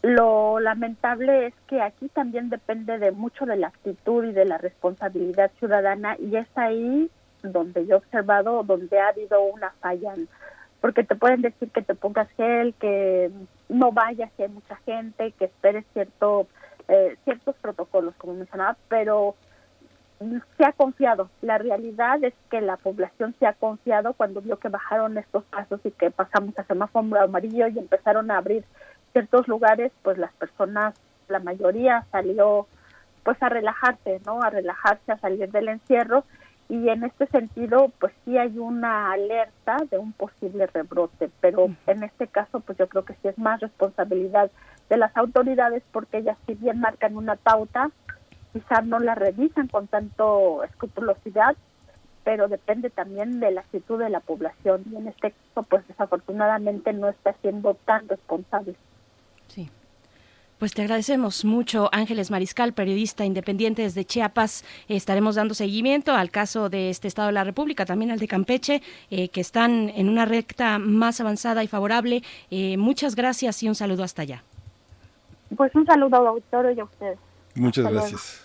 Lo 0.00 0.60
lamentable 0.60 1.48
es 1.48 1.54
que 1.66 1.82
aquí 1.82 2.08
también 2.08 2.48
depende 2.48 2.98
de 2.98 3.10
mucho 3.10 3.44
de 3.44 3.56
la 3.56 3.66
actitud 3.66 4.24
y 4.24 4.32
de 4.32 4.46
la 4.46 4.56
responsabilidad 4.56 5.50
ciudadana 5.58 6.16
y 6.18 6.36
es 6.36 6.48
ahí 6.54 7.10
donde 7.42 7.84
yo 7.84 7.96
he 7.96 7.98
observado 7.98 8.62
donde 8.62 8.98
ha 8.98 9.08
habido 9.08 9.42
una 9.42 9.72
falla, 9.72 10.14
porque 10.80 11.04
te 11.04 11.16
pueden 11.16 11.42
decir 11.42 11.70
que 11.70 11.82
te 11.82 11.94
pongas 11.94 12.30
gel, 12.38 12.72
que 12.80 13.30
no 13.68 13.92
vayas 13.92 14.30
si 14.38 14.44
hay 14.44 14.48
mucha 14.48 14.76
gente, 14.86 15.32
que 15.32 15.44
esperes 15.44 15.84
cierto 15.92 16.46
eh, 16.88 17.18
ciertos 17.24 17.56
protocolos, 17.56 18.14
como 18.16 18.32
mencionaba, 18.32 18.78
pero 18.88 19.36
se 20.56 20.64
ha 20.64 20.72
confiado. 20.72 21.30
La 21.40 21.58
realidad 21.58 22.22
es 22.22 22.34
que 22.50 22.60
la 22.60 22.76
población 22.76 23.34
se 23.38 23.46
ha 23.46 23.52
confiado 23.52 24.12
cuando 24.14 24.40
vio 24.40 24.58
que 24.58 24.68
bajaron 24.68 25.18
estos 25.18 25.44
casos 25.50 25.80
y 25.84 25.90
que 25.90 26.10
pasamos 26.10 26.58
a 26.58 26.64
semáforo 26.64 27.20
amarillo 27.20 27.68
y 27.68 27.78
empezaron 27.78 28.30
a 28.30 28.38
abrir 28.38 28.64
ciertos 29.12 29.46
lugares, 29.48 29.92
pues 30.02 30.18
las 30.18 30.32
personas, 30.34 30.94
la 31.28 31.38
mayoría 31.38 32.06
salió 32.10 32.66
pues 33.22 33.40
a 33.42 33.48
relajarse, 33.48 34.20
¿no? 34.26 34.42
A 34.42 34.50
relajarse, 34.50 35.12
a 35.12 35.18
salir 35.18 35.50
del 35.50 35.68
encierro 35.68 36.24
y 36.68 36.88
en 36.88 37.04
este 37.04 37.26
sentido 37.26 37.92
pues 37.98 38.12
sí 38.24 38.38
hay 38.38 38.58
una 38.58 39.12
alerta 39.12 39.76
de 39.90 39.98
un 39.98 40.12
posible 40.12 40.66
rebrote, 40.66 41.30
pero 41.40 41.66
en 41.86 42.02
este 42.02 42.26
caso 42.26 42.60
pues 42.60 42.78
yo 42.78 42.88
creo 42.88 43.04
que 43.04 43.12
sí 43.14 43.28
es 43.28 43.38
más 43.38 43.60
responsabilidad 43.60 44.50
de 44.88 44.96
las 44.96 45.14
autoridades 45.16 45.82
porque 45.92 46.18
ellas 46.18 46.38
si 46.46 46.54
bien 46.54 46.80
marcan 46.80 47.16
una 47.16 47.36
pauta, 47.36 47.90
quizás 48.52 48.84
no 48.86 48.98
la 48.98 49.14
revisan 49.14 49.68
con 49.68 49.86
tanto 49.86 50.62
escrupulosidad, 50.64 51.56
pero 52.24 52.48
depende 52.48 52.90
también 52.90 53.40
de 53.40 53.50
la 53.50 53.62
actitud 53.62 53.98
de 53.98 54.10
la 54.10 54.20
población 54.20 54.84
y 54.90 54.96
en 54.96 55.08
este 55.08 55.32
caso 55.32 55.66
pues 55.68 55.86
desafortunadamente 55.88 56.92
no 56.92 57.08
está 57.08 57.34
siendo 57.42 57.74
tan 57.74 58.08
responsable. 58.08 58.74
Sí. 59.48 59.70
Pues 60.58 60.74
te 60.74 60.82
agradecemos 60.82 61.44
mucho, 61.44 61.88
Ángeles 61.90 62.30
Mariscal, 62.30 62.72
periodista 62.72 63.24
independiente 63.24 63.82
desde 63.82 64.04
Chiapas. 64.04 64.64
Estaremos 64.86 65.34
dando 65.34 65.54
seguimiento 65.54 66.12
al 66.12 66.30
caso 66.30 66.68
de 66.68 66.88
este 66.88 67.08
Estado 67.08 67.26
de 67.26 67.32
la 67.32 67.42
República, 67.42 67.84
también 67.84 68.12
al 68.12 68.20
de 68.20 68.28
Campeche, 68.28 68.80
eh, 69.10 69.28
que 69.30 69.40
están 69.40 69.88
en 69.88 70.08
una 70.08 70.24
recta 70.24 70.78
más 70.78 71.20
avanzada 71.20 71.64
y 71.64 71.66
favorable. 71.66 72.22
Eh, 72.52 72.76
muchas 72.76 73.16
gracias 73.16 73.60
y 73.64 73.68
un 73.68 73.74
saludo 73.74 74.04
hasta 74.04 74.22
allá. 74.22 74.44
Pues 75.56 75.74
un 75.74 75.84
saludo 75.84 76.16
al 76.18 76.28
autor 76.28 76.72
y 76.76 76.78
a 76.78 76.84
ustedes. 76.84 77.18
Muchas 77.56 77.92
gracias. 77.92 78.41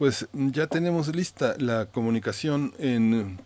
Pues 0.00 0.28
ya 0.32 0.66
tenemos 0.66 1.14
lista 1.14 1.56
la 1.58 1.84
comunicación 1.84 2.72
en 2.78 3.38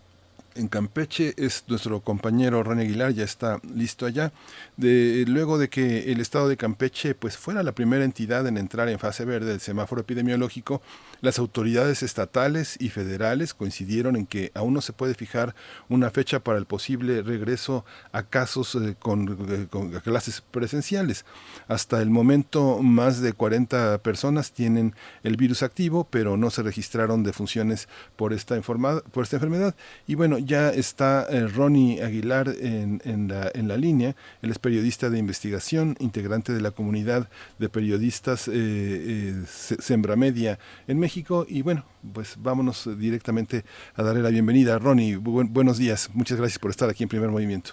en 0.55 0.69
Campeche 0.69 1.35
es 1.37 1.65
nuestro 1.69 2.01
compañero 2.01 2.63
Ronnie 2.63 2.85
Aguilar, 2.85 3.13
ya 3.13 3.25
está 3.25 3.61
listo 3.75 4.07
allá. 4.07 4.33
Luego 4.77 5.59
de 5.59 5.69
que 5.69 6.13
el 6.13 6.21
estado 6.21 6.49
de 6.49 6.57
Campeche 6.57 7.15
pues, 7.15 7.37
fuera 7.37 7.63
la 7.63 7.73
primera 7.73 8.05
entidad 8.05 8.47
en 8.47 8.57
entrar 8.57 8.89
en 8.89 8.99
fase 8.99 9.25
verde 9.25 9.51
del 9.51 9.61
semáforo 9.61 10.01
epidemiológico, 10.01 10.83
las 11.21 11.39
autoridades 11.39 12.03
estatales 12.03 12.77
y 12.79 12.91
federales 12.91 13.55
coincidieron 13.55 14.17
en 14.17 14.27
que 14.27 14.53
aún 14.55 14.75
no 14.75 14.81
se 14.81 14.93
puede 14.93 15.15
fijar 15.15 15.55
una 15.89 16.11
fecha 16.11 16.41
para 16.41 16.59
el 16.59 16.67
posible 16.67 17.23
regreso 17.23 17.85
a 18.13 18.25
casos 18.25 18.75
eh, 18.75 18.95
con, 18.99 19.39
eh, 19.49 19.67
con, 19.71 19.91
clases 20.01 20.43
presenciales. 20.51 21.25
Hasta 21.67 22.03
el 22.03 22.11
momento 22.11 22.83
más 22.83 23.21
de 23.21 23.33
40 23.33 23.99
personas 23.99 24.53
tienen 24.53 24.95
el 25.23 25.37
virus 25.37 25.63
activo, 25.63 26.07
pero 26.11 26.37
no 26.37 26.51
se 26.51 26.63
registraron 26.63 27.23
defunciones 27.23 27.89
por 28.17 28.33
esta, 28.33 28.61
por 28.61 29.25
esta 29.25 29.37
enfermedad. 29.37 29.75
Y 30.07 30.17
bueno, 30.17 30.39
ya 30.45 30.71
está 30.71 31.27
eh, 31.31 31.47
Ronnie 31.47 32.03
Aguilar 32.03 32.49
en, 32.61 33.29
la, 33.29 33.77
línea. 33.77 34.15
Él 34.43 34.51
es 34.51 34.59
periodista 34.59 35.11
de 35.11 35.19
investigación, 35.19 35.97
integrante 35.99 36.53
de 36.53 36.61
la 36.61 36.71
comunidad 36.71 37.29
de 37.59 37.69
periodistas 37.69 38.49
eh, 38.53 39.43
Sembra 39.47 40.17
Media 40.17 40.59
en 40.87 40.99
México 40.99 41.47
y 41.49 41.63
bueno, 41.63 41.85
pues 42.13 42.37
vámonos 42.41 42.89
directamente 42.99 43.65
a 43.95 44.03
darle 44.03 44.23
la 44.23 44.31
bienvenida. 44.31 44.79
Ronnie, 44.79 45.17
buenos 45.17 45.79
días. 45.79 46.11
Muchas 46.15 46.39
gracias 46.39 46.59
por 46.59 46.71
estar 46.71 46.89
aquí 46.89 47.03
en 47.03 47.09
Primer 47.09 47.31
Movimiento. 47.31 47.73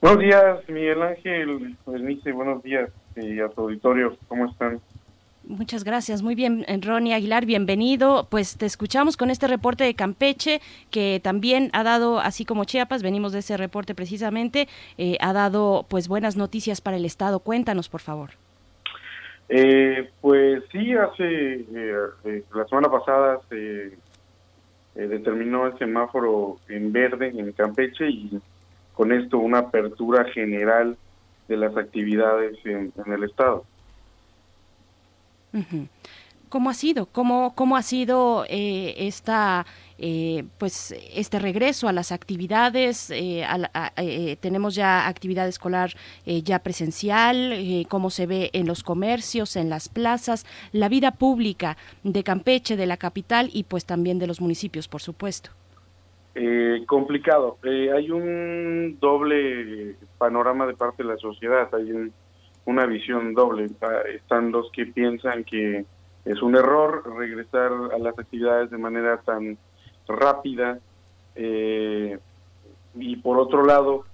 Buenos 0.00 0.20
días, 0.20 0.68
Miguel 0.68 1.02
Ángel, 1.02 1.76
Bernice, 1.86 2.30
buenos 2.32 2.62
días 2.62 2.90
y 3.16 3.40
a 3.40 3.48
tu 3.48 3.62
auditorio. 3.62 4.16
¿Cómo 4.28 4.50
están? 4.50 4.80
Muchas 5.46 5.84
gracias, 5.84 6.22
muy 6.22 6.34
bien, 6.34 6.64
Ronnie 6.80 7.12
Aguilar, 7.12 7.44
bienvenido. 7.44 8.28
Pues 8.30 8.56
te 8.56 8.64
escuchamos 8.64 9.16
con 9.16 9.30
este 9.30 9.46
reporte 9.46 9.84
de 9.84 9.94
Campeche, 9.94 10.60
que 10.90 11.20
también 11.22 11.70
ha 11.74 11.82
dado, 11.82 12.18
así 12.18 12.44
como 12.44 12.64
Chiapas, 12.64 13.02
venimos 13.02 13.32
de 13.32 13.40
ese 13.40 13.56
reporte 13.56 13.94
precisamente, 13.94 14.68
eh, 14.96 15.18
ha 15.20 15.32
dado 15.32 15.84
pues 15.88 16.08
buenas 16.08 16.36
noticias 16.36 16.80
para 16.80 16.96
el 16.96 17.04
Estado. 17.04 17.40
Cuéntanos, 17.40 17.88
por 17.88 18.00
favor. 18.00 18.30
Eh, 19.48 20.10
pues 20.20 20.62
sí, 20.72 20.94
hace 20.94 21.60
eh, 21.60 21.96
eh, 22.24 22.42
la 22.54 22.66
semana 22.66 22.90
pasada 22.90 23.40
se 23.48 23.92
determinó 24.94 25.66
el 25.66 25.76
semáforo 25.78 26.58
en 26.68 26.92
verde 26.92 27.28
en 27.28 27.52
Campeche 27.52 28.08
y 28.08 28.40
con 28.94 29.12
esto 29.12 29.38
una 29.38 29.58
apertura 29.58 30.24
general 30.26 30.96
de 31.48 31.56
las 31.56 31.76
actividades 31.76 32.56
en, 32.64 32.92
el 33.06 33.24
estado. 33.24 33.64
¿Cómo 36.48 36.70
ha 36.70 36.74
sido? 36.74 37.06
¿Cómo, 37.06 37.54
cómo 37.54 37.76
ha 37.76 37.82
sido 37.82 38.44
esta 38.48 39.66
eh, 39.96 40.42
pues 40.58 40.92
este 41.14 41.38
regreso 41.38 41.86
a 41.86 41.92
las 41.92 42.10
actividades, 42.10 43.12
eh, 43.12 43.44
eh, 43.96 44.36
tenemos 44.40 44.74
ya 44.74 45.06
actividad 45.06 45.46
escolar 45.46 45.90
ya 46.26 46.58
presencial, 46.58 47.54
cómo 47.88 48.10
se 48.10 48.26
ve 48.26 48.50
en 48.52 48.66
los 48.66 48.82
comercios, 48.82 49.56
en 49.56 49.70
las 49.70 49.88
plazas, 49.88 50.46
la 50.72 50.88
vida 50.88 51.12
pública 51.12 51.76
de 52.02 52.24
Campeche, 52.24 52.76
de 52.76 52.86
la 52.86 52.96
capital 52.96 53.50
y 53.52 53.64
pues 53.64 53.86
también 53.86 54.18
de 54.18 54.26
los 54.26 54.40
municipios, 54.40 54.88
por 54.88 55.00
supuesto. 55.00 55.50
complicado. 56.86 57.58
hay 57.62 58.10
un 58.10 58.98
doble 59.00 59.96
panorama 60.18 60.66
de 60.66 60.74
parte 60.74 61.04
de 61.04 61.10
la 61.10 61.16
sociedad, 61.18 61.68
hay 61.72 62.10
una 62.66 62.86
visión 62.86 63.34
doble. 63.34 63.70
Están 64.14 64.52
los 64.52 64.70
que 64.70 64.86
piensan 64.86 65.44
que 65.44 65.84
es 66.24 66.42
un 66.42 66.56
error 66.56 67.02
regresar 67.16 67.70
a 67.94 67.98
las 67.98 68.18
actividades 68.18 68.70
de 68.70 68.78
manera 68.78 69.18
tan 69.18 69.58
rápida 70.08 70.78
eh, 71.34 72.18
y 72.94 73.16
por 73.16 73.38
otro 73.38 73.64
lado 73.64 74.04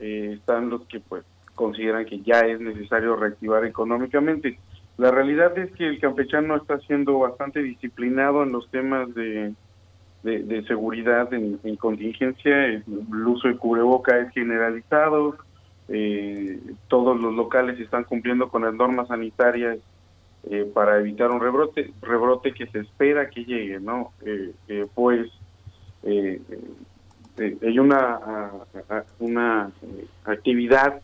eh, 0.00 0.34
están 0.38 0.68
los 0.70 0.82
que 0.86 1.00
pues 1.00 1.24
consideran 1.54 2.04
que 2.04 2.20
ya 2.20 2.40
es 2.40 2.60
necesario 2.60 3.16
reactivar 3.16 3.64
económicamente. 3.64 4.58
La 4.96 5.10
realidad 5.10 5.56
es 5.58 5.72
que 5.72 5.86
el 5.86 6.00
campechano 6.00 6.56
está 6.56 6.78
siendo 6.80 7.18
bastante 7.18 7.62
disciplinado 7.62 8.42
en 8.42 8.52
los 8.52 8.68
temas 8.70 9.12
de, 9.14 9.54
de, 10.22 10.64
seguridad 10.66 11.32
en, 11.34 11.58
contingencia, 11.76 12.66
el 12.66 12.84
uso 13.26 13.48
de 13.48 13.56
cubreboca 13.56 14.18
es 14.18 14.32
generalizado, 14.32 15.36
eh, 15.88 16.58
todos 16.88 17.20
los 17.20 17.34
locales 17.34 17.78
están 17.78 18.04
cumpliendo 18.04 18.48
con 18.48 18.62
las 18.62 18.74
normas 18.74 19.08
sanitarias 19.08 19.78
eh, 20.50 20.70
para 20.72 20.98
evitar 20.98 21.30
un 21.30 21.40
rebrote, 21.40 21.92
rebrote 22.02 22.52
que 22.52 22.66
se 22.66 22.80
espera 22.80 23.30
que 23.30 23.44
llegue, 23.44 23.80
¿no? 23.80 24.12
Eh, 24.24 24.52
eh 24.68 24.86
pues 24.94 25.30
eh, 26.02 26.40
hay 27.62 27.78
una, 27.78 28.50
una 29.18 29.72
actividad 30.24 31.00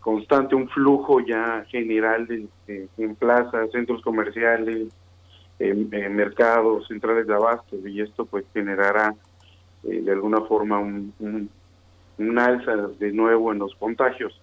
constante, 0.00 0.54
un 0.54 0.68
flujo 0.68 1.20
ya 1.20 1.64
general 1.68 2.26
de, 2.26 2.88
en 2.96 3.14
plazas, 3.14 3.70
centros 3.72 4.00
comerciales, 4.02 4.88
mercados, 5.58 6.88
centrales 6.88 7.26
de 7.26 7.34
abasto, 7.34 7.76
y 7.86 8.00
esto 8.00 8.26
pues 8.26 8.44
generará 8.52 9.14
de 9.82 10.10
alguna 10.10 10.40
forma 10.40 10.80
un 10.80 11.48
alza 12.38 12.76
de 12.98 13.12
nuevo 13.12 13.52
en 13.52 13.58
los 13.58 13.74
contagios. 13.76 14.40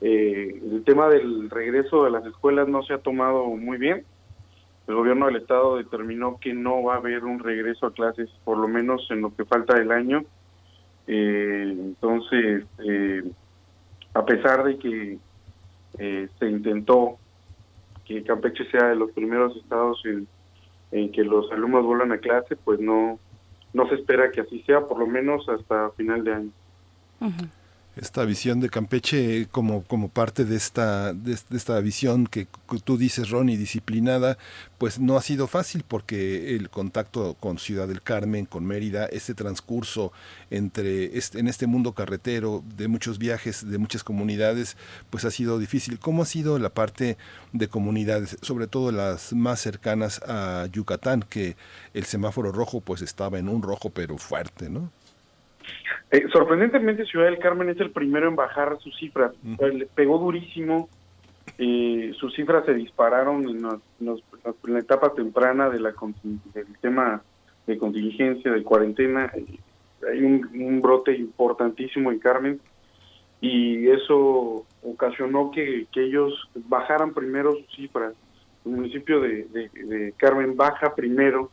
Eh, 0.00 0.60
el 0.70 0.84
tema 0.84 1.08
del 1.08 1.48
regreso 1.48 2.04
de 2.04 2.10
las 2.10 2.24
escuelas 2.26 2.68
no 2.68 2.82
se 2.82 2.94
ha 2.94 2.98
tomado 2.98 3.46
muy 3.46 3.78
bien. 3.78 4.04
El 4.86 4.94
gobierno 4.94 5.26
del 5.26 5.36
estado 5.36 5.76
determinó 5.76 6.38
que 6.38 6.52
no 6.52 6.82
va 6.82 6.94
a 6.94 6.98
haber 6.98 7.24
un 7.24 7.40
regreso 7.40 7.86
a 7.86 7.92
clases, 7.92 8.30
por 8.44 8.58
lo 8.58 8.68
menos 8.68 9.06
en 9.10 9.22
lo 9.22 9.34
que 9.34 9.44
falta 9.44 9.74
del 9.74 9.90
año. 9.90 10.24
Eh, 11.06 11.74
entonces, 11.76 12.64
eh, 12.84 13.24
a 14.14 14.24
pesar 14.24 14.64
de 14.64 14.78
que 14.78 15.18
se 15.96 16.46
intentó 16.46 17.16
que 18.04 18.22
Campeche 18.22 18.70
sea 18.70 18.88
de 18.88 18.96
los 18.96 19.12
primeros 19.12 19.56
estados 19.56 20.02
en, 20.04 20.28
que 21.10 21.24
los 21.24 21.50
alumnos 21.52 21.86
vuelvan 21.86 22.12
a 22.12 22.18
clase, 22.18 22.54
pues 22.54 22.80
no 22.80 23.18
no 23.72 23.88
se 23.88 23.96
espera 23.96 24.30
que 24.30 24.42
así 24.42 24.62
sea, 24.62 24.82
por 24.82 24.98
lo 24.98 25.06
menos 25.06 25.48
hasta 25.48 25.90
final 25.90 26.22
de 26.22 26.34
año 26.34 26.50
esta 27.96 28.24
visión 28.26 28.60
de 28.60 28.68
Campeche 28.68 29.46
como, 29.50 29.82
como 29.82 30.08
parte 30.10 30.44
de 30.44 30.54
esta, 30.56 31.14
de, 31.14 31.32
esta 31.32 31.80
visión 31.80 32.26
que 32.26 32.46
tú 32.84 32.98
dices, 32.98 33.30
Ronnie, 33.30 33.56
disciplinada, 33.56 34.36
pues 34.76 34.98
no 34.98 35.16
ha 35.16 35.22
sido 35.22 35.46
fácil 35.46 35.82
porque 35.88 36.54
el 36.54 36.68
contacto 36.68 37.34
con 37.40 37.58
Ciudad 37.58 37.88
del 37.88 38.02
Carmen, 38.02 38.44
con 38.44 38.66
Mérida, 38.66 39.06
ese 39.06 39.32
transcurso 39.32 40.12
entre 40.50 41.16
este, 41.16 41.40
en 41.40 41.48
este 41.48 41.66
mundo 41.66 41.94
carretero 41.94 42.62
de 42.76 42.86
muchos 42.86 43.18
viajes, 43.18 43.68
de 43.68 43.78
muchas 43.78 44.04
comunidades, 44.04 44.76
pues 45.08 45.24
ha 45.24 45.30
sido 45.30 45.58
difícil. 45.58 45.98
¿Cómo 45.98 46.22
ha 46.22 46.26
sido 46.26 46.58
la 46.58 46.70
parte 46.70 47.16
de 47.54 47.68
comunidades, 47.68 48.36
sobre 48.42 48.66
todo 48.66 48.92
las 48.92 49.32
más 49.32 49.60
cercanas 49.60 50.20
a 50.26 50.68
Yucatán, 50.70 51.22
que 51.22 51.56
el 51.94 52.04
semáforo 52.04 52.52
rojo 52.52 52.82
pues 52.82 53.00
estaba 53.00 53.38
en 53.38 53.48
un 53.48 53.62
rojo 53.62 53.88
pero 53.88 54.18
fuerte, 54.18 54.68
¿no? 54.68 54.90
Eh, 56.10 56.26
sorprendentemente 56.32 57.04
Ciudad 57.04 57.26
del 57.26 57.38
Carmen 57.38 57.68
es 57.68 57.80
el 57.80 57.90
primero 57.90 58.28
en 58.28 58.36
bajar 58.36 58.78
sus 58.80 58.96
cifras. 58.96 59.32
pegó 59.94 60.18
durísimo. 60.18 60.88
Eh, 61.58 62.12
sus 62.18 62.34
cifras 62.34 62.66
se 62.66 62.74
dispararon 62.74 63.48
en, 63.48 63.62
la 63.62 64.78
etapa 64.78 65.14
temprana 65.14 65.70
de 65.70 65.80
la, 65.80 65.94
del 66.54 66.66
tema 66.80 67.22
de 67.66 67.78
contingencia, 67.78 68.52
de 68.52 68.62
cuarentena. 68.62 69.32
Hay 70.08 70.22
un, 70.22 70.80
brote 70.80 71.16
importantísimo 71.16 72.12
en 72.12 72.18
Carmen 72.18 72.60
y 73.40 73.88
eso 73.88 74.64
ocasionó 74.82 75.50
que, 75.50 75.86
ellos 75.94 76.48
bajaran 76.54 77.14
primero 77.14 77.56
sus 77.56 77.74
cifras. 77.74 78.14
El 78.64 78.72
municipio 78.72 79.20
de, 79.20 80.12
Carmen 80.16 80.56
baja 80.56 80.94
primero 80.94 81.50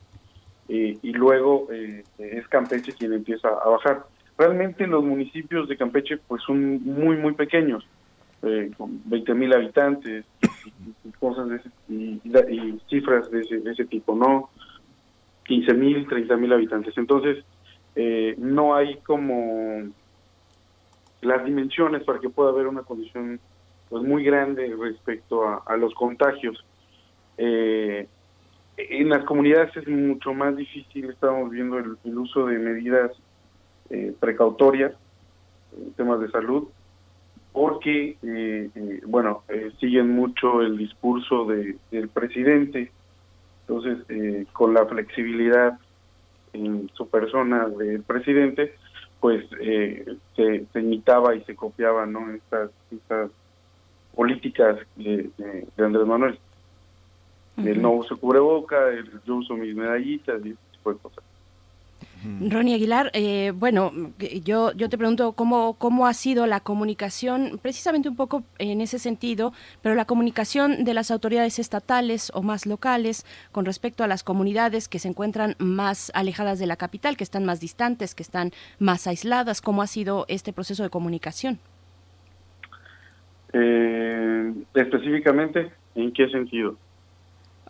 eh, 0.70 0.98
y 1.02 1.12
luego 1.12 1.68
es 1.72 2.48
Campeche 2.48 2.94
quien 2.94 3.14
empieza 3.14 3.48
a 3.48 3.70
bajar. 3.70 4.06
Realmente 4.38 4.88
los 4.88 5.04
municipios 5.04 5.70
de 5.70 5.78
Campeche 5.78 6.18
pues 6.18 6.42
son 6.44 6.84
muy, 6.84 7.18
muy 7.18 7.34
pequeños, 7.34 7.86
eh, 8.42 8.72
con 8.78 9.02
20 9.06 9.34
mil 9.36 9.54
habitantes 9.54 10.26
y, 11.06 11.12
cosas 11.12 11.50
de 11.50 11.56
ese, 11.58 11.70
y, 11.88 12.80
cifras 12.90 13.30
de 13.30 13.42
ese, 13.42 13.60
de 13.60 13.72
ese, 13.72 13.86
tipo, 13.86 14.16
¿no? 14.16 14.50
15 15.46 15.74
mil, 15.76 16.08
30 16.08 16.36
mil 16.38 16.52
habitantes. 16.52 16.98
Entonces, 16.98 17.44
eh, 17.96 18.36
no 18.38 18.76
hay 18.76 18.98
como 18.98 19.84
las 21.22 21.46
dimensiones 21.46 22.04
para 22.04 22.20
que 22.20 22.30
pueda 22.30 22.50
haber 22.50 22.68
una 22.68 22.82
condición 22.82 23.40
pues 23.90 24.04
muy 24.04 24.24
grande 24.24 24.76
respecto 24.78 25.62
a, 25.66 25.78
los 25.78 25.94
contagios. 25.94 26.66
Eh, 27.38 28.08
en 28.78 29.10
las 29.10 29.24
comunidades 29.26 29.76
es 29.78 29.88
mucho 29.88 30.34
más 30.34 30.56
difícil, 30.56 31.10
estamos 31.10 31.50
viendo 31.52 31.78
el 31.78 32.18
uso 32.18 32.46
de 32.48 32.58
medidas 32.58 33.12
eh, 33.90 34.14
precautorias 34.20 34.94
en 35.78 35.94
temas 35.94 36.20
de 36.20 36.32
salud, 36.32 36.68
porque, 37.52 38.18
eh, 38.24 38.70
eh, 38.74 39.02
bueno, 39.06 39.44
siguen 39.80 40.10
mucho 40.10 40.62
el 40.62 40.78
discurso 40.78 41.46
de, 41.46 41.78
del 41.92 42.10
presidente 42.10 42.92
Entonces, 43.62 44.00
con 44.52 44.74
la 44.74 44.86
flexibilidad 44.86 45.78
en 46.54 46.90
su 46.94 47.08
persona 47.08 47.68
del 47.68 48.02
presidente, 48.04 48.74
pues 49.20 49.46
eh, 49.62 50.18
se, 50.36 50.80
imitaba 50.80 51.36
y 51.36 51.44
se 51.44 51.56
copiaba 51.56 52.06
¿no? 52.06 52.32
estas, 52.32 52.72
estas 52.92 53.32
políticas 54.16 54.80
de, 54.96 55.30
de, 55.38 55.86
Andrés 55.86 56.06
Manuel. 56.06 56.40
El 57.58 57.82
no 57.82 57.92
uso 57.92 58.18
cubreboca, 58.18 58.90
el 58.90 59.10
yo 59.26 59.36
uso 59.36 59.56
mis 59.56 59.76
medallitas 59.76 60.44
y 60.46 60.50
ese 60.50 60.60
tipo 60.72 60.94
de 60.94 61.00
cosas. 61.00 61.24
Ronnie 62.24 62.76
Aguilar, 62.76 63.12
eh, 63.14 63.52
bueno, 63.54 63.92
yo, 64.46 64.72
yo 64.74 64.88
te 64.88 64.98
pregunto 64.98 65.34
cómo, 65.34 65.74
cómo 65.78 66.08
ha 66.08 66.14
sido 66.14 66.48
la 66.48 66.62
comunicación, 66.62 67.60
precisamente 67.62 68.08
un 68.08 68.16
poco 68.16 68.44
en 68.60 68.80
ese 68.80 68.98
sentido, 68.98 69.52
pero 69.82 69.94
la 69.94 70.06
comunicación 70.06 70.86
de 70.86 70.94
las 70.94 71.12
autoridades 71.12 71.60
estatales 71.60 72.32
o 72.34 72.42
más 72.42 72.66
locales 72.66 73.26
con 73.52 73.66
respecto 73.66 74.06
a 74.06 74.08
las 74.08 74.24
comunidades 74.24 74.88
que 74.88 75.00
se 75.00 75.10
encuentran 75.10 75.56
más 75.60 76.12
alejadas 76.16 76.60
de 76.60 76.68
la 76.68 76.78
capital, 76.78 77.18
que 77.18 77.26
están 77.26 77.44
más 77.44 77.60
distantes, 77.60 78.16
que 78.16 78.24
están 78.24 78.52
más 78.80 79.06
aisladas, 79.06 79.62
¿cómo 79.62 79.82
ha 79.82 79.88
sido 79.88 80.26
este 80.30 80.54
proceso 80.54 80.84
de 80.84 80.90
comunicación? 80.90 81.60
Eh, 83.52 84.54
específicamente, 84.76 85.72
¿en 85.96 86.14
qué 86.14 86.30
sentido? 86.30 86.78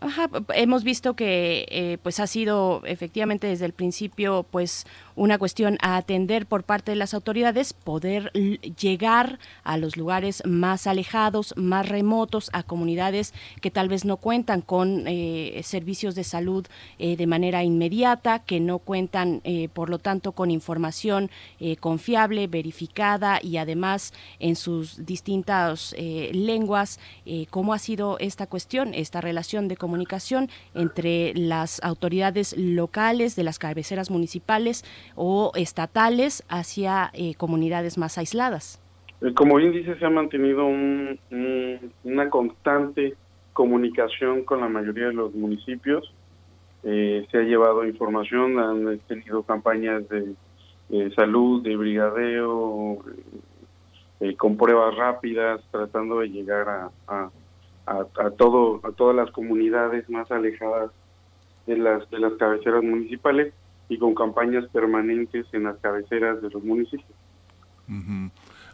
Ajá, 0.04 0.30
hemos 0.54 0.84
visto 0.84 1.16
que 1.16 1.66
eh, 1.70 1.98
pues 2.04 2.20
ha 2.20 2.28
sido 2.28 2.82
efectivamente 2.86 3.48
desde 3.48 3.66
el 3.66 3.72
principio 3.72 4.46
pues 4.52 4.86
una 5.16 5.38
cuestión 5.38 5.78
a 5.82 5.98
atender 5.98 6.46
por 6.46 6.64
parte 6.64 6.92
de 6.92 6.96
las 6.96 7.14
autoridades, 7.14 7.74
poder 7.74 8.32
llegar 8.32 9.40
a 9.64 9.78
los 9.78 9.98
lugares 9.98 10.44
más 10.46 10.88
alejados, 10.88 11.54
más 11.58 11.88
remotos, 11.88 12.50
a 12.54 12.64
comunidades 12.64 13.34
que 13.62 13.72
tal 13.72 13.90
vez 13.90 14.06
no 14.06 14.18
cuentan 14.18 14.62
con 14.62 15.06
eh, 15.08 15.62
servicios 15.64 16.16
de 16.16 16.24
salud 16.24 16.66
eh, 17.00 17.16
de 17.16 17.28
manera 17.28 17.64
inmediata, 17.64 18.40
que 18.40 18.60
no 18.60 18.80
cuentan, 18.80 19.42
eh, 19.44 19.70
por 19.74 19.90
lo 19.90 20.00
tanto, 20.00 20.32
con 20.32 20.52
información 20.52 21.30
confiable, 21.80 22.48
verificada 22.48 23.40
y 23.42 23.58
además 23.58 24.14
en 24.40 24.56
sus 24.56 25.06
distintas 25.06 25.96
lenguas. 25.98 27.00
¿Cómo 27.50 27.74
ha 27.74 27.80
sido 27.80 28.18
esta 28.20 28.48
cuestión, 28.48 28.94
esta 28.94 29.22
relación 29.22 29.68
de 29.68 29.78
comunicación 29.78 30.50
entre 30.74 31.34
las 31.36 31.82
autoridades 31.84 32.56
locales 32.58 33.36
de 33.36 33.44
las 33.44 33.60
cabeceras 33.60 34.10
municipales? 34.10 34.84
O 35.16 35.52
estatales 35.56 36.44
hacia 36.50 37.12
eh, 37.14 37.36
comunidades 37.36 37.98
más 37.98 38.18
aisladas. 38.18 38.82
Eh, 39.22 39.34
como 39.34 39.56
bien 39.56 39.72
dice, 39.72 39.98
se 39.98 40.06
ha 40.06 40.10
mantenido 40.10 40.66
una 40.66 42.30
constante 42.30 43.16
comunicación 43.54 44.44
con 44.44 44.62
la 44.62 44.68
mayoría 44.68 45.08
de 45.08 45.14
los 45.14 45.34
municipios. 45.34 46.14
Eh, 46.84 47.26
se 47.32 47.38
ha 47.38 47.42
llevado 47.42 47.86
información, 47.86 48.60
han 48.60 49.00
tenido 49.08 49.44
campañas 49.44 50.04
de, 50.10 50.36
salud, 51.16 51.64
de 51.64 51.76
brigadeo, 51.76 53.00
con 54.38 54.58
pruebas 54.58 54.96
rápidas, 54.96 55.62
tratando 55.72 56.20
de 56.20 56.30
llegar 56.30 56.70
a, 56.70 56.92
a, 57.08 57.30
a, 57.86 58.32
todo, 58.32 58.80
a 58.84 58.92
todas 58.92 59.16
las 59.16 59.32
comunidades 59.32 60.10
más 60.10 60.30
alejadas 60.32 60.92
de 61.66 61.78
las, 61.78 62.10
de 62.10 62.20
las 62.20 62.34
cabeceras 62.34 62.84
municipales 62.84 63.54
y 63.94 63.98
con 64.00 64.16
campañas 64.16 64.66
permanentes 64.70 65.46
en 65.52 65.64
las 65.64 65.78
cabeceras 65.78 66.42
de 66.42 66.50
los 66.50 66.64
municipios. 66.64 67.18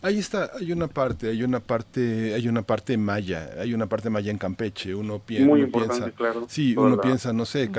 Ahí 0.02 0.20
está, 0.20 0.52
hay 0.58 0.72
una 0.72 0.88
parte, 0.88 1.30
hay 1.30 1.44
una 1.44 1.60
parte, 1.60 2.34
hay 2.34 2.48
una 2.48 2.62
parte 2.62 2.98
maya, 2.98 3.50
hay 3.60 3.74
una 3.74 3.88
parte 3.88 4.10
maya 4.10 4.32
en 4.32 4.38
Campeche. 4.38 4.96
Uno, 4.96 5.20
piensa, 5.20 6.12
claro. 6.12 6.46
Sí, 6.48 6.76
uno 6.78 7.02
piensa, 7.02 7.34
no 7.34 7.46
sé, 7.46 7.70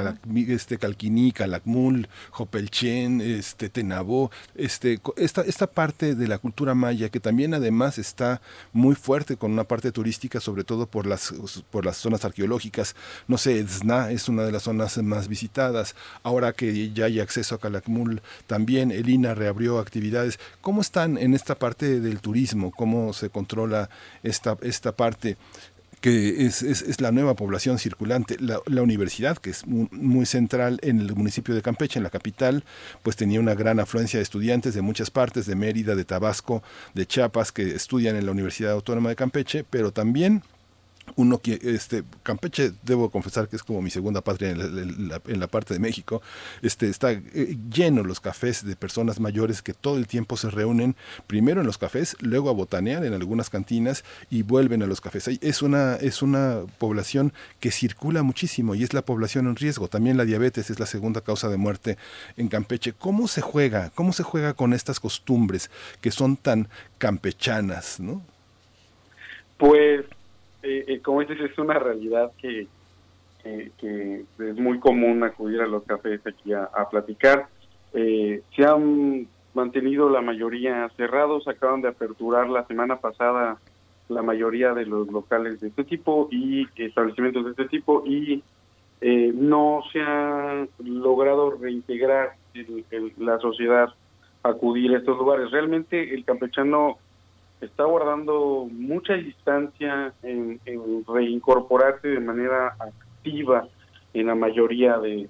este 0.49 0.77
Calquiní, 0.77 1.33
Calakmul, 1.33 2.09
Jopelchen, 2.31 3.21
este 3.21 3.71
Tenabó, 3.71 4.31
este 4.55 5.01
esta 5.17 5.43
esta 5.43 5.67
parte 5.67 6.15
de 6.15 6.29
la 6.29 6.39
cultura 6.39 6.75
maya 6.75 7.09
que 7.09 7.21
también 7.21 7.55
además 7.55 7.99
está 7.99 8.43
muy 8.73 8.95
fuerte 8.95 9.37
con 9.37 9.53
una 9.53 9.65
parte 9.65 9.91
turística, 9.91 10.41
sobre 10.41 10.65
todo 10.65 10.87
por 10.87 11.07
las 11.07 11.33
por 11.71 11.87
las 11.87 11.97
zonas 11.97 12.25
arqueológicas. 12.25 12.95
No 13.29 13.39
sé, 13.39 13.67
Zna 13.67 14.11
es 14.11 14.29
una 14.29 14.43
de 14.43 14.53
las 14.53 14.65
zonas 14.65 14.99
más 14.99 15.29
visitadas. 15.29 15.95
Ahora 16.23 16.53
que 16.53 16.93
ya 16.93 17.07
hay 17.07 17.21
acceso 17.21 17.55
a 17.55 17.59
Calakmul, 17.59 18.21
también 18.47 18.91
el 18.91 19.09
INA 19.09 19.35
reabrió 19.35 19.79
actividades. 19.79 20.39
¿Cómo 20.61 20.83
están 20.83 21.17
en 21.17 21.35
esta 21.35 21.55
parte 21.55 22.01
de 22.01 22.10
el 22.11 22.21
turismo, 22.21 22.71
cómo 22.71 23.13
se 23.13 23.31
controla 23.31 23.91
esta, 24.23 24.57
esta 24.63 24.93
parte 24.93 25.37
que 26.01 26.47
es, 26.47 26.63
es, 26.63 27.01
la 27.01 27.13
nueva 27.13 27.35
población 27.35 27.79
circulante. 27.79 28.37
La, 28.41 28.83
universidad, 28.83 29.37
que 29.37 29.51
es 29.51 29.67
muy, 29.67 30.25
central 30.25 30.79
en 30.83 30.99
el 31.01 31.15
municipio 31.15 31.55
de 31.55 31.63
Campeche, 31.63 31.99
en 31.99 32.05
la 32.05 32.11
capital, 32.11 32.65
pues 33.03 33.17
tenía 33.17 33.39
una 33.39 33.55
gran 33.55 33.81
afluencia 33.81 34.19
de 34.19 34.23
estudiantes 34.23 34.75
de 34.75 34.81
muchas 34.81 35.11
partes, 35.11 35.47
de 35.47 35.55
Mérida, 35.57 35.95
de 35.95 36.05
Tabasco, 36.05 36.63
de 36.95 37.07
Chiapas, 37.07 37.53
que 37.53 37.75
estudian 37.75 38.17
en 38.17 38.25
la 38.25 38.33
Universidad 38.33 38.73
Autónoma 38.73 39.11
de 39.11 39.17
Campeche, 39.17 39.65
pero 39.69 39.93
también 39.93 40.43
uno 41.17 41.39
que 41.39 41.59
este 41.63 42.05
Campeche 42.23 42.73
debo 42.83 43.11
confesar 43.11 43.49
que 43.49 43.57
es 43.57 43.63
como 43.63 43.83
mi 43.83 43.91
segunda 43.91 44.21
patria 44.21 44.51
en 44.51 45.09
la, 45.09 45.47
parte 45.47 45.75
de 45.75 45.81
México. 45.81 46.23
Este 46.63 46.89
está 46.89 47.13
eh, 47.13 47.57
lleno 47.73 48.05
los 48.05 48.21
cafés 48.21 48.65
de 48.65 48.77
personas 48.77 49.21
mayores 49.21 49.63
que 49.63 49.75
todo 49.75 49.97
el 49.97 50.07
tiempo 50.07 50.37
se 50.37 50.51
reúnen 50.51 50.97
primero 51.27 51.61
en 51.61 51.67
los 51.67 51.79
cafés 51.79 52.17
luego 52.21 52.51
a 52.51 52.53
botanear 52.53 53.05
en 53.05 53.15
algunas 53.15 53.51
cantinas 53.51 54.05
y 54.31 54.43
vuelven 54.43 54.83
a 54.83 54.87
los 54.87 55.01
cafés. 55.01 55.29
Es 55.41 55.63
una 55.63 55.97
es 55.97 56.23
una 56.23 56.61
población 56.79 57.33
que 57.59 57.71
circula 57.71 58.23
muchísimo 58.23 58.75
y 58.75 58.83
es 58.83 58.95
la 58.95 59.03
población 59.03 59.47
en 59.47 59.57
riesgo. 59.57 59.89
También 59.89 60.17
la 60.17 60.25
diabetes 60.25 60.71
es 60.71 60.79
la 60.79 60.87
segunda 60.87 61.21
causa 61.21 61.49
de 61.49 61.57
muerte 61.57 61.99
en 62.37 62.49
Campeche. 62.49 62.93
Cómo 62.93 63.29
se 63.29 63.41
juega 63.41 63.91
cómo 63.95 64.13
se 64.13 64.23
juega 64.23 64.55
con 64.55 64.73
estas 64.73 65.01
costumbres 65.01 65.71
que 66.01 66.11
son 66.11 66.37
tan 66.37 66.69
campechanas 66.99 68.01
no 68.01 68.23
pues 69.59 70.07
eh, 70.63 70.85
eh, 70.89 71.01
como 71.01 71.21
dices, 71.21 71.41
es 71.41 71.59
una 71.59 71.79
realidad 71.79 72.33
que, 72.41 72.67
que, 73.43 74.25
es 74.39 74.57
muy 74.57 74.79
común 74.79 75.23
acudir 75.23 75.61
a 75.61 75.67
los 75.67 75.85
cafés 75.85 76.21
aquí 76.27 76.53
a, 76.53 76.69
platicar. 76.91 77.49
Eh, 77.93 78.43
se 78.55 78.65
han 78.65 79.27
mantenido 79.55 80.09
la 80.09 80.21
mayoría 80.21 80.89
cerrados, 80.97 81.49
acaban 81.49 81.81
de 81.81 81.89
aperturar 81.89 82.49
la 82.49 82.67
semana 82.67 83.01
pasada 83.01 83.59
la 84.09 84.23
mayoría 84.23 84.75
de 84.75 84.87
los 84.87 85.09
locales 85.09 85.61
de 85.61 85.69
este 85.69 85.85
tipo 85.85 86.29
y 86.33 86.67
establecimientos 86.77 87.45
de 87.45 87.51
este 87.53 87.67
tipo 87.67 88.03
y 88.05 88.43
eh, 89.01 89.33
no 89.35 89.83
se 89.93 90.03
ha 90.03 90.67
logrado 90.85 91.53
reintegrar 91.53 92.35
la 93.19 93.39
sociedad 93.39 93.89
acudir 94.43 94.95
a 94.95 94.99
estos 94.99 95.17
lugares. 95.17 95.51
Realmente 95.51 96.15
el 96.15 96.25
campechano 96.25 96.99
está 97.61 97.85
guardando 97.85 98.69
mucha 98.71 99.15
distancia 99.15 100.13
en, 100.23 100.61
reincorporarse 101.07 102.09
de 102.09 102.21
manera 102.21 102.77
activa 102.79 103.69
en 104.15 104.27
la 104.27 104.35
mayoría 104.35 104.99
de, 104.99 105.29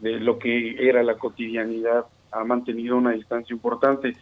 lo 0.00 0.38
que 0.38 0.88
era 0.88 1.02
la 1.02 1.16
cotidianidad, 1.16 2.06
ha 2.30 2.44
mantenido 2.44 2.96
una 2.96 3.12
distancia 3.12 3.54
importante. 3.54 4.16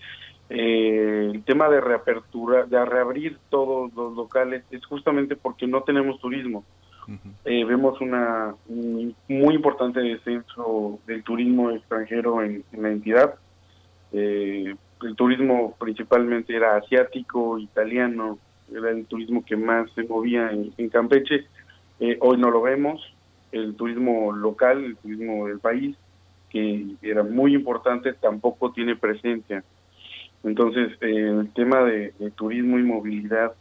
Eh, 0.49 1.31
el 1.35 1.43
tema 1.43 1.69
de 1.69 1.81
reapertura, 1.81 2.65
de 2.65 2.85
reabrir 2.85 3.39
todos 3.51 3.93
los 3.95 4.15
locales 4.15 4.65
es 4.71 4.85
justamente 4.87 5.35
porque 5.35 5.67
no 5.67 5.83
tenemos 5.83 6.21
turismo. 6.21 6.65
Eh, 7.45 7.65
vemos 7.65 8.01
una 8.01 8.55
muy 8.69 9.55
importante 9.55 10.01
descenso 10.01 10.99
del 11.07 11.23
turismo 11.23 11.71
extranjero 11.71 12.43
en, 12.43 12.65
la 12.73 12.91
entidad. 12.91 13.35
Eh, 14.13 14.75
el 15.07 15.15
turismo 15.15 15.75
principalmente 15.79 16.55
era 16.55 16.77
asiático, 16.77 17.59
italiano, 17.59 18.39
era 18.73 18.91
el 18.91 19.07
turismo 19.07 19.45
que 19.45 19.57
más 19.57 19.91
se 19.93 20.03
movía 20.03 20.51
en, 20.51 20.89
Campeche. 20.89 21.47
Eh, 22.01 22.19
hoy 22.21 22.37
no 22.39 22.51
lo 22.51 22.63
vemos, 22.63 23.01
el 23.53 23.75
turismo 23.77 24.33
local, 24.33 24.85
el 24.85 24.97
turismo 24.97 25.47
del 25.47 25.61
país, 25.61 25.97
que 26.51 26.87
era 27.03 27.23
muy 27.23 27.55
importante, 27.55 28.13
tampoco 28.15 28.73
tiene 28.73 28.97
presencia. 28.97 29.65
Entonces, 30.43 30.93
eh, 31.01 31.29
el 31.41 31.51
tema 31.53 31.83
de, 31.85 32.13
turismo 32.35 32.79
y 32.79 32.83
movilidad, 32.83 33.55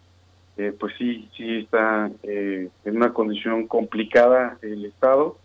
eh, 0.58 0.74
pues 0.78 0.94
sí, 0.98 1.30
sí 1.36 1.60
está 1.60 2.10
en 2.24 2.72
una 2.86 3.14
condición 3.14 3.68
complicada 3.68 4.58
el 4.62 4.86
Estado 4.86 5.38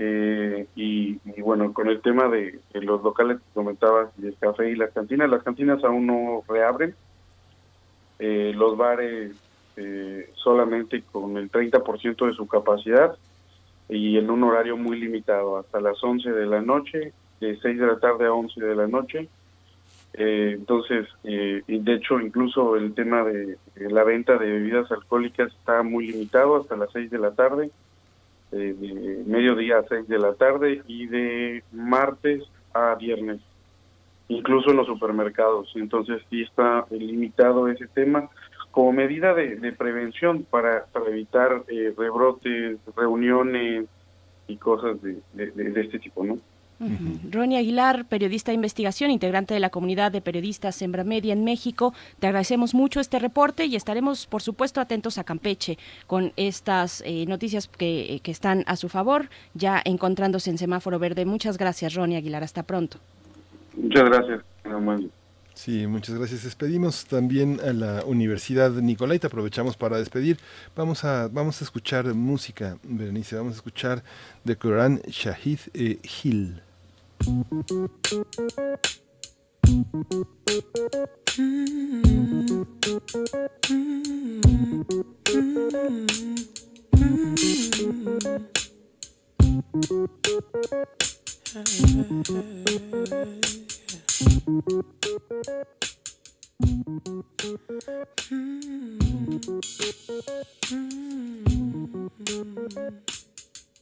eh, 0.00 0.68
y, 0.76 1.18
bueno, 1.40 1.72
con 1.72 1.88
el 1.88 2.00
tema 2.00 2.28
de, 2.28 2.60
los 2.74 3.02
locales 3.02 3.38
que 3.38 3.54
comentabas, 3.54 4.10
el 4.22 4.36
café 4.38 4.70
y 4.70 4.76
las 4.76 4.92
cantinas, 4.92 5.28
las 5.28 5.42
cantinas 5.42 5.82
aún 5.82 6.06
no 6.06 6.44
reabren, 6.48 6.94
eh, 8.20 8.52
los 8.54 8.76
bares 8.76 9.32
eh, 9.76 10.30
solamente 10.34 11.02
con 11.02 11.36
el 11.36 11.50
30% 11.50 12.26
de 12.26 12.32
su 12.34 12.46
capacidad 12.46 13.16
y 13.88 14.18
en 14.18 14.30
un 14.30 14.44
horario 14.44 14.76
muy 14.76 15.00
limitado, 15.00 15.58
hasta 15.58 15.80
las 15.80 16.02
11 16.02 16.30
de 16.30 16.46
la 16.46 16.62
noche, 16.62 17.12
de 17.40 17.58
6 17.58 17.78
de 17.78 17.86
la 17.86 17.98
tarde 17.98 18.26
a 18.26 18.32
11 18.32 18.60
de 18.64 18.76
la 18.76 18.86
noche. 18.86 19.28
entonces, 20.12 21.08
y 21.24 21.78
de 21.78 21.94
hecho, 21.94 22.20
incluso 22.20 22.76
el 22.76 22.94
tema 22.94 23.24
de, 23.24 23.56
de, 23.74 23.90
la 23.90 24.04
venta 24.04 24.36
de 24.36 24.46
bebidas 24.46 24.90
alcohólicas 24.92 25.52
está 25.52 25.82
muy 25.82 26.06
limitado 26.08 26.56
hasta 26.56 26.76
las 26.76 26.90
6 26.92 27.10
de 27.10 27.18
la 27.18 27.32
tarde 27.32 27.64
eh, 27.64 27.70
de 28.50 29.22
mediodía 29.26 29.78
a 29.78 29.84
6 29.88 30.08
de 30.08 30.18
la 30.18 30.34
tarde 30.34 30.82
y 30.86 31.06
de 31.06 31.62
martes 31.72 32.44
a 32.72 32.94
viernes, 32.94 33.40
incluso 34.28 34.70
en 34.70 34.76
los 34.76 34.86
supermercados. 34.86 35.70
Entonces 35.74 36.22
sí 36.30 36.42
está 36.42 36.86
limitado 36.90 37.68
ese 37.68 37.86
tema 37.88 38.28
como 38.70 38.92
medida 38.92 39.34
de, 39.34 39.72
prevención 39.72 40.44
para, 40.44 40.84
para 40.86 41.06
evitar 41.08 41.64
eh, 41.68 41.92
rebrotes, 41.96 42.78
reuniones 42.96 43.86
y 44.46 44.56
cosas 44.56 45.00
de, 45.02 45.20
de 45.34 45.80
este 45.80 45.98
tipo, 45.98 46.24
¿no? 46.24 46.38
Ronnie 47.30 47.58
Aguilar, 47.58 48.04
periodista 48.04 48.52
de 48.52 48.56
investigación, 48.56 49.10
integrante 49.10 49.54
de 49.54 49.60
la 49.60 49.70
comunidad 49.70 50.12
de 50.12 50.20
periodistas 50.20 50.76
Sembra 50.76 51.04
Media 51.04 51.32
en 51.32 51.44
México, 51.44 51.92
te 52.20 52.26
agradecemos 52.28 52.74
mucho 52.74 53.00
este 53.00 53.18
reporte 53.18 53.66
y 53.66 53.74
estaremos, 53.74 54.26
por 54.26 54.42
supuesto, 54.42 54.80
atentos 54.80 55.18
a 55.18 55.24
Campeche 55.24 55.78
con 56.06 56.32
estas 56.36 57.02
eh, 57.04 57.26
noticias 57.26 57.68
que, 57.68 58.20
que, 58.22 58.30
están 58.30 58.64
a 58.66 58.76
su 58.76 58.88
favor, 58.88 59.28
ya 59.54 59.82
encontrándose 59.84 60.50
en 60.50 60.58
semáforo 60.58 60.98
verde. 60.98 61.24
Muchas 61.24 61.58
gracias, 61.58 61.94
Ronnie 61.94 62.16
Aguilar. 62.16 62.44
Hasta 62.44 62.62
pronto. 62.62 62.98
Muchas 63.76 64.04
gracias. 64.04 64.40
Sí, 65.54 65.88
muchas 65.88 66.16
gracias. 66.16 66.44
Despedimos 66.44 67.06
también 67.06 67.58
a 67.60 67.72
la 67.72 68.04
Universidad 68.04 68.70
Nicolaita. 68.70 69.26
Aprovechamos 69.26 69.76
para 69.76 69.98
despedir. 69.98 70.38
Vamos 70.76 71.04
a, 71.04 71.26
vamos 71.26 71.60
a 71.60 71.64
escuchar 71.64 72.06
música, 72.14 72.78
Berenice. 72.84 73.34
Vamos 73.34 73.54
a 73.54 73.56
escuchar 73.56 74.04
de 74.44 74.56
Quran 74.56 75.00
Shahid 75.08 75.58
eh, 75.74 75.98
Hill. 76.22 76.62
Mm-hmm. 77.28 77.68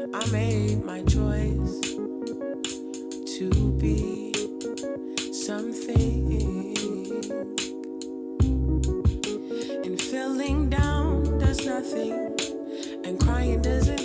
I 0.00 0.30
made 0.32 0.82
my 0.82 1.02
choice 1.02 1.80
to 3.36 3.50
be 3.78 4.32
something. 5.30 6.74
And 9.84 10.00
feeling 10.00 10.70
down 10.70 11.38
does 11.38 11.66
nothing, 11.66 12.34
and 13.04 13.20
crying 13.20 13.60
doesn't. 13.60 13.99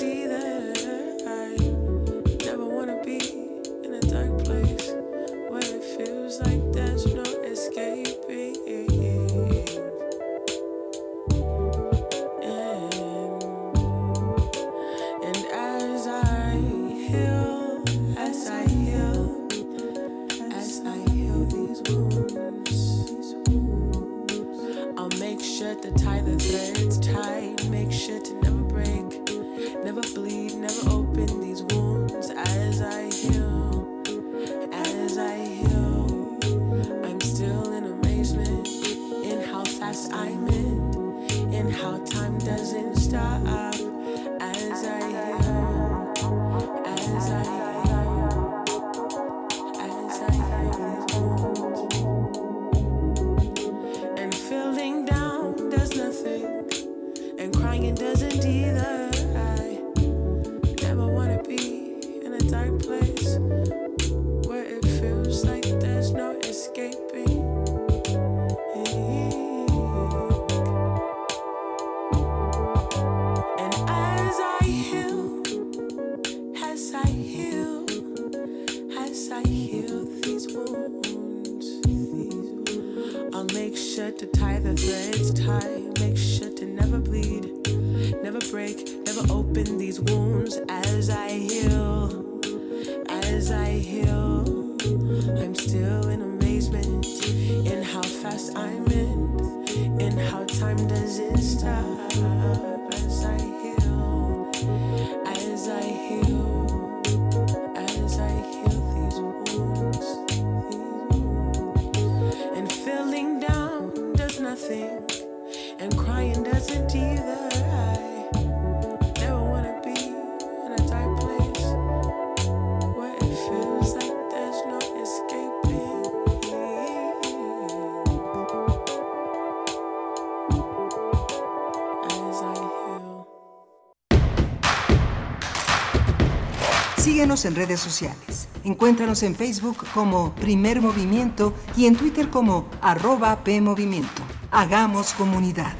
En 137.44 137.56
redes 137.56 137.82
sociales. 137.82 138.48
Encuéntranos 138.64 139.22
en 139.24 139.36
Facebook 139.36 139.86
como 139.94 140.34
Primer 140.36 140.80
Movimiento 140.80 141.54
y 141.76 141.86
en 141.86 141.98
Twitter 141.98 142.30
como 142.30 142.70
arroba 142.82 143.44
PMovimiento. 143.44 144.24
Hagamos 144.52 145.12
comunidad. 145.14 145.76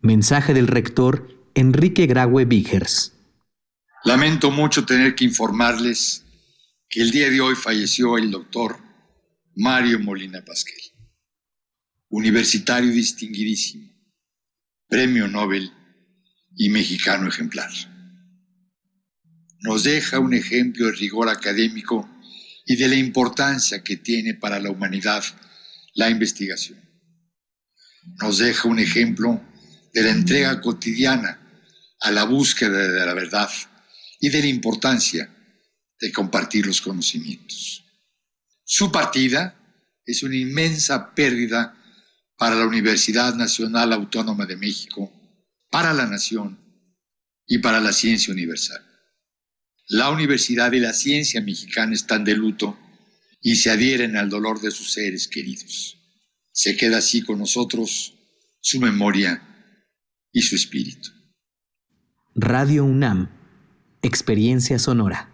Mensaje 0.00 0.52
del 0.52 0.66
rector 0.66 1.28
Enrique 1.54 2.06
Graue 2.06 2.44
Vigers. 2.44 3.12
Lamento 4.02 4.50
mucho 4.50 4.84
tener 4.84 5.14
que 5.14 5.24
informarles 5.24 6.24
que 6.88 7.02
el 7.02 7.12
día 7.12 7.30
de 7.30 7.40
hoy 7.40 7.54
falleció 7.54 8.18
el 8.18 8.32
doctor 8.32 8.78
Mario 9.54 10.00
Molina 10.00 10.44
Pasquel, 10.44 10.80
universitario 12.08 12.90
distinguidísimo, 12.90 13.88
premio 14.88 15.28
Nobel 15.28 15.72
y 16.56 16.68
mexicano 16.70 17.28
ejemplar. 17.28 17.70
Nos 19.60 19.84
deja 19.84 20.18
un 20.18 20.34
ejemplo 20.34 20.86
de 20.86 20.92
rigor 20.92 21.28
académico 21.28 22.08
y 22.66 22.76
de 22.76 22.88
la 22.88 22.96
importancia 22.96 23.82
que 23.82 23.96
tiene 23.96 24.34
para 24.34 24.60
la 24.60 24.70
humanidad 24.70 25.24
la 25.94 26.10
investigación. 26.10 26.78
Nos 28.20 28.38
deja 28.38 28.68
un 28.68 28.78
ejemplo 28.78 29.40
de 29.92 30.02
la 30.02 30.10
entrega 30.10 30.60
cotidiana 30.60 31.40
a 32.00 32.10
la 32.10 32.24
búsqueda 32.24 32.88
de 32.88 33.06
la 33.06 33.14
verdad 33.14 33.48
y 34.20 34.28
de 34.28 34.40
la 34.40 34.48
importancia 34.48 35.30
de 35.98 36.12
compartir 36.12 36.66
los 36.66 36.80
conocimientos. 36.80 37.84
Su 38.64 38.90
partida 38.90 39.56
es 40.04 40.22
una 40.22 40.36
inmensa 40.36 41.14
pérdida 41.14 41.80
para 42.36 42.56
la 42.56 42.66
Universidad 42.66 43.34
Nacional 43.34 43.92
Autónoma 43.92 44.44
de 44.44 44.56
México, 44.56 45.10
para 45.74 45.92
la 45.92 46.06
nación 46.06 46.56
y 47.48 47.58
para 47.58 47.80
la 47.80 47.92
ciencia 47.92 48.32
universal. 48.32 48.80
La 49.88 50.10
universidad 50.10 50.70
y 50.70 50.78
la 50.78 50.92
ciencia 50.92 51.40
mexicana 51.40 51.94
están 51.94 52.22
de 52.22 52.36
luto 52.36 52.78
y 53.40 53.56
se 53.56 53.72
adhieren 53.72 54.16
al 54.16 54.30
dolor 54.30 54.60
de 54.60 54.70
sus 54.70 54.92
seres 54.92 55.26
queridos. 55.26 55.98
Se 56.52 56.76
queda 56.76 56.98
así 56.98 57.22
con 57.22 57.40
nosotros 57.40 58.14
su 58.60 58.78
memoria 58.78 59.42
y 60.30 60.42
su 60.42 60.54
espíritu. 60.54 61.10
Radio 62.36 62.84
UNAM, 62.84 63.30
Experiencia 64.00 64.78
Sonora. 64.78 65.33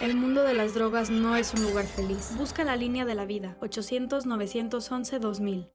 El 0.00 0.14
mundo 0.14 0.42
de 0.42 0.54
las 0.54 0.74
drogas 0.74 1.10
no 1.10 1.36
es 1.36 1.54
un 1.54 1.62
lugar 1.62 1.86
feliz. 1.86 2.32
Busca 2.36 2.64
la 2.64 2.76
línea 2.76 3.04
de 3.04 3.14
la 3.14 3.24
vida, 3.24 3.56
800-911-2000. 3.60 5.68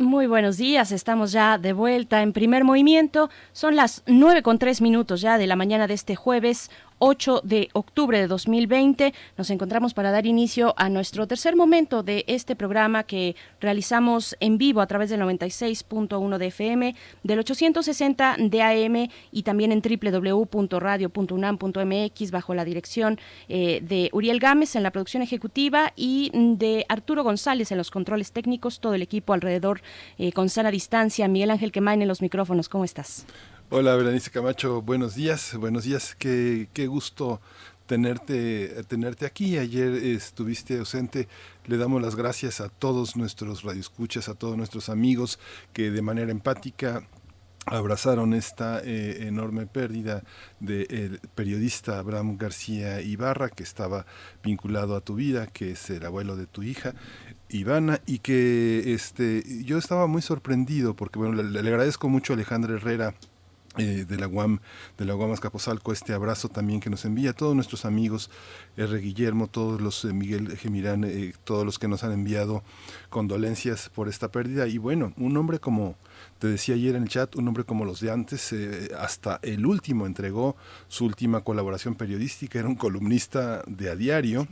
Muy 0.03 0.27
buenos 0.27 0.57
días, 0.57 0.91
estamos 0.91 1.31
ya 1.31 1.57
de 1.57 1.71
vuelta 1.71 2.21
en 2.21 2.33
primer 2.33 2.65
movimiento. 2.65 3.29
Son 3.53 3.77
las 3.77 4.03
nueve 4.05 4.43
con 4.43 4.59
tres 4.59 4.81
minutos 4.81 5.21
ya 5.21 5.37
de 5.37 5.47
la 5.47 5.55
mañana 5.55 5.87
de 5.87 5.93
este 5.93 6.17
jueves 6.17 6.69
8 7.05 7.41
de 7.43 7.67
octubre 7.73 8.17
de 8.17 8.27
2020. 8.27 9.13
Nos 9.37 9.49
encontramos 9.49 9.93
para 9.93 10.11
dar 10.11 10.25
inicio 10.25 10.73
a 10.77 10.87
nuestro 10.87 11.27
tercer 11.27 11.57
momento 11.57 12.01
de 12.01 12.23
este 12.27 12.55
programa 12.55 13.03
que 13.03 13.35
realizamos 13.59 14.37
en 14.39 14.57
vivo 14.57 14.79
a 14.79 14.87
través 14.87 15.09
del 15.09 15.19
96.1 15.19 16.37
de 16.37 16.47
FM, 16.47 16.95
del 17.23 17.39
860 17.39 18.37
de 18.39 18.61
AM 18.61 19.09
y 19.33 19.43
también 19.43 19.73
en 19.73 19.81
www.radio.unam.mx 19.81 22.31
bajo 22.31 22.55
la 22.55 22.63
dirección 22.63 23.19
eh, 23.49 23.81
de 23.83 24.09
Uriel 24.13 24.39
Gámez 24.39 24.77
en 24.77 24.83
la 24.83 24.91
producción 24.91 25.23
ejecutiva 25.23 25.91
y 25.97 26.31
de 26.33 26.85
Arturo 26.87 27.25
González 27.25 27.69
en 27.73 27.79
los 27.79 27.91
controles 27.91 28.31
técnicos, 28.31 28.79
todo 28.79 28.93
el 28.93 29.01
equipo 29.01 29.33
alrededor 29.33 29.81
eh, 30.17 30.31
con 30.31 30.47
sana 30.47 30.71
distancia. 30.71 31.27
Miguel 31.27 31.51
Ángel 31.51 31.73
Quemain 31.73 32.01
en 32.01 32.07
los 32.07 32.21
micrófonos, 32.21 32.69
¿cómo 32.69 32.85
estás? 32.85 33.25
Hola, 33.75 33.95
Berenice 33.95 34.29
Camacho, 34.29 34.83
buenos 34.83 35.15
días, 35.15 35.55
buenos 35.55 35.83
días, 35.83 36.13
qué, 36.19 36.69
qué 36.73 36.85
gusto 36.85 37.41
tenerte, 37.87 38.67
tenerte 38.87 39.25
aquí. 39.25 39.57
Ayer 39.57 39.95
estuviste 39.95 40.77
ausente. 40.77 41.27
Le 41.65 41.77
damos 41.77 41.99
las 41.99 42.15
gracias 42.15 42.61
a 42.61 42.69
todos 42.69 43.15
nuestros 43.15 43.63
radioescuchas, 43.63 44.29
a 44.29 44.35
todos 44.35 44.57
nuestros 44.57 44.89
amigos 44.89 45.39
que 45.73 45.89
de 45.89 46.03
manera 46.03 46.29
empática 46.29 47.07
abrazaron 47.65 48.35
esta 48.35 48.79
eh, 48.83 49.25
enorme 49.25 49.65
pérdida 49.65 50.21
del 50.59 51.19
periodista 51.33 51.97
Abraham 51.97 52.37
García 52.37 53.01
Ibarra, 53.01 53.49
que 53.49 53.63
estaba 53.63 54.05
vinculado 54.43 54.95
a 54.95 55.01
tu 55.01 55.15
vida, 55.15 55.47
que 55.47 55.71
es 55.71 55.89
el 55.89 56.05
abuelo 56.05 56.35
de 56.35 56.45
tu 56.45 56.61
hija. 56.61 56.93
Ivana 57.49 58.01
y 58.05 58.19
que 58.19 58.93
este 58.93 59.43
yo 59.63 59.79
estaba 59.79 60.05
muy 60.05 60.21
sorprendido 60.21 60.95
porque 60.95 61.17
bueno 61.17 61.41
le, 61.41 61.63
le 61.63 61.69
agradezco 61.69 62.07
mucho 62.07 62.33
a 62.33 62.35
Alejandra 62.35 62.75
Herrera 62.75 63.15
eh, 63.77 64.05
de 64.07 64.17
la 64.17 64.27
UAM, 64.27 64.59
de 64.99 65.05
la 65.05 65.15
UAM 65.15 65.31
Azcapotzalco, 65.31 65.93
este 65.93 66.13
abrazo 66.13 66.47
también 66.47 66.79
que 66.79 66.91
nos 66.91 67.05
envía 67.05 67.31
a 67.31 67.33
todos 67.33 67.55
nuestros 67.55 67.85
amigos, 67.85 68.29
R. 68.77 68.99
Guillermo, 68.99 69.47
todos 69.47 69.81
los, 69.81 70.05
eh, 70.05 70.13
Miguel 70.13 70.55
Gemirán, 70.57 71.03
eh, 71.03 71.33
todos 71.43 71.65
los 71.65 71.79
que 71.79 71.87
nos 71.87 72.03
han 72.03 72.11
enviado 72.11 72.63
condolencias 73.09 73.89
por 73.89 74.09
esta 74.09 74.31
pérdida. 74.31 74.67
Y 74.67 74.77
bueno, 74.77 75.13
un 75.17 75.35
hombre 75.37 75.59
como, 75.59 75.95
te 76.37 76.47
decía 76.47 76.75
ayer 76.75 76.95
en 76.95 77.03
el 77.03 77.09
chat, 77.09 77.35
un 77.35 77.47
hombre 77.47 77.63
como 77.63 77.83
los 77.83 77.99
de 77.99 78.11
antes, 78.11 78.53
hasta 78.97 79.39
el 79.41 79.65
último 79.65 80.05
entregó 80.05 80.55
su 80.87 81.05
última 81.05 81.41
colaboración 81.41 81.95
periodística, 81.95 82.59
era 82.59 82.67
un 82.67 82.75
columnista 82.75 83.63
de 83.65 83.89
a 83.89 83.95
diario, 83.95 84.47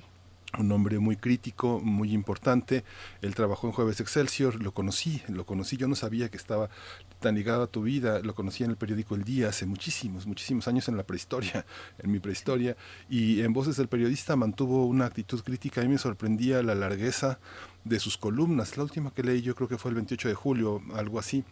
un 0.57 0.71
hombre 0.71 0.99
muy 0.99 1.15
crítico, 1.15 1.79
muy 1.79 2.13
importante. 2.13 2.83
Él 3.21 3.35
trabajó 3.35 3.67
en 3.67 3.73
Jueves 3.73 3.99
Excelsior, 3.99 4.61
lo 4.61 4.73
conocí, 4.73 5.21
lo 5.27 5.45
conocí, 5.45 5.77
yo 5.77 5.87
no 5.87 5.95
sabía 5.95 6.29
que 6.29 6.37
estaba 6.37 6.69
tan 7.21 7.35
ligado 7.35 7.63
a 7.63 7.67
tu 7.67 7.83
vida, 7.83 8.19
lo 8.19 8.35
conocí 8.35 8.65
en 8.65 8.71
el 8.71 8.75
periódico 8.75 9.15
El 9.15 9.23
Día 9.23 9.47
hace 9.49 9.65
muchísimos, 9.65 10.27
muchísimos 10.27 10.67
años 10.67 10.89
en 10.89 10.97
la 10.97 11.03
prehistoria, 11.03 11.65
en 11.99 12.11
mi 12.11 12.19
prehistoria, 12.19 12.75
y 13.09 13.41
en 13.41 13.53
Voces 13.53 13.77
del 13.77 13.87
Periodista 13.87 14.35
mantuvo 14.35 14.85
una 14.85 15.05
actitud 15.05 15.41
crítica, 15.41 15.79
a 15.79 15.83
mí 15.85 15.91
me 15.91 15.97
sorprendía 15.97 16.61
la 16.61 16.75
largueza 16.75 17.39
de 17.85 17.99
sus 17.99 18.17
columnas. 18.17 18.75
La 18.75 18.83
última 18.83 19.11
que 19.11 19.23
leí 19.23 19.41
yo 19.41 19.55
creo 19.55 19.69
que 19.69 19.77
fue 19.77 19.89
el 19.89 19.95
28 19.95 20.27
de 20.27 20.35
julio, 20.35 20.81
algo 20.93 21.19
así. 21.19 21.45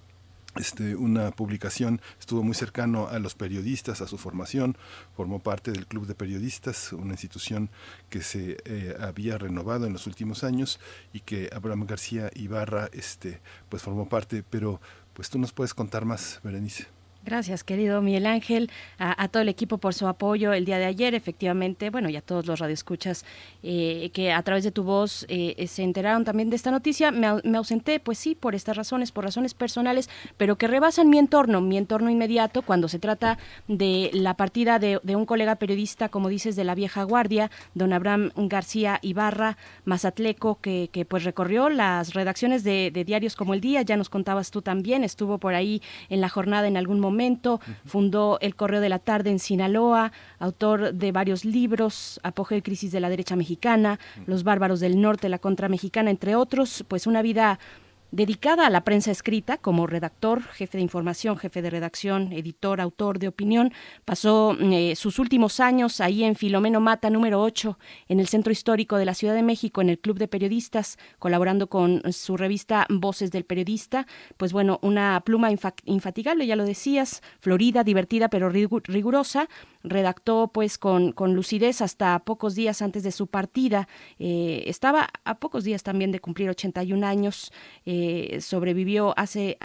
Este, 0.55 0.95
una 0.95 1.29
publicación, 1.29 2.01
estuvo 2.19 2.41
muy 2.41 2.55
cercano 2.55 3.07
a 3.07 3.19
los 3.19 3.35
periodistas, 3.35 4.01
a 4.01 4.07
su 4.07 4.17
formación, 4.17 4.75
formó 5.15 5.39
parte 5.39 5.71
del 5.71 5.85
Club 5.85 6.07
de 6.07 6.15
Periodistas, 6.15 6.91
una 6.91 7.13
institución 7.13 7.69
que 8.09 8.23
se 8.23 8.57
eh, 8.65 8.95
había 8.99 9.37
renovado 9.37 9.85
en 9.85 9.93
los 9.93 10.07
últimos 10.07 10.43
años 10.43 10.79
y 11.13 11.19
que 11.19 11.51
Abraham 11.53 11.85
García 11.85 12.31
Ibarra 12.33 12.89
este, 12.93 13.41
pues 13.69 13.83
formó 13.83 14.09
parte, 14.09 14.43
pero 14.43 14.81
pues 15.19 15.29
tú 15.29 15.37
nos 15.37 15.51
puedes 15.51 15.73
contar 15.73 16.05
más, 16.05 16.39
Berenice. 16.45 16.87
Gracias, 17.29 17.63
querido 17.63 18.01
Miguel 18.01 18.25
Ángel, 18.25 18.71
a, 18.97 19.27
todo 19.27 19.43
el 19.43 19.49
equipo 19.49 19.77
por 19.77 19.93
su 19.93 20.07
apoyo 20.07 20.51
el 20.51 20.65
día 20.65 20.79
de 20.79 20.85
ayer. 20.85 21.13
Efectivamente, 21.13 21.91
bueno, 21.91 22.09
y 22.09 22.15
a 22.15 22.21
todos 22.21 22.47
los 22.47 22.57
radioescuchas 22.57 23.23
eh, 23.61 24.09
que 24.15 24.31
a 24.31 24.41
través 24.41 24.63
de 24.63 24.71
tu 24.71 24.81
voz 24.81 25.27
eh, 25.29 25.67
se 25.67 25.83
enteraron 25.83 26.25
también 26.25 26.49
de 26.49 26.55
esta 26.55 26.71
noticia. 26.71 27.11
Me, 27.11 27.27
ausenté, 27.55 27.99
pues 27.99 28.17
sí, 28.17 28.33
por 28.33 28.55
estas 28.55 28.75
razones, 28.75 29.11
por 29.11 29.25
razones 29.25 29.53
personales, 29.53 30.09
pero 30.37 30.55
que 30.55 30.67
rebasan 30.67 31.07
mi 31.11 31.19
entorno, 31.19 31.61
mi 31.61 31.77
entorno 31.77 32.09
inmediato, 32.09 32.63
cuando 32.63 32.87
se 32.87 32.97
trata 32.97 33.37
de 33.67 34.09
la 34.11 34.33
partida 34.33 34.79
de, 34.79 34.99
un 35.15 35.27
colega 35.27 35.57
periodista, 35.57 36.09
como 36.09 36.29
dices, 36.29 36.55
de 36.55 36.63
la 36.63 36.73
vieja 36.73 37.03
guardia, 37.03 37.51
don 37.75 37.93
Abraham 37.93 38.31
García 38.37 38.97
Ibarra, 39.03 39.55
Mazatleco, 39.85 40.57
que, 40.61 40.89
pues 41.07 41.25
recorrió 41.25 41.69
las 41.69 42.15
redacciones 42.15 42.63
de, 42.63 42.89
de 42.91 43.03
diarios 43.03 43.35
como 43.35 43.53
El 43.53 43.61
Día, 43.61 43.83
ya 43.83 43.97
nos 43.97 44.09
contabas 44.09 44.49
tú 44.49 44.63
también, 44.63 45.03
estuvo 45.03 45.37
por 45.37 45.53
ahí 45.53 45.83
en 46.09 46.21
la 46.21 46.29
jornada 46.29 46.67
en 46.67 46.75
algún 46.75 46.99
momento 46.99 47.18
momento, 47.19 47.59
fundó 47.85 48.37
El 48.39 48.55
Correo 48.55 48.79
de 48.79 48.87
la 48.87 48.99
Tarde 48.99 49.29
en 49.29 49.39
Sinaloa, 49.39 50.13
autor 50.39 50.93
de 50.93 51.11
varios 51.11 51.43
libros, 51.43 52.21
Apogeo 52.23 52.57
y 52.57 52.61
Crisis 52.61 52.93
de 52.93 53.01
la 53.01 53.09
Derecha 53.09 53.35
Mexicana, 53.35 53.99
Los 54.25 54.43
Bárbaros 54.43 54.79
del 54.79 55.01
Norte, 55.01 55.27
la 55.27 55.39
Contra 55.39 55.67
Mexicana, 55.67 56.11
entre 56.11 56.37
otros, 56.37 56.85
pues 56.87 57.07
una 57.07 57.21
vida 57.21 57.59
dedicada 58.11 58.65
a 58.65 58.69
la 58.69 58.83
prensa 58.83 59.11
escrita 59.11 59.57
como 59.57 59.87
redactor, 59.87 60.43
jefe 60.43 60.77
de 60.77 60.83
información, 60.83 61.37
jefe 61.37 61.61
de 61.61 61.69
redacción, 61.69 62.33
editor, 62.33 62.81
autor 62.81 63.19
de 63.19 63.27
opinión. 63.27 63.71
Pasó 64.05 64.57
eh, 64.59 64.95
sus 64.95 65.19
últimos 65.19 65.59
años 65.59 66.01
ahí 66.01 66.23
en 66.23 66.35
Filomeno 66.35 66.79
Mata 66.79 67.09
número 67.09 67.41
8, 67.41 67.77
en 68.07 68.19
el 68.19 68.27
Centro 68.27 68.51
Histórico 68.51 68.97
de 68.97 69.05
la 69.05 69.13
Ciudad 69.13 69.35
de 69.35 69.43
México, 69.43 69.81
en 69.81 69.89
el 69.89 69.99
Club 69.99 70.17
de 70.17 70.27
Periodistas, 70.27 70.97
colaborando 71.19 71.67
con 71.67 72.01
su 72.11 72.37
revista 72.37 72.85
Voces 72.89 73.31
del 73.31 73.45
Periodista. 73.45 74.07
Pues 74.37 74.53
bueno, 74.53 74.79
una 74.81 75.21
pluma 75.25 75.49
infatigable, 75.85 76.47
ya 76.47 76.55
lo 76.55 76.65
decías, 76.65 77.21
florida, 77.39 77.83
divertida, 77.83 78.29
pero 78.29 78.49
rigurosa, 78.49 79.47
redactó 79.83 80.49
pues 80.53 80.77
con, 80.77 81.11
con 81.11 81.35
lucidez 81.35 81.81
hasta 81.81 82.19
pocos 82.19 82.55
días 82.55 82.81
antes 82.81 83.03
de 83.03 83.11
su 83.11 83.27
partida. 83.27 83.87
Eh, 84.17 84.63
estaba 84.67 85.09
a 85.23 85.39
pocos 85.39 85.63
días 85.63 85.83
también 85.83 86.11
de 86.11 86.19
cumplir 86.19 86.49
81 86.49 87.05
años, 87.05 87.51
eh, 87.85 87.98
sobrevivió 88.41 89.13
hace 89.17 89.57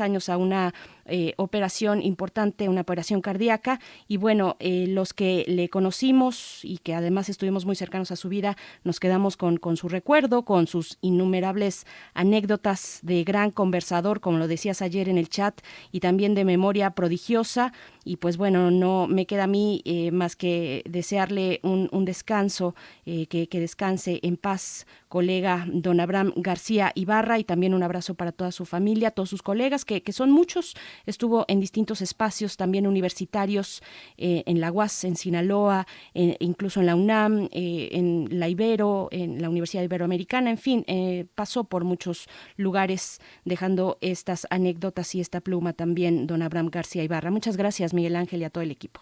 años 0.00 0.28
a 0.28 0.36
una 0.36 0.72
eh, 1.06 1.34
operación 1.36 2.02
importante, 2.02 2.68
una 2.68 2.82
operación 2.82 3.20
cardíaca. 3.20 3.80
Y 4.08 4.16
bueno, 4.16 4.56
eh, 4.60 4.86
los 4.88 5.12
que 5.12 5.44
le 5.48 5.68
conocimos 5.68 6.60
y 6.64 6.78
que 6.78 6.94
además 6.94 7.28
estuvimos 7.28 7.66
muy 7.66 7.76
cercanos 7.76 8.10
a 8.10 8.16
su 8.16 8.28
vida, 8.28 8.56
nos 8.84 9.00
quedamos 9.00 9.36
con, 9.36 9.56
con 9.56 9.76
su 9.76 9.88
recuerdo, 9.88 10.44
con 10.44 10.66
sus 10.66 10.98
innumerables 11.00 11.86
anécdotas 12.14 13.00
de 13.02 13.24
gran 13.24 13.50
conversador, 13.50 14.20
como 14.20 14.38
lo 14.38 14.48
decías 14.48 14.82
ayer 14.82 15.08
en 15.08 15.18
el 15.18 15.28
chat, 15.28 15.60
y 15.90 16.00
también 16.00 16.34
de 16.34 16.44
memoria 16.44 16.90
prodigiosa. 16.90 17.72
Y 18.04 18.16
pues 18.16 18.36
bueno, 18.36 18.70
no 18.70 19.06
me 19.06 19.26
queda 19.26 19.44
a 19.44 19.46
mí 19.46 19.82
eh, 19.84 20.10
más 20.10 20.34
que 20.36 20.82
desearle 20.88 21.60
un, 21.62 21.88
un 21.92 22.04
descanso, 22.04 22.74
que, 23.04 23.48
que 23.48 23.60
descanse 23.60 24.20
en 24.22 24.36
paz, 24.36 24.86
colega 25.08 25.66
don 25.68 26.00
Abraham 26.00 26.32
García 26.36 26.92
Ibarra, 26.94 27.38
y 27.38 27.44
también 27.44 27.74
un 27.74 27.82
abrazo 27.82 28.14
para 28.14 28.32
toda 28.32 28.52
su 28.52 28.64
familia, 28.64 29.10
todos 29.10 29.30
sus 29.30 29.42
colegas, 29.42 29.84
que, 29.84 30.02
que 30.02 30.12
son 30.12 30.30
muchos 30.30 30.74
estuvo 31.06 31.44
en 31.48 31.60
distintos 31.60 32.00
espacios 32.02 32.56
también 32.56 32.86
universitarios, 32.86 33.82
eh, 34.16 34.42
en 34.46 34.60
la 34.60 34.70
UAS, 34.70 35.04
en 35.04 35.16
Sinaloa, 35.16 35.86
incluso 36.14 36.80
en 36.80 36.86
la 36.86 36.94
UNAM, 36.94 37.48
eh, 37.52 37.88
en 37.92 38.28
la 38.30 38.48
Ibero, 38.48 39.08
en 39.10 39.40
la 39.40 39.48
Universidad 39.48 39.82
Iberoamericana, 39.82 40.50
en 40.50 40.58
fin, 40.58 40.84
eh, 40.86 41.26
pasó 41.34 41.64
por 41.64 41.84
muchos 41.84 42.28
lugares 42.56 43.20
dejando 43.44 43.98
estas 44.00 44.46
anécdotas 44.50 45.14
y 45.14 45.20
esta 45.20 45.40
pluma 45.40 45.72
también, 45.72 46.26
don 46.26 46.42
Abraham 46.42 46.70
García 46.70 47.02
Ibarra. 47.02 47.30
Muchas 47.30 47.56
gracias, 47.56 47.94
Miguel 47.94 48.16
Ángel, 48.16 48.40
y 48.40 48.44
a 48.44 48.50
todo 48.50 48.62
el 48.62 48.70
equipo. 48.70 49.00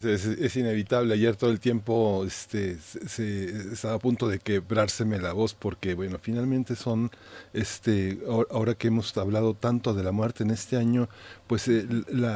Es, 0.00 0.54
inevitable. 0.56 1.14
Ayer 1.14 1.34
todo 1.34 1.50
el 1.50 1.58
tiempo 1.58 2.24
este, 2.24 2.78
se, 2.78 3.72
estaba 3.72 3.94
a 3.94 3.98
punto 3.98 4.28
de 4.28 4.38
quebrárseme 4.38 5.18
la 5.18 5.32
voz 5.32 5.54
porque, 5.54 5.94
bueno, 5.94 6.18
finalmente 6.22 6.76
son, 6.76 7.10
este, 7.52 8.20
ahora 8.50 8.74
que 8.74 8.88
hemos 8.88 9.16
hablado 9.16 9.54
tanto 9.54 9.94
de 9.94 10.04
la 10.04 10.12
muerte 10.12 10.44
en 10.44 10.52
este 10.52 10.76
año, 10.76 11.08
pues 11.48 11.66
eh, 11.66 11.84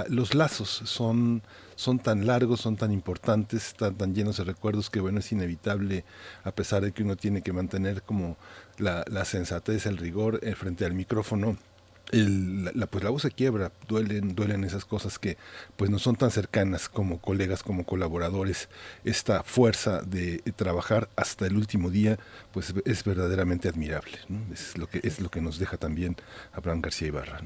los 0.08 0.34
lazos 0.34 0.82
son, 0.86 1.42
son 1.76 2.00
tan 2.00 2.26
largos, 2.26 2.60
son 2.60 2.76
tan 2.76 2.90
importantes, 2.90 3.68
están 3.68 3.94
tan 3.94 4.12
llenos 4.12 4.38
de 4.38 4.44
recuerdos 4.44 4.90
que, 4.90 4.98
bueno, 4.98 5.20
es 5.20 5.30
inevitable, 5.30 6.04
a 6.42 6.50
pesar 6.50 6.82
de 6.82 6.90
que 6.90 7.04
uno 7.04 7.14
tiene 7.14 7.42
que 7.42 7.52
mantener 7.52 8.02
como 8.02 8.36
la, 8.78 9.04
la 9.08 9.24
sensatez, 9.24 9.86
el 9.86 9.98
rigor 9.98 10.40
eh, 10.42 10.56
frente 10.56 10.84
al 10.84 10.94
micrófono 10.94 11.56
la, 12.10 12.86
pues 12.86 13.04
la 13.04 13.10
voz 13.10 13.22
se 13.22 13.30
quiebra, 13.30 13.72
duelen, 13.88 14.34
duelen 14.34 14.64
esas 14.64 14.84
cosas 14.84 15.18
que 15.18 15.36
pues 15.76 15.90
no 15.90 15.98
son 15.98 16.16
tan 16.16 16.30
cercanas 16.30 16.88
como 16.88 17.20
colegas, 17.20 17.62
como 17.62 17.84
colaboradores. 17.84 18.68
Esta 19.04 19.42
fuerza 19.42 20.02
de 20.02 20.38
trabajar 20.56 21.08
hasta 21.16 21.46
el 21.46 21.56
último 21.56 21.90
día, 21.90 22.18
pues 22.52 22.74
es 22.84 23.04
verdaderamente 23.04 23.68
admirable. 23.68 24.18
Es 24.52 24.76
lo 24.76 24.88
que 24.88 25.00
es 25.02 25.20
lo 25.20 25.30
que 25.30 25.40
nos 25.40 25.58
deja 25.58 25.76
también 25.76 26.16
Abraham 26.52 26.82
García 26.82 27.08
Ibarra. 27.08 27.40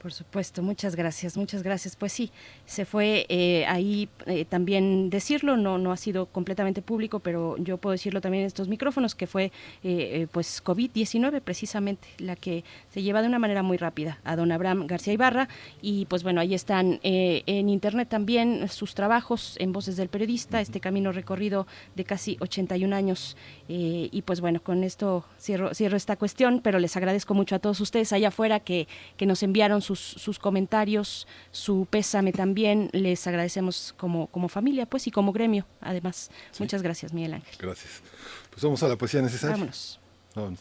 Por 0.00 0.12
supuesto, 0.12 0.62
muchas 0.62 0.94
gracias, 0.94 1.36
muchas 1.36 1.64
gracias. 1.64 1.96
Pues 1.96 2.12
sí, 2.12 2.30
se 2.66 2.84
fue 2.84 3.26
eh, 3.28 3.66
ahí 3.66 4.08
eh, 4.26 4.44
también 4.44 5.10
decirlo, 5.10 5.56
no, 5.56 5.76
no 5.76 5.90
ha 5.90 5.96
sido 5.96 6.26
completamente 6.26 6.82
público, 6.82 7.18
pero 7.18 7.56
yo 7.58 7.78
puedo 7.78 7.92
decirlo 7.92 8.20
también 8.20 8.42
en 8.42 8.46
estos 8.46 8.68
micrófonos, 8.68 9.16
que 9.16 9.26
fue 9.26 9.50
eh, 9.82 10.28
pues 10.30 10.62
COVID-19 10.62 11.40
precisamente 11.40 12.06
la 12.18 12.36
que 12.36 12.62
se 12.90 13.02
lleva 13.02 13.22
de 13.22 13.28
una 13.28 13.40
manera 13.40 13.64
muy 13.64 13.76
rápida 13.76 14.20
a 14.22 14.36
don 14.36 14.52
Abraham 14.52 14.86
García 14.86 15.14
Ibarra. 15.14 15.48
Y 15.82 16.06
pues 16.06 16.22
bueno, 16.22 16.40
ahí 16.40 16.54
están 16.54 17.00
en 17.02 17.68
internet 17.68 18.08
también 18.08 18.68
sus 18.68 18.94
trabajos 18.94 19.56
en 19.58 19.72
Voces 19.72 19.96
del 19.96 20.08
Periodista, 20.08 20.60
este 20.60 20.78
camino 20.78 21.10
recorrido 21.10 21.66
de 21.96 22.04
casi 22.04 22.36
81 22.38 22.94
años. 22.94 23.36
y 23.66 24.22
pues 24.22 24.40
bueno, 24.40 24.62
con 24.62 24.84
esto 24.84 25.24
cierro, 25.40 25.74
cierro 25.74 25.96
esta 25.96 26.14
cuestión, 26.14 26.60
pero 26.62 26.78
les 26.78 26.96
agradezco 26.96 27.34
mucho 27.34 27.56
a 27.56 27.58
todos 27.58 27.80
ustedes 27.80 28.12
allá 28.12 28.28
afuera 28.28 28.60
que, 28.60 28.86
que 29.16 29.26
nos 29.26 29.42
enviaron 29.42 29.82
sus, 29.94 30.38
comentarios, 30.38 31.26
su 31.50 31.86
pésame 31.88 32.32
también. 32.32 32.90
Les 32.92 33.26
agradecemos 33.26 33.94
como, 33.96 34.26
como 34.28 34.48
familia, 34.48 34.86
pues, 34.86 35.06
y 35.06 35.10
como 35.10 35.32
gremio, 35.32 35.66
además. 35.80 36.30
Muchas 36.58 36.82
gracias, 36.82 37.12
Miguel 37.12 37.34
Ángel. 37.34 37.56
Gracias. 37.58 38.02
Pues 38.50 38.62
vamos 38.62 38.82
a 38.82 38.88
la 38.88 38.96
poesía 38.96 39.22
necesaria. 39.22 39.54
Vámonos. 39.54 40.00
Vámonos. 40.34 40.60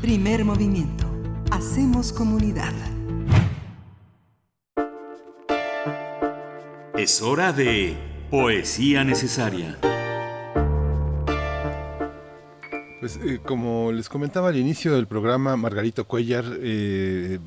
Primer 0.00 0.44
movimiento. 0.44 1.06
Hacemos 1.50 2.12
comunidad. 2.12 2.72
Es 6.96 7.22
hora 7.22 7.52
de 7.52 7.96
poesía 8.30 9.04
necesaria. 9.04 9.78
Pues 13.00 13.18
eh, 13.24 13.40
como 13.42 13.92
les 13.92 14.10
comentaba 14.10 14.50
al 14.50 14.58
inicio 14.58 14.94
del 14.94 15.06
programa, 15.06 15.56
Margarito 15.56 16.04
Cuellar, 16.04 16.44
eh, 16.60 17.38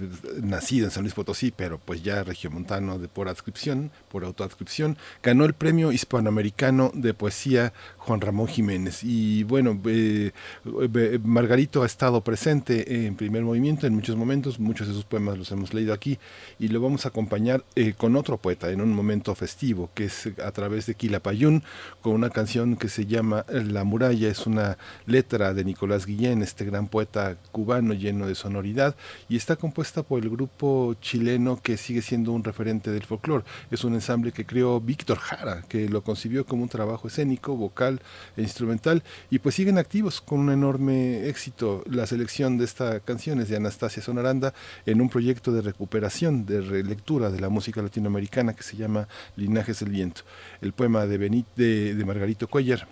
nacido 0.42 0.86
en 0.86 0.92
San 0.92 1.04
Luis 1.04 1.14
Potosí, 1.14 1.52
pero 1.52 1.78
pues 1.78 2.02
ya 2.02 2.24
regiomontano 2.24 2.98
de 2.98 3.08
por 3.08 3.30
adscripción, 3.30 3.92
por 4.10 4.26
autoadscripción, 4.26 4.98
ganó 5.22 5.46
el 5.46 5.54
Premio 5.54 5.92
Hispanoamericano 5.92 6.90
de 6.96 7.14
Poesía 7.14 7.72
Juan 8.06 8.20
Ramón 8.20 8.48
Jiménez. 8.48 9.04
Y 9.04 9.44
bueno, 9.44 9.80
eh, 9.86 10.32
eh, 10.66 11.20
Margarito 11.24 11.84
ha 11.84 11.86
estado 11.86 12.22
presente 12.22 13.06
en 13.06 13.16
primer 13.16 13.44
movimiento 13.44 13.88
en 13.88 13.96
muchos 13.96 14.16
momentos, 14.18 14.60
muchos 14.60 14.88
de 14.88 14.94
sus 14.94 15.06
poemas 15.06 15.38
los 15.38 15.52
hemos 15.52 15.74
leído 15.74 15.94
aquí 15.94 16.20
y 16.60 16.68
lo 16.68 16.82
vamos 16.82 17.06
a 17.06 17.10
acompañar 17.10 17.64
eh, 17.76 17.94
con 17.98 18.16
otro 18.16 18.38
poeta 18.38 18.70
en 18.72 18.82
un 18.82 18.94
momento 18.94 19.34
festivo, 19.36 19.90
que 19.94 20.06
es 20.06 20.30
a 20.44 20.52
través 20.52 20.86
de 20.86 20.96
Quilapayún, 20.96 21.64
con 22.02 22.14
una 22.14 22.30
canción 22.30 22.76
que 22.76 22.90
se 22.90 23.06
llama 23.06 23.46
La 23.48 23.84
muralla, 23.86 24.28
es 24.28 24.46
una 24.48 24.78
letra 25.06 25.54
de 25.54 25.64
Nicolás 25.64 26.06
Guillén, 26.06 26.42
este 26.42 26.66
gran 26.66 26.88
poeta 26.88 27.38
cubano 27.52 27.94
lleno 27.94 28.28
de 28.28 28.36
sonoridad, 28.36 28.96
y 29.30 29.38
está 29.38 29.56
compuesta 29.56 30.04
por 30.04 30.22
el 30.22 30.30
grupo 30.30 30.96
chileno 31.00 31.60
que 31.62 31.78
sigue 31.78 32.02
siendo 32.02 32.34
un 32.34 32.44
referente 32.44 32.92
del 32.92 33.04
folclore. 33.04 33.46
Es 33.72 33.84
un 33.84 33.94
ensamble 33.94 34.34
que 34.34 34.46
creó 34.46 34.82
Víctor 34.82 35.20
Jara, 35.20 35.64
que 35.70 35.88
lo 35.88 36.04
concibió 36.04 36.46
como 36.46 36.64
un 36.64 36.70
trabajo 36.70 37.08
escénico, 37.08 37.56
vocal, 37.56 37.93
e 38.38 38.42
instrumental 38.42 39.04
y 39.30 39.40
pues 39.40 39.56
siguen 39.56 39.78
activos 39.78 40.22
con 40.22 40.40
un 40.40 40.52
enorme 40.52 41.28
éxito. 41.28 41.84
La 41.90 42.06
selección 42.06 42.58
de 42.58 42.66
esta 42.66 43.00
canción 43.00 43.40
es 43.42 43.50
de 43.50 43.58
Anastasia 43.58 44.02
Sonaranda 44.02 44.54
en 44.86 45.02
un 45.02 45.10
proyecto 45.10 45.52
de 45.52 45.62
recuperación, 45.62 46.46
de 46.46 46.62
relectura 46.62 47.30
de 47.30 47.40
la 47.40 47.50
música 47.50 47.82
latinoamericana 47.82 48.54
que 48.54 48.64
se 48.64 48.78
llama 48.78 49.08
Linajes 49.36 49.80
del 49.80 49.90
Viento. 49.90 50.22
El 50.62 50.74
poema 50.74 51.06
de, 51.06 51.18
Benit, 51.18 51.48
de, 51.56 52.04
Margarito 52.06 52.48
Cuellar 52.48 52.88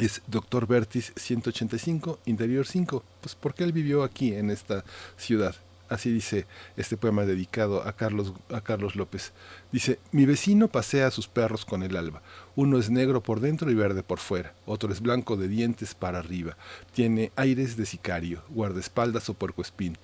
es 0.00 0.22
Doctor 0.26 0.66
Vertis 0.66 1.12
185, 1.16 2.20
Interior 2.26 2.66
5, 2.66 3.02
pues 3.20 3.34
porque 3.34 3.64
él 3.64 3.72
vivió 3.72 4.02
aquí 4.04 4.34
en 4.34 4.50
esta 4.50 4.84
ciudad. 5.16 5.54
Así 5.88 6.10
dice 6.10 6.46
este 6.76 6.96
poema 6.96 7.24
dedicado 7.24 7.86
a 7.86 7.92
Carlos, 7.92 8.32
a 8.52 8.60
Carlos 8.60 8.96
López. 8.96 9.32
Dice, 9.70 10.00
mi 10.10 10.26
vecino 10.26 10.68
pasea 10.68 11.06
a 11.06 11.10
sus 11.10 11.28
perros 11.28 11.64
con 11.64 11.82
el 11.82 11.96
alba. 11.96 12.22
Uno 12.56 12.78
es 12.78 12.88
negro 12.88 13.22
por 13.22 13.40
dentro 13.40 13.70
y 13.70 13.74
verde 13.74 14.02
por 14.02 14.18
fuera. 14.18 14.54
Otro 14.64 14.90
es 14.90 15.02
blanco 15.02 15.36
de 15.36 15.46
dientes 15.46 15.94
para 15.94 16.20
arriba. 16.20 16.56
Tiene 16.94 17.30
aires 17.36 17.76
de 17.76 17.84
sicario, 17.84 18.42
guardaespaldas 18.48 19.28
o 19.28 19.34
puercoespín. 19.34 19.98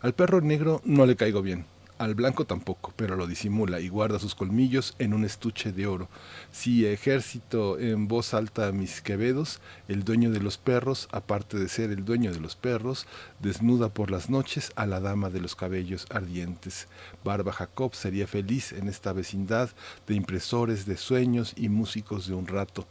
Al 0.00 0.12
perro 0.12 0.40
negro 0.40 0.82
no 0.84 1.06
le 1.06 1.14
caigo 1.14 1.42
bien. 1.42 1.64
Al 1.98 2.14
blanco 2.14 2.46
tampoco, 2.46 2.92
pero 2.96 3.14
lo 3.14 3.26
disimula 3.26 3.78
y 3.80 3.88
guarda 3.88 4.18
sus 4.18 4.34
colmillos 4.34 4.96
en 4.98 5.14
un 5.14 5.24
estuche 5.24 5.72
de 5.72 5.86
oro. 5.86 6.08
Si 6.50 6.84
ejército 6.84 7.78
en 7.78 8.08
voz 8.08 8.34
alta 8.34 8.72
mis 8.72 9.00
quevedos, 9.00 9.60
el 9.86 10.02
dueño 10.02 10.30
de 10.30 10.40
los 10.40 10.58
perros, 10.58 11.08
aparte 11.12 11.58
de 11.58 11.68
ser 11.68 11.90
el 11.90 12.04
dueño 12.04 12.32
de 12.32 12.40
los 12.40 12.56
perros, 12.56 13.06
desnuda 13.40 13.88
por 13.88 14.10
las 14.10 14.30
noches 14.30 14.72
a 14.74 14.86
la 14.86 15.00
dama 15.00 15.30
de 15.30 15.40
los 15.40 15.54
cabellos 15.54 16.06
ardientes. 16.10 16.88
Barba 17.22 17.52
Jacob 17.52 17.94
sería 17.94 18.26
feliz 18.26 18.72
en 18.72 18.88
esta 18.88 19.12
vecindad 19.12 19.70
de 20.08 20.14
impresores 20.14 20.86
de 20.86 20.96
sueños 20.96 21.52
y 21.56 21.68
músicos 21.68 22.26
de 22.26 22.34
un 22.34 22.48
rato 22.48 22.86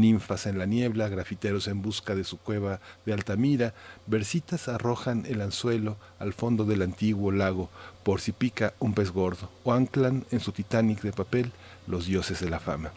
ninfas 0.00 0.46
en 0.46 0.58
la 0.58 0.66
niebla, 0.66 1.08
grafiteros 1.08 1.68
en 1.68 1.82
busca 1.82 2.14
de 2.14 2.24
su 2.24 2.38
cueva 2.38 2.80
de 3.06 3.12
Altamira, 3.12 3.74
versitas 4.06 4.68
arrojan 4.68 5.24
el 5.26 5.40
anzuelo 5.40 5.96
al 6.18 6.32
fondo 6.32 6.64
del 6.64 6.82
antiguo 6.82 7.30
lago 7.32 7.70
por 8.02 8.20
si 8.20 8.32
pica 8.32 8.74
un 8.78 8.94
pez 8.94 9.10
gordo, 9.10 9.50
o 9.64 9.72
anclan 9.72 10.24
en 10.30 10.40
su 10.40 10.52
Titanic 10.52 11.02
de 11.02 11.12
papel 11.12 11.52
los 11.86 12.06
dioses 12.06 12.40
de 12.40 12.50
la 12.50 12.60
fama. 12.60 12.92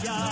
Yeah. 0.00 0.31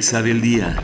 Mesa 0.00 0.22
del 0.22 0.40
día. 0.40 0.76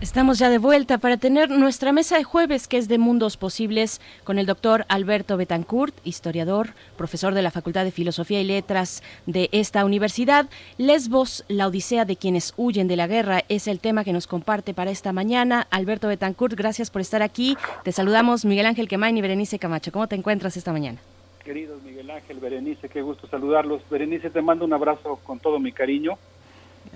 Estamos 0.00 0.40
ya 0.40 0.50
de 0.50 0.58
vuelta 0.58 0.98
para 0.98 1.16
tener 1.16 1.48
nuestra 1.48 1.92
mesa 1.92 2.16
de 2.16 2.24
jueves, 2.24 2.66
que 2.66 2.76
es 2.76 2.88
de 2.88 2.98
Mundos 2.98 3.36
Posibles, 3.36 4.00
con 4.24 4.40
el 4.40 4.46
doctor 4.46 4.84
Alberto 4.88 5.36
Betancourt, 5.36 5.94
historiador, 6.02 6.70
profesor 6.96 7.34
de 7.34 7.42
la 7.42 7.52
Facultad 7.52 7.84
de 7.84 7.92
Filosofía 7.92 8.40
y 8.40 8.44
Letras 8.44 9.04
de 9.26 9.48
esta 9.52 9.84
universidad. 9.84 10.50
Lesbos, 10.76 11.44
la 11.46 11.68
odisea 11.68 12.04
de 12.04 12.16
quienes 12.16 12.52
huyen 12.56 12.88
de 12.88 12.96
la 12.96 13.06
guerra, 13.06 13.44
es 13.48 13.68
el 13.68 13.78
tema 13.78 14.02
que 14.02 14.12
nos 14.12 14.26
comparte 14.26 14.74
para 14.74 14.90
esta 14.90 15.12
mañana. 15.12 15.68
Alberto 15.70 16.08
Betancourt, 16.08 16.54
gracias 16.54 16.90
por 16.90 17.02
estar 17.02 17.22
aquí. 17.22 17.56
Te 17.84 17.92
saludamos 17.92 18.44
Miguel 18.44 18.66
Ángel 18.66 18.88
Quemain 18.88 19.16
y 19.16 19.20
Berenice 19.20 19.60
Camacho. 19.60 19.92
¿Cómo 19.92 20.08
te 20.08 20.16
encuentras 20.16 20.56
esta 20.56 20.72
mañana? 20.72 20.98
Queridos 21.44 21.80
Miguel 21.84 22.10
Ángel, 22.10 22.40
Berenice, 22.40 22.88
qué 22.88 23.02
gusto 23.02 23.28
saludarlos. 23.28 23.82
Berenice, 23.88 24.30
te 24.30 24.42
mando 24.42 24.64
un 24.64 24.72
abrazo 24.72 25.20
con 25.22 25.38
todo 25.38 25.60
mi 25.60 25.70
cariño 25.70 26.18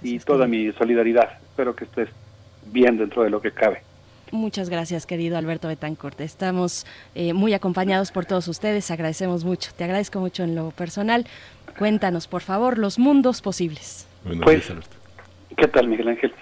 y 0.03 0.19
toda 0.19 0.47
mi 0.47 0.73
solidaridad. 0.73 1.39
Espero 1.43 1.75
que 1.75 1.85
estés 1.85 2.09
bien 2.67 2.99
dentro 2.99 3.23
de 3.23 3.31
lo 3.31 3.41
que 3.41 3.53
cabe. 3.53 3.83
Muchas 4.33 4.69
gracias, 4.69 5.07
querido 5.07 5.39
Alberto 5.39 5.69
Betancourt. 5.69 6.21
Estamos 6.21 6.87
eh, 7.15 7.33
muy 7.33 7.55
acompañados 7.55 8.11
por 8.11 8.25
todos 8.27 8.49
ustedes. 8.49 8.91
Agradecemos 8.91 9.45
mucho. 9.45 9.71
Te 9.77 9.85
agradezco 9.85 10.19
mucho 10.19 10.43
en 10.43 10.55
lo 10.55 10.71
personal. 10.71 11.25
Cuéntanos, 11.79 12.27
por 12.27 12.43
favor, 12.43 12.79
los 12.79 12.99
mundos 12.99 13.43
posibles. 13.43 14.09
Pues, 14.43 14.73
¿qué 15.57 15.69
tal, 15.69 15.89
Miguel 15.89 16.09
Ángel? 16.09 16.33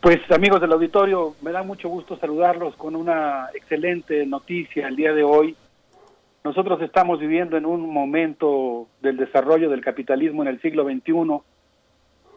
Pues, 0.00 0.18
amigos 0.30 0.60
del 0.60 0.72
auditorio, 0.72 1.36
me 1.42 1.52
da 1.52 1.62
mucho 1.62 1.88
gusto 1.88 2.18
saludarlos 2.18 2.74
con 2.76 2.96
una 2.96 3.48
excelente 3.54 4.24
noticia 4.26 4.88
el 4.88 4.96
día 4.96 5.12
de 5.12 5.22
hoy. 5.22 5.56
Nosotros 6.44 6.80
estamos 6.82 7.18
viviendo 7.18 7.56
en 7.56 7.66
un 7.66 7.92
momento 7.92 8.88
del 9.02 9.16
desarrollo 9.16 9.68
del 9.68 9.80
capitalismo 9.80 10.42
en 10.42 10.48
el 10.48 10.60
siglo 10.60 10.84
XXI, 10.84 11.42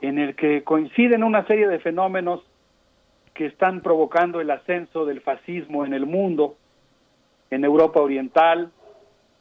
en 0.01 0.17
el 0.19 0.35
que 0.35 0.63
coinciden 0.63 1.23
una 1.23 1.45
serie 1.45 1.67
de 1.67 1.80
fenómenos 1.80 2.41
que 3.34 3.45
están 3.45 3.81
provocando 3.81 4.41
el 4.41 4.51
ascenso 4.51 5.05
del 5.05 5.21
fascismo 5.21 5.85
en 5.85 5.93
el 5.93 6.05
mundo, 6.05 6.57
en 7.49 7.63
Europa 7.63 8.01
Oriental, 8.01 8.71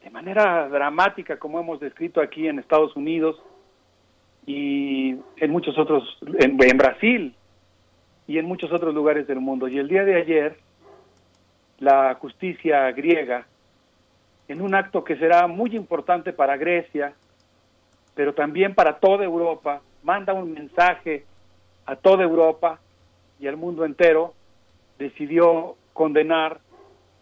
de 0.03 0.11
manera 0.11 0.69
dramática, 0.69 1.39
como 1.39 1.61
hemos 1.61 1.81
descrito 1.81 2.21
aquí 2.21 2.49
en 2.49 2.59
Estados 2.59 2.95
Unidos 2.97 3.37
y 4.47 5.17
en 5.37 5.51
muchos 5.51 5.77
otros, 5.79 6.19
en, 6.39 6.57
Brasil 6.57 7.35
y 8.27 8.39
en 8.39 8.47
muchos 8.47 8.73
otros 8.73 8.95
lugares 8.95 9.27
del 9.27 9.41
mundo. 9.41 9.69
Y 9.69 9.79
el 9.79 9.89
día 9.89 10.05
de 10.05 10.17
ayer, 10.17 10.57
la 11.79 12.15
justicia 12.15 12.91
griega, 12.93 13.47
en 14.49 14.63
un 14.63 14.75
acto 14.75 15.05
que 15.05 15.17
será 15.17 15.47
muy 15.47 15.77
importante 15.77 16.33
para 16.33 16.57
Grecia, 16.57 17.15
pero 18.15 18.33
también 18.33 18.75
para 18.75 18.99
toda 18.99 19.25
Europa, 19.25 19.83
manda 20.03 20.33
un 20.35 20.53
mensaje 20.53 21.25
a 21.87 21.97
toda 21.97 22.25
Europa 22.25 22.81
y 23.41 23.47
el 23.47 23.57
mundo 23.57 23.85
entero 23.85 24.35
decidió 24.99 25.77
condenar 25.93 26.61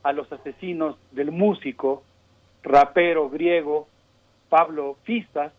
a 0.03 0.12
los 0.12 0.31
asesinos 0.32 0.97
del 1.12 1.32
músico, 1.32 2.03
rapero 2.62 3.28
griego 3.28 3.89
Pablo 4.48 4.97
Fistas, 5.05 5.53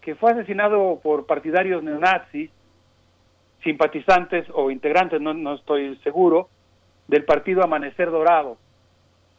que 0.00 0.14
fue 0.14 0.32
asesinado 0.32 1.00
por 1.02 1.26
partidarios 1.26 1.82
neonazis, 1.82 2.50
simpatizantes 3.62 4.46
o 4.52 4.70
integrantes, 4.70 5.20
no, 5.20 5.32
no 5.34 5.54
estoy 5.54 5.96
seguro, 6.04 6.48
del 7.08 7.24
partido 7.24 7.62
Amanecer 7.62 8.10
Dorado. 8.10 8.58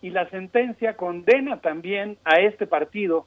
Y 0.01 0.09
la 0.09 0.29
sentencia 0.29 0.97
condena 0.97 1.61
también 1.61 2.17
a 2.25 2.39
este 2.39 2.67
partido, 2.67 3.25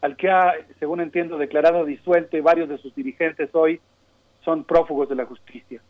al 0.00 0.16
que 0.16 0.30
ha, 0.30 0.54
según 0.78 1.00
entiendo, 1.00 1.38
declarado 1.38 1.84
disuelto 1.84 2.36
y 2.36 2.40
varios 2.40 2.68
de 2.68 2.78
sus 2.78 2.94
dirigentes 2.94 3.50
hoy 3.54 3.80
son 4.44 4.64
prófugos 4.64 5.08
de 5.08 5.16
la 5.16 5.26
justicia. 5.26 5.80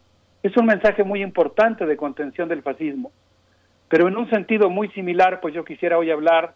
Es 0.43 0.56
un 0.56 0.66
mensaje 0.66 1.05
muy 1.05 1.22
importante 1.22 1.85
de 1.85 1.97
contención 1.97 2.48
del 2.48 2.62
fascismo. 2.62 3.12
Pero 3.89 4.09
en 4.09 4.16
un 4.16 4.28
sentido 4.30 4.70
muy 4.70 4.89
similar, 4.90 5.40
pues 5.40 5.55
yo 5.55 5.64
quisiera 5.64 5.98
hoy 5.98 6.10
hablar 6.10 6.55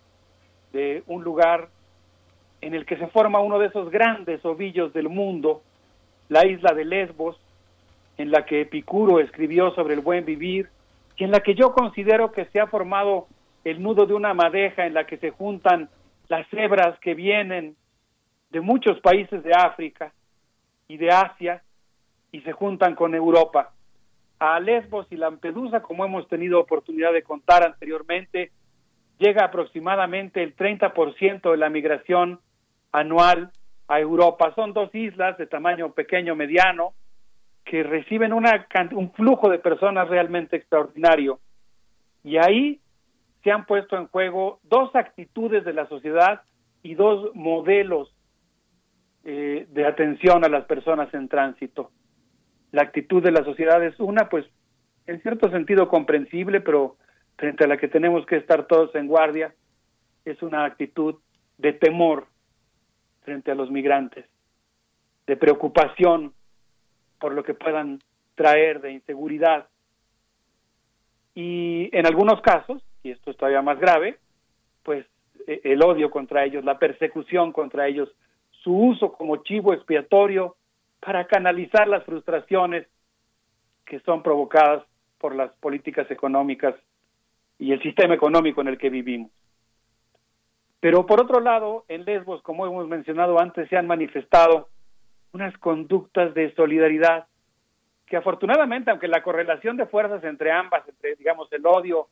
de 0.72 1.02
un 1.06 1.24
lugar 1.24 1.68
en 2.60 2.74
el 2.74 2.86
que 2.86 2.96
se 2.96 3.08
forma 3.08 3.40
uno 3.40 3.58
de 3.58 3.66
esos 3.66 3.90
grandes 3.90 4.44
ovillos 4.44 4.92
del 4.92 5.08
mundo, 5.08 5.62
la 6.28 6.46
isla 6.46 6.72
de 6.72 6.84
Lesbos, 6.84 7.38
en 8.18 8.30
la 8.30 8.44
que 8.44 8.62
Epicuro 8.62 9.18
escribió 9.18 9.74
sobre 9.74 9.94
el 9.94 10.00
buen 10.00 10.24
vivir 10.24 10.68
y 11.16 11.24
en 11.24 11.30
la 11.30 11.40
que 11.40 11.54
yo 11.54 11.72
considero 11.72 12.32
que 12.32 12.44
se 12.46 12.60
ha 12.60 12.66
formado 12.66 13.26
el 13.64 13.82
nudo 13.82 14.06
de 14.06 14.14
una 14.14 14.34
madeja 14.34 14.86
en 14.86 14.94
la 14.94 15.06
que 15.06 15.16
se 15.16 15.30
juntan 15.30 15.88
las 16.32 16.48
cebras 16.48 16.98
que 17.00 17.12
vienen 17.12 17.76
de 18.48 18.62
muchos 18.62 18.98
países 19.00 19.42
de 19.42 19.52
África 19.52 20.14
y 20.88 20.96
de 20.96 21.10
Asia 21.10 21.62
y 22.32 22.40
se 22.40 22.52
juntan 22.52 22.94
con 22.94 23.14
Europa. 23.14 23.74
A 24.38 24.58
Lesbos 24.58 25.06
y 25.10 25.16
Lampedusa, 25.16 25.82
como 25.82 26.06
hemos 26.06 26.26
tenido 26.28 26.58
oportunidad 26.58 27.12
de 27.12 27.22
contar 27.22 27.62
anteriormente, 27.62 28.50
llega 29.18 29.44
aproximadamente 29.44 30.42
el 30.42 30.56
30% 30.56 31.50
de 31.50 31.56
la 31.58 31.68
migración 31.68 32.40
anual 32.92 33.50
a 33.88 34.00
Europa. 34.00 34.54
Son 34.54 34.72
dos 34.72 34.88
islas 34.94 35.36
de 35.36 35.46
tamaño 35.46 35.92
pequeño, 35.92 36.34
mediano, 36.34 36.94
que 37.62 37.82
reciben 37.82 38.32
una, 38.32 38.66
un 38.92 39.12
flujo 39.12 39.50
de 39.50 39.58
personas 39.58 40.08
realmente 40.08 40.56
extraordinario. 40.56 41.40
Y 42.24 42.38
ahí 42.38 42.80
se 43.42 43.50
han 43.50 43.66
puesto 43.66 43.96
en 43.96 44.06
juego 44.08 44.60
dos 44.62 44.94
actitudes 44.94 45.64
de 45.64 45.72
la 45.72 45.88
sociedad 45.88 46.42
y 46.82 46.94
dos 46.94 47.34
modelos 47.34 48.14
eh, 49.24 49.66
de 49.70 49.86
atención 49.86 50.44
a 50.44 50.48
las 50.48 50.64
personas 50.64 51.12
en 51.14 51.28
tránsito 51.28 51.90
la 52.72 52.82
actitud 52.82 53.22
de 53.22 53.30
la 53.30 53.44
sociedad 53.44 53.84
es 53.84 53.98
una, 54.00 54.28
pues, 54.28 54.46
en 55.06 55.20
cierto 55.22 55.50
sentido 55.50 55.88
comprensible, 55.88 56.60
pero 56.60 56.96
frente 57.36 57.64
a 57.64 57.68
la 57.68 57.76
que 57.76 57.88
tenemos 57.88 58.26
que 58.26 58.36
estar 58.36 58.66
todos 58.66 58.94
en 58.94 59.06
guardia, 59.06 59.54
es 60.24 60.42
una 60.42 60.64
actitud 60.64 61.16
de 61.58 61.74
temor 61.74 62.26
frente 63.20 63.50
a 63.50 63.54
los 63.54 63.70
migrantes, 63.70 64.26
de 65.26 65.36
preocupación 65.36 66.32
por 67.20 67.34
lo 67.34 67.44
que 67.44 67.54
puedan 67.54 68.00
traer 68.34 68.80
de 68.80 68.92
inseguridad. 68.92 69.68
Y 71.34 71.90
en 71.92 72.06
algunos 72.06 72.40
casos, 72.40 72.82
y 73.02 73.10
esto 73.10 73.30
es 73.30 73.36
todavía 73.36 73.62
más 73.62 73.78
grave, 73.78 74.18
pues 74.82 75.06
e-, 75.46 75.60
el 75.64 75.82
odio 75.82 76.10
contra 76.10 76.44
ellos, 76.44 76.64
la 76.64 76.78
persecución 76.78 77.52
contra 77.52 77.86
ellos, 77.88 78.08
su 78.62 78.76
uso 78.76 79.12
como 79.12 79.36
chivo 79.38 79.72
expiatorio 79.72 80.56
para 81.00 81.26
canalizar 81.26 81.88
las 81.88 82.04
frustraciones 82.04 82.86
que 83.84 84.00
son 84.00 84.22
provocadas 84.22 84.84
por 85.18 85.34
las 85.34 85.52
políticas 85.54 86.10
económicas 86.10 86.74
y 87.58 87.72
el 87.72 87.82
sistema 87.82 88.14
económico 88.14 88.60
en 88.60 88.68
el 88.68 88.78
que 88.78 88.90
vivimos. 88.90 89.30
Pero 90.80 91.06
por 91.06 91.20
otro 91.20 91.40
lado, 91.40 91.84
en 91.88 92.04
Lesbos, 92.04 92.42
como 92.42 92.66
hemos 92.66 92.88
mencionado 92.88 93.40
antes, 93.40 93.68
se 93.68 93.76
han 93.76 93.86
manifestado 93.86 94.68
unas 95.32 95.56
conductas 95.58 96.34
de 96.34 96.54
solidaridad 96.54 97.26
que 98.06 98.16
afortunadamente, 98.16 98.90
aunque 98.90 99.08
la 99.08 99.22
correlación 99.22 99.76
de 99.76 99.86
fuerzas 99.86 100.22
entre 100.24 100.52
ambas, 100.52 100.86
entre 100.88 101.14
digamos 101.16 101.50
el 101.52 101.64
odio 101.64 102.08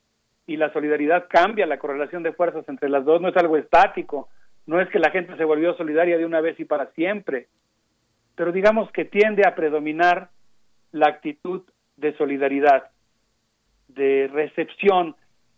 y 0.47 0.57
la 0.57 0.71
solidaridad 0.73 1.27
cambia, 1.29 1.65
la 1.65 1.79
correlación 1.79 2.23
de 2.23 2.33
fuerzas 2.33 2.67
entre 2.67 2.89
las 2.89 3.05
dos 3.05 3.21
no 3.21 3.29
es 3.29 3.37
algo 3.37 3.57
estático, 3.57 4.29
no 4.65 4.79
es 4.79 4.89
que 4.89 4.99
la 4.99 5.11
gente 5.11 5.35
se 5.37 5.45
volvió 5.45 5.75
solidaria 5.75 6.17
de 6.17 6.25
una 6.25 6.41
vez 6.41 6.59
y 6.59 6.65
para 6.65 6.87
siempre, 6.91 7.47
pero 8.35 8.51
digamos 8.51 8.91
que 8.91 9.05
tiende 9.05 9.43
a 9.47 9.55
predominar 9.55 10.29
la 10.91 11.07
actitud 11.07 11.63
de 11.97 12.15
solidaridad, 12.17 12.89
de 13.87 14.29
recepción, 14.31 15.15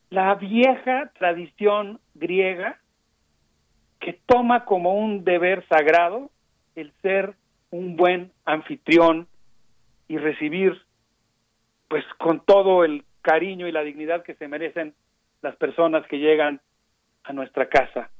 la 0.10 0.36
vieja 0.36 1.12
tradición 1.18 2.00
griega 2.14 2.80
que 4.00 4.20
toma 4.26 4.66
como 4.66 4.94
un 4.94 5.24
deber 5.24 5.66
sagrado 5.68 6.30
el 6.76 6.92
ser 7.02 7.36
un 7.72 7.96
buen 7.96 8.32
anfitrión 8.46 9.28
y 10.08 10.18
recibir 10.18 10.82
pues 11.88 12.04
con 12.18 12.42
todo 12.42 12.84
el 12.84 13.06
cariño 13.24 13.68
y 13.68 13.72
la 13.72 13.82
dignidad 13.82 14.22
que 14.22 14.36
se 14.36 14.48
merecen 14.48 14.94
las 15.42 15.56
personas 15.56 16.06
que 16.06 16.20
llegan 16.20 16.62
a 17.24 17.34
nuestra 17.34 17.68
casa. 17.68 18.12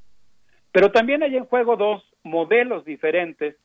Pero 0.72 0.92
también 0.92 1.22
hay 1.22 1.38
en 1.38 1.46
juego 1.46 1.78
dos 1.78 2.04
modelos 2.24 2.84
diferentes 2.84 3.56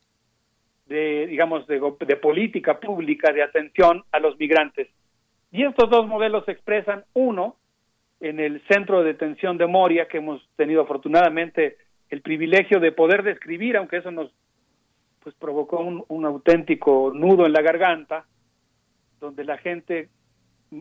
de, 0.87 1.27
digamos, 1.27 1.67
de, 1.67 2.17
política 2.17 2.81
pública 2.81 3.33
de 3.33 3.43
atención 3.43 4.05
a 4.13 4.19
los 4.21 4.39
migrantes. 4.39 4.89
Y 5.51 5.65
estos 5.65 5.89
dos 5.89 6.07
modelos 6.07 6.45
se 6.45 6.53
expresan, 6.53 7.05
uno, 7.15 7.57
en 8.21 8.41
el 8.41 8.63
centro 8.69 9.01
de 9.01 9.13
detención 9.13 9.57
de 9.59 9.67
Moria, 9.67 10.09
que 10.09 10.19
hemos 10.19 10.47
tenido 10.57 10.83
afortunadamente 10.83 11.77
el 12.11 12.21
privilegio 12.21 12.81
de 12.81 12.93
poder 12.93 13.23
describir, 13.23 13.77
aunque 13.77 13.99
eso 13.99 14.11
nos 14.11 14.33
pues 15.23 15.35
provocó 15.37 15.81
un, 15.81 16.05
un 16.09 16.25
auténtico 16.25 17.13
nudo 17.15 17.47
en 17.47 17.53
la 17.53 17.63
garganta, 17.63 18.25
donde 19.21 19.45
la 19.45 19.59
gente, 19.59 20.09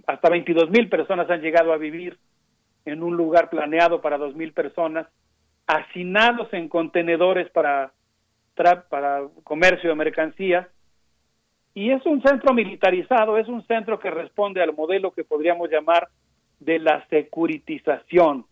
hasta 0.05 0.29
22 0.29 0.69
mil 0.69 0.89
personas 0.89 1.29
han 1.29 1.41
llegado 1.41 1.73
a 1.73 1.77
vivir 1.77 2.17
en 2.85 3.03
un 3.03 3.17
lugar 3.17 3.49
planeado 3.49 4.01
para 4.01 4.17
dos 4.17 4.35
mil 4.35 4.53
personas, 4.53 5.07
hacinados 5.65 6.51
en 6.53 6.69
contenedores 6.69 7.49
para, 7.51 7.91
para 8.89 9.23
comercio 9.43 9.89
de 9.89 9.95
mercancías. 9.95 10.67
Y 11.73 11.91
es 11.91 12.05
un 12.05 12.21
centro 12.23 12.53
militarizado, 12.53 13.37
es 13.37 13.47
un 13.47 13.65
centro 13.67 13.99
que 13.99 14.09
responde 14.09 14.63
al 14.63 14.73
modelo 14.73 15.11
que 15.11 15.23
podríamos 15.23 15.69
llamar 15.69 16.07
de 16.59 16.79
la 16.79 17.05
securitización, 17.09 18.45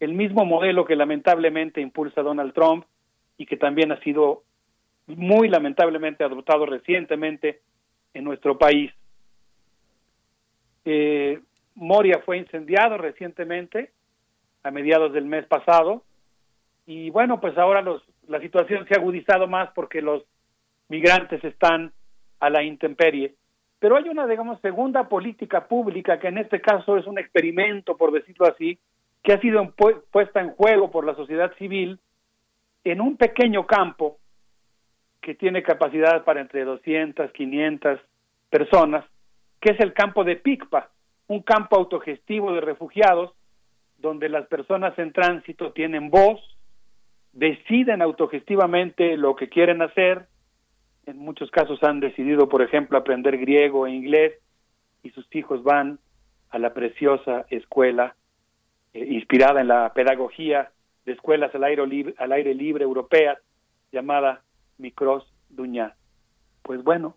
el 0.00 0.14
mismo 0.14 0.44
modelo 0.44 0.84
que 0.84 0.96
lamentablemente 0.96 1.80
impulsa 1.80 2.22
Donald 2.22 2.52
Trump 2.52 2.84
y 3.38 3.46
que 3.46 3.56
también 3.56 3.92
ha 3.92 4.00
sido 4.00 4.42
muy 5.06 5.48
lamentablemente 5.48 6.24
adoptado 6.24 6.66
recientemente 6.66 7.60
en 8.14 8.24
nuestro 8.24 8.58
país. 8.58 8.90
Eh, 10.84 11.40
Moria 11.74 12.20
fue 12.24 12.38
incendiado 12.38 12.98
recientemente, 12.98 13.90
a 14.62 14.70
mediados 14.70 15.12
del 15.12 15.26
mes 15.26 15.46
pasado, 15.46 16.02
y 16.86 17.10
bueno, 17.10 17.40
pues 17.40 17.56
ahora 17.58 17.82
los, 17.82 18.02
la 18.28 18.40
situación 18.40 18.86
se 18.86 18.94
ha 18.94 18.98
agudizado 18.98 19.46
más 19.46 19.70
porque 19.74 20.02
los 20.02 20.22
migrantes 20.88 21.42
están 21.44 21.92
a 22.40 22.50
la 22.50 22.62
intemperie. 22.62 23.34
Pero 23.78 23.96
hay 23.96 24.08
una, 24.08 24.26
digamos, 24.26 24.60
segunda 24.60 25.08
política 25.08 25.66
pública 25.66 26.18
que 26.18 26.28
en 26.28 26.38
este 26.38 26.60
caso 26.60 26.96
es 26.96 27.06
un 27.06 27.18
experimento, 27.18 27.96
por 27.96 28.12
decirlo 28.12 28.46
así, 28.46 28.78
que 29.22 29.32
ha 29.32 29.40
sido 29.40 29.74
puesta 30.10 30.40
en 30.40 30.50
juego 30.50 30.90
por 30.90 31.06
la 31.06 31.14
sociedad 31.14 31.52
civil 31.56 31.98
en 32.84 33.00
un 33.00 33.16
pequeño 33.16 33.66
campo 33.66 34.18
que 35.22 35.34
tiene 35.34 35.62
capacidad 35.62 36.22
para 36.24 36.42
entre 36.42 36.64
200, 36.64 37.32
500 37.32 38.00
personas, 38.50 39.04
que 39.64 39.70
es 39.70 39.80
el 39.80 39.94
campo 39.94 40.24
de 40.24 40.36
Picpa, 40.36 40.90
un 41.26 41.40
campo 41.40 41.76
autogestivo 41.76 42.52
de 42.52 42.60
refugiados 42.60 43.32
donde 43.96 44.28
las 44.28 44.46
personas 44.46 44.98
en 44.98 45.10
tránsito 45.14 45.72
tienen 45.72 46.10
voz, 46.10 46.38
deciden 47.32 48.02
autogestivamente 48.02 49.16
lo 49.16 49.34
que 49.34 49.48
quieren 49.48 49.80
hacer. 49.80 50.26
En 51.06 51.16
muchos 51.16 51.50
casos 51.50 51.82
han 51.82 52.00
decidido, 52.00 52.46
por 52.46 52.60
ejemplo, 52.60 52.98
aprender 52.98 53.38
griego 53.38 53.86
e 53.86 53.92
inglés 53.92 54.34
y 55.02 55.10
sus 55.12 55.26
hijos 55.34 55.62
van 55.62 55.98
a 56.50 56.58
la 56.58 56.74
preciosa 56.74 57.46
escuela 57.48 58.16
eh, 58.92 59.06
inspirada 59.12 59.62
en 59.62 59.68
la 59.68 59.94
pedagogía 59.94 60.72
de 61.06 61.12
escuelas 61.12 61.54
al 61.54 61.64
aire 61.64 61.86
libre, 61.86 62.14
al 62.18 62.32
aire 62.32 62.54
libre 62.54 62.84
europeas 62.84 63.38
llamada 63.92 64.42
Micros 64.76 65.26
Duñá. 65.48 65.94
Pues 66.62 66.84
bueno, 66.84 67.16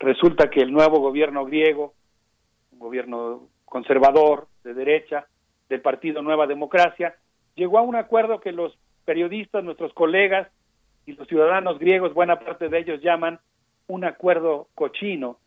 resulta 0.00 0.48
que 0.50 0.62
el 0.62 0.72
nuevo 0.72 0.98
gobierno 0.98 1.44
griego, 1.44 1.94
un 2.72 2.78
gobierno 2.78 3.48
conservador 3.66 4.48
de 4.64 4.74
derecha 4.74 5.26
del 5.68 5.82
partido 5.82 6.22
Nueva 6.22 6.46
Democracia, 6.46 7.14
llegó 7.54 7.78
a 7.78 7.82
un 7.82 7.94
acuerdo 7.94 8.40
que 8.40 8.50
los 8.50 8.76
periodistas, 9.04 9.62
nuestros 9.62 9.92
colegas 9.92 10.48
y 11.06 11.12
los 11.12 11.28
ciudadanos 11.28 11.78
griegos, 11.78 12.14
buena 12.14 12.40
parte 12.40 12.68
de 12.68 12.78
ellos 12.78 13.02
llaman 13.02 13.38
un 13.86 14.04
acuerdo 14.04 14.68
cochino 14.74 15.38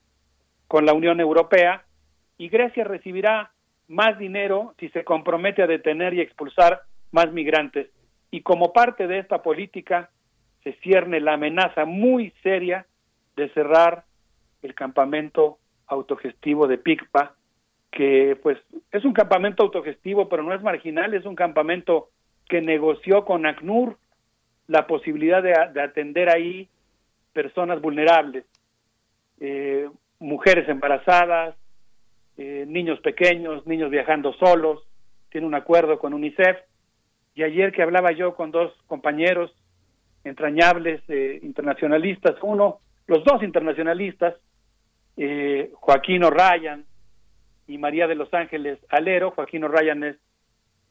con 0.68 0.86
la 0.86 0.94
Unión 0.94 1.20
Europea 1.20 1.84
y 2.38 2.50
Grecia 2.50 2.84
recibirá 2.84 3.52
más 3.88 4.18
dinero 4.18 4.76
si 4.80 4.90
se 4.90 5.04
compromete 5.04 5.64
a 5.64 5.68
detener 5.68 6.14
y 6.14 6.22
expulsar 6.22 6.82
más 7.12 7.32
migrantes. 7.32 7.90
Y 8.32 8.42
como 8.42 8.74
parte 8.74 9.08
de 9.08 9.20
esta 9.20 9.42
política 9.42 10.10
se 10.64 10.74
cierne 10.74 11.20
la 11.20 11.34
amenaza 11.34 11.86
muy 11.86 12.34
seria 12.42 12.86
de 13.36 13.50
cerrar 13.50 14.06
el 14.64 14.74
campamento 14.74 15.60
autogestivo 15.88 16.68
de 16.68 16.78
Picpa, 16.78 17.36
que 17.92 18.38
pues 18.42 18.58
es 18.92 19.06
un 19.06 19.14
campamento 19.14 19.64
autogestivo, 19.64 20.28
pero 20.28 20.42
no 20.42 20.54
es 20.54 20.64
marginal, 20.64 21.14
es 21.14 21.26
un 21.26 21.36
campamento 21.36 22.10
que 22.50 22.62
negoció 22.62 23.24
con 23.24 23.46
ACNUR 23.46 23.98
la 24.68 24.88
posibilidad 24.88 25.44
de, 25.44 25.54
atender 25.82 26.30
ahí 26.30 26.70
personas 27.34 27.82
vulnerables, 27.82 28.46
eh, 29.40 29.90
mujeres 30.20 30.68
embarazadas, 30.70 31.56
eh, 32.38 32.66
niños 32.68 33.00
pequeños, 33.02 33.68
niños 33.68 33.92
viajando 33.92 34.34
solos, 34.34 34.84
tiene 35.30 35.48
un 35.48 35.56
acuerdo 35.56 36.00
con 36.00 36.14
UNICEF. 36.14 36.58
Y 37.36 37.44
ayer 37.44 37.72
que 37.72 37.82
hablaba 37.82 38.12
yo 38.12 38.36
con 38.36 38.52
dos 38.52 38.72
compañeros 38.88 39.54
entrañables 40.24 41.02
eh, 41.10 41.40
internacionalistas, 41.44 42.36
uno, 42.42 42.80
los 43.08 43.24
dos 43.24 43.44
internacionalistas, 43.44 44.36
eh, 45.18 45.72
Joaquín 45.74 46.24
O'Ryan 46.24 46.86
y 47.68 47.78
María 47.78 48.08
de 48.08 48.16
los 48.16 48.34
Ángeles 48.34 48.80
Alero, 48.90 49.32
Joaquín 49.32 49.64
O'Ryan 49.64 50.04
es 50.04 50.18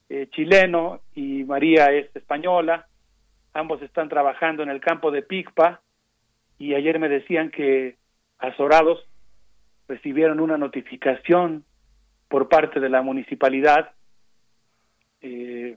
eh, 0.08 0.28
chileno 0.30 1.00
y 1.14 1.44
María 1.44 1.86
es 1.92 2.14
española, 2.14 2.86
ambos 3.52 3.82
están 3.82 4.08
trabajando 4.08 4.62
en 4.62 4.70
el 4.70 4.80
campo 4.80 5.10
de 5.10 5.22
Picpa 5.22 5.80
y 6.58 6.74
ayer 6.74 6.98
me 6.98 7.08
decían 7.08 7.50
que 7.50 7.96
azorados 8.38 9.04
recibieron 9.88 10.40
una 10.40 10.56
notificación 10.56 11.64
por 12.28 12.48
parte 12.48 12.80
de 12.80 12.88
la 12.88 13.02
municipalidad 13.02 13.92
eh, 15.20 15.76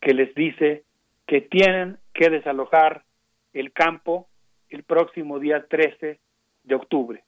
que 0.00 0.14
les 0.14 0.34
dice 0.34 0.84
que 1.26 1.40
tienen 1.40 1.98
que 2.14 2.30
desalojar 2.30 3.04
el 3.52 3.72
campo 3.72 4.28
el 4.70 4.82
próximo 4.82 5.38
día 5.38 5.66
13 5.68 6.18
de 6.64 6.74
octubre, 6.74 7.22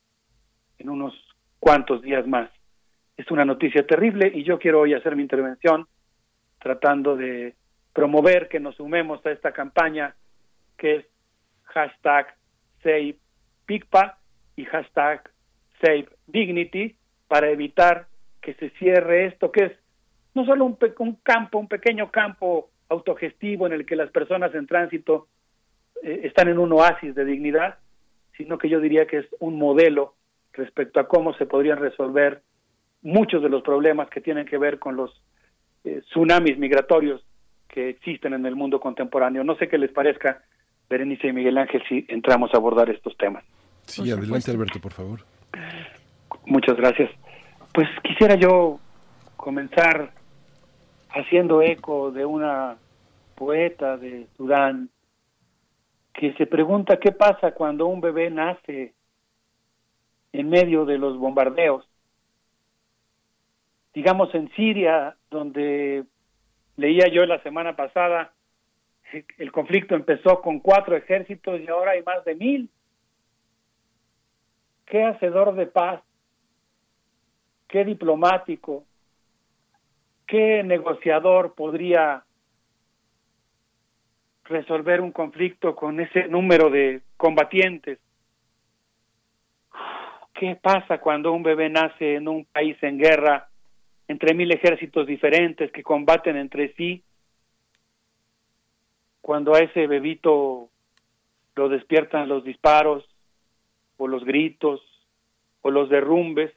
en 0.81 0.89
unos 0.89 1.15
cuantos 1.59 2.03
días 2.03 2.27
más. 2.27 2.51
Es 3.17 3.31
una 3.31 3.45
noticia 3.45 3.87
terrible 3.87 4.33
y 4.35 4.43
yo 4.43 4.59
quiero 4.59 4.81
hoy 4.81 4.95
hacer 4.95 5.15
mi 5.15 5.23
intervención 5.23 5.87
tratando 6.59 7.17
de 7.17 7.55
promover 7.93 8.49
que 8.49 8.61
nos 8.61 8.77
sumemos 8.77 9.25
a 9.25 9.31
esta 9.31 9.53
campaña 9.53 10.15
que 10.77 10.97
es 10.97 11.07
hashtag 11.65 12.35
Save 12.83 13.17
y 14.57 14.65
hashtag 14.65 15.31
Save 15.81 16.09
Dignity 16.27 16.97
para 17.29 17.51
evitar 17.51 18.07
que 18.41 18.55
se 18.55 18.71
cierre 18.71 19.27
esto, 19.27 19.53
que 19.53 19.65
es 19.67 19.73
no 20.35 20.45
solo 20.45 20.65
un, 20.65 20.79
un 20.99 21.15
campo, 21.23 21.59
un 21.59 21.69
pequeño 21.69 22.11
campo 22.11 22.71
autogestivo 22.89 23.67
en 23.67 23.75
el 23.75 23.87
que 23.87 23.97
las 23.97 24.11
personas 24.11 24.55
en 24.55 24.67
tránsito 24.67 25.29
eh, 26.03 26.23
están 26.25 26.49
en 26.49 26.59
un 26.59 26.73
oasis 26.73 27.15
de 27.15 27.25
dignidad, 27.25 27.79
sino 28.37 28.59
que 28.59 28.69
yo 28.69 28.81
diría 28.81 29.07
que 29.07 29.19
es 29.19 29.27
un 29.39 29.57
modelo 29.57 30.15
respecto 30.53 31.01
a 31.01 31.09
cómo 31.09 31.35
se 31.35 31.47
podrían 31.47 31.79
resolver 31.79 32.43
muchos 33.03 33.43
de 33.43 33.49
los 33.49 33.63
problemas 33.63 34.09
que 34.11 34.21
tienen 34.21 34.47
que 34.47 34.59
ver 34.59 34.79
con 34.79 34.97
los 34.97 35.11
eh, 35.85 36.03
tsunamis 36.11 36.59
migratorios 36.59 37.23
que 37.69 37.89
existen 37.89 38.35
en 38.35 38.45
el 38.47 38.57
mundo 38.57 38.81
contemporáneo. 38.81 39.45
No 39.45 39.57
sé 39.57 39.69
qué 39.69 39.79
les 39.79 39.93
parezca, 39.93 40.43
Berenice 40.89 41.29
y 41.29 41.33
Miguel 41.33 41.59
Ángel, 41.59 41.83
si 41.89 42.05
entramos 42.09 42.53
a 42.53 42.57
abordar 42.57 42.91
estos 42.91 43.17
temas. 43.17 43.45
Sí, 43.87 44.11
adelante 44.11 44.51
Alberto, 44.51 44.81
por 44.81 44.93
favor. 44.93 45.21
Muchas 46.47 46.77
gracias. 46.77 47.11
Pues 47.73 47.89
quisiera 48.03 48.35
yo 48.35 48.81
comenzar 49.37 50.13
haciendo 51.11 51.63
eco 51.63 52.11
de 52.11 52.25
una 52.25 52.77
poeta 53.37 53.97
de 53.97 54.27
Sudán 54.37 54.91
que 56.13 56.35
se 56.35 56.47
pregunta 56.47 56.99
qué 56.99 57.13
pasa 57.13 57.53
cuando 57.53 57.87
un 57.87 58.01
bebé 58.01 58.31
nace 58.31 58.95
en 60.33 60.49
medio 60.49 60.85
de 60.85 60.99
los 60.99 61.19
bombardeos. 61.19 61.89
Digamos 63.95 64.35
en 64.35 64.51
Siria, 64.55 65.17
donde 65.31 66.05
leía 66.77 67.09
yo 67.09 67.27
la 67.27 67.43
semana 67.43 67.77
pasada, 67.77 68.33
el 69.39 69.51
conflicto 69.51 69.95
empezó 69.95 70.41
con 70.41 70.61
cuatro 70.61 70.97
ejércitos 70.97 71.61
y 71.61 71.67
ahora 71.67 71.93
hay 71.93 72.03
más 72.03 72.25
de 72.25 72.35
mil. 72.37 72.71
Qué 74.87 75.05
hacedor 75.05 75.55
de 75.55 75.67
paz 75.67 76.03
qué 77.71 77.85
diplomático, 77.85 78.85
qué 80.27 80.63
negociador 80.65 81.55
podría 81.55 82.25
resolver 84.45 85.01
un 85.01 85.13
conflicto 85.13 85.77
con 85.77 86.01
ese 86.01 86.27
número 86.27 86.69
de 86.71 87.03
combatientes. 87.17 88.01
¿Qué 90.41 90.57
pasa 90.57 91.03
cuando 91.03 91.33
un 91.33 91.43
bebé 91.43 91.69
nace 91.69 92.15
en 92.15 92.27
un 92.27 92.47
país 92.47 92.75
en 92.83 92.97
guerra 92.97 93.51
entre 94.09 94.33
mil 94.33 94.51
ejércitos 94.51 95.07
diferentes 95.07 95.71
que 95.71 95.83
combaten 95.83 96.35
entre 96.39 96.73
sí? 96.77 97.05
Cuando 99.21 99.55
a 99.55 99.59
ese 99.59 99.87
bebito 99.87 100.71
lo 101.57 101.69
despiertan 101.69 102.31
los 102.31 102.43
disparos 102.43 103.07
o 103.99 104.09
los 104.09 104.25
gritos 104.25 104.81
o 105.61 105.71
los 105.71 105.91
derrumbes, 105.91 106.51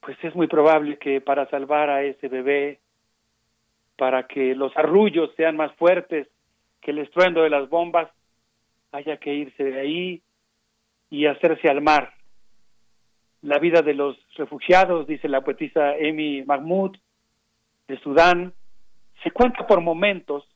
pues 0.00 0.22
es 0.22 0.34
muy 0.34 0.46
probable 0.46 0.98
que 0.98 1.22
para 1.22 1.48
salvar 1.48 1.88
a 1.88 2.02
ese 2.02 2.28
bebé, 2.28 2.80
para 3.96 4.26
que 4.26 4.54
los 4.54 4.76
arrullos 4.76 5.30
sean 5.38 5.56
más 5.56 5.72
fuertes 5.76 6.28
que 6.82 6.90
el 6.90 6.98
estruendo 6.98 7.44
de 7.44 7.48
las 7.48 7.70
bombas, 7.70 8.10
haya 8.90 9.16
que 9.16 9.32
irse 9.32 9.64
de 9.64 9.80
ahí 9.80 10.22
y 11.08 11.24
hacerse 11.24 11.70
al 11.70 11.80
mar. 11.80 12.12
La 13.42 13.58
vida 13.58 13.82
de 13.82 13.94
los 13.94 14.16
refugiados, 14.36 15.06
dice 15.06 15.28
la 15.28 15.42
poetisa 15.42 15.96
Emi 15.96 16.42
Mahmoud, 16.42 16.96
de 17.88 17.98
Sudán, 17.98 18.52
se 19.22 19.30
cuenta 19.30 19.66
por 19.66 19.80
momentos 19.80 20.48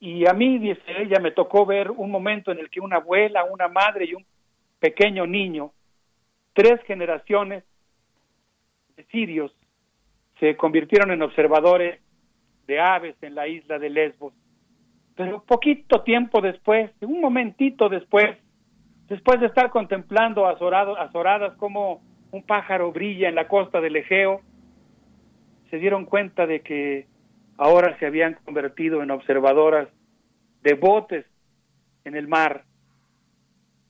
y 0.00 0.28
a 0.28 0.34
mí, 0.34 0.58
dice 0.58 0.82
ella, 0.98 1.18
me 1.18 1.30
tocó 1.30 1.64
ver 1.64 1.90
un 1.90 2.10
momento 2.10 2.52
en 2.52 2.58
el 2.58 2.68
que 2.68 2.78
una 2.78 2.96
abuela, 2.96 3.44
una 3.44 3.68
madre 3.68 4.04
y 4.04 4.12
un 4.12 4.26
pequeño 4.78 5.26
niño, 5.26 5.72
tres 6.52 6.78
generaciones 6.82 7.64
de 8.96 9.04
sirios, 9.04 9.50
se 10.40 10.58
convirtieron 10.58 11.10
en 11.10 11.22
observadores 11.22 12.02
de 12.66 12.80
aves 12.80 13.16
en 13.22 13.34
la 13.34 13.48
isla 13.48 13.78
de 13.78 13.88
Lesbos. 13.88 14.34
Pero 15.16 15.42
poquito 15.42 16.02
tiempo 16.02 16.42
después, 16.42 16.90
un 17.00 17.22
momentito 17.22 17.88
después, 17.88 18.36
después 19.14 19.38
de 19.38 19.46
estar 19.46 19.70
contemplando 19.70 20.48
azorado, 20.48 20.98
azoradas 20.98 21.56
como 21.56 22.02
un 22.32 22.42
pájaro 22.42 22.90
brilla 22.90 23.28
en 23.28 23.36
la 23.36 23.46
costa 23.46 23.80
del 23.80 23.94
Egeo, 23.94 24.40
se 25.70 25.78
dieron 25.78 26.04
cuenta 26.04 26.48
de 26.48 26.62
que 26.62 27.06
ahora 27.56 27.96
se 28.00 28.06
habían 28.06 28.34
convertido 28.44 29.04
en 29.04 29.12
observadoras 29.12 29.88
de 30.64 30.74
botes 30.74 31.26
en 32.04 32.16
el 32.16 32.26
mar. 32.26 32.64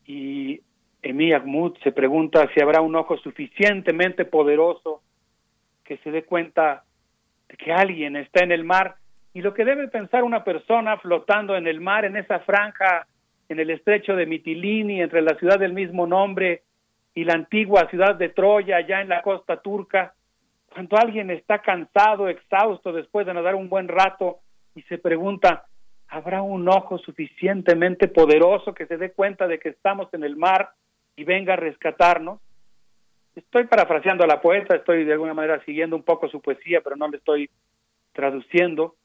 Y 0.04 0.60
Emi 1.02 1.32
Agmut 1.32 1.78
se 1.82 1.92
pregunta 1.92 2.46
si 2.52 2.60
habrá 2.60 2.82
un 2.82 2.94
ojo 2.94 3.16
suficientemente 3.16 4.26
poderoso 4.26 5.00
que 5.84 5.96
se 5.98 6.10
dé 6.10 6.24
cuenta 6.24 6.84
de 7.48 7.56
que 7.56 7.72
alguien 7.72 8.16
está 8.16 8.44
en 8.44 8.52
el 8.52 8.64
mar 8.64 8.96
y 9.32 9.40
lo 9.40 9.54
que 9.54 9.64
debe 9.64 9.88
pensar 9.88 10.22
una 10.22 10.44
persona 10.44 10.98
flotando 10.98 11.56
en 11.56 11.66
el 11.66 11.80
mar, 11.80 12.04
en 12.04 12.16
esa 12.16 12.40
franja, 12.40 13.06
en 13.48 13.60
el 13.60 13.70
estrecho 13.70 14.16
de 14.16 14.26
Mitilini, 14.26 15.00
entre 15.00 15.22
la 15.22 15.36
ciudad 15.36 15.58
del 15.58 15.72
mismo 15.72 16.06
nombre 16.06 16.62
y 17.14 17.24
la 17.24 17.34
antigua 17.34 17.88
ciudad 17.90 18.16
de 18.16 18.30
Troya, 18.30 18.76
allá 18.76 19.00
en 19.00 19.08
la 19.08 19.22
costa 19.22 19.60
turca, 19.60 20.14
cuando 20.74 20.96
alguien 20.96 21.30
está 21.30 21.60
cansado, 21.60 22.28
exhausto 22.28 22.92
después 22.92 23.26
de 23.26 23.34
nadar 23.34 23.54
un 23.54 23.68
buen 23.68 23.86
rato 23.86 24.40
y 24.74 24.82
se 24.82 24.98
pregunta, 24.98 25.66
¿habrá 26.08 26.42
un 26.42 26.68
ojo 26.68 26.98
suficientemente 26.98 28.08
poderoso 28.08 28.74
que 28.74 28.86
se 28.86 28.96
dé 28.96 29.12
cuenta 29.12 29.46
de 29.46 29.60
que 29.60 29.68
estamos 29.68 30.12
en 30.12 30.24
el 30.24 30.36
mar 30.36 30.70
y 31.14 31.22
venga 31.22 31.52
a 31.52 31.56
rescatarnos? 31.56 32.40
Estoy 33.36 33.64
parafraseando 33.66 34.24
a 34.24 34.26
la 34.26 34.40
poeta, 34.40 34.74
estoy 34.74 35.04
de 35.04 35.12
alguna 35.12 35.34
manera 35.34 35.64
siguiendo 35.64 35.94
un 35.94 36.02
poco 36.02 36.28
su 36.28 36.40
poesía, 36.40 36.80
pero 36.82 36.96
no 36.96 37.08
le 37.08 37.18
estoy 37.18 37.48
traduciendo. 38.12 38.96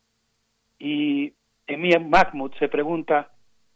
Y 0.79 1.33
Emilia 1.67 1.99
Mahmoud 1.99 2.53
se 2.57 2.67
pregunta, 2.67 3.29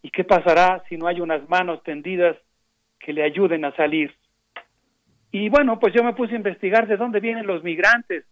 ¿y 0.03 0.11
qué 0.11 0.23
pasará 0.23 0.83
si 0.87 0.97
no 0.97 1.07
hay 1.07 1.21
unas 1.21 1.49
manos 1.49 1.81
tendidas 1.81 2.37
que 2.99 3.13
le 3.13 3.23
ayuden 3.23 3.65
a 3.65 3.75
salir? 3.75 4.13
Y 5.31 5.49
bueno, 5.49 5.79
pues 5.79 5.93
yo 5.95 6.03
me 6.03 6.13
puse 6.13 6.33
a 6.33 6.37
investigar 6.37 6.85
de 6.87 6.97
dónde 6.97 7.19
vienen 7.19 7.47
los 7.47 7.63
migrantes 7.63 8.25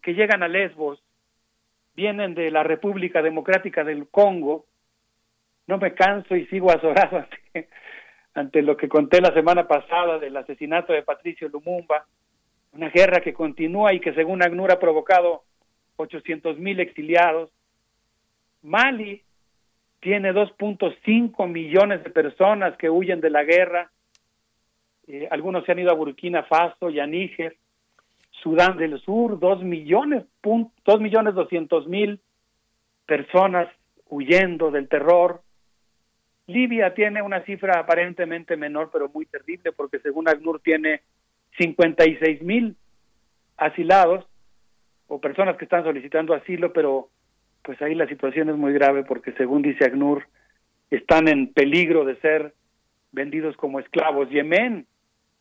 que 0.00 0.14
llegan 0.14 0.42
a 0.42 0.48
Lesbos. 0.48 1.02
Vienen 1.94 2.34
de 2.34 2.50
la 2.50 2.62
República 2.62 3.20
Democrática 3.20 3.84
del 3.84 4.08
Congo. 4.08 4.64
No 5.66 5.76
me 5.76 5.92
canso 5.92 6.34
y 6.36 6.46
sigo 6.46 6.70
azorado 6.70 7.26
ante, 8.34 8.62
lo 8.62 8.76
que 8.76 8.88
conté 8.88 9.20
la 9.20 9.34
semana 9.34 9.66
pasada 9.68 10.18
del 10.18 10.36
asesinato 10.36 10.92
de 10.92 11.02
Patricio 11.02 11.48
Lumumba. 11.48 12.06
Una 12.72 12.88
guerra 12.88 13.20
que 13.20 13.34
continúa 13.34 13.92
y 13.92 14.00
que 14.00 14.14
según 14.14 14.42
ACNUR 14.42 14.70
ha 14.72 14.78
provocado 14.78 15.42
800 15.96 16.56
mil 16.58 16.78
exiliados. 16.78 17.50
Mali 18.62 19.22
tiene 20.00 20.32
2.5 20.32 21.48
millones 21.48 22.02
de 22.02 22.10
personas 22.10 22.76
que 22.76 22.90
huyen 22.90 23.20
de 23.20 23.30
la 23.30 23.44
guerra 23.44 23.90
eh, 25.12 25.26
algunos 25.32 25.64
se 25.64 25.72
han 25.72 25.78
ido 25.80 25.90
a 25.90 25.94
Burkina 25.94 26.44
Faso 26.44 26.88
y 26.88 27.00
a 27.00 27.06
Níger, 27.06 27.56
Sudán 28.42 28.76
del 28.76 29.00
Sur, 29.00 29.40
dos 29.40 29.60
millones, 29.60 30.24
dos 30.84 31.00
millones 31.00 31.34
doscientos 31.34 31.88
mil 31.88 32.20
personas 33.06 33.68
huyendo 34.08 34.70
del 34.70 34.88
terror. 34.88 35.42
Libia 36.46 36.94
tiene 36.94 37.22
una 37.22 37.42
cifra 37.44 37.80
aparentemente 37.80 38.56
menor, 38.56 38.90
pero 38.92 39.08
muy 39.08 39.26
terrible, 39.26 39.72
porque 39.72 39.98
según 39.98 40.28
ACNUR 40.28 40.60
tiene 40.60 41.02
56 41.58 42.42
mil 42.42 42.76
asilados 43.56 44.24
o 45.08 45.20
personas 45.20 45.56
que 45.56 45.64
están 45.64 45.82
solicitando 45.82 46.34
asilo, 46.34 46.72
pero 46.72 47.08
pues 47.62 47.80
ahí 47.82 47.94
la 47.94 48.06
situación 48.08 48.48
es 48.48 48.56
muy 48.56 48.72
grave 48.72 49.04
porque 49.04 49.32
según 49.32 49.62
dice 49.62 49.84
ACNUR, 49.84 50.26
están 50.90 51.28
en 51.28 51.52
peligro 51.52 52.04
de 52.04 52.16
ser 52.16 52.54
vendidos 53.12 53.56
como 53.56 53.80
esclavos. 53.80 54.28
Yemen 54.30 54.86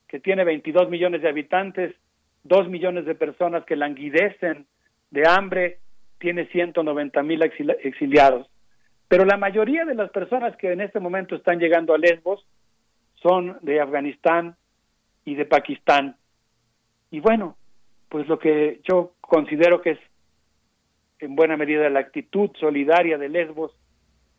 que 0.08 0.20
tiene 0.20 0.44
22 0.44 0.90
millones 0.90 1.22
de 1.22 1.30
habitantes, 1.30 1.96
2 2.44 2.68
millones 2.68 3.06
de 3.06 3.16
personas 3.16 3.64
que 3.66 3.76
languidecen 3.76 4.66
de 5.12 5.24
hambre, 5.28 5.78
tiene 6.20 6.48
190 6.48 7.24
mil 7.24 7.42
exiliados. 7.44 8.50
Pero 9.08 9.26
la 9.26 9.38
mayoría 9.38 9.86
de 9.86 9.96
las 9.96 10.10
personas 10.12 10.56
que 10.58 10.72
en 10.72 10.82
este 10.82 11.00
momento 11.00 11.36
están 11.36 11.60
llegando 11.60 11.94
a 11.94 11.98
Lesbos 11.98 12.46
son 13.16 13.58
de 13.62 13.80
Afganistán 13.80 14.56
y 15.26 15.36
de 15.36 15.46
Pakistán. 15.46 16.16
Y 17.12 17.20
bueno, 17.20 17.56
pues 18.10 18.28
lo 18.28 18.40
que 18.40 18.82
yo 18.90 19.14
considero 19.22 19.82
que 19.82 19.92
es 19.92 20.00
en 21.20 21.36
buena 21.36 21.58
medida 21.58 21.90
la 21.90 22.00
actitud 22.00 22.50
solidaria 22.60 23.18
de 23.18 23.30
Lesbos 23.30 23.72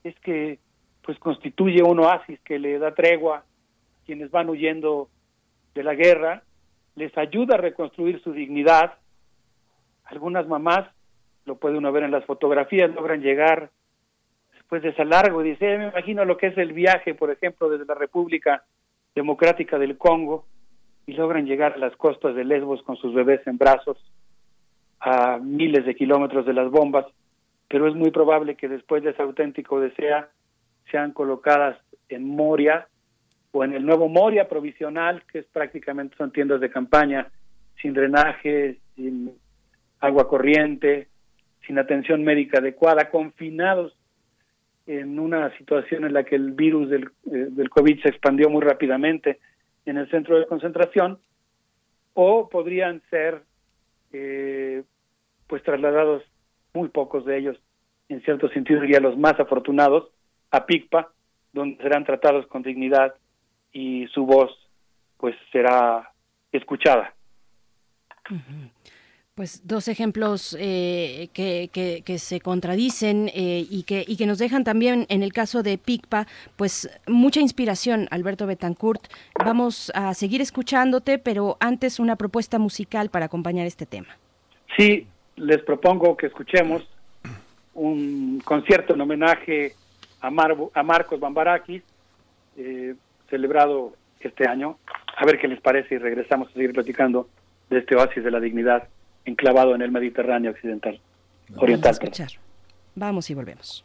es 0.03 0.19
que 0.21 0.59
pues 1.03 1.19
constituye 1.19 1.83
un 1.83 2.01
oasis 2.01 2.41
que 2.41 2.59
le 2.59 2.79
da 2.79 2.95
tregua 2.95 3.39
a 3.39 3.45
quienes 4.07 4.31
van 4.31 4.49
huyendo 4.49 5.09
de 5.75 5.83
la 5.83 5.95
guerra, 5.95 6.43
les 6.97 7.17
ayuda 7.17 7.55
a 7.55 7.59
reconstruir 7.59 8.23
su 8.23 8.33
dignidad. 8.33 8.95
Algunas 10.05 10.47
mamás, 10.47 10.89
lo 11.47 11.57
puede 11.57 11.79
uno 11.79 11.93
ver 11.93 12.05
en 12.05 12.11
las 12.11 12.25
fotografías, 12.25 12.95
logran 12.95 13.23
llegar 13.23 13.71
después 14.53 14.83
de 14.83 14.91
ese 14.91 15.05
largo, 15.05 15.43
dice, 15.43 15.79
me 15.79 15.89
imagino 15.89 16.25
lo 16.25 16.37
que 16.37 16.49
es 16.49 16.59
el 16.59 16.73
viaje, 16.73 17.15
por 17.15 17.31
ejemplo, 17.31 17.69
desde 17.69 17.87
la 17.87 17.95
República 17.95 18.65
Democrática 19.15 19.79
del 19.79 19.97
Congo, 19.97 20.45
y 21.07 21.13
logran 21.15 21.47
llegar 21.47 21.73
a 21.73 21.79
las 21.79 21.97
costas 21.97 22.37
de 22.37 22.45
Lesbos 22.45 22.83
con 22.83 22.97
sus 22.97 23.13
bebés 23.15 23.45
en 23.47 23.59
brazos, 23.59 23.99
a 25.01 25.39
miles 25.39 25.85
de 25.87 25.95
kilómetros 25.95 26.45
de 26.47 26.53
las 26.53 26.71
bombas, 26.71 27.07
pero 27.69 27.89
es 27.89 27.95
muy 27.95 28.11
probable 28.11 28.57
que 28.57 28.69
después 28.69 29.03
de 29.03 29.11
ese 29.11 29.23
auténtico 29.23 29.81
deseo 29.81 30.27
sean 30.91 31.13
colocadas 31.13 31.79
en 32.09 32.25
Moria, 32.29 32.89
o 33.53 33.65
en 33.65 33.73
el 33.73 33.85
nuevo 33.85 34.09
Moria 34.09 34.49
provisional, 34.49 35.23
que 35.31 35.41
es 35.41 35.47
prácticamente 35.47 36.17
son 36.17 36.33
tiendas 36.33 36.61
de 36.61 36.71
campaña 36.71 37.29
sin 37.81 37.95
drenaje, 37.95 38.79
sin 38.95 39.33
agua 40.01 40.29
corriente, 40.29 41.09
sin 41.67 41.79
atención 41.79 42.23
médica 42.23 42.59
adecuada, 42.59 43.11
confinados 43.11 43.97
en 44.87 45.19
una 45.19 45.57
situación 45.57 46.05
en 46.05 46.13
la 46.13 46.25
que 46.25 46.37
el 46.37 46.53
virus 46.53 46.91
del, 46.91 47.05
eh, 47.27 47.49
del 47.51 47.71
COVID 47.71 48.03
se 48.03 48.09
expandió 48.09 48.51
muy 48.51 48.63
rápidamente 48.63 49.39
en 49.87 49.97
el 49.97 50.11
centro 50.11 50.39
de 50.39 50.47
concentración, 50.47 51.19
o 52.15 52.49
podrían 52.49 53.03
ser 53.11 53.43
eh, 54.13 54.83
pues 55.47 55.63
trasladados 55.63 56.23
muy 56.75 56.89
pocos 56.89 57.25
de 57.25 57.39
ellos, 57.39 57.57
en 58.09 58.23
cierto 58.23 58.49
sentido 58.49 58.81
diría 58.81 59.01
los 59.01 59.17
más 59.17 59.39
afortunados, 59.39 60.11
a 60.51 60.67
PICPA, 60.67 61.13
donde 61.53 61.77
serán 61.83 62.05
tratados 62.05 62.47
con 62.47 62.63
dignidad 62.63 63.15
y 63.73 64.07
su 64.09 64.27
voz 64.27 64.51
pues 65.19 65.37
será 65.53 66.13
escuchada. 66.53 67.15
Pues 69.41 69.67
dos 69.67 69.89
ejemplos 69.89 70.55
eh, 70.61 71.31
que, 71.33 71.71
que, 71.73 72.19
se 72.19 72.41
contradicen 72.41 73.31
eh, 73.33 73.65
y, 73.71 73.85
que, 73.85 74.05
y 74.07 74.19
que 74.19 74.27
nos 74.27 74.37
dejan 74.37 74.65
también, 74.65 75.07
en 75.09 75.23
el 75.23 75.33
caso 75.33 75.63
de 75.63 75.79
PICPA, 75.79 76.27
pues 76.57 76.91
mucha 77.07 77.41
inspiración, 77.41 78.07
Alberto 78.11 78.47
Betancourt. 78.47 79.01
Vamos 79.43 79.91
a 79.95 80.13
seguir 80.13 80.43
escuchándote, 80.43 81.17
pero 81.19 81.57
antes 81.59 81.99
una 81.99 82.17
propuesta 82.17 82.59
musical 82.59 83.09
para 83.09 83.25
acompañar 83.25 83.67
este 83.67 83.87
tema. 83.87 84.09
Sí, 84.77 85.07
les 85.37 85.63
propongo 85.63 86.19
que 86.19 86.27
escuchemos 86.27 86.87
un 87.73 88.43
concierto 88.45 88.93
en 88.93 89.01
homenaje 89.01 89.73
a, 90.21 90.29
a 90.29 90.83
Marcos 90.83 91.19
Bambarakis, 91.19 91.83
eh, 92.59 92.95
celebrado 93.31 93.95
este 94.21 94.47
año. 94.47 94.77
A 95.17 95.25
ver 95.25 95.39
qué 95.39 95.49
les 95.49 95.63
parece 95.63 95.95
y 95.95 95.99
regresamos 95.99 96.51
a 96.51 96.53
seguir 96.53 96.75
platicando 96.75 97.27
de 97.71 97.79
este 97.79 97.97
oasis 97.97 98.23
de 98.23 98.31
la 98.31 98.39
dignidad 98.39 98.87
enclavado 99.25 99.75
en 99.75 99.83
el 99.83 99.91
Mediterráneo 99.91 100.51
occidental, 100.53 101.01
oriental. 101.57 101.99
Vamos 102.95 103.31
y 103.31 103.35
volvemos. 103.35 103.85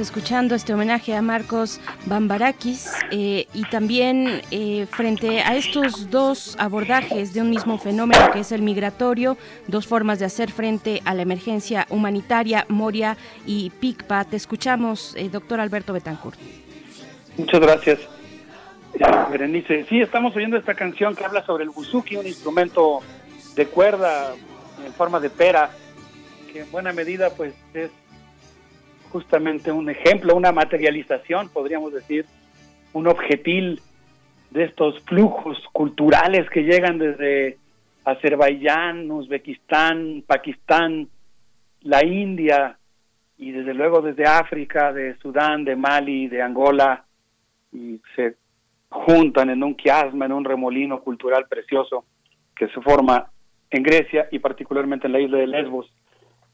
Escuchando 0.00 0.54
este 0.54 0.72
homenaje 0.74 1.14
a 1.14 1.22
Marcos 1.22 1.80
Bambarakis 2.06 2.90
eh, 3.10 3.46
y 3.52 3.62
también 3.64 4.42
eh, 4.50 4.86
frente 4.90 5.40
a 5.42 5.56
estos 5.56 6.10
dos 6.10 6.56
abordajes 6.58 7.34
de 7.34 7.42
un 7.42 7.50
mismo 7.50 7.78
fenómeno 7.78 8.30
que 8.32 8.40
es 8.40 8.50
el 8.52 8.62
migratorio, 8.62 9.36
dos 9.68 9.86
formas 9.86 10.18
de 10.18 10.24
hacer 10.24 10.50
frente 10.50 11.02
a 11.04 11.14
la 11.14 11.22
emergencia 11.22 11.86
humanitaria, 11.90 12.64
Moria 12.68 13.16
y 13.46 13.70
PICPA. 13.70 14.24
Te 14.24 14.36
escuchamos, 14.36 15.14
eh, 15.16 15.28
doctor 15.28 15.60
Alberto 15.60 15.92
Betancourt. 15.92 16.38
Muchas 17.36 17.60
gracias, 17.60 17.98
eh, 18.94 19.04
Berenice. 19.30 19.84
Sí, 19.88 20.00
estamos 20.00 20.34
oyendo 20.34 20.56
esta 20.56 20.74
canción 20.74 21.14
que 21.14 21.24
habla 21.24 21.44
sobre 21.44 21.64
el 21.64 21.70
buzuki, 21.70 22.16
un 22.16 22.26
instrumento 22.26 23.00
de 23.54 23.66
cuerda 23.66 24.34
en 24.84 24.92
forma 24.94 25.20
de 25.20 25.30
pera, 25.30 25.70
que 26.52 26.60
en 26.60 26.70
buena 26.70 26.92
medida 26.92 27.30
pues 27.30 27.54
es 27.74 27.90
justamente 29.10 29.72
un 29.72 29.90
ejemplo, 29.90 30.34
una 30.34 30.52
materialización, 30.52 31.48
podríamos 31.48 31.92
decir, 31.92 32.24
un 32.92 33.08
objetil 33.08 33.80
de 34.50 34.64
estos 34.64 35.00
flujos 35.04 35.58
culturales 35.72 36.48
que 36.50 36.62
llegan 36.62 36.98
desde 36.98 37.58
Azerbaiyán, 38.04 39.10
Uzbekistán, 39.10 40.24
Pakistán, 40.26 41.08
la 41.82 42.04
India 42.04 42.78
y 43.38 43.52
desde 43.52 43.74
luego 43.74 44.02
desde 44.02 44.24
África, 44.24 44.92
de 44.92 45.16
Sudán, 45.18 45.64
de 45.64 45.76
Mali, 45.76 46.28
de 46.28 46.42
Angola, 46.42 47.04
y 47.72 48.00
se 48.14 48.36
juntan 48.88 49.50
en 49.50 49.62
un 49.62 49.74
quiasma, 49.74 50.26
en 50.26 50.32
un 50.32 50.44
remolino 50.44 51.00
cultural 51.00 51.46
precioso 51.48 52.04
que 52.54 52.68
se 52.68 52.80
forma 52.80 53.30
en 53.70 53.82
Grecia 53.82 54.28
y 54.30 54.40
particularmente 54.40 55.06
en 55.06 55.12
la 55.12 55.20
isla 55.20 55.38
de 55.38 55.46
Lesbos, 55.46 55.90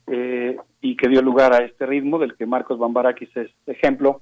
eh, 0.06 0.56
y 0.80 0.96
que 0.96 1.08
dio 1.08 1.22
lugar 1.22 1.52
a 1.52 1.64
este 1.64 1.86
ritmo 1.86 2.18
del 2.18 2.36
que 2.36 2.46
Marcos 2.46 2.78
Bambarakis 2.78 3.36
es 3.36 3.50
ejemplo, 3.66 4.20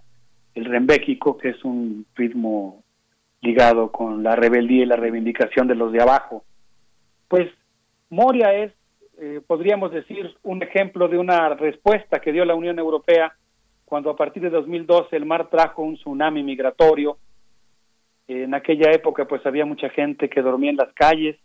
el 0.54 0.64
rembéquico, 0.64 1.36
que 1.36 1.50
es 1.50 1.64
un 1.64 2.06
ritmo 2.14 2.82
ligado 3.40 3.92
con 3.92 4.22
la 4.22 4.34
rebeldía 4.36 4.82
y 4.82 4.86
la 4.86 4.96
reivindicación 4.96 5.68
de 5.68 5.74
los 5.74 5.92
de 5.92 6.00
abajo. 6.00 6.44
Pues 7.28 7.50
Moria 8.10 8.54
es, 8.54 8.72
eh, 9.18 9.40
podríamos 9.46 9.92
decir, 9.92 10.34
un 10.42 10.62
ejemplo 10.62 11.08
de 11.08 11.18
una 11.18 11.50
respuesta 11.50 12.20
que 12.20 12.32
dio 12.32 12.44
la 12.44 12.54
Unión 12.54 12.78
Europea 12.78 13.34
cuando 13.84 14.10
a 14.10 14.16
partir 14.16 14.42
de 14.42 14.50
2012 14.50 15.14
el 15.14 15.26
mar 15.26 15.48
trajo 15.50 15.82
un 15.82 15.96
tsunami 15.96 16.42
migratorio. 16.42 17.18
En 18.26 18.54
aquella 18.54 18.90
época 18.90 19.26
pues 19.26 19.44
había 19.44 19.66
mucha 19.66 19.90
gente 19.90 20.30
que 20.30 20.40
dormía 20.40 20.70
en 20.70 20.76
las 20.76 20.92
calles. 20.94 21.36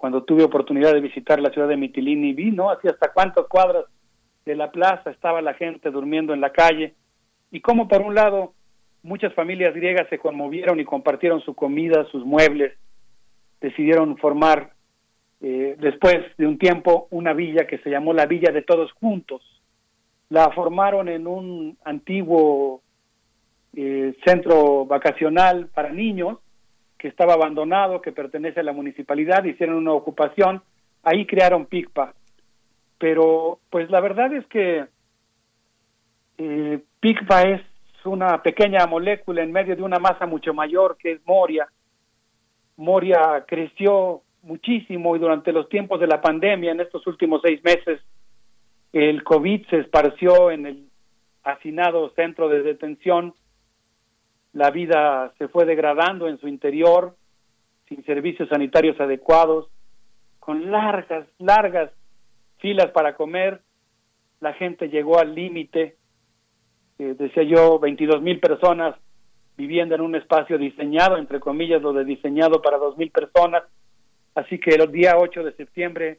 Cuando 0.00 0.22
tuve 0.22 0.44
oportunidad 0.44 0.94
de 0.94 1.02
visitar 1.02 1.40
la 1.40 1.50
ciudad 1.50 1.68
de 1.68 1.76
Mitilini 1.76 2.32
vi, 2.32 2.52
¿no? 2.52 2.70
Así 2.70 2.88
hasta 2.88 3.12
cuántas 3.12 3.46
cuadras 3.48 3.84
de 4.46 4.56
la 4.56 4.70
plaza 4.70 5.10
estaba 5.10 5.42
la 5.42 5.52
gente 5.52 5.90
durmiendo 5.90 6.32
en 6.32 6.40
la 6.40 6.52
calle. 6.52 6.94
Y 7.50 7.60
como 7.60 7.86
por 7.86 8.00
un 8.00 8.14
lado 8.14 8.54
muchas 9.02 9.34
familias 9.34 9.74
griegas 9.74 10.08
se 10.08 10.18
conmovieron 10.18 10.80
y 10.80 10.86
compartieron 10.86 11.42
su 11.42 11.54
comida, 11.54 12.06
sus 12.10 12.24
muebles, 12.24 12.78
decidieron 13.60 14.16
formar 14.16 14.72
eh, 15.42 15.76
después 15.78 16.16
de 16.38 16.46
un 16.46 16.56
tiempo 16.56 17.06
una 17.10 17.34
villa 17.34 17.66
que 17.66 17.76
se 17.80 17.90
llamó 17.90 18.14
la 18.14 18.24
Villa 18.24 18.52
de 18.52 18.62
Todos 18.62 18.92
Juntos. 18.92 19.42
La 20.30 20.50
formaron 20.52 21.10
en 21.10 21.26
un 21.26 21.76
antiguo 21.84 22.80
eh, 23.76 24.14
centro 24.24 24.86
vacacional 24.86 25.68
para 25.74 25.92
niños 25.92 26.38
que 27.00 27.08
estaba 27.08 27.32
abandonado, 27.32 28.02
que 28.02 28.12
pertenece 28.12 28.60
a 28.60 28.62
la 28.62 28.74
municipalidad, 28.74 29.42
hicieron 29.44 29.76
una 29.76 29.92
ocupación, 29.92 30.62
ahí 31.02 31.24
crearon 31.24 31.64
PICPA. 31.64 32.12
Pero 32.98 33.58
pues 33.70 33.90
la 33.90 34.00
verdad 34.00 34.30
es 34.34 34.46
que 34.48 34.84
eh, 36.36 36.78
PICPA 37.00 37.42
es 37.42 37.62
una 38.04 38.42
pequeña 38.42 38.86
molécula 38.86 39.42
en 39.42 39.50
medio 39.50 39.74
de 39.74 39.82
una 39.82 39.98
masa 39.98 40.26
mucho 40.26 40.52
mayor 40.52 40.98
que 40.98 41.12
es 41.12 41.20
Moria. 41.24 41.68
Moria 42.76 43.44
creció 43.48 44.20
muchísimo 44.42 45.16
y 45.16 45.18
durante 45.18 45.52
los 45.52 45.70
tiempos 45.70 46.00
de 46.00 46.06
la 46.06 46.20
pandemia, 46.20 46.72
en 46.72 46.80
estos 46.80 47.06
últimos 47.06 47.40
seis 47.42 47.64
meses, 47.64 48.00
el 48.92 49.22
COVID 49.22 49.66
se 49.68 49.78
esparció 49.78 50.50
en 50.50 50.66
el 50.66 50.88
hacinado 51.44 52.10
centro 52.10 52.50
de 52.50 52.62
detención, 52.62 53.32
la 54.52 54.70
vida 54.70 55.32
se 55.38 55.48
fue 55.48 55.64
degradando 55.64 56.28
en 56.28 56.38
su 56.38 56.48
interior, 56.48 57.16
sin 57.88 58.04
servicios 58.04 58.48
sanitarios 58.48 59.00
adecuados, 59.00 59.68
con 60.38 60.70
largas, 60.70 61.26
largas 61.38 61.90
filas 62.58 62.90
para 62.92 63.14
comer, 63.14 63.60
la 64.40 64.54
gente 64.54 64.88
llegó 64.88 65.18
al 65.18 65.34
límite, 65.34 65.96
eh, 66.98 67.14
decía 67.18 67.42
yo, 67.42 67.78
22 67.78 68.22
mil 68.22 68.40
personas 68.40 68.96
viviendo 69.56 69.94
en 69.94 70.00
un 70.00 70.14
espacio 70.14 70.56
diseñado, 70.56 71.18
entre 71.18 71.38
comillas, 71.38 71.82
lo 71.82 71.92
de 71.92 72.04
diseñado 72.04 72.62
para 72.62 72.78
dos 72.78 72.96
mil 72.96 73.10
personas, 73.10 73.62
así 74.34 74.58
que 74.58 74.70
el 74.70 74.90
día 74.90 75.18
8 75.18 75.44
de 75.44 75.52
septiembre, 75.52 76.18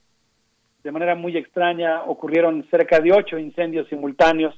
de 0.84 0.92
manera 0.92 1.16
muy 1.16 1.36
extraña, 1.38 2.04
ocurrieron 2.04 2.68
cerca 2.70 3.00
de 3.00 3.12
ocho 3.12 3.40
incendios 3.40 3.88
simultáneos 3.88 4.56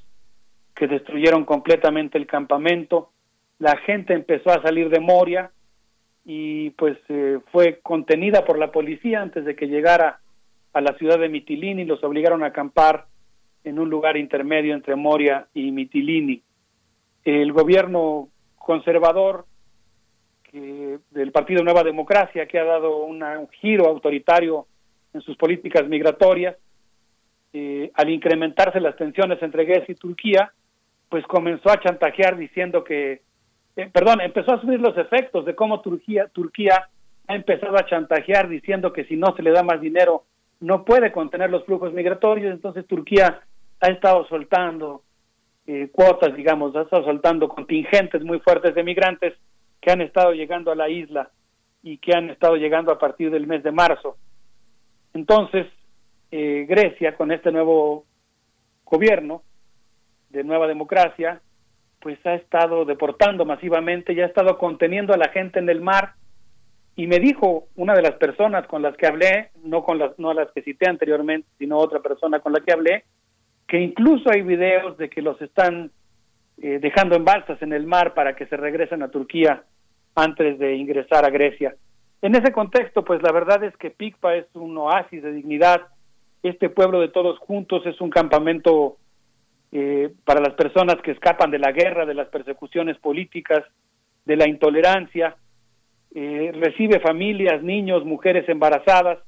que 0.74 0.86
destruyeron 0.86 1.44
completamente 1.44 2.18
el 2.18 2.26
campamento, 2.26 3.10
la 3.58 3.76
gente 3.78 4.14
empezó 4.14 4.50
a 4.50 4.62
salir 4.62 4.88
de 4.88 5.00
Moria 5.00 5.50
y 6.24 6.70
pues 6.70 6.98
eh, 7.08 7.38
fue 7.52 7.80
contenida 7.82 8.44
por 8.44 8.58
la 8.58 8.72
policía 8.72 9.20
antes 9.20 9.44
de 9.44 9.54
que 9.54 9.66
llegara 9.66 10.20
a 10.72 10.80
la 10.80 10.96
ciudad 10.98 11.18
de 11.18 11.28
Mitilini, 11.28 11.84
los 11.84 12.02
obligaron 12.02 12.42
a 12.42 12.46
acampar 12.46 13.06
en 13.62 13.78
un 13.78 13.88
lugar 13.88 14.16
intermedio 14.16 14.74
entre 14.74 14.96
Moria 14.96 15.46
y 15.54 15.70
Mitilini. 15.70 16.42
El 17.24 17.52
gobierno 17.52 18.28
conservador 18.56 19.46
del 20.52 21.32
Partido 21.32 21.64
Nueva 21.64 21.82
Democracia, 21.82 22.46
que 22.46 22.58
ha 22.60 22.64
dado 22.64 22.98
un 22.98 23.48
giro 23.60 23.86
autoritario 23.88 24.66
en 25.12 25.20
sus 25.20 25.36
políticas 25.36 25.88
migratorias, 25.88 26.56
eh, 27.52 27.90
al 27.94 28.10
incrementarse 28.10 28.80
las 28.80 28.96
tensiones 28.96 29.42
entre 29.42 29.64
Grecia 29.64 29.92
y 29.92 29.96
Turquía, 29.96 30.52
pues 31.08 31.24
comenzó 31.26 31.70
a 31.70 31.80
chantajear 31.80 32.36
diciendo 32.36 32.84
que, 32.84 33.22
eh, 33.76 33.90
perdón, 33.92 34.20
empezó 34.20 34.54
a 34.54 34.60
subir 34.60 34.80
los 34.80 34.96
efectos 34.96 35.44
de 35.44 35.54
cómo 35.54 35.80
Turquía, 35.80 36.28
Turquía 36.28 36.88
ha 37.26 37.34
empezado 37.34 37.76
a 37.76 37.86
chantajear 37.86 38.48
diciendo 38.48 38.92
que 38.92 39.04
si 39.04 39.16
no 39.16 39.34
se 39.34 39.42
le 39.42 39.50
da 39.50 39.62
más 39.62 39.80
dinero 39.80 40.24
no 40.60 40.84
puede 40.84 41.12
contener 41.12 41.50
los 41.50 41.64
flujos 41.64 41.92
migratorios, 41.92 42.52
entonces 42.52 42.86
Turquía 42.86 43.40
ha 43.80 43.86
estado 43.88 44.26
soltando 44.28 45.02
eh, 45.66 45.88
cuotas, 45.90 46.34
digamos, 46.36 46.76
ha 46.76 46.82
estado 46.82 47.04
soltando 47.04 47.48
contingentes 47.48 48.22
muy 48.22 48.38
fuertes 48.40 48.74
de 48.74 48.84
migrantes 48.84 49.34
que 49.80 49.90
han 49.90 50.00
estado 50.00 50.32
llegando 50.32 50.70
a 50.70 50.76
la 50.76 50.88
isla 50.88 51.30
y 51.82 51.98
que 51.98 52.16
han 52.16 52.30
estado 52.30 52.56
llegando 52.56 52.92
a 52.92 52.98
partir 52.98 53.30
del 53.30 53.46
mes 53.46 53.62
de 53.62 53.72
marzo. 53.72 54.16
Entonces, 55.12 55.66
eh, 56.30 56.64
Grecia, 56.68 57.16
con 57.16 57.30
este 57.32 57.52
nuevo 57.52 58.04
gobierno 58.84 59.42
de 60.30 60.44
nueva 60.44 60.66
democracia, 60.66 61.40
pues 62.04 62.18
ha 62.26 62.34
estado 62.34 62.84
deportando 62.84 63.46
masivamente 63.46 64.12
y 64.12 64.20
ha 64.20 64.26
estado 64.26 64.58
conteniendo 64.58 65.14
a 65.14 65.16
la 65.16 65.30
gente 65.30 65.58
en 65.58 65.70
el 65.70 65.80
mar. 65.80 66.12
Y 66.96 67.06
me 67.06 67.18
dijo 67.18 67.68
una 67.76 67.94
de 67.94 68.02
las 68.02 68.12
personas 68.16 68.66
con 68.66 68.82
las 68.82 68.94
que 68.98 69.06
hablé, 69.06 69.48
no 69.64 69.82
con 69.82 69.98
las, 69.98 70.16
no 70.18 70.34
las 70.34 70.52
que 70.52 70.60
cité 70.60 70.86
anteriormente, 70.86 71.48
sino 71.58 71.78
otra 71.78 72.00
persona 72.00 72.40
con 72.40 72.52
la 72.52 72.60
que 72.60 72.74
hablé, 72.74 73.04
que 73.66 73.80
incluso 73.80 74.30
hay 74.30 74.42
videos 74.42 74.98
de 74.98 75.08
que 75.08 75.22
los 75.22 75.40
están 75.40 75.92
eh, 76.60 76.78
dejando 76.78 77.16
en 77.16 77.24
balsas 77.24 77.60
en 77.62 77.72
el 77.72 77.86
mar 77.86 78.12
para 78.12 78.36
que 78.36 78.44
se 78.48 78.58
regresen 78.58 79.02
a 79.02 79.10
Turquía 79.10 79.62
antes 80.14 80.58
de 80.58 80.76
ingresar 80.76 81.24
a 81.24 81.30
Grecia. 81.30 81.74
En 82.20 82.34
ese 82.34 82.52
contexto, 82.52 83.02
pues 83.02 83.22
la 83.22 83.32
verdad 83.32 83.64
es 83.64 83.74
que 83.78 83.90
Picpa 83.90 84.34
es 84.34 84.44
un 84.52 84.76
oasis 84.76 85.22
de 85.22 85.32
dignidad. 85.32 85.86
Este 86.42 86.68
pueblo 86.68 87.00
de 87.00 87.08
todos 87.08 87.38
juntos 87.38 87.86
es 87.86 87.98
un 88.02 88.10
campamento 88.10 88.98
eh, 89.76 90.14
para 90.24 90.40
las 90.40 90.54
personas 90.54 91.02
que 91.02 91.10
escapan 91.10 91.50
de 91.50 91.58
la 91.58 91.72
guerra, 91.72 92.06
de 92.06 92.14
las 92.14 92.28
persecuciones 92.28 92.96
políticas, 92.98 93.64
de 94.24 94.36
la 94.36 94.48
intolerancia. 94.48 95.36
Eh, 96.14 96.52
recibe 96.54 97.00
familias, 97.00 97.60
niños, 97.60 98.04
mujeres 98.04 98.48
embarazadas. 98.48 99.18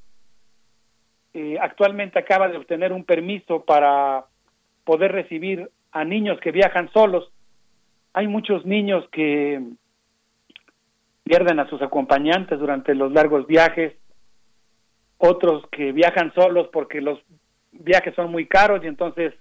Eh, 1.35 1.59
actualmente 1.61 2.21
acaba 2.21 2.47
de 2.47 2.59
obtener 2.59 2.93
un 2.93 3.03
permiso 3.03 3.65
para 3.65 4.27
poder 4.85 5.11
recibir 5.11 5.69
a 5.91 6.05
niños 6.05 6.39
que 6.39 6.53
viajan 6.53 6.93
solos. 6.93 7.33
Hay 8.13 8.29
muchos 8.29 8.65
niños 8.65 9.05
que 9.11 9.61
pierden 11.25 11.59
a 11.59 11.69
sus 11.69 11.83
acompañantes 11.83 12.61
durante 12.61 12.95
los 12.95 13.11
largos 13.11 13.49
viajes, 13.49 13.95
otros 15.19 15.67
que 15.73 15.91
viajan 15.91 16.33
solos 16.35 16.69
porque 16.73 17.01
los 17.01 17.19
viajes 17.73 18.15
son 18.15 18.31
muy 18.31 18.47
caros 18.47 18.85
y 18.85 18.87
entonces 18.87 19.35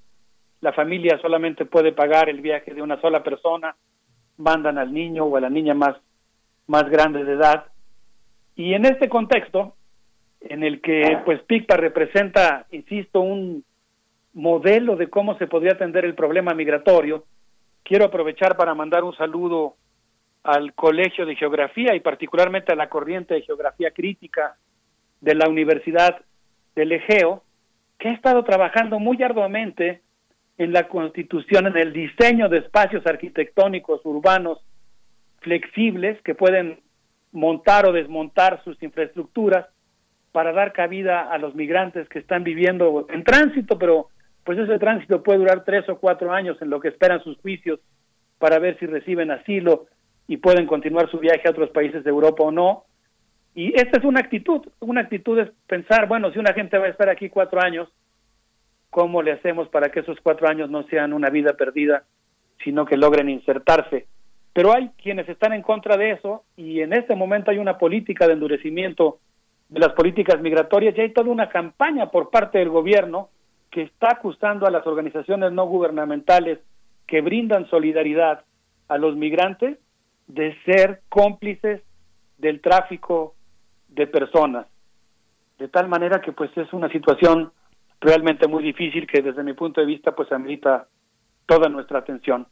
la 0.62 0.74
familia 0.74 1.20
solamente 1.22 1.66
puede 1.66 1.92
pagar 1.92 2.30
el 2.30 2.42
viaje 2.42 2.74
de 2.74 2.82
una 2.82 3.00
sola 3.02 3.24
persona, 3.24 3.76
mandan 4.38 4.78
al 4.78 4.94
niño 4.94 5.26
o 5.26 5.38
a 5.38 5.42
la 5.42 5.50
niña 5.50 5.74
más, 5.74 5.96
más 6.68 6.90
grande 6.90 7.24
de 7.24 7.34
edad. 7.34 7.66
Y 8.56 8.74
en 8.74 8.86
este 8.86 9.10
contexto, 9.10 9.76
en 10.42 10.64
el 10.64 10.82
que 10.82 11.20
pues 11.26 11.42
PICPA 11.44 11.78
representa, 11.78 12.66
insisto, 12.72 13.22
un 13.22 13.64
modelo 14.34 14.96
de 14.96 15.10
cómo 15.10 15.38
se 15.38 15.48
podría 15.48 15.74
atender 15.74 16.06
el 16.06 16.16
problema 16.16 16.54
migratorio, 16.54 17.26
quiero 17.84 18.06
aprovechar 18.06 18.58
para 18.58 18.76
mandar 18.76 19.04
un 19.04 19.16
saludo 19.16 19.76
al 20.44 20.74
Colegio 20.74 21.26
de 21.26 21.36
Geografía 21.36 21.96
y 21.96 22.02
particularmente 22.02 22.72
a 22.72 22.76
la 22.76 22.90
corriente 22.90 23.34
de 23.34 23.42
Geografía 23.42 23.92
Crítica 23.92 24.58
de 25.22 25.36
la 25.36 25.50
Universidad 25.50 26.22
del 26.76 26.92
Egeo, 26.92 27.44
que 27.98 28.10
ha 28.10 28.14
estado 28.14 28.44
trabajando 28.44 29.00
muy 29.00 29.22
arduamente 29.24 30.02
en 30.58 30.72
la 30.72 30.88
constitución, 30.88 31.68
en 31.68 31.78
el 31.78 31.94
diseño 31.94 32.50
de 32.50 32.60
espacios 32.60 33.06
arquitectónicos 33.06 34.02
urbanos 34.06 34.60
flexibles 35.40 36.22
que 36.22 36.36
pueden 36.36 36.80
montar 37.32 37.88
o 37.88 37.92
desmontar 37.92 38.64
sus 38.64 38.82
infraestructuras 38.82 39.68
para 40.32 40.54
dar 40.54 40.74
cabida 40.74 41.30
a 41.32 41.38
los 41.38 41.56
migrantes 41.56 42.08
que 42.10 42.20
están 42.20 42.44
viviendo 42.44 43.06
en 43.10 43.24
tránsito, 43.24 43.78
pero 43.78 44.10
pues 44.44 44.58
ese 44.60 44.80
tránsito 44.80 45.24
puede 45.24 45.40
durar 45.40 45.64
tres 45.66 45.88
o 45.90 45.98
cuatro 45.98 46.32
años 46.32 46.58
en 46.62 46.70
lo 46.70 46.80
que 46.80 46.90
esperan 46.90 47.24
sus 47.24 47.38
juicios 47.38 47.80
para 48.38 48.60
ver 48.60 48.78
si 48.80 48.86
reciben 48.86 49.32
asilo 49.32 49.88
y 50.28 50.38
pueden 50.38 50.68
continuar 50.68 51.10
su 51.10 51.20
viaje 51.20 51.48
a 51.48 51.52
otros 51.52 51.70
países 51.72 52.04
de 52.04 52.10
Europa 52.10 52.44
o 52.44 52.52
no. 52.52 52.86
Y 53.54 53.74
esta 53.80 54.00
es 54.00 54.04
una 54.04 54.20
actitud, 54.20 54.62
una 54.80 55.02
actitud 55.02 55.40
es 55.40 55.50
pensar, 55.68 56.08
bueno, 56.08 56.32
si 56.32 56.40
una 56.40 56.54
gente 56.54 56.78
va 56.78 56.86
a 56.86 56.90
estar 56.90 57.10
aquí 57.10 57.30
cuatro 57.30 57.62
años, 57.62 57.90
¿cómo 58.96 59.22
le 59.22 59.34
hacemos 59.34 59.68
para 59.68 59.90
que 59.90 60.00
esos 60.00 60.18
cuatro 60.24 60.48
años 60.48 60.70
no 60.70 60.84
sean 60.84 61.12
una 61.12 61.30
vida 61.30 61.52
perdida, 61.58 62.06
sino 62.64 62.86
que 62.86 62.96
logren 62.96 63.28
insertarse? 63.28 64.08
Pero 64.54 64.74
hay 64.74 64.92
quienes 65.04 65.28
están 65.28 65.52
en 65.52 65.64
contra 65.64 65.98
de 65.98 66.12
eso 66.12 66.46
y 66.56 66.80
en 66.80 66.94
este 66.94 67.14
momento 67.14 67.52
hay 67.52 67.58
una 67.58 67.78
política 67.78 68.26
de 68.26 68.32
endurecimiento 68.32 69.20
de 69.68 69.82
las 69.82 69.92
políticas 69.92 70.40
migratorias 70.40 70.98
y 70.98 71.02
hay 71.02 71.12
toda 71.12 71.30
una 71.30 71.50
campaña 71.50 72.10
por 72.10 72.30
parte 72.30 72.60
del 72.60 72.70
gobierno 72.70 73.28
que 73.70 73.82
está 73.82 74.12
acusando 74.14 74.66
a 74.66 74.72
las 74.72 74.88
organizaciones 74.88 75.52
no 75.52 75.66
gubernamentales 75.66 76.60
que 77.06 77.20
brindan 77.20 77.70
solidaridad 77.70 78.46
a 78.88 78.98
los 78.98 79.18
migrantes 79.18 79.78
de 80.28 80.56
ser 80.64 81.02
cómplices 81.10 81.82
del 82.38 82.62
tráfico 82.62 83.36
de 83.90 84.08
personas. 84.08 84.68
De 85.60 85.68
tal 85.68 85.90
manera 85.90 86.22
que 86.22 86.32
pues 86.32 86.50
es 86.56 86.72
una 86.72 86.88
situación 86.88 87.52
realmente 88.02 88.48
muy 88.48 88.64
difícil 88.64 89.08
que 89.08 89.22
desde 89.22 89.44
mi 89.44 89.54
punto 89.54 89.82
de 89.82 89.88
vista 89.88 90.16
pues 90.16 90.32
amerita 90.32 90.88
toda 91.46 91.70
nuestra 91.70 92.00
atención. 92.00 92.48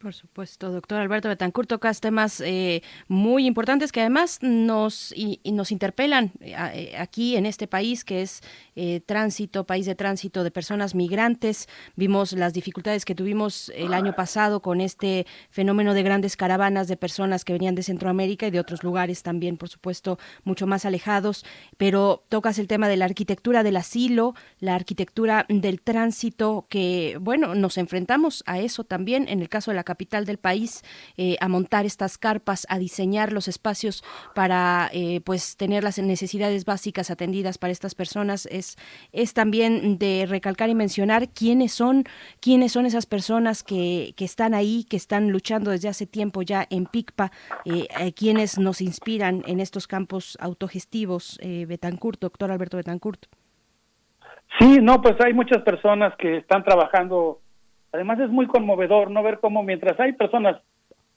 Por 0.00 0.14
supuesto, 0.14 0.72
doctor 0.72 0.98
Alberto 0.98 1.28
Betancourt, 1.28 1.68
tocas 1.68 2.00
temas 2.00 2.40
eh, 2.40 2.82
muy 3.06 3.44
importantes 3.44 3.92
que 3.92 4.00
además 4.00 4.38
nos, 4.40 5.12
y, 5.14 5.42
nos 5.44 5.72
interpelan 5.72 6.32
eh, 6.40 6.54
eh, 6.72 6.96
aquí 6.96 7.36
en 7.36 7.44
este 7.44 7.66
país 7.66 8.02
que 8.02 8.22
es 8.22 8.40
tránsito, 9.04 9.66
país 9.66 9.84
de 9.84 9.94
tránsito 9.94 10.42
de 10.42 10.50
personas 10.50 10.94
migrantes. 10.94 11.68
Vimos 11.96 12.32
las 12.32 12.54
dificultades 12.54 13.04
que 13.04 13.14
tuvimos 13.14 13.70
el 13.74 13.92
año 13.92 14.14
pasado 14.16 14.62
con 14.62 14.80
este 14.80 15.26
fenómeno 15.50 15.92
de 15.92 16.02
grandes 16.02 16.34
caravanas 16.34 16.88
de 16.88 16.96
personas 16.96 17.44
que 17.44 17.52
venían 17.52 17.74
de 17.74 17.82
Centroamérica 17.82 18.46
y 18.46 18.50
de 18.50 18.58
otros 18.58 18.82
lugares 18.82 19.22
también, 19.22 19.58
por 19.58 19.68
supuesto, 19.68 20.18
mucho 20.44 20.66
más 20.66 20.86
alejados. 20.86 21.44
Pero 21.76 22.24
tocas 22.30 22.58
el 22.58 22.68
tema 22.68 22.88
de 22.88 22.96
la 22.96 23.04
arquitectura 23.04 23.62
del 23.62 23.76
asilo, 23.76 24.34
la 24.60 24.76
arquitectura 24.76 25.44
del 25.50 25.82
tránsito, 25.82 26.64
que, 26.70 27.18
bueno, 27.20 27.54
nos 27.54 27.76
enfrentamos 27.76 28.42
a 28.46 28.60
eso 28.60 28.84
también 28.84 29.28
en 29.28 29.42
el 29.42 29.50
caso 29.50 29.70
de 29.70 29.74
la 29.74 29.84
capital 29.90 30.24
del 30.24 30.38
país 30.38 30.84
eh, 31.16 31.36
a 31.40 31.48
montar 31.48 31.84
estas 31.84 32.16
carpas, 32.16 32.64
a 32.70 32.78
diseñar 32.78 33.32
los 33.32 33.48
espacios 33.48 34.04
para 34.36 34.88
eh, 34.92 35.20
pues 35.24 35.56
tener 35.56 35.82
las 35.82 35.98
necesidades 35.98 36.64
básicas 36.64 37.10
atendidas 37.10 37.58
para 37.58 37.72
estas 37.72 37.96
personas. 37.96 38.46
Es 38.46 38.76
es 39.12 39.34
también 39.34 39.98
de 39.98 40.26
recalcar 40.28 40.68
y 40.70 40.76
mencionar 40.76 41.30
quiénes 41.30 41.72
son 41.72 42.04
quiénes 42.40 42.70
son 42.70 42.86
esas 42.86 43.06
personas 43.06 43.64
que, 43.64 44.14
que 44.16 44.24
están 44.24 44.54
ahí 44.54 44.86
que 44.88 44.96
están 44.96 45.32
luchando 45.32 45.72
desde 45.72 45.88
hace 45.88 46.06
tiempo 46.06 46.42
ya 46.42 46.64
en 46.70 46.86
PICPA 46.86 47.32
eh, 47.64 48.12
quienes 48.12 48.58
nos 48.58 48.80
inspiran 48.80 49.42
en 49.46 49.58
estos 49.58 49.88
campos 49.88 50.38
autogestivos 50.40 51.40
Betancourt 51.42 52.20
doctor 52.20 52.52
Alberto 52.52 52.76
Betancourt. 52.76 53.26
Sí, 54.58 54.78
no, 54.80 55.00
pues 55.00 55.16
hay 55.20 55.32
muchas 55.32 55.62
personas 55.62 56.14
que 56.16 56.38
están 56.38 56.64
trabajando 56.64 57.40
Además 57.92 58.20
es 58.20 58.30
muy 58.30 58.46
conmovedor 58.46 59.10
no 59.10 59.22
ver 59.22 59.40
cómo 59.40 59.62
mientras 59.62 59.98
hay 59.98 60.12
personas, 60.12 60.60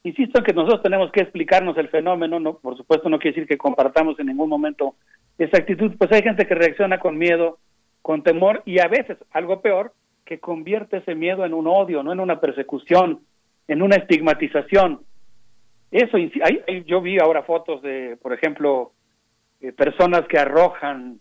insisto 0.04 0.40
en 0.40 0.46
que 0.46 0.54
nosotros 0.54 0.82
tenemos 0.82 1.12
que 1.12 1.22
explicarnos 1.22 1.78
el 1.78 1.90
fenómeno, 1.90 2.40
no, 2.40 2.58
por 2.58 2.76
supuesto 2.78 3.10
no 3.10 3.20
quiere 3.20 3.36
decir 3.36 3.48
que 3.48 3.58
compartamos 3.58 4.20
en 4.20 4.28
ningún 4.28 4.50
momento 4.50 4.96
esa 5.38 5.58
actitud, 5.58 5.94
pues 5.98 6.12
hay 6.12 6.22
gente 6.22 6.48
que 6.48 6.56
reacciona 6.56 7.00
con 7.00 7.18
miedo, 7.18 7.60
con 8.02 8.24
temor 8.24 8.64
y 8.66 8.80
a 8.80 8.88
veces, 8.88 9.18
algo 9.32 9.62
peor, 9.62 9.94
que 10.26 10.40
convierte 10.40 10.98
ese 10.98 11.16
miedo 11.16 11.46
en 11.46 11.54
un 11.54 11.68
odio, 11.68 12.02
no 12.04 12.12
en 12.12 12.20
una 12.20 12.40
persecución, 12.40 13.22
en 13.68 13.82
una 13.82 13.96
estigmatización. 13.96 15.02
Eso, 15.92 16.18
hay, 16.18 16.84
yo 16.86 17.02
vi 17.02 17.20
ahora 17.20 17.44
fotos 17.44 17.82
de, 17.82 18.18
por 18.22 18.34
ejemplo, 18.34 18.94
eh, 19.62 19.72
personas 19.72 20.28
que 20.28 20.40
arrojan 20.40 21.20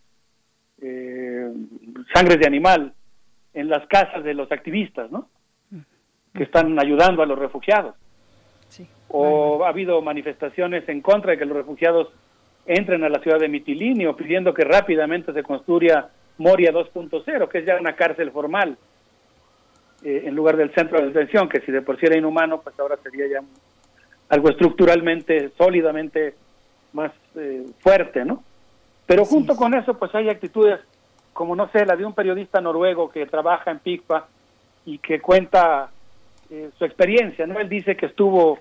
eh, 0.80 1.52
sangre 2.14 2.36
de 2.36 2.46
animal 2.46 2.94
en 3.54 3.68
las 3.68 3.86
casas 3.86 4.24
de 4.24 4.34
los 4.34 4.50
activistas, 4.50 5.10
¿no? 5.10 5.28
Que 6.34 6.44
están 6.44 6.78
ayudando 6.78 7.22
a 7.22 7.26
los 7.26 7.38
refugiados. 7.38 7.94
O 9.08 9.64
ha 9.64 9.68
habido 9.68 10.00
manifestaciones 10.00 10.88
en 10.88 11.02
contra 11.02 11.32
de 11.32 11.38
que 11.38 11.44
los 11.44 11.56
refugiados 11.56 12.08
entren 12.64 13.04
a 13.04 13.10
la 13.10 13.18
ciudad 13.18 13.38
de 13.38 13.48
Mitilinio 13.48 14.16
pidiendo 14.16 14.54
que 14.54 14.64
rápidamente 14.64 15.32
se 15.34 15.42
construya 15.42 16.08
Moria 16.38 16.72
2.0, 16.72 17.48
que 17.48 17.58
es 17.58 17.66
ya 17.66 17.76
una 17.78 17.94
cárcel 17.94 18.30
formal, 18.30 18.78
eh, 20.02 20.22
en 20.24 20.34
lugar 20.34 20.56
del 20.56 20.74
centro 20.74 20.98
de 20.98 21.08
detención, 21.08 21.48
que 21.48 21.60
si 21.60 21.70
de 21.70 21.82
por 21.82 22.00
sí 22.00 22.06
era 22.06 22.16
inhumano, 22.16 22.60
pues 22.60 22.78
ahora 22.80 22.96
sería 23.02 23.26
ya 23.28 23.40
algo 24.30 24.48
estructuralmente, 24.48 25.50
sólidamente 25.58 26.34
más 26.92 27.12
eh, 27.36 27.66
fuerte, 27.80 28.24
¿no? 28.24 28.42
Pero 29.06 29.24
junto 29.24 29.54
con 29.54 29.74
eso, 29.74 29.94
pues 29.94 30.14
hay 30.14 30.28
actitudes 30.28 30.80
como, 31.32 31.54
no 31.54 31.68
sé, 31.70 31.86
la 31.86 31.96
de 31.96 32.04
un 32.04 32.14
periodista 32.14 32.60
noruego 32.60 33.10
que 33.10 33.26
trabaja 33.26 33.70
en 33.70 33.78
PICPA 33.78 34.26
y 34.86 34.98
que 34.98 35.20
cuenta 35.20 35.90
eh, 36.54 36.68
su 36.78 36.84
experiencia, 36.84 37.46
¿no? 37.46 37.58
Él 37.58 37.70
dice 37.70 37.96
que 37.96 38.04
estuvo 38.04 38.58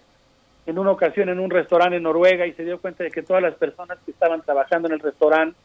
en 0.66 0.80
una 0.80 0.92
ocasión 0.92 1.28
en 1.28 1.42
un 1.42 1.50
restaurante 1.50 1.98
en 1.98 2.04
Noruega 2.04 2.48
y 2.48 2.54
se 2.54 2.64
dio 2.64 2.80
cuenta 2.80 3.04
de 3.04 3.12
que 3.12 3.22
todas 3.22 3.44
las 3.44 3.56
personas 3.56 3.98
que 4.06 4.12
estaban 4.12 4.42
trabajando 4.44 4.88
en 4.88 4.94
el 4.94 5.02
restaurante, 5.02 5.58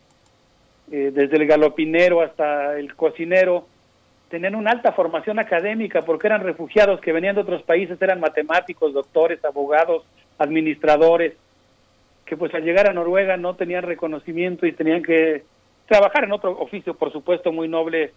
eh, 0.90 1.12
desde 1.14 1.36
el 1.36 1.46
galopinero 1.46 2.22
hasta 2.22 2.76
el 2.80 2.96
cocinero, 2.96 3.68
tenían 4.28 4.56
una 4.56 4.72
alta 4.72 4.90
formación 4.90 5.38
académica 5.38 6.02
porque 6.02 6.26
eran 6.26 6.42
refugiados 6.42 7.00
que 7.00 7.12
venían 7.12 7.36
de 7.36 7.42
otros 7.42 7.62
países, 7.62 8.02
eran 8.02 8.18
matemáticos, 8.18 8.92
doctores, 8.92 9.44
abogados, 9.44 10.02
administradores, 10.38 11.34
que 12.24 12.36
pues 12.36 12.52
al 12.54 12.64
llegar 12.64 12.90
a 12.90 12.92
Noruega 12.92 13.36
no 13.36 13.54
tenían 13.54 13.84
reconocimiento 13.84 14.66
y 14.66 14.72
tenían 14.72 15.04
que 15.04 15.44
trabajar 15.86 16.24
en 16.24 16.32
otro 16.32 16.58
oficio, 16.58 16.94
por 16.94 17.12
supuesto, 17.12 17.52
muy 17.52 17.68
noble, 17.68 18.12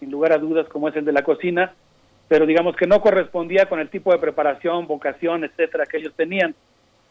sin 0.00 0.10
lugar 0.10 0.32
a 0.32 0.38
dudas, 0.38 0.66
como 0.68 0.88
es 0.88 0.96
el 0.96 1.04
de 1.04 1.12
la 1.12 1.22
cocina, 1.22 1.72
pero 2.28 2.46
digamos 2.46 2.76
que 2.76 2.86
no 2.86 3.00
correspondía 3.00 3.66
con 3.66 3.80
el 3.80 3.90
tipo 3.90 4.12
de 4.12 4.18
preparación, 4.18 4.86
vocación, 4.86 5.44
etcétera, 5.44 5.86
que 5.86 5.98
ellos 5.98 6.14
tenían. 6.16 6.54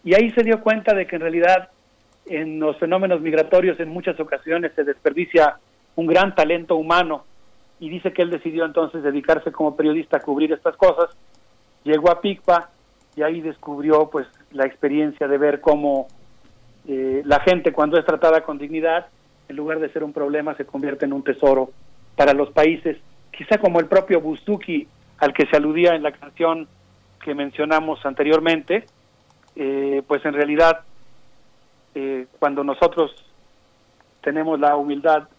Y 0.04 0.16
ahí 0.16 0.32
se 0.32 0.44
dio 0.44 0.62
cuenta 0.62 0.94
de 0.94 1.06
que 1.06 1.16
en 1.16 1.22
realidad 1.22 1.70
en 2.26 2.60
los 2.60 2.78
fenómenos 2.78 3.22
migratorios 3.22 3.80
en 3.80 3.90
muchas 3.90 4.20
ocasiones 4.20 4.72
se 4.76 4.84
desperdicia 4.84 5.58
un 5.96 6.08
gran 6.08 6.34
talento 6.36 6.76
humano 6.76 7.26
y 7.80 7.90
dice 7.90 8.14
que 8.14 8.22
él 8.22 8.30
decidió 8.30 8.66
entonces 8.66 9.04
dedicarse 9.04 9.52
como 9.52 9.76
periodista 9.76 10.18
a 10.18 10.22
cubrir 10.22 10.52
estas 10.54 10.76
cosas. 10.78 11.10
Llegó 11.84 12.12
a 12.12 12.22
PICPA 12.22 12.70
y 13.16 13.24
ahí 13.24 13.42
descubrió 13.42 14.10
pues 14.10 14.26
la 14.52 14.66
experiencia 14.66 15.28
de 15.28 15.38
ver 15.38 15.60
cómo 15.62 16.08
eh, 16.88 17.22
la 17.26 17.40
gente 17.42 17.72
cuando 17.72 17.98
es 17.98 18.06
tratada 18.06 18.42
con 18.42 18.58
dignidad, 18.58 19.08
en 19.50 19.56
lugar 19.56 19.80
de 19.80 19.92
ser 19.92 20.04
un 20.04 20.14
problema, 20.14 20.56
se 20.56 20.66
convierte 20.66 21.06
en 21.06 21.14
un 21.14 21.24
tesoro 21.24 21.72
para 22.16 22.34
los 22.34 22.52
países, 22.52 22.98
quizá 23.32 23.58
como 23.58 23.80
el 23.80 23.88
propio 23.88 24.22
Bustuki 24.22 24.88
al 25.24 25.34
que 25.34 25.46
se 25.46 25.56
aludía 25.56 25.96
en 25.96 26.04
la 26.04 26.12
canción 26.12 26.68
que 27.24 27.34
mencionamos 27.34 28.06
anteriormente, 28.06 28.86
eh, 29.56 30.04
pues 30.06 30.26
en 30.26 30.34
realidad 30.34 30.82
eh, 31.96 32.28
cuando 32.40 32.64
nosotros 32.64 33.12
tenemos 34.22 34.60
la 34.60 34.76
humildad 34.76 35.30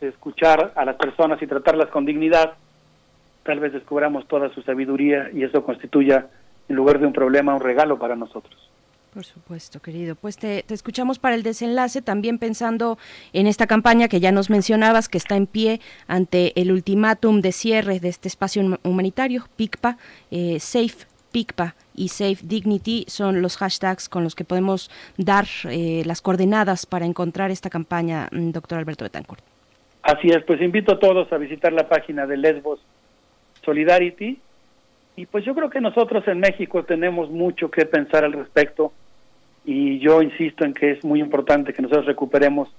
de 0.00 0.08
escuchar 0.08 0.72
a 0.74 0.84
las 0.84 0.96
personas 0.96 1.40
y 1.40 1.46
tratarlas 1.46 1.88
con 1.88 2.04
dignidad, 2.04 2.54
tal 3.44 3.60
vez 3.60 3.72
descubramos 3.72 4.26
toda 4.26 4.52
su 4.54 4.62
sabiduría 4.62 5.30
y 5.32 5.44
eso 5.44 5.64
constituya, 5.64 6.26
en 6.68 6.76
lugar 6.76 6.98
de 6.98 7.06
un 7.06 7.12
problema, 7.12 7.54
un 7.54 7.60
regalo 7.60 7.98
para 7.98 8.16
nosotros. 8.16 8.67
Por 9.18 9.24
supuesto, 9.24 9.80
querido. 9.80 10.14
Pues 10.14 10.36
te, 10.36 10.64
escuchamos 10.68 11.18
para 11.18 11.34
el 11.34 11.42
desenlace, 11.42 12.02
también 12.02 12.38
pensando 12.38 12.98
en 13.32 13.48
esta 13.48 13.66
campaña 13.66 14.06
que 14.06 14.20
ya 14.20 14.30
nos 14.30 14.48
mencionabas, 14.48 15.08
que 15.08 15.18
está 15.18 15.34
en 15.34 15.48
pie 15.48 15.80
ante 16.06 16.52
el 16.54 16.70
ultimátum 16.70 17.40
de 17.40 17.50
cierre 17.50 17.98
de 17.98 18.10
este 18.10 18.28
espacio 18.28 18.78
humanitario, 18.84 19.46
PICPA, 19.56 19.98
eh, 20.30 20.60
Safe 20.60 21.08
PICPA 21.32 21.74
y 21.96 22.10
Safe 22.10 22.36
Dignity 22.44 23.06
son 23.08 23.42
los 23.42 23.56
hashtags 23.56 24.08
con 24.08 24.22
los 24.22 24.36
que 24.36 24.44
podemos 24.44 24.88
dar 25.16 25.46
eh, 25.68 26.04
las 26.06 26.22
coordenadas 26.22 26.86
para 26.86 27.04
encontrar 27.04 27.50
esta 27.50 27.70
campaña, 27.70 28.28
mm, 28.30 28.52
doctor 28.52 28.78
Alberto 28.78 29.04
Betancourt. 29.04 29.42
Así 30.02 30.28
es, 30.28 30.44
pues 30.44 30.62
invito 30.62 30.92
a 30.92 31.00
todos 31.00 31.32
a 31.32 31.38
visitar 31.38 31.72
la 31.72 31.88
página 31.88 32.24
de 32.24 32.36
Lesbos 32.36 32.78
Solidarity 33.64 34.38
y 35.16 35.26
pues 35.26 35.44
yo 35.44 35.56
creo 35.56 35.70
que 35.70 35.80
nosotros 35.80 36.22
en 36.28 36.38
México 36.38 36.84
tenemos 36.84 37.28
mucho 37.30 37.68
que 37.68 37.84
pensar 37.84 38.24
al 38.24 38.32
respecto 38.32 38.92
y 39.70 39.98
yo 39.98 40.22
insisto 40.22 40.64
en 40.64 40.72
que 40.72 40.92
es 40.92 41.04
muy 41.04 41.20
importante 41.20 41.74
que 41.74 41.82
nosotros 41.82 42.06
recuperemos 42.06 42.70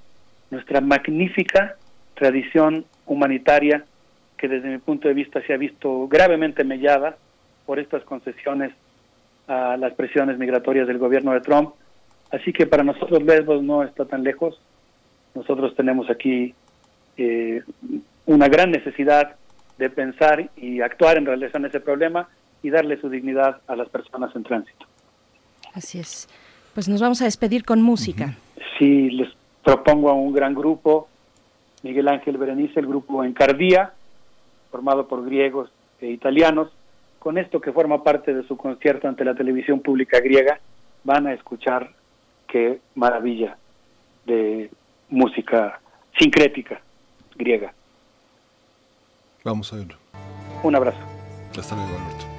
nuestra 0.50 0.82
magnífica 0.82 1.76
tradición 2.16 2.84
humanitaria 3.06 3.86
que 4.36 4.48
desde 4.48 4.70
mi 4.70 4.80
punto 4.80 5.08
de 5.08 5.14
vista 5.14 5.40
se 5.46 5.54
ha 5.54 5.58
visto 5.58 6.08
gravemente 6.08 6.64
mellada 6.64 7.16
por 7.68 7.78
estas 7.78 8.04
concesiones 8.06 8.72
a 9.48 9.78
las 9.78 9.94
presiones 9.94 10.40
migratorias 10.40 10.88
del 10.88 10.98
gobierno 10.98 11.32
de 11.34 11.42
Trump. 11.42 11.76
Así 12.32 12.52
que 12.52 12.66
para 12.66 12.84
nosotros 12.84 13.22
Lesbos 13.22 13.62
no 13.62 13.84
está 13.84 14.06
tan 14.06 14.24
lejos. 14.24 14.60
Nosotros 15.36 15.76
tenemos 15.76 16.10
aquí 16.10 16.56
eh, 17.18 17.62
una 18.26 18.48
gran 18.48 18.72
necesidad 18.72 19.36
de 19.78 19.92
pensar 19.92 20.50
y 20.58 20.82
actuar 20.82 21.20
en 21.20 21.28
relación 21.28 21.66
a 21.66 21.68
ese 21.68 21.82
problema 21.82 22.30
y 22.64 22.72
darle 22.72 23.00
su 23.00 23.10
dignidad 23.10 23.62
a 23.68 23.76
las 23.76 23.90
personas 23.90 24.36
en 24.36 24.42
tránsito. 24.42 24.88
Así 25.76 26.00
es. 26.00 26.28
Pues 26.74 26.88
nos 26.88 27.02
vamos 27.02 27.22
a 27.22 27.26
despedir 27.26 27.66
con 27.66 27.82
música. 27.82 28.36
Sí, 28.78 29.10
les 29.12 29.30
propongo 29.64 30.10
a 30.10 30.14
un 30.14 30.34
gran 30.34 30.54
grupo, 30.54 31.08
Miguel 31.84 32.08
Ángel 32.08 32.38
Berenice, 32.38 32.80
el 32.80 32.88
grupo 32.88 33.24
Encardía, 33.24 33.94
formado 34.72 35.08
por 35.08 35.26
griegos 35.26 35.70
e 36.00 36.08
italianos. 36.08 36.70
Con 37.20 37.38
esto 37.38 37.60
que 37.60 37.74
forma 37.74 38.04
parte 38.04 38.34
de 38.34 38.48
su 38.48 38.56
concierto 38.56 39.08
ante 39.08 39.26
la 39.26 39.36
televisión 39.36 39.82
pública 39.82 40.20
griega, 40.22 40.60
van 41.04 41.28
a 41.28 41.34
escuchar 41.34 41.92
qué 42.48 42.80
maravilla 42.96 43.58
de 44.26 44.70
música 45.10 45.82
sincrética 46.18 46.82
griega. 47.36 47.74
Vamos 49.44 49.72
a 49.74 49.78
verlo. 49.78 49.96
Un 50.64 50.76
abrazo. 50.76 51.00
Hasta 51.58 51.76
luego, 51.76 51.92
Alberto. 51.98 52.39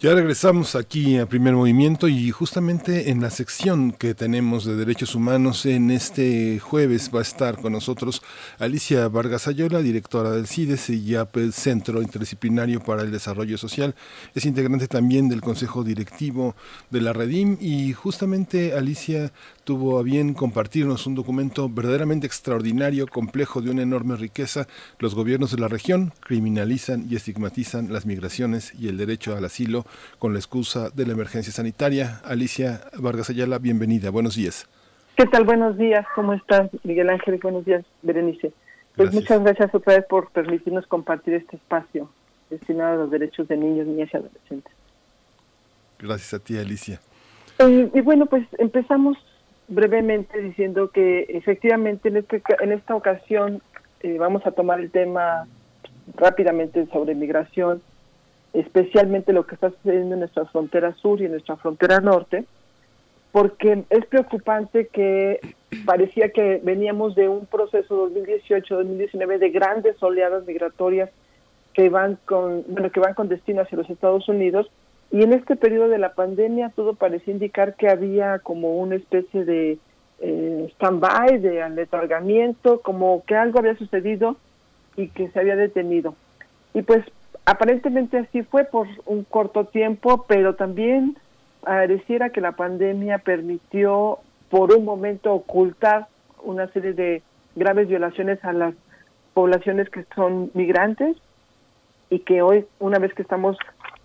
Ya 0.00 0.14
regresamos 0.14 0.76
aquí 0.76 1.18
a 1.18 1.26
Primer 1.26 1.54
Movimiento 1.54 2.06
y 2.06 2.30
justamente 2.30 3.10
en 3.10 3.20
la 3.20 3.30
sección 3.30 3.90
que 3.90 4.14
tenemos 4.14 4.64
de 4.64 4.76
Derechos 4.76 5.16
Humanos 5.16 5.66
en 5.66 5.90
este 5.90 6.60
jueves 6.60 7.10
va 7.12 7.18
a 7.18 7.22
estar 7.22 7.60
con 7.60 7.72
nosotros 7.72 8.22
Alicia 8.60 9.08
Vargas 9.08 9.48
Ayola, 9.48 9.82
directora 9.82 10.30
del 10.30 10.46
CIDES 10.46 10.90
y 10.90 11.02
YAP, 11.02 11.50
Centro 11.50 12.00
Interdisciplinario 12.00 12.78
para 12.78 13.02
el 13.02 13.10
Desarrollo 13.10 13.58
Social. 13.58 13.96
Es 14.36 14.46
integrante 14.46 14.86
también 14.86 15.28
del 15.28 15.40
Consejo 15.40 15.82
Directivo 15.82 16.54
de 16.90 17.00
la 17.00 17.12
Redim 17.12 17.56
y 17.60 17.92
justamente 17.92 18.74
Alicia 18.74 19.32
tuvo 19.64 19.98
a 19.98 20.04
bien 20.04 20.32
compartirnos 20.32 21.08
un 21.08 21.16
documento 21.16 21.68
verdaderamente 21.68 22.28
extraordinario, 22.28 23.08
complejo, 23.08 23.60
de 23.60 23.70
una 23.70 23.82
enorme 23.82 24.14
riqueza. 24.14 24.68
Los 25.00 25.16
gobiernos 25.16 25.50
de 25.50 25.58
la 25.58 25.66
región 25.66 26.12
criminalizan 26.20 27.04
y 27.10 27.16
estigmatizan 27.16 27.92
las 27.92 28.06
migraciones 28.06 28.72
y 28.78 28.86
el 28.86 28.96
derecho 28.96 29.36
al 29.36 29.44
asilo 29.44 29.87
con 30.18 30.32
la 30.32 30.38
excusa 30.38 30.90
de 30.90 31.06
la 31.06 31.12
emergencia 31.12 31.52
sanitaria. 31.52 32.20
Alicia 32.24 32.80
Vargas 32.98 33.30
Ayala, 33.30 33.58
bienvenida. 33.58 34.10
Buenos 34.10 34.36
días. 34.36 34.68
¿Qué 35.16 35.26
tal? 35.26 35.44
Buenos 35.44 35.76
días. 35.76 36.06
¿Cómo 36.14 36.32
estás, 36.32 36.70
Miguel 36.84 37.10
Ángel? 37.10 37.38
Buenos 37.42 37.64
días, 37.64 37.84
Berenice. 38.02 38.52
Pues 38.94 39.10
Gracias. 39.10 39.14
muchas 39.14 39.42
gracias 39.44 39.74
otra 39.74 39.96
vez 39.96 40.04
por 40.08 40.30
permitirnos 40.30 40.86
compartir 40.86 41.34
este 41.34 41.56
espacio 41.56 42.08
destinado 42.50 42.92
a 42.92 42.96
los 42.96 43.10
derechos 43.10 43.48
de 43.48 43.56
niños, 43.56 43.86
niñas 43.86 44.08
y 44.12 44.16
adolescentes. 44.16 44.72
Gracias 45.98 46.34
a 46.34 46.38
ti, 46.38 46.56
Alicia. 46.56 47.00
Eh, 47.58 47.90
y 47.92 48.00
bueno, 48.00 48.26
pues 48.26 48.46
empezamos 48.58 49.16
brevemente 49.68 50.40
diciendo 50.40 50.90
que 50.90 51.26
efectivamente 51.28 52.08
en, 52.08 52.18
este, 52.18 52.42
en 52.60 52.72
esta 52.72 52.94
ocasión 52.94 53.62
eh, 54.00 54.16
vamos 54.18 54.46
a 54.46 54.52
tomar 54.52 54.80
el 54.80 54.90
tema 54.90 55.46
rápidamente 56.16 56.86
sobre 56.86 57.14
migración, 57.14 57.82
especialmente 58.52 59.32
lo 59.32 59.46
que 59.46 59.54
está 59.54 59.70
sucediendo 59.70 60.14
en 60.14 60.20
nuestra 60.20 60.46
frontera 60.46 60.94
sur 60.94 61.20
y 61.20 61.26
en 61.26 61.32
nuestra 61.32 61.56
frontera 61.56 62.00
norte, 62.00 62.44
porque 63.32 63.84
es 63.90 64.06
preocupante 64.06 64.88
que 64.88 65.40
parecía 65.84 66.30
que 66.30 66.60
veníamos 66.62 67.14
de 67.14 67.28
un 67.28 67.46
proceso 67.46 68.08
2018-2019 68.10 69.38
de 69.38 69.50
grandes 69.50 70.02
oleadas 70.02 70.46
migratorias 70.46 71.10
que 71.74 71.90
van 71.90 72.18
con 72.24 72.64
bueno 72.68 72.90
que 72.90 73.00
van 73.00 73.14
con 73.14 73.28
destino 73.28 73.62
hacia 73.62 73.78
los 73.78 73.90
Estados 73.90 74.28
Unidos 74.28 74.70
y 75.10 75.22
en 75.22 75.32
este 75.32 75.56
periodo 75.56 75.88
de 75.88 75.98
la 75.98 76.14
pandemia 76.14 76.72
todo 76.74 76.94
parecía 76.94 77.32
indicar 77.32 77.76
que 77.76 77.88
había 77.88 78.38
como 78.40 78.76
una 78.76 78.96
especie 78.96 79.44
de 79.44 79.78
eh, 80.20 80.70
stand-by, 80.74 81.38
de 81.38 81.62
aletargamiento, 81.62 82.80
como 82.80 83.22
que 83.26 83.36
algo 83.36 83.58
había 83.58 83.76
sucedido 83.76 84.36
y 84.96 85.08
que 85.08 85.28
se 85.28 85.38
había 85.38 85.56
detenido. 85.56 86.14
Y 86.74 86.82
pues 86.82 87.04
aparentemente 87.48 88.18
así 88.18 88.42
fue 88.42 88.64
por 88.64 88.86
un 89.06 89.24
corto 89.24 89.64
tiempo, 89.64 90.26
pero 90.28 90.54
también 90.54 91.16
pareciera 91.62 92.28
que 92.28 92.42
la 92.42 92.52
pandemia 92.52 93.18
permitió 93.18 94.18
por 94.50 94.74
un 94.74 94.84
momento 94.84 95.32
ocultar 95.32 96.08
una 96.42 96.68
serie 96.68 96.92
de 96.92 97.22
graves 97.56 97.88
violaciones 97.88 98.44
a 98.44 98.52
las 98.52 98.74
poblaciones 99.32 99.88
que 99.88 100.04
son 100.14 100.50
migrantes 100.52 101.16
y 102.10 102.20
que 102.20 102.42
hoy, 102.42 102.66
una 102.80 102.98
vez 102.98 103.14
que 103.14 103.22
estamos 103.22 103.56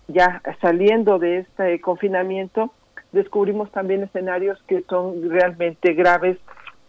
ya 0.08 0.40
saliendo 0.62 1.18
de 1.18 1.38
este 1.38 1.80
confinamiento, 1.82 2.70
descubrimos 3.12 3.70
también 3.72 4.02
escenarios 4.02 4.62
que 4.66 4.82
son 4.88 5.28
realmente 5.28 5.92
graves 5.92 6.38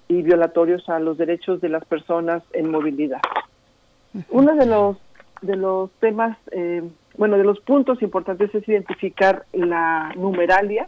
y 0.08 0.22
violatorios 0.22 0.88
a 0.88 1.00
los 1.00 1.18
derechos 1.18 1.60
de 1.60 1.70
las 1.70 1.84
personas 1.84 2.44
en 2.54 2.72
movilidad. 2.72 3.22
Uno 4.30 4.56
de 4.56 4.66
los 4.66 4.98
de 5.42 5.56
los 5.56 5.92
temas, 6.00 6.38
eh, 6.52 6.84
bueno, 7.18 7.38
de 7.38 7.44
los 7.44 7.60
puntos 7.62 8.02
importantes 8.02 8.54
es 8.54 8.68
identificar 8.68 9.44
la 9.54 10.12
numeralia 10.16 10.88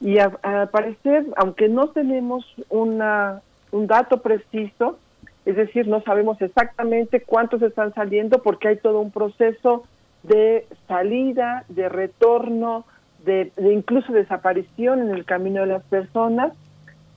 y 0.00 0.18
a- 0.18 0.30
parecer, 0.70 1.24
aunque 1.36 1.68
no 1.68 1.88
tenemos 1.88 2.44
una 2.68 3.40
un 3.72 3.86
dato 3.86 4.22
preciso, 4.22 4.98
es 5.44 5.56
decir, 5.56 5.86
no 5.88 6.00
sabemos 6.02 6.40
exactamente 6.40 7.20
cuántos 7.20 7.60
están 7.62 7.92
saliendo 7.94 8.42
porque 8.42 8.68
hay 8.68 8.76
todo 8.76 9.00
un 9.00 9.10
proceso 9.10 9.84
de 10.22 10.66
salida, 10.88 11.64
de 11.68 11.88
retorno, 11.88 12.84
de, 13.24 13.52
de 13.56 13.72
incluso 13.72 14.12
desaparición 14.12 15.00
en 15.00 15.10
el 15.10 15.24
camino 15.24 15.60
de 15.62 15.66
las 15.66 15.82
personas. 15.84 16.52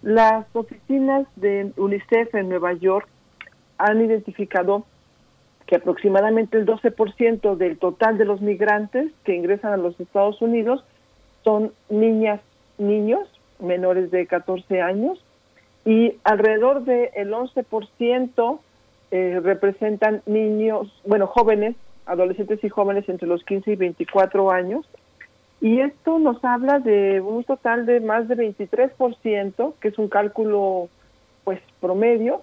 Las 0.02 0.46
oficinas 0.54 1.28
de 1.36 1.72
UNICEF 1.78 2.34
en 2.36 2.50
Nueva 2.50 2.74
York 2.74 3.08
han 3.78 4.02
identificado 4.04 4.86
que 5.70 5.76
aproximadamente 5.76 6.58
el 6.58 6.66
12% 6.66 7.56
del 7.56 7.78
total 7.78 8.18
de 8.18 8.26
los 8.26 8.42
migrantes 8.42 9.12
que 9.24 9.36
ingresan 9.36 9.72
a 9.72 9.78
los 9.78 10.00
Estados 10.00 10.42
Unidos 10.42 10.84
son 11.44 11.72
niñas, 11.92 12.42
niños 12.80 13.30
menores 13.60 14.10
de 14.10 14.26
14 14.26 14.82
años 14.82 15.24
y 15.86 16.16
alrededor 16.24 16.86
del 16.86 17.32
11% 17.32 18.60
eh, 19.12 19.40
representan 19.44 20.24
niños, 20.26 20.92
bueno, 21.06 21.28
jóvenes, 21.28 21.76
adolescentes 22.08 22.64
y 22.64 22.70
jóvenes 22.70 23.08
entre 23.08 23.28
los 23.28 23.44
15 23.44 23.74
y 23.74 23.76
24 23.76 24.50
años. 24.50 24.90
Y 25.62 25.82
esto 25.82 26.18
nos 26.18 26.44
habla 26.44 26.80
de 26.80 27.22
un 27.22 27.44
total 27.44 27.86
de 27.86 28.00
más 28.00 28.28
de 28.28 28.36
23%, 28.36 29.74
que 29.80 29.88
es 29.90 30.00
un 30.00 30.08
cálculo 30.08 30.90
pues 31.44 31.60
promedio, 31.80 32.42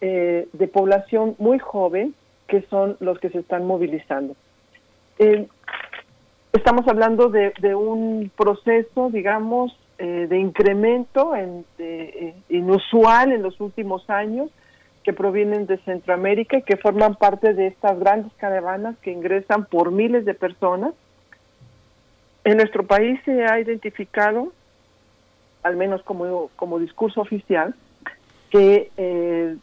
eh, 0.00 0.48
de 0.52 0.66
población 0.66 1.36
muy 1.38 1.60
joven, 1.60 2.14
que 2.48 2.62
son 2.62 2.96
los 2.98 3.20
que 3.20 3.28
se 3.28 3.38
están 3.38 3.66
movilizando. 3.66 4.34
Eh, 5.18 5.46
estamos 6.52 6.88
hablando 6.88 7.28
de, 7.28 7.74
un 7.74 8.32
proceso, 8.36 9.10
digamos, 9.10 9.78
eh, 9.98 10.26
de 10.28 10.38
incremento 10.38 11.34
eh, 11.36 12.34
inusual 12.48 13.32
en 13.32 13.42
los 13.42 13.60
últimos 13.60 14.08
años 14.08 14.50
que 15.04 15.12
provienen 15.12 15.66
de 15.66 15.78
Centroamérica 15.78 16.58
y 16.58 16.62
que 16.62 16.76
forman 16.76 17.14
parte 17.14 17.54
de 17.54 17.68
estas 17.68 17.98
grandes 17.98 18.32
caravanas 18.34 18.96
que 18.98 19.12
ingresan 19.12 19.66
por 19.66 19.90
miles 19.90 20.24
de 20.24 20.34
personas. 20.34 20.94
En 22.44 22.56
nuestro 22.56 22.86
país 22.86 23.20
se 23.24 23.44
ha 23.44 23.60
identificado, 23.60 24.52
al 25.62 25.76
menos 25.76 26.02
como, 26.02 26.50
como 26.56 26.78
discurso 26.78 27.20
oficial, 27.20 27.74
que 28.50 28.90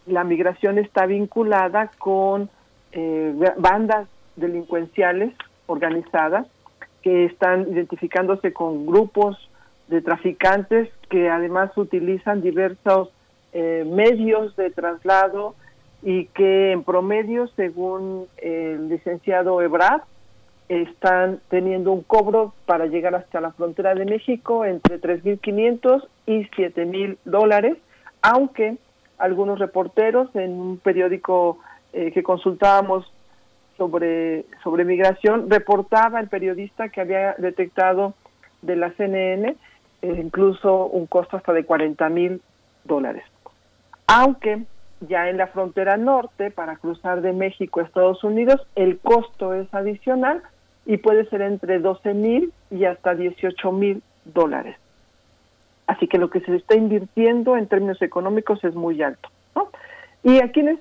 la 0.06 0.24
migración 0.24 0.78
está 0.78 1.08
vinculada 1.08 1.90
con 1.98 2.50
eh, 2.96 3.36
bandas 3.58 4.08
delincuenciales 4.36 5.34
organizadas 5.68 6.48
que 7.02 7.26
están 7.26 7.72
identificándose 7.72 8.54
con 8.54 8.86
grupos 8.86 9.38
de 9.90 10.02
traficantes 10.02 10.90
que 11.10 11.30
además 11.30 11.72
utilizan 11.78 12.42
diversos 12.42 13.10
eh, 13.54 13.86
medios 13.86 14.56
de 14.56 14.72
traslado 14.72 15.56
y 16.02 16.26
que 16.28 16.72
en 16.72 16.84
promedio, 16.84 17.48
según 17.50 18.28
el 18.38 18.90
licenciado 18.90 19.62
Ebrard, 19.62 20.02
están 20.68 21.42
teniendo 21.50 21.92
un 21.92 22.02
cobro 22.02 22.54
para 22.66 22.88
llegar 22.88 23.14
hasta 23.14 23.40
la 23.40 23.52
frontera 23.52 23.94
de 23.94 24.06
México 24.06 24.66
entre 24.66 25.00
3.500 25.00 26.08
y 26.26 26.46
7.000 26.50 27.18
dólares, 27.26 27.78
aunque 28.22 28.78
algunos 29.18 29.60
reporteros 29.60 30.36
en 30.36 30.52
un 30.52 30.78
periódico 30.78 31.60
eh, 31.96 32.12
que 32.12 32.24
consultábamos 32.24 33.10
sobre, 33.78 34.46
sobre 34.64 34.84
migración, 34.84 35.50
reportaba 35.50 36.20
el 36.20 36.28
periodista 36.28 36.90
que 36.90 37.00
había 37.00 37.36
detectado 37.38 38.14
de 38.62 38.76
la 38.76 38.92
CNN 38.92 39.56
eh, 40.02 40.22
incluso 40.22 40.88
un 40.88 41.08
costo 41.08 41.38
hasta 41.38 41.54
de 41.54 41.64
40 41.64 42.10
mil 42.10 42.42
dólares. 42.84 43.24
Aunque 44.08 44.64
ya 45.00 45.30
en 45.30 45.38
la 45.38 45.48
frontera 45.48 45.98
norte, 45.98 46.52
para 46.52 46.76
cruzar 46.76 47.22
de 47.22 47.34
México 47.34 47.80
a 47.80 47.84
Estados 47.84 48.24
Unidos, 48.24 48.68
el 48.76 49.00
costo 49.00 49.54
es 49.54 49.74
adicional 49.74 50.44
y 50.86 50.98
puede 50.98 51.26
ser 51.30 51.42
entre 51.42 51.80
12 51.80 52.14
mil 52.14 52.54
y 52.72 52.86
hasta 52.86 53.16
18 53.16 53.72
mil 53.72 54.04
dólares. 54.26 54.76
Así 55.88 56.08
que 56.08 56.18
lo 56.18 56.30
que 56.30 56.42
se 56.42 56.56
está 56.56 56.76
invirtiendo 56.76 57.58
en 57.58 57.68
términos 57.68 58.02
económicos 58.02 58.64
es 58.64 58.76
muy 58.76 59.02
alto. 59.02 59.30
¿Y 60.24 60.42
a 60.42 60.52
quienes 60.52 60.80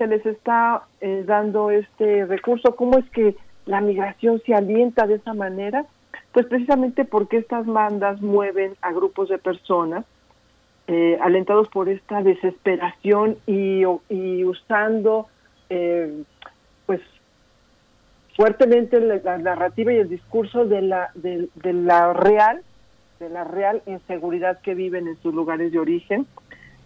se 0.00 0.06
les 0.06 0.24
está 0.24 0.84
eh, 1.02 1.24
dando 1.26 1.70
este 1.70 2.24
recurso? 2.24 2.74
¿Cómo 2.74 2.96
es 2.96 3.04
que 3.10 3.36
la 3.66 3.82
migración 3.82 4.40
se 4.46 4.54
alienta 4.54 5.06
de 5.06 5.16
esa 5.16 5.34
manera? 5.34 5.84
Pues 6.32 6.46
precisamente 6.46 7.04
porque 7.04 7.36
estas 7.36 7.66
bandas 7.66 8.22
mueven 8.22 8.76
a 8.80 8.92
grupos 8.92 9.28
de 9.28 9.36
personas 9.36 10.06
eh, 10.86 11.18
alentados 11.20 11.68
por 11.68 11.90
esta 11.90 12.22
desesperación 12.22 13.36
y, 13.46 13.84
usando 14.46 15.26
eh, 15.68 16.22
pues 16.86 17.02
fuertemente 18.36 19.00
la, 19.00 19.36
narrativa 19.36 19.92
y 19.92 19.96
el 19.96 20.08
discurso 20.08 20.64
de 20.64 20.80
la 20.80 21.10
de, 21.14 21.46
la 21.74 22.14
real 22.14 22.62
de 23.18 23.28
la 23.28 23.44
real 23.44 23.82
inseguridad 23.84 24.62
que 24.62 24.74
viven 24.74 25.08
en 25.08 25.20
sus 25.20 25.34
lugares 25.34 25.72
de 25.72 25.78
origen 25.78 26.26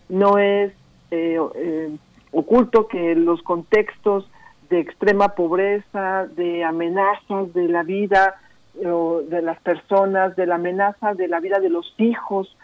no 0.08 0.38
es 0.38 0.72
eh, 1.12 1.96
oculto 2.34 2.88
que 2.88 3.14
los 3.14 3.42
contextos 3.42 4.28
de 4.70 4.80
extrema 4.80 5.30
pobreza 5.30 6.26
de 6.26 6.64
amenazas 6.64 7.52
de 7.54 7.68
la 7.68 7.82
vida 7.82 8.36
de 8.74 9.40
las 9.40 9.60
personas 9.60 10.34
de 10.34 10.46
la 10.46 10.56
amenaza 10.56 11.14
de 11.14 11.28
la 11.28 11.38
vida 11.38 11.60
de 11.60 11.70
los 11.70 11.94
hijos 11.98 12.56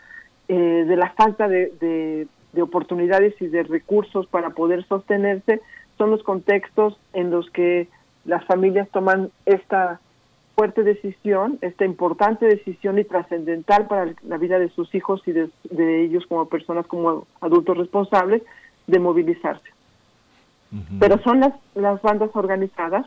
eh, 0.52 0.84
de 0.84 0.97
la 0.97 1.10
falta 1.10 1.47
de, 1.47 2.26
oportunidades 2.60 3.40
y 3.40 3.47
de 3.47 3.62
recursos 3.62 4.26
para 4.26 4.50
poder 4.50 4.84
sostenerse, 4.89 5.60
son 5.97 6.10
los 6.10 6.24
contextos 6.24 6.99
en 7.12 7.31
los 7.31 7.49
que 7.50 7.86
las 8.24 8.44
familias 8.47 8.89
toman 8.90 9.31
esta 9.47 10.00
fuerte 10.57 10.82
decisión, 10.82 11.58
esta 11.60 11.84
importante 11.84 12.47
decisión 12.47 12.99
y 12.99 13.05
trascendental 13.05 13.86
para 13.86 14.12
la 14.24 14.39
vida 14.39 14.58
de 14.58 14.70
sus 14.70 14.92
hijos 14.92 15.23
y 15.24 15.31
de, 15.31 15.49
ellos 16.02 16.26
como 16.26 16.47
personas, 16.47 16.84
como 16.89 17.28
adultos 17.40 17.78
responsables, 17.78 18.42
de 18.91 18.99
movilizarse. 18.99 19.69
Pero 21.01 21.19
son 21.23 21.41
las, 21.41 21.52
las 21.75 22.01
bandas 22.01 22.31
organizadas 22.35 23.07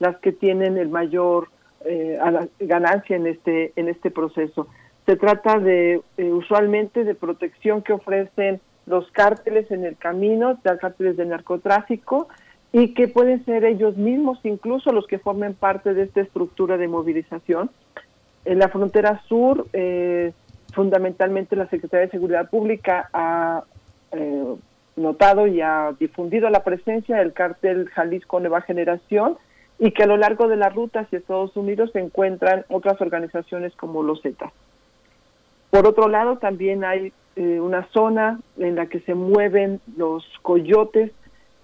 las 0.00 0.16
que 0.18 0.32
tienen 0.32 0.76
el 0.78 0.88
mayor 0.88 1.48
eh, 1.84 2.18
ganancia 2.58 3.14
en 3.16 3.26
este, 3.26 3.72
en 3.76 3.88
este 3.88 4.10
proceso. 4.10 4.66
Se 5.06 5.16
trata 5.16 5.60
de 5.60 6.00
eh, 6.16 6.32
usualmente 6.32 7.04
de 7.04 7.14
protección 7.14 7.82
que 7.82 7.92
ofrecen 7.92 8.60
los 8.86 9.08
cárteles 9.12 9.70
en 9.70 9.84
el 9.84 9.96
camino, 9.96 10.58
de 10.62 10.78
cárteles 10.78 11.16
de 11.16 11.26
narcotráfico, 11.26 12.28
y 12.72 12.92
que 12.94 13.06
pueden 13.06 13.44
ser 13.44 13.64
ellos 13.64 13.96
mismos 13.96 14.40
incluso 14.42 14.92
los 14.92 15.06
que 15.06 15.20
formen 15.20 15.54
parte 15.54 15.94
de 15.94 16.02
esta 16.02 16.20
estructura 16.20 16.76
de 16.76 16.88
movilización. 16.88 17.70
En 18.44 18.58
la 18.58 18.68
frontera 18.68 19.22
sur, 19.28 19.66
eh, 19.72 20.32
fundamentalmente 20.72 21.54
la 21.54 21.68
Secretaría 21.68 22.06
de 22.06 22.10
Seguridad 22.10 22.50
Pública 22.50 23.08
ha 23.12 23.62
eh, 24.10 24.54
notado 24.96 25.46
y 25.46 25.60
ha 25.60 25.94
difundido 25.98 26.50
la 26.50 26.64
presencia 26.64 27.16
del 27.16 27.32
cártel 27.32 27.88
Jalisco 27.90 28.40
Nueva 28.40 28.60
Generación 28.60 29.36
y 29.78 29.90
que 29.90 30.04
a 30.04 30.06
lo 30.06 30.16
largo 30.16 30.48
de 30.48 30.56
la 30.56 30.68
ruta 30.68 31.00
hacia 31.00 31.18
Estados 31.18 31.56
Unidos 31.56 31.90
se 31.92 32.00
encuentran 32.00 32.64
otras 32.68 33.00
organizaciones 33.00 33.74
como 33.76 34.02
los 34.02 34.22
Zetas. 34.22 34.52
Por 35.70 35.86
otro 35.86 36.08
lado, 36.08 36.38
también 36.38 36.84
hay 36.84 37.12
eh, 37.36 37.58
una 37.60 37.88
zona 37.88 38.38
en 38.58 38.76
la 38.76 38.86
que 38.86 39.00
se 39.00 39.14
mueven 39.14 39.80
los 39.96 40.24
coyotes, 40.42 41.10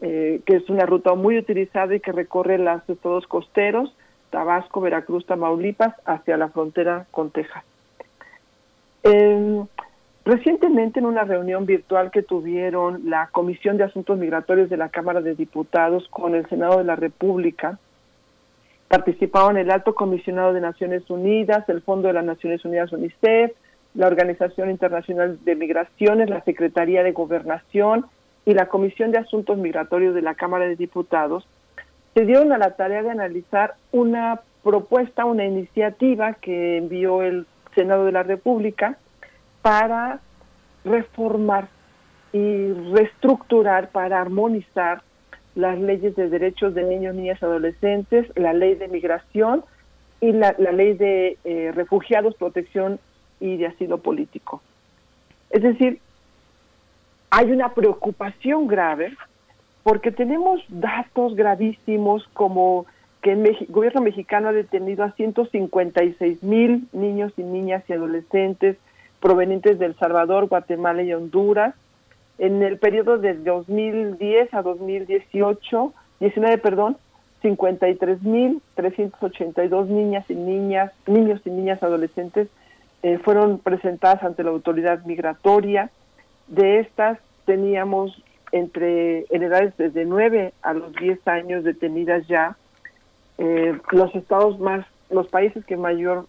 eh, 0.00 0.40
que 0.44 0.56
es 0.56 0.68
una 0.68 0.86
ruta 0.86 1.14
muy 1.14 1.38
utilizada 1.38 1.94
y 1.94 2.00
que 2.00 2.10
recorre 2.10 2.58
los 2.58 2.82
estados 2.88 3.26
costeros, 3.28 3.94
Tabasco, 4.30 4.80
Veracruz, 4.80 5.26
Tamaulipas, 5.26 5.94
hacia 6.04 6.36
la 6.36 6.48
frontera 6.48 7.06
con 7.12 7.30
Texas. 7.30 7.64
Recientemente, 10.24 11.00
en 11.00 11.06
una 11.06 11.24
reunión 11.24 11.66
virtual 11.66 12.10
que 12.10 12.22
tuvieron 12.22 13.08
la 13.08 13.28
Comisión 13.32 13.76
de 13.76 13.84
Asuntos 13.84 14.18
Migratorios 14.18 14.70
de 14.70 14.76
la 14.76 14.88
Cámara 14.88 15.20
de 15.20 15.34
Diputados 15.34 16.06
con 16.10 16.34
el 16.34 16.48
Senado 16.48 16.78
de 16.78 16.84
la 16.84 16.96
República, 16.96 17.78
participaron 18.88 19.56
el 19.56 19.70
Alto 19.70 19.94
Comisionado 19.94 20.52
de 20.52 20.60
Naciones 20.60 21.08
Unidas, 21.08 21.68
el 21.68 21.80
Fondo 21.80 22.08
de 22.08 22.14
las 22.14 22.24
Naciones 22.24 22.64
Unidas 22.64 22.92
UNICEF, 22.92 23.52
la 23.94 24.06
Organización 24.06 24.70
Internacional 24.70 25.38
de 25.44 25.56
Migraciones, 25.56 26.30
la 26.30 26.42
Secretaría 26.42 27.02
de 27.02 27.12
Gobernación 27.12 28.06
y 28.44 28.54
la 28.54 28.66
Comisión 28.66 29.12
de 29.12 29.18
Asuntos 29.18 29.58
Migratorios 29.58 30.14
de 30.14 30.22
la 30.22 30.34
Cámara 30.34 30.66
de 30.66 30.76
Diputados, 30.76 31.46
se 32.14 32.24
dieron 32.24 32.52
a 32.52 32.58
la 32.58 32.74
tarea 32.74 33.02
de 33.02 33.10
analizar 33.10 33.74
una 33.92 34.40
propuesta, 34.62 35.24
una 35.24 35.44
iniciativa 35.44 36.34
que 36.34 36.76
envió 36.76 37.22
el 37.22 37.46
Senado 37.74 38.04
de 38.04 38.12
la 38.12 38.22
República 38.22 38.98
para 39.62 40.20
reformar 40.84 41.68
y 42.32 42.72
reestructurar, 42.92 43.90
para 43.90 44.20
armonizar 44.20 45.02
las 45.54 45.78
leyes 45.78 46.14
de 46.16 46.28
derechos 46.28 46.74
de 46.74 46.84
niños, 46.84 47.14
niñas 47.14 47.38
y 47.42 47.44
adolescentes, 47.44 48.26
la 48.36 48.52
ley 48.52 48.76
de 48.76 48.88
migración 48.88 49.64
y 50.20 50.32
la, 50.32 50.52
ley 50.52 50.94
de 50.94 51.38
eh, 51.44 51.72
refugiados, 51.74 52.34
protección 52.36 53.00
y 53.40 53.56
de 53.56 53.66
asilo 53.66 53.98
político. 53.98 54.62
Es 55.50 55.62
decir, 55.62 56.00
hay 57.30 57.50
una 57.50 57.74
preocupación 57.74 58.66
grave 58.66 59.16
porque 59.82 60.12
tenemos 60.12 60.62
datos 60.68 61.34
gravísimos 61.34 62.28
como 62.32 62.86
que 63.22 63.32
el 63.32 63.66
gobierno 63.68 64.00
mexicano 64.02 64.48
ha 64.48 64.52
detenido 64.52 65.04
a 65.04 65.12
156 65.12 66.42
mil 66.42 66.88
niños 66.92 67.32
y 67.36 67.42
niñas 67.42 67.82
y 67.88 67.92
adolescentes 67.92 68.76
provenientes 69.20 69.78
de 69.78 69.86
El 69.86 69.96
Salvador, 69.96 70.48
Guatemala 70.48 71.02
y 71.02 71.12
Honduras. 71.12 71.74
En 72.38 72.62
el 72.62 72.78
periodo 72.78 73.18
de 73.18 73.34
2010 73.34 74.54
a 74.54 74.62
2018, 74.62 75.92
19, 76.20 76.58
perdón, 76.58 76.96
53.382 77.42 79.86
niñas 79.86 80.24
y 80.28 80.34
niñas, 80.34 80.92
niños 81.06 81.40
y 81.44 81.50
niñas 81.50 81.82
adolescentes 81.82 82.48
eh, 83.02 83.18
fueron 83.18 83.58
presentadas 83.58 84.22
ante 84.22 84.44
la 84.44 84.50
autoridad 84.50 85.04
migratoria. 85.04 85.90
De 86.48 86.80
estas 86.80 87.18
teníamos 87.46 88.22
entre 88.52 89.24
en 89.30 89.42
edades 89.42 89.76
desde 89.76 90.04
9 90.04 90.52
a 90.62 90.74
los 90.74 90.92
10 90.94 91.26
años 91.28 91.64
detenidas 91.64 92.26
ya. 92.26 92.56
Eh, 93.38 93.78
los 93.90 94.14
estados 94.14 94.58
más, 94.58 94.84
los 95.08 95.28
países 95.28 95.64
que 95.64 95.76
mayor 95.76 96.26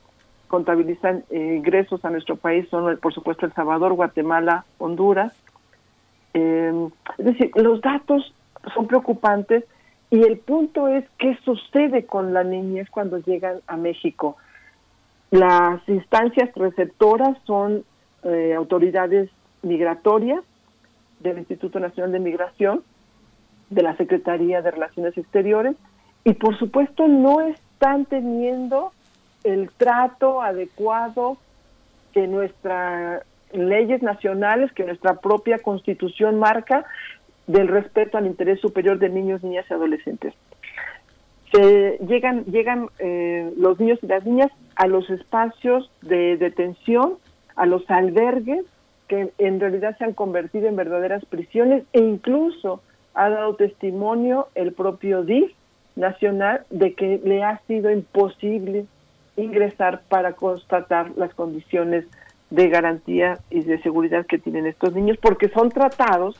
contabilizan 0.52 1.24
eh, 1.30 1.56
ingresos 1.56 2.04
a 2.04 2.10
nuestro 2.10 2.36
país 2.36 2.68
son, 2.70 2.98
por 2.98 3.14
supuesto, 3.14 3.46
El 3.46 3.54
Salvador, 3.54 3.94
Guatemala, 3.94 4.66
Honduras. 4.80 5.34
es 6.34 6.92
decir, 7.18 7.52
los 7.56 7.80
datos 7.80 8.34
son 8.76 8.88
preocupantes 8.88 9.64
y 10.10 10.24
el 10.24 10.40
punto 10.40 10.90
es 10.90 11.06
qué 11.18 11.38
sucede 11.46 12.06
con 12.06 12.34
la 12.34 12.44
niñez 12.44 12.90
cuando 12.90 13.18
llegan 13.20 13.62
a 13.66 13.78
México. 13.78 14.36
Las 15.32 15.88
instancias 15.88 16.54
receptoras 16.54 17.38
son 17.46 17.86
eh, 18.24 18.54
autoridades 18.54 19.30
migratorias 19.62 20.44
del 21.22 21.38
Instituto 21.38 21.80
Nacional 21.80 22.12
de 22.12 22.20
Migración, 22.20 22.84
de 23.70 23.84
la 23.84 23.96
Secretaría 23.96 24.62
de 24.62 24.72
Relaciones 24.72 25.18
Exteriores, 25.18 25.78
y 26.26 26.34
por 26.34 26.60
supuesto 26.60 27.08
no 27.08 27.40
están 27.40 28.04
teniendo 28.04 28.92
el 29.44 29.70
trato 29.72 30.42
adecuado 30.42 31.38
que 32.14 32.28
nuestras 32.28 33.24
leyes 33.54 34.02
nacionales, 34.02 34.72
que 34.74 34.84
nuestra 34.84 35.16
propia 35.16 35.60
constitución 35.60 36.40
marca 36.40 36.86
del 37.48 37.68
respeto 37.68 38.18
al 38.18 38.28
interés 38.28 38.60
superior 38.60 39.00
de 39.00 39.10
niños, 39.10 39.44
niñas 39.44 39.66
y 39.70 39.74
adolescentes. 39.74 40.34
Se 41.52 41.98
llegan 42.08 42.46
llegan 42.46 42.88
eh, 43.00 43.52
los 43.58 43.80
niños 43.80 44.00
y 44.02 44.08
las 44.08 44.26
niñas 44.26 44.52
a 44.76 44.88
los 44.88 45.10
espacios 45.10 45.92
de 46.02 46.38
detención, 46.38 47.18
a 47.56 47.66
los 47.66 47.90
albergues 47.90 48.64
que 49.10 49.34
en 49.38 49.60
realidad 49.60 49.98
se 49.98 50.06
han 50.06 50.14
convertido 50.14 50.70
en 50.70 50.78
verdaderas 50.78 51.26
prisiones 51.26 51.84
e 51.92 52.00
incluso 52.00 52.82
ha 53.14 53.30
dado 53.30 53.56
testimonio 53.56 54.48
el 54.56 54.72
propio 54.72 55.24
DIF 55.24 55.52
nacional 55.98 56.66
de 56.70 56.94
que 56.94 57.20
le 57.22 57.44
ha 57.44 57.60
sido 57.68 57.92
imposible 57.92 58.86
ingresar 59.38 60.02
para 60.10 60.34
constatar 60.34 61.12
las 61.16 61.34
condiciones 61.34 62.06
de 62.50 62.70
garantía 62.70 63.40
y 63.50 63.62
de 63.62 63.82
seguridad 63.82 64.26
que 64.26 64.38
tienen 64.38 64.66
estos 64.68 64.94
niños 64.94 65.18
porque 65.22 65.50
son 65.50 65.70
tratados 65.70 66.36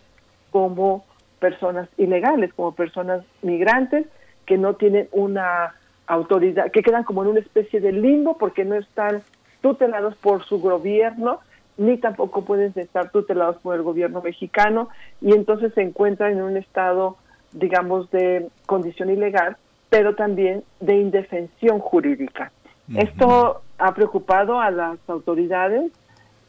como 0.52 1.06
personas 1.40 1.90
ilegales, 1.98 2.54
como 2.54 2.74
personas 2.74 3.24
migrantes 3.42 4.06
que 4.46 4.58
no 4.58 4.76
tienen 4.76 5.08
una 5.12 5.74
autoridad, 6.08 6.72
que 6.72 6.84
quedan 6.84 7.04
como 7.04 7.24
en 7.24 7.30
una 7.30 7.40
especie 7.40 7.80
de 7.80 7.94
limbo 7.94 8.38
porque 8.38 8.66
no 8.66 8.76
están 8.76 9.24
tutelados 9.62 10.16
por 10.16 10.44
su 10.44 10.60
gobierno, 10.60 11.40
ni 11.78 11.98
tampoco 11.98 12.44
pueden 12.44 12.74
estar 12.76 13.12
tutelados 13.12 13.58
por 13.58 13.76
el 13.76 13.82
gobierno 13.82 14.22
mexicano, 14.22 14.90
y 15.22 15.34
entonces 15.34 15.74
se 15.74 15.82
encuentran 15.82 16.34
en 16.34 16.42
un 16.42 16.58
estado, 16.58 17.18
digamos, 17.54 18.12
de 18.12 18.48
condición 18.66 19.10
ilegal, 19.10 19.56
pero 19.90 20.16
también 20.16 20.64
de 20.80 20.98
indefensión 20.98 21.80
jurídica. 21.80 22.52
Esto 22.96 23.62
ha 23.78 23.94
preocupado 23.94 24.60
a 24.60 24.72
las 24.72 24.98
autoridades 25.08 25.92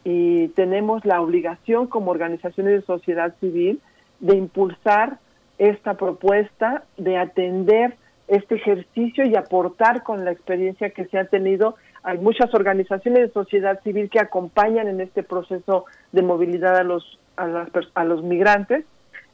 y 0.04 0.48
tenemos 0.48 1.04
la 1.04 1.20
obligación 1.20 1.86
como 1.86 2.10
organizaciones 2.10 2.80
de 2.80 2.86
sociedad 2.86 3.34
civil 3.40 3.80
de 4.20 4.36
impulsar 4.36 5.18
esta 5.58 5.94
propuesta, 5.94 6.84
de 6.96 7.16
atender 7.16 7.96
este 8.28 8.56
ejercicio 8.56 9.24
y 9.24 9.36
aportar 9.36 10.02
con 10.02 10.24
la 10.24 10.32
experiencia 10.32 10.90
que 10.90 11.04
se 11.06 11.18
ha 11.18 11.26
tenido. 11.26 11.76
Hay 12.02 12.18
muchas 12.18 12.52
organizaciones 12.54 13.22
de 13.22 13.32
sociedad 13.32 13.80
civil 13.82 14.10
que 14.10 14.20
acompañan 14.20 14.88
en 14.88 15.00
este 15.00 15.22
proceso 15.22 15.84
de 16.12 16.22
movilidad 16.22 16.76
a 16.76 16.82
los, 16.82 17.18
a, 17.36 17.46
las, 17.46 17.68
a 17.94 18.04
los 18.04 18.22
migrantes, 18.22 18.84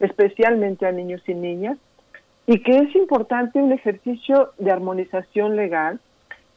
especialmente 0.00 0.86
a 0.86 0.92
niños 0.92 1.22
y 1.26 1.34
niñas, 1.34 1.78
y 2.46 2.62
que 2.62 2.78
es 2.78 2.94
importante 2.94 3.58
un 3.58 3.72
ejercicio 3.72 4.52
de 4.58 4.70
armonización 4.70 5.56
legal, 5.56 6.00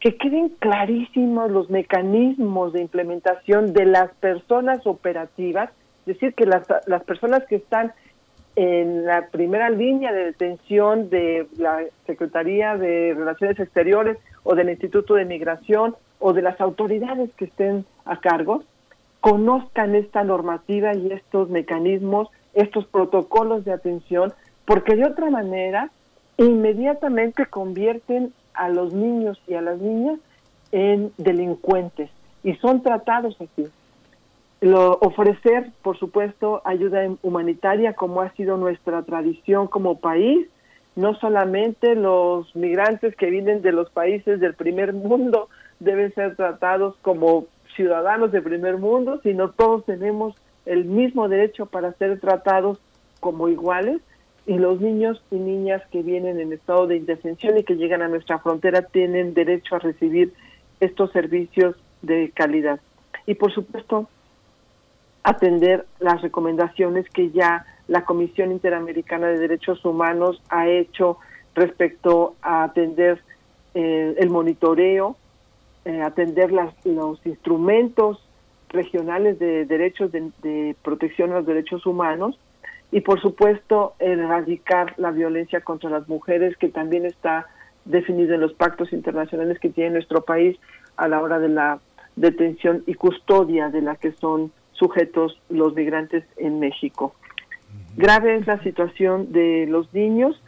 que 0.02 0.18
queden 0.18 0.50
clarísimos 0.50 1.52
los 1.52 1.70
mecanismos 1.70 2.74
de 2.74 2.82
implementación 2.82 3.72
de 3.72 3.86
las 3.86 4.12
personas 4.16 4.86
operativas, 4.88 5.70
es 6.02 6.16
decir, 6.16 6.34
que 6.34 6.46
las, 6.46 6.68
las 6.88 7.04
personas 7.04 7.46
que 7.46 7.58
están 7.58 7.94
en 8.56 9.06
la 9.06 9.28
primera 9.28 9.70
línea 9.70 10.12
de 10.12 10.26
detención 10.26 11.10
de 11.12 11.48
la 11.58 11.84
Secretaría 12.08 12.76
de 12.78 13.14
Relaciones 13.16 13.60
Exteriores 13.60 14.18
o 14.44 14.56
del 14.56 14.72
Instituto 14.72 15.14
de 15.14 15.26
Migración 15.26 15.96
o 16.20 16.34
de 16.34 16.42
las 16.42 16.60
autoridades 16.60 17.30
que 17.36 17.46
estén 17.46 17.86
a 18.06 18.20
cargo, 18.20 18.64
conozcan 19.22 19.94
esta 19.94 20.24
normativa 20.24 20.96
y 20.96 21.12
estos 21.12 21.50
mecanismos, 21.50 22.30
estos 22.56 22.88
protocolos 22.88 23.64
de 23.66 23.74
atención, 23.74 24.34
porque 24.66 24.96
de 24.96 25.06
otra 25.06 25.30
manera 25.30 25.92
inmediatamente 26.38 27.46
convierten 27.46 28.34
a 28.54 28.70
los 28.70 28.94
niños 28.94 29.42
y 29.48 29.54
a 29.56 29.62
las 29.62 29.80
niñas 29.80 30.20
en 30.72 31.12
delincuentes. 31.18 32.10
Y 32.44 32.56
son 32.56 32.82
tratados 32.82 33.36
así. 33.40 33.68
Ofrecer, 34.64 35.72
por 35.82 35.98
supuesto, 35.98 36.62
ayuda 36.66 37.08
humanitaria 37.24 37.94
como 37.94 38.22
ha 38.22 38.32
sido 38.34 38.58
nuestra 38.58 39.02
tradición 39.04 39.68
como 39.68 40.00
país, 40.00 40.48
no 40.96 41.16
solamente 41.16 41.96
los 41.96 42.56
migrantes 42.56 43.16
que 43.16 43.30
vienen 43.30 43.62
de 43.62 43.72
los 43.72 43.90
países 43.90 44.40
del 44.40 44.54
primer 44.54 44.94
mundo 44.94 45.50
deben 45.80 46.14
ser 46.14 46.36
tratados 46.36 46.96
como 47.02 47.46
ciudadanos 47.76 48.32
del 48.32 48.44
primer 48.44 48.78
mundo, 48.78 49.20
sino 49.24 49.50
todos 49.50 49.86
tenemos 49.86 50.36
el 50.66 50.86
mismo 50.86 51.28
derecho 51.28 51.66
para 51.66 51.94
ser 51.94 52.20
tratados 52.20 52.78
como 53.20 53.50
iguales 53.50 54.02
y 54.46 54.58
los 54.58 54.82
niños 54.82 55.22
y 55.32 55.36
niñas 55.36 55.82
que 55.92 56.02
vienen 56.02 56.40
en 56.40 56.54
estado 56.54 56.88
de 56.88 56.98
indefensión 56.98 57.58
y 57.58 57.64
que 57.64 57.76
llegan 57.76 58.02
a 58.02 58.08
nuestra 58.08 58.40
frontera 58.40 58.82
tienen 58.82 59.34
derecho 59.34 59.76
a 59.76 59.80
recibir 59.80 60.34
estos 60.80 61.12
servicios 61.12 61.76
de 62.02 62.32
calidad. 62.34 62.80
Y 63.28 63.36
por 63.36 63.54
supuesto, 63.54 64.10
atender 65.24 65.86
las 66.00 66.22
recomendaciones 66.22 67.08
que 67.10 67.30
ya 67.30 67.66
la 67.88 68.06
Comisión 68.06 68.52
Interamericana 68.52 69.28
de 69.28 69.38
Derechos 69.38 69.84
Humanos 69.86 70.42
ha 70.50 70.68
hecho 70.68 71.18
respecto 71.54 72.36
a 72.42 72.64
atender 72.64 73.22
eh, 73.74 74.16
el 74.18 74.30
monitoreo, 74.30 75.18
eh, 75.86 76.02
atender 76.02 76.52
las, 76.52 76.74
los 76.86 77.24
instrumentos 77.26 78.24
regionales 78.70 79.38
de 79.40 79.66
derechos 79.66 80.12
de, 80.12 80.76
protección 80.82 81.32
a 81.32 81.36
los 81.36 81.46
derechos 81.46 81.86
humanos 81.86 82.40
y 82.92 83.02
por 83.02 83.22
supuesto 83.22 83.94
erradicar 84.00 84.94
la 84.98 85.12
violencia 85.12 85.62
contra 85.62 85.90
las 85.90 86.08
mujeres 86.10 86.58
que 86.58 86.70
también 86.70 87.06
está 87.06 87.48
definido 87.86 88.36
en 88.36 88.42
los 88.42 88.54
pactos 88.54 88.92
internacionales 88.94 89.60
que 89.60 89.70
tiene 89.70 89.92
nuestro 89.92 90.24
país 90.24 90.58
a 90.98 91.08
la 91.08 91.22
hora 91.22 91.40
de 91.40 91.50
la 91.50 91.80
detención 92.16 92.84
y 92.86 92.94
custodia 92.96 93.70
de 93.70 93.82
la 93.82 93.96
que 93.96 94.12
son 94.12 94.52
sujetos 94.74 95.40
los 95.50 95.74
migrantes 95.74 96.26
en 96.38 96.60
México. 96.60 97.16
Grave 97.96 98.36
es 98.36 98.48
la 98.48 98.62
situación 98.64 99.32
de 99.32 99.66
los 99.68 99.94
niños 99.94 100.42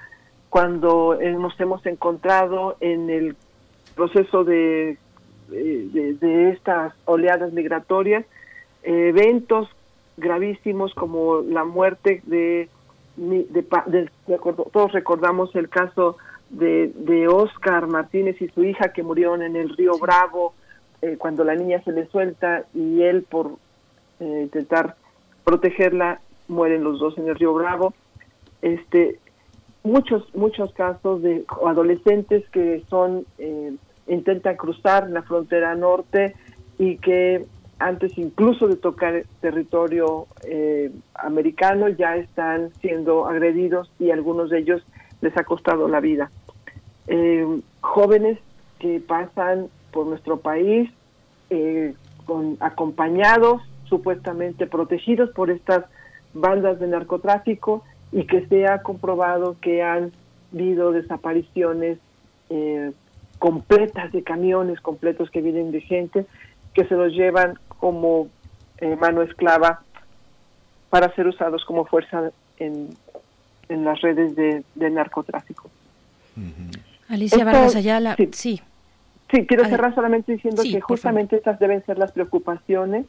cuando 0.50 1.18
nos 1.40 1.60
hemos 1.60 1.86
encontrado 1.86 2.78
en 2.80 3.10
el 3.10 3.36
proceso 3.96 4.44
de, 4.44 4.98
de, 5.50 6.50
estas 6.52 6.94
oleadas 7.06 7.54
migratorias, 7.54 8.26
eventos 8.84 9.70
gravísimos 10.18 10.94
como 10.94 11.42
la 11.42 11.64
muerte 11.64 12.22
de, 12.26 12.70
de, 13.16 14.10
todos 14.72 14.92
recordamos 14.92 15.56
el 15.56 15.70
caso 15.70 16.18
de, 16.50 16.92
de 16.96 17.28
Oscar 17.28 17.88
Martínez 17.88 18.42
y 18.42 18.48
su 18.50 18.64
hija 18.64 18.94
que 18.94 19.04
murieron 19.04 19.42
en 19.42 19.56
el 19.56 19.70
río 19.76 19.98
Bravo 19.98 20.54
eh, 21.02 21.18
cuando 21.18 21.44
la 21.44 21.56
niña 21.56 21.82
se 21.84 21.92
le 21.92 22.08
suelta 22.08 22.64
y 22.74 23.02
él 23.02 23.24
por 23.24 23.58
eh, 24.20 24.42
intentar 24.44 24.96
protegerla, 25.44 26.22
mueren 26.48 26.84
los 26.84 27.00
dos 27.00 27.18
en 27.18 27.28
el 27.28 27.36
río 27.36 27.54
Bravo. 27.54 27.94
Este, 28.62 29.20
muchos, 29.84 30.34
muchos 30.34 30.72
casos 30.74 31.22
de 31.22 31.44
adolescentes 31.66 32.48
que 32.50 32.84
son, 32.90 33.26
eh, 33.38 33.74
intentan 34.08 34.56
cruzar 34.56 35.10
la 35.10 35.24
frontera 35.24 35.76
norte 35.76 36.36
y 36.78 36.98
que 36.98 37.46
antes 37.88 38.18
incluso 38.18 38.68
de 38.68 38.76
tocar 38.76 39.24
territorio 39.42 40.28
eh, 40.46 40.92
americano 41.16 41.90
ya 41.90 42.16
están 42.16 42.72
siendo 42.82 43.28
agredidos 43.28 43.92
y 44.00 44.12
algunos 44.12 44.50
de 44.50 44.60
ellos 44.60 44.84
les 45.22 45.36
ha 45.38 45.44
costado 45.44 45.88
la 45.88 46.00
vida. 46.00 46.32
jóvenes 47.82 48.40
que 48.80 49.02
pasan 49.02 49.68
por 49.92 50.08
nuestro 50.08 50.38
país 50.38 50.90
con 52.26 52.58
acompañados 52.62 53.62
supuestamente 53.94 54.66
protegidos 54.66 55.30
por 55.32 55.52
estas 55.52 55.86
bandas 56.34 56.80
de 56.80 56.88
narcotráfico 56.88 57.84
y 58.12 58.26
que 58.26 58.46
se 58.48 58.68
ha 58.68 58.82
comprobado 58.82 59.56
que 59.62 59.84
han 59.84 60.12
habido 60.54 60.92
desapariciones 60.92 62.00
eh, 62.50 62.92
completas 63.40 64.12
de 64.12 64.24
camiones 64.24 64.80
completos 64.82 65.30
que 65.30 65.42
vienen 65.42 65.72
de 65.72 65.82
gente 65.82 66.26
que 66.74 66.86
se 66.86 66.96
los 66.96 67.14
llevan 67.14 67.60
como 67.84 68.30
eh, 68.78 68.96
mano 68.96 69.24
esclava 69.24 69.84
para 70.90 71.14
ser 71.16 71.28
usados 71.28 71.66
como 71.66 71.84
fuerza 71.84 72.32
en, 72.58 72.96
en 73.68 73.84
las 73.84 74.00
redes 74.00 74.38
de, 74.38 74.90
narcotráfico. 74.90 75.70
Alicia 77.10 77.44
Vargas 77.44 77.76
Ayala, 77.76 78.16
sí. 78.32 78.62
Sí, 79.30 79.46
quiero 79.46 79.66
cerrar 79.66 79.94
solamente 79.94 80.32
diciendo 80.32 80.64
que 80.64 80.80
justamente 80.80 81.36
estas 81.36 81.60
deben 81.60 81.84
ser 81.86 81.98
las 81.98 82.14
preocupaciones 82.14 83.06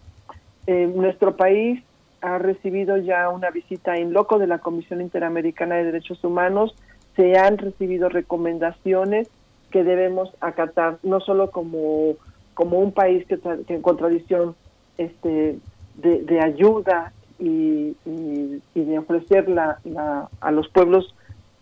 eh, 0.67 0.91
nuestro 0.93 1.37
país 1.37 1.85
ha 2.21 2.39
recibido 2.39 2.97
ya 2.97 3.29
una 3.29 3.51
visita 3.51 3.97
en 3.97 4.13
loco 4.13 4.41
de 4.41 4.49
la 4.49 4.59
Comisión 4.59 5.01
Interamericana 5.01 5.77
de 5.77 5.85
Derechos 5.85 6.25
Humanos. 6.25 6.75
Se 7.15 7.39
han 7.39 7.59
recibido 7.59 8.09
recomendaciones 8.09 9.29
que 9.71 9.85
debemos 9.85 10.31
acatar, 10.41 10.99
no 11.05 11.21
solo 11.21 11.53
como, 11.53 12.15
como 12.55 12.81
un 12.81 12.91
país 12.91 13.25
que, 13.29 13.39
en 13.69 13.83
contradicción 13.83 14.57
este, 14.99 15.59
de, 15.97 16.41
ayuda 16.41 17.13
y, 17.39 17.97
de 18.75 18.99
ofrecer 18.99 19.49
la, 19.49 19.79
a 20.41 20.51
los 20.51 20.69
pueblos 20.69 21.15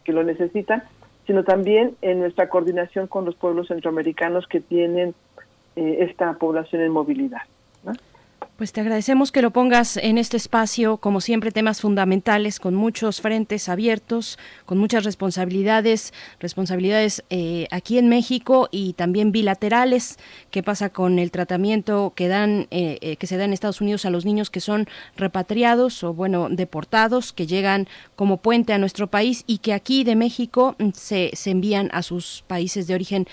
que 0.05 0.13
lo 0.13 0.25
necesitan, 0.25 0.83
sino 1.27 1.45
también 1.45 1.97
en 2.03 2.21
nuestra 2.21 2.49
coordinación 2.49 3.07
con 3.07 3.25
los 3.25 3.35
pueblos 3.35 3.69
centroamericanos 3.69 4.47
que 4.47 4.61
tienen 4.61 5.15
eh, 5.77 5.99
esta 6.01 6.33
población 6.35 6.83
en 6.83 6.93
movilidad. 6.93 7.43
Pues 8.63 8.73
te 8.73 8.81
agradecemos 8.81 9.33
que 9.33 9.43
lo 9.43 9.51
pongas 9.51 9.97
en 9.97 10.19
este 10.19 10.37
espacio, 10.37 10.99
como 10.99 11.21
siempre, 11.21 11.51
temas 11.51 11.81
fundamentales, 11.81 12.61
con 12.61 12.77
muchos 12.77 13.21
frentes 13.21 13.69
abiertos, 13.69 14.39
con 14.67 14.79
muchas 14.79 15.03
responsabilidades, 15.03 16.15
responsabilidades 16.39 17.25
eh, 17.29 17.67
aquí 17.73 17.99
en 17.99 18.09
México 18.09 18.69
y 18.71 18.93
también 18.93 19.33
bilaterales. 19.33 20.17
¿Qué 20.53 20.63
pasa 20.63 20.91
con 20.91 21.19
el 21.19 21.33
tratamiento 21.33 22.13
que 22.15 22.29
dan, 22.29 22.69
eh, 22.71 22.99
eh, 23.01 23.17
que 23.17 23.27
se 23.27 23.37
da 23.37 23.47
en 23.47 23.53
Estados 23.53 23.81
Unidos 23.81 24.07
a 24.07 24.11
los 24.11 24.25
niños 24.25 24.49
que 24.49 24.61
son 24.61 24.87
repatriados 25.17 26.05
o 26.05 26.15
bueno 26.15 26.49
deportados, 26.49 27.33
que 27.33 27.49
llegan 27.49 27.89
como 28.15 28.37
puente 28.37 28.73
a 28.73 28.79
nuestro 28.79 29.09
país 29.09 29.43
y 29.49 29.59
que 29.59 29.73
aquí 29.73 30.05
de 30.05 30.15
México 30.15 30.77
mm, 30.79 30.91
se, 30.95 31.33
se 31.33 31.51
envían 31.51 31.91
a 31.93 32.05
sus 32.05 32.45
países 32.47 32.87
de 32.87 32.95
origen? 32.95 33.27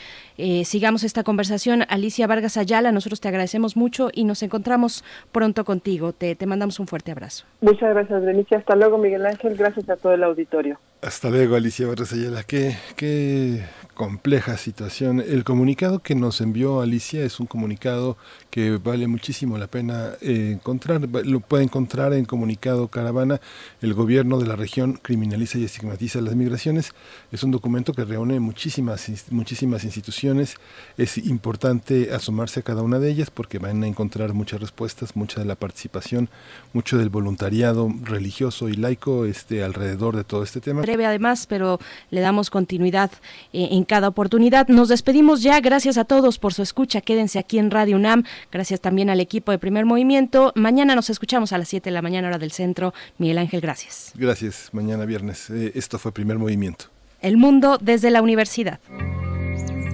sigamos 0.63 1.03
esta 1.03 1.25
conversación. 1.25 1.83
Alicia 1.89 2.25
Vargas 2.25 2.55
Ayala, 2.55 2.93
nosotros 2.93 3.19
te 3.19 3.27
agradecemos 3.27 3.75
mucho 3.75 4.09
y 4.13 4.23
nos 4.23 4.41
encontramos 4.41 5.03
pronto 5.31 5.65
contigo. 5.65 6.13
Te, 6.13 6.35
te 6.35 6.45
mandamos 6.45 6.79
un 6.79 6.87
fuerte 6.87 7.11
abrazo. 7.11 7.45
Muchas 7.61 7.89
gracias, 7.89 8.23
Benicia. 8.23 8.57
Hasta 8.57 8.75
luego, 8.75 8.97
Miguel 8.97 9.25
Ángel. 9.25 9.55
Gracias 9.55 9.89
a 9.89 9.95
todo 9.95 10.13
el 10.13 10.23
auditorio. 10.23 10.79
Hasta 11.01 11.29
luego, 11.29 11.55
Alicia 11.55 11.87
Barras 11.87 12.11
Ayala. 12.11 12.43
Qué, 12.43 12.75
qué 12.95 13.63
compleja 13.93 14.57
situación. 14.57 15.21
El 15.21 15.43
comunicado 15.43 15.99
que 15.99 16.15
nos 16.15 16.41
envió 16.41 16.81
Alicia 16.81 17.23
es 17.23 17.39
un 17.39 17.47
comunicado 17.47 18.17
que 18.49 18.77
vale 18.77 19.07
muchísimo 19.07 19.57
la 19.57 19.67
pena 19.67 20.11
eh, 20.21 20.51
encontrar. 20.53 21.01
Lo 21.25 21.39
puede 21.39 21.63
encontrar 21.63 22.13
en 22.13 22.25
comunicado 22.25 22.87
Caravana. 22.87 23.39
El 23.81 23.93
gobierno 23.93 24.39
de 24.39 24.47
la 24.47 24.55
región 24.55 24.99
criminaliza 25.01 25.57
y 25.57 25.65
estigmatiza 25.65 26.21
las 26.21 26.35
migraciones. 26.35 26.93
Es 27.31 27.43
un 27.43 27.51
documento 27.51 27.93
que 27.93 28.05
reúne 28.05 28.39
muchísimas, 28.39 29.09
muchísimas 29.29 29.83
instituciones. 29.83 30.55
Es 30.97 31.17
importante 31.17 32.11
asomarse 32.11 32.61
a 32.61 32.63
cada 32.63 32.81
una 32.81 32.99
de 32.99 33.11
ellas 33.11 33.29
porque 33.29 33.59
van 33.59 33.83
a 33.83 33.87
encontrar 33.87 34.33
muchas 34.33 34.59
respuestas, 34.59 35.15
mucha 35.15 35.39
de 35.39 35.45
la 35.45 35.55
participación, 35.55 36.29
mucho 36.73 36.97
del 36.97 37.09
voluntariado 37.09 37.91
religioso 38.03 38.69
y 38.69 38.73
laico 38.73 39.25
este, 39.25 39.63
alrededor 39.63 40.15
de 40.15 40.23
todo 40.23 40.43
este 40.43 40.59
tema. 40.59 40.81
Breve 40.81 41.05
además, 41.05 41.45
pero 41.47 41.79
le 42.09 42.21
damos 42.21 42.49
continuidad 42.49 43.11
eh, 43.53 43.69
en 43.71 43.83
cada 43.83 44.07
oportunidad. 44.07 44.67
Nos 44.67 44.89
despedimos 44.89 45.43
ya. 45.43 45.59
Gracias 45.59 45.97
a 45.97 46.05
todos 46.05 46.39
por 46.39 46.53
su 46.53 46.63
escucha. 46.63 47.01
Quédense 47.01 47.37
aquí 47.37 47.59
en 47.59 47.69
Radio 47.69 47.95
UNAM. 47.97 48.23
Gracias 48.51 48.81
también 48.81 49.09
al 49.09 49.19
equipo 49.19 49.51
de 49.51 49.59
Primer 49.59 49.85
Movimiento. 49.85 50.51
Mañana 50.55 50.95
nos 50.95 51.09
escuchamos 51.09 51.53
a 51.53 51.57
las 51.57 51.67
7 51.69 51.89
de 51.89 51.93
la 51.93 52.01
mañana 52.01 52.27
hora 52.27 52.37
del 52.37 52.51
centro. 52.51 52.93
Miguel 53.17 53.37
Ángel, 53.37 53.61
gracias. 53.61 54.13
Gracias. 54.15 54.69
Mañana 54.73 55.05
viernes. 55.05 55.49
Eh, 55.49 55.71
esto 55.75 55.99
fue 55.99 56.11
Primer 56.11 56.37
Movimiento. 56.37 56.85
El 57.21 57.37
mundo 57.37 57.77
desde 57.81 58.11
la 58.11 58.21
universidad. 58.21 58.79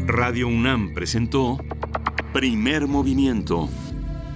Radio 0.07 0.47
UNAM 0.47 0.93
presentó 0.93 1.57
Primer 2.33 2.85
Movimiento. 2.87 3.69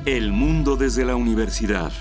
El 0.06 0.32
mundo 0.32 0.76
desde 0.76 1.06
la 1.06 1.16
universidad. 1.16 1.92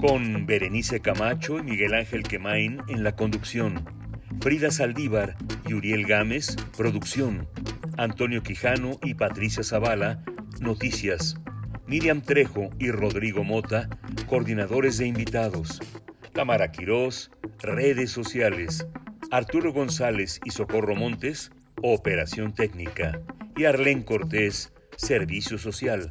Con 0.00 0.46
Berenice 0.46 1.00
Camacho 1.00 1.58
y 1.58 1.62
Miguel 1.62 1.94
Ángel 1.94 2.22
Quemain 2.22 2.80
en 2.88 3.02
la 3.02 3.16
conducción. 3.16 3.84
Frida 4.40 4.70
Saldívar 4.70 5.36
y 5.66 5.74
Uriel 5.74 6.06
Gámez, 6.06 6.54
producción. 6.76 7.48
Antonio 7.98 8.44
Quijano 8.44 9.00
y 9.02 9.14
Patricia 9.14 9.64
Zavala, 9.64 10.22
noticias. 10.60 11.36
Miriam 11.88 12.20
Trejo 12.20 12.70
y 12.78 12.92
Rodrigo 12.92 13.42
Mota, 13.42 13.88
coordinadores 14.28 14.98
de 14.98 15.08
invitados. 15.08 15.80
Tamara 16.32 16.70
Quirós, 16.70 17.32
redes 17.58 18.12
sociales. 18.12 18.86
Arturo 19.32 19.72
González 19.72 20.40
y 20.44 20.50
Socorro 20.50 20.94
Montes, 20.94 21.50
operación 21.82 22.54
técnica. 22.54 23.20
Y 23.56 23.64
Arlén 23.64 24.04
Cortés, 24.04 24.72
servicio 24.96 25.58
social. 25.58 26.08